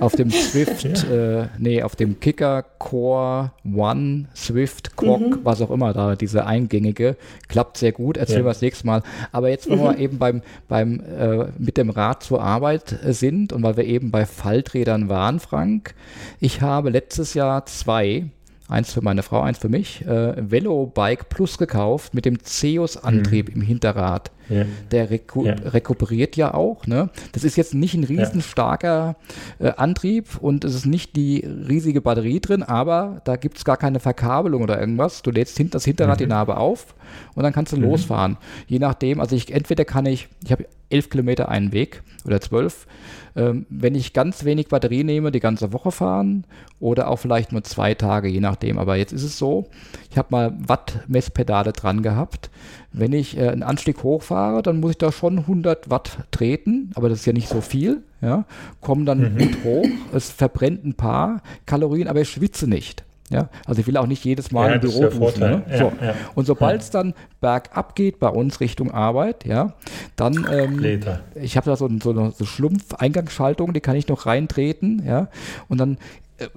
auf 0.00 0.14
dem 0.14 0.30
Swift, 0.30 1.04
ja. 1.08 1.42
äh, 1.42 1.46
nee, 1.58 1.82
auf 1.82 1.96
dem 1.96 2.20
Kicker 2.20 2.64
Core 2.78 3.52
One, 3.64 4.26
Swift, 4.34 4.96
Quok, 4.96 5.20
mhm. 5.20 5.38
was 5.42 5.60
auch 5.60 5.70
immer 5.70 5.92
da, 5.92 6.16
diese 6.16 6.46
eingängige, 6.46 7.16
klappt 7.48 7.78
sehr 7.78 7.92
gut, 7.92 8.16
erzählen 8.16 8.40
ja. 8.40 8.46
wir 8.46 8.50
das 8.50 8.62
nächste 8.62 8.86
Mal. 8.86 9.02
Aber 9.30 9.48
jetzt, 9.48 9.68
wo 9.70 9.76
mhm. 9.76 9.80
wir 9.80 9.98
eben 9.98 10.18
beim, 10.18 10.42
beim 10.68 11.00
äh, 11.00 11.46
mit 11.58 11.76
dem 11.76 11.90
Rad 11.90 12.22
zur 12.22 12.42
Arbeit 12.42 12.98
sind 13.06 13.52
und 13.52 13.62
weil 13.62 13.76
wir 13.76 13.84
eben 13.84 14.10
bei 14.10 14.26
Falträdern 14.26 15.08
waren, 15.08 15.40
Frank, 15.40 15.94
ich 16.40 16.60
habe 16.60 16.90
letztes 16.90 17.34
Jahr 17.34 17.66
zwei 17.66 18.26
eins 18.72 18.92
für 18.92 19.02
meine 19.02 19.22
Frau, 19.22 19.42
eins 19.42 19.58
für 19.58 19.68
mich, 19.68 20.04
äh, 20.06 20.34
Velobike 20.50 21.24
Plus 21.28 21.58
gekauft 21.58 22.14
mit 22.14 22.24
dem 22.24 22.42
Zeus-Antrieb 22.42 23.50
mhm. 23.50 23.60
im 23.60 23.66
Hinterrad. 23.66 24.30
Ja. 24.52 24.64
Der 24.90 25.10
reku 25.10 25.46
ja. 25.46 25.54
rekuperiert 25.54 26.36
ja 26.36 26.54
auch. 26.54 26.86
Ne? 26.86 27.10
Das 27.32 27.44
ist 27.44 27.56
jetzt 27.56 27.74
nicht 27.74 27.94
ein 27.94 28.04
riesenstarker 28.04 29.16
äh, 29.58 29.72
Antrieb 29.76 30.36
und 30.40 30.64
es 30.64 30.74
ist 30.74 30.86
nicht 30.86 31.16
die 31.16 31.38
riesige 31.38 32.00
Batterie 32.00 32.40
drin, 32.40 32.62
aber 32.62 33.20
da 33.24 33.36
gibt 33.36 33.58
es 33.58 33.64
gar 33.64 33.76
keine 33.76 34.00
Verkabelung 34.00 34.62
oder 34.62 34.78
irgendwas. 34.78 35.22
Du 35.22 35.30
lädst 35.30 35.56
hint 35.56 35.74
das 35.74 35.84
Hinterrad 35.84 36.18
mhm. 36.18 36.24
die 36.24 36.28
Narbe 36.28 36.56
auf 36.56 36.94
und 37.34 37.42
dann 37.42 37.52
kannst 37.52 37.72
du 37.72 37.76
mhm. 37.76 37.84
losfahren. 37.84 38.36
Je 38.66 38.78
nachdem, 38.78 39.20
also 39.20 39.36
ich 39.36 39.52
entweder 39.52 39.84
kann 39.84 40.06
ich, 40.06 40.28
ich 40.44 40.52
habe 40.52 40.66
elf 40.90 41.08
Kilometer 41.08 41.48
einen 41.48 41.72
Weg 41.72 42.02
oder 42.24 42.40
zwölf. 42.40 42.86
Ähm, 43.34 43.66
wenn 43.70 43.94
ich 43.94 44.12
ganz 44.12 44.44
wenig 44.44 44.68
Batterie 44.68 45.04
nehme, 45.04 45.32
die 45.32 45.40
ganze 45.40 45.72
Woche 45.72 45.90
fahren 45.90 46.44
oder 46.80 47.08
auch 47.08 47.16
vielleicht 47.16 47.52
nur 47.52 47.64
zwei 47.64 47.94
Tage, 47.94 48.28
je 48.28 48.40
nachdem. 48.40 48.78
Aber 48.78 48.96
jetzt 48.96 49.12
ist 49.12 49.22
es 49.22 49.38
so, 49.38 49.68
ich 50.10 50.18
habe 50.18 50.28
mal 50.30 50.54
Watt-Messpedale 50.58 51.72
dran 51.72 52.02
gehabt. 52.02 52.50
Wenn 52.92 53.12
ich 53.12 53.36
äh, 53.36 53.48
einen 53.48 53.62
Anstieg 53.62 54.02
hochfahre, 54.02 54.62
dann 54.62 54.80
muss 54.80 54.92
ich 54.92 54.98
da 54.98 55.12
schon 55.12 55.38
100 55.38 55.90
Watt 55.90 56.18
treten, 56.30 56.90
aber 56.94 57.08
das 57.08 57.20
ist 57.20 57.26
ja 57.26 57.32
nicht 57.32 57.48
so 57.48 57.60
viel. 57.60 58.02
Ja, 58.20 58.44
komme 58.80 59.04
dann 59.04 59.34
mhm. 59.34 59.38
gut 59.38 59.64
hoch, 59.64 59.88
es 60.14 60.30
verbrennt 60.30 60.84
ein 60.84 60.94
paar 60.94 61.42
Kalorien, 61.66 62.06
aber 62.06 62.20
ich 62.20 62.28
schwitze 62.28 62.68
nicht. 62.68 63.04
Ja, 63.32 63.48
also 63.64 63.80
ich 63.80 63.86
will 63.86 63.96
auch 63.96 64.06
nicht 64.06 64.24
jedes 64.24 64.52
Mal 64.52 64.68
ja, 64.68 64.74
im 64.74 64.80
Büro 64.82 65.06
duschen. 65.06 65.40
Ne? 65.40 65.62
Ja, 65.70 65.78
so. 65.78 65.92
ja. 66.02 66.14
Und 66.34 66.44
sobald 66.44 66.82
es 66.82 66.90
dann 66.90 67.14
bergab 67.40 67.96
geht 67.96 68.20
bei 68.20 68.28
uns 68.28 68.60
Richtung 68.60 68.90
Arbeit, 68.90 69.46
ja, 69.46 69.72
dann 70.16 70.46
ähm, 70.52 71.00
ich 71.34 71.56
habe 71.56 71.70
da 71.70 71.76
so, 71.76 71.88
so 72.02 72.10
eine 72.10 72.32
so 72.32 72.44
Schlumpf-Eingangsschaltung, 72.44 73.72
die 73.72 73.80
kann 73.80 73.96
ich 73.96 74.06
noch 74.06 74.26
reintreten, 74.26 75.02
ja, 75.06 75.28
und 75.68 75.78
dann 75.78 75.96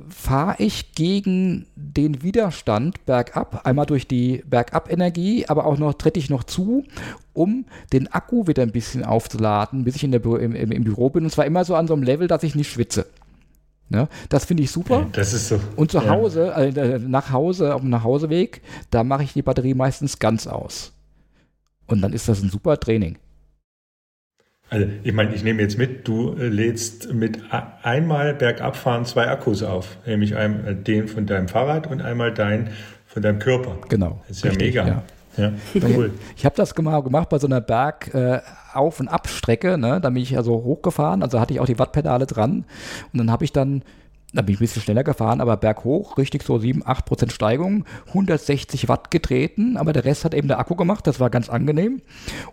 fahre 0.09 0.55
ich 0.59 0.93
gegen 0.93 1.65
den 1.75 2.21
Widerstand 2.23 3.05
bergab, 3.05 3.65
einmal 3.65 3.85
durch 3.85 4.07
die 4.07 4.43
Bergab-Energie, 4.45 5.45
aber 5.47 5.65
auch 5.65 5.77
noch 5.77 5.93
trete 5.93 6.19
ich 6.19 6.29
noch 6.29 6.43
zu, 6.43 6.83
um 7.33 7.65
den 7.93 8.11
Akku 8.11 8.47
wieder 8.47 8.63
ein 8.63 8.71
bisschen 8.71 9.03
aufzuladen, 9.03 9.83
bis 9.83 9.95
ich 9.95 10.03
in 10.03 10.11
der, 10.11 10.23
im, 10.23 10.53
im, 10.53 10.83
Büro 10.83 11.09
bin. 11.09 11.23
Und 11.23 11.29
zwar 11.29 11.45
immer 11.45 11.65
so 11.65 11.75
an 11.75 11.87
so 11.87 11.93
einem 11.93 12.03
Level, 12.03 12.27
dass 12.27 12.43
ich 12.43 12.55
nicht 12.55 12.71
schwitze. 12.71 13.05
Ne? 13.89 14.07
Das 14.29 14.45
finde 14.45 14.63
ich 14.63 14.71
super. 14.71 15.05
Das 15.11 15.33
ist 15.33 15.49
so. 15.49 15.59
Und 15.75 15.91
zu 15.91 16.09
Hause, 16.09 16.47
ja. 16.47 16.63
äh, 16.63 16.99
nach 16.99 17.31
Hause, 17.31 17.75
auf 17.75 17.81
dem 17.81 17.89
Nachhauseweg, 17.89 18.61
da 18.89 19.03
mache 19.03 19.23
ich 19.23 19.33
die 19.33 19.41
Batterie 19.41 19.73
meistens 19.73 20.19
ganz 20.19 20.47
aus. 20.47 20.91
Und 21.87 22.01
dann 22.01 22.13
ist 22.13 22.27
das 22.27 22.41
ein 22.41 22.49
super 22.49 22.79
Training. 22.79 23.17
Also 24.69 24.87
ich 25.03 25.13
meine, 25.13 25.33
ich 25.33 25.43
nehme 25.43 25.61
jetzt 25.61 25.77
mit, 25.77 26.07
du 26.07 26.35
äh, 26.37 26.47
lädst 26.47 27.13
mit 27.13 27.39
einmal 27.83 28.33
bergabfahren 28.33 29.05
zwei 29.05 29.29
Akkus 29.29 29.63
auf, 29.63 29.97
nämlich 30.05 30.35
einmal 30.35 30.71
äh, 30.71 30.75
den 30.75 31.07
von 31.07 31.25
deinem 31.25 31.47
Fahrrad 31.47 31.87
und 31.87 32.01
einmal 32.01 32.33
dein 32.33 32.71
von 33.05 33.21
deinem 33.21 33.39
Körper. 33.39 33.77
Genau. 33.87 34.21
Das 34.27 34.37
ist 34.37 34.43
ja 34.43 34.49
Richtig, 34.49 34.75
mega. 34.75 34.87
Ja. 34.87 35.03
Ja, 35.37 35.51
cool. 35.95 36.11
Ich 36.37 36.45
habe 36.45 36.55
das 36.55 36.75
gemacht 36.75 37.29
bei 37.29 37.39
so 37.39 37.47
einer 37.47 37.61
Berg-Auf- 37.61 38.99
äh, 38.99 39.01
und 39.01 39.07
Abstrecke. 39.07 39.77
Ne? 39.77 39.99
Da 40.01 40.09
bin 40.09 40.21
ich 40.21 40.37
also 40.37 40.53
hochgefahren, 40.53 41.23
also 41.23 41.39
hatte 41.39 41.53
ich 41.53 41.59
auch 41.59 41.65
die 41.65 41.77
Wattpedale 41.77 42.25
dran. 42.25 42.65
Und 43.11 43.19
dann 43.19 43.31
habe 43.31 43.43
ich 43.43 43.51
dann, 43.51 43.83
da 44.35 44.41
bin 44.41 44.53
ich 44.53 44.59
ein 44.59 44.63
bisschen 44.63 44.81
schneller 44.81 45.03
gefahren, 45.03 45.41
aber 45.41 45.57
berghoch, 45.57 46.17
richtig 46.17 46.43
so 46.43 46.57
7, 46.57 46.83
8 46.85 47.05
Prozent 47.05 47.31
Steigung, 47.31 47.85
160 48.07 48.87
Watt 48.87 49.11
getreten, 49.11 49.77
aber 49.77 49.93
der 49.93 50.05
Rest 50.05 50.25
hat 50.25 50.33
eben 50.33 50.47
der 50.47 50.59
Akku 50.59 50.75
gemacht, 50.75 51.07
das 51.07 51.19
war 51.19 51.29
ganz 51.29 51.49
angenehm. 51.49 52.01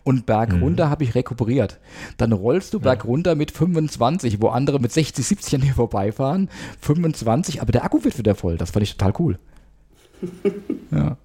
Und 0.05 0.27
bergunter 0.27 0.87
mhm. 0.87 0.91
habe 0.91 1.05
ich 1.05 1.15
rekuperiert. 1.15 1.79
Dann 2.17 2.33
rollst 2.33 2.75
du 2.75 2.81
bergunter 2.81 3.35
mit 3.35 3.51
25, 3.51 4.41
wo 4.41 4.49
andere 4.49 4.81
mit 4.81 4.93
60, 4.93 5.25
70 5.25 5.55
an 5.57 5.61
dir 5.63 5.75
vorbeifahren. 5.75 6.49
25, 6.81 7.61
aber 7.61 7.73
der 7.73 7.85
Akku 7.85 8.05
wird 8.05 8.19
wieder 8.19 8.35
voll. 8.35 8.57
Das 8.57 8.71
fand 8.71 8.85
ich 8.85 8.97
total 8.97 9.13
cool. 9.19 9.39
ja. 10.91 11.17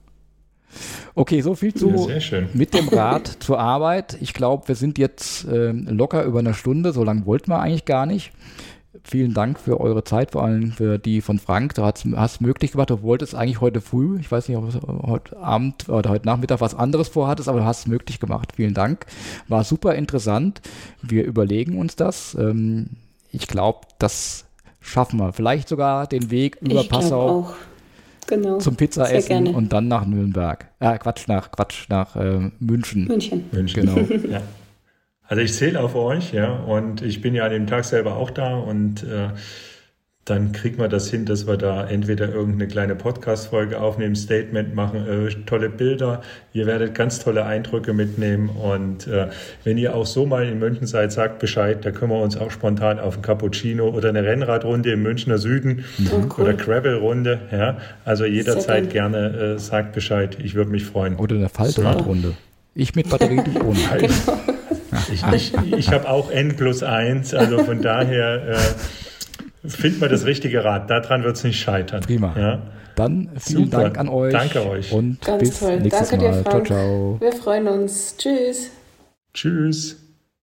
Okay, 1.16 1.42
so 1.42 1.56
viel 1.56 1.74
zu 1.74 2.10
ja, 2.10 2.42
mit 2.54 2.74
dem 2.74 2.90
Rad 2.90 3.28
zur 3.40 3.60
Arbeit. 3.60 4.18
Ich 4.22 4.34
glaube, 4.34 4.68
wir 4.68 4.76
sind 4.76 4.98
jetzt 4.98 5.46
äh, 5.46 5.72
locker 5.72 6.24
über 6.24 6.40
eine 6.40 6.54
Stunde. 6.54 6.92
So 6.94 7.04
lange 7.04 7.26
wollten 7.26 7.50
wir 7.50 7.60
eigentlich 7.60 7.86
gar 7.86 8.06
nicht. 8.06 8.32
Vielen 9.04 9.34
Dank 9.34 9.60
für 9.60 9.80
eure 9.80 10.04
Zeit, 10.04 10.32
vor 10.32 10.44
allem 10.44 10.72
für 10.72 10.98
die 10.98 11.22
von 11.22 11.40
Frank. 11.40 11.76
Du 11.76 11.84
hast 11.84 12.06
es 12.06 12.42
möglich 12.42 12.72
gemacht. 12.72 12.90
Du 12.90 13.02
wolltest 13.02 13.36
eigentlich 13.36 13.62
heute 13.62 13.82
früh, 13.82 14.20
ich 14.20 14.32
weiß 14.32 14.48
nicht, 14.48 14.58
ob 14.58 14.72
du 14.72 14.80
heute 15.08 15.38
Abend 15.38 15.90
oder 15.90 16.10
heute 16.10 16.26
Nachmittag 16.26 16.62
was 16.62 16.76
anderes 16.76 17.08
vorhattest, 17.08 17.50
aber 17.50 17.60
du 17.60 17.66
hast 17.66 17.80
es 17.80 17.88
möglich 17.88 18.20
gemacht. 18.20 18.54
Vielen 18.56 18.74
Dank. 18.74 19.06
War 19.48 19.64
super 19.64 19.96
interessant. 19.96 20.62
Wir 21.02 21.26
überlegen 21.26 21.78
uns 21.78 21.96
das. 21.96 22.36
Ähm, 22.40 22.88
ich 23.32 23.48
glaube, 23.48 23.82
das 24.00 24.46
schaffen 24.80 25.20
wir. 25.20 25.34
Vielleicht 25.34 25.68
sogar 25.68 26.08
den 26.08 26.32
Weg 26.32 26.58
über 26.62 26.82
ich 26.82 26.90
Passau. 26.90 27.30
Auch 27.30 27.54
genau. 28.28 28.58
zum 28.60 28.76
Pizza 28.76 29.12
essen 29.12 29.48
und 29.48 29.74
dann 29.74 29.88
nach 29.88 30.06
Nürnberg. 30.06 30.68
Äh, 30.80 30.98
Quatsch, 30.98 31.28
nach 31.28 31.52
Quatsch, 31.52 31.90
nach 31.90 32.16
äh, 32.16 32.52
München. 32.60 33.06
München. 33.06 33.46
München. 33.52 33.86
Genau. 33.86 34.28
ja. 34.30 34.42
Also 35.28 35.44
ich 35.44 35.54
zähle 35.54 35.80
auf 35.80 35.96
euch, 35.96 36.34
ja, 36.34 36.52
und 36.54 37.02
ich 37.02 37.22
bin 37.22 37.36
ja 37.36 37.46
an 37.46 37.52
dem 37.52 37.68
Tag 37.68 37.86
selber 37.86 38.16
auch 38.16 38.30
da 38.30 38.56
und 38.56 39.04
äh, 39.04 39.30
dann 40.28 40.52
kriegen 40.52 40.78
wir 40.78 40.90
das 40.90 41.10
hin, 41.10 41.26
dass 41.26 41.48
wir 41.48 41.56
da 41.56 41.88
entweder 41.88 42.28
irgendeine 42.28 42.68
kleine 42.68 42.96
Podcast-Folge 42.96 43.80
aufnehmen, 43.80 44.16
Statement 44.16 44.76
machen, 44.76 45.08
äh, 45.08 45.30
tolle 45.46 45.70
Bilder. 45.70 46.22
Ihr 46.52 46.66
werdet 46.66 46.96
ganz 46.96 47.20
tolle 47.20 47.46
Eindrücke 47.46 47.94
mitnehmen. 47.94 48.50
Und 48.50 49.08
äh, 49.08 49.28
wenn 49.64 49.78
ihr 49.78 49.96
auch 49.96 50.06
so 50.06 50.26
mal 50.26 50.46
in 50.46 50.60
München 50.60 50.86
seid, 50.86 51.14
sagt 51.14 51.40
Bescheid. 51.40 51.86
Da 51.86 51.92
können 51.92 52.12
wir 52.12 52.22
uns 52.22 52.36
auch 52.36 52.52
spontan 52.52 53.00
auf 53.00 53.16
ein 53.16 53.22
Cappuccino 53.22 53.88
oder 53.88 54.10
eine 54.10 54.24
Rennradrunde 54.24 54.92
im 54.92 55.02
Münchner 55.02 55.38
Süden 55.38 55.86
oh, 56.12 56.16
cool. 56.38 56.44
oder 56.44 56.54
Gravel-Runde. 56.54 57.40
Ja? 57.52 57.78
Also 58.04 58.26
jederzeit 58.26 58.90
gerne 58.90 59.56
äh, 59.56 59.60
sagt 59.60 59.94
Bescheid. 59.94 60.38
Ich 60.44 60.56
würde 60.56 60.72
mich 60.72 60.84
freuen. 60.84 61.16
Oder 61.16 61.36
eine 61.36 61.50
Faltradrunde. 61.50 62.34
Ich 62.76 62.96
mit 62.96 63.10
Batterie, 63.10 63.42
du 63.46 63.62
ohne. 63.62 63.80
genau. 63.98 64.57
Ich, 65.10 65.24
ich, 65.34 65.54
ich 65.72 65.92
habe 65.92 66.10
auch 66.10 66.30
N 66.32 66.56
plus 66.56 66.84
1, 66.84 67.34
also 67.34 67.64
von 67.64 67.82
daher 67.82 68.50
äh, 68.50 68.58
Find 69.68 70.00
mal 70.00 70.10
das 70.10 70.26
richtige 70.26 70.64
Rad. 70.64 70.90
Daran 70.90 71.24
wird 71.24 71.36
es 71.36 71.44
nicht 71.44 71.60
scheitern. 71.60 72.02
Prima. 72.02 72.34
Ja? 72.38 72.62
Dann 72.96 73.30
vielen 73.38 73.66
Super. 73.66 73.84
Dank 73.84 73.98
an 73.98 74.10
euch. 74.10 74.32
Danke 74.32 74.66
euch. 74.68 74.92
Und 74.92 75.22
Ganz 75.22 75.40
bis 75.40 75.60
toll. 75.60 75.80
nächstes 75.80 76.10
Danke 76.10 76.26
Mal. 76.26 76.32
Dir, 76.32 76.44
Frank. 76.44 76.68
Ciao, 76.68 76.80
ciao. 76.80 77.18
Wir 77.20 77.32
freuen 77.34 77.68
uns. 77.68 78.16
Tschüss. 78.18 78.72
Tschüss. 79.34 80.07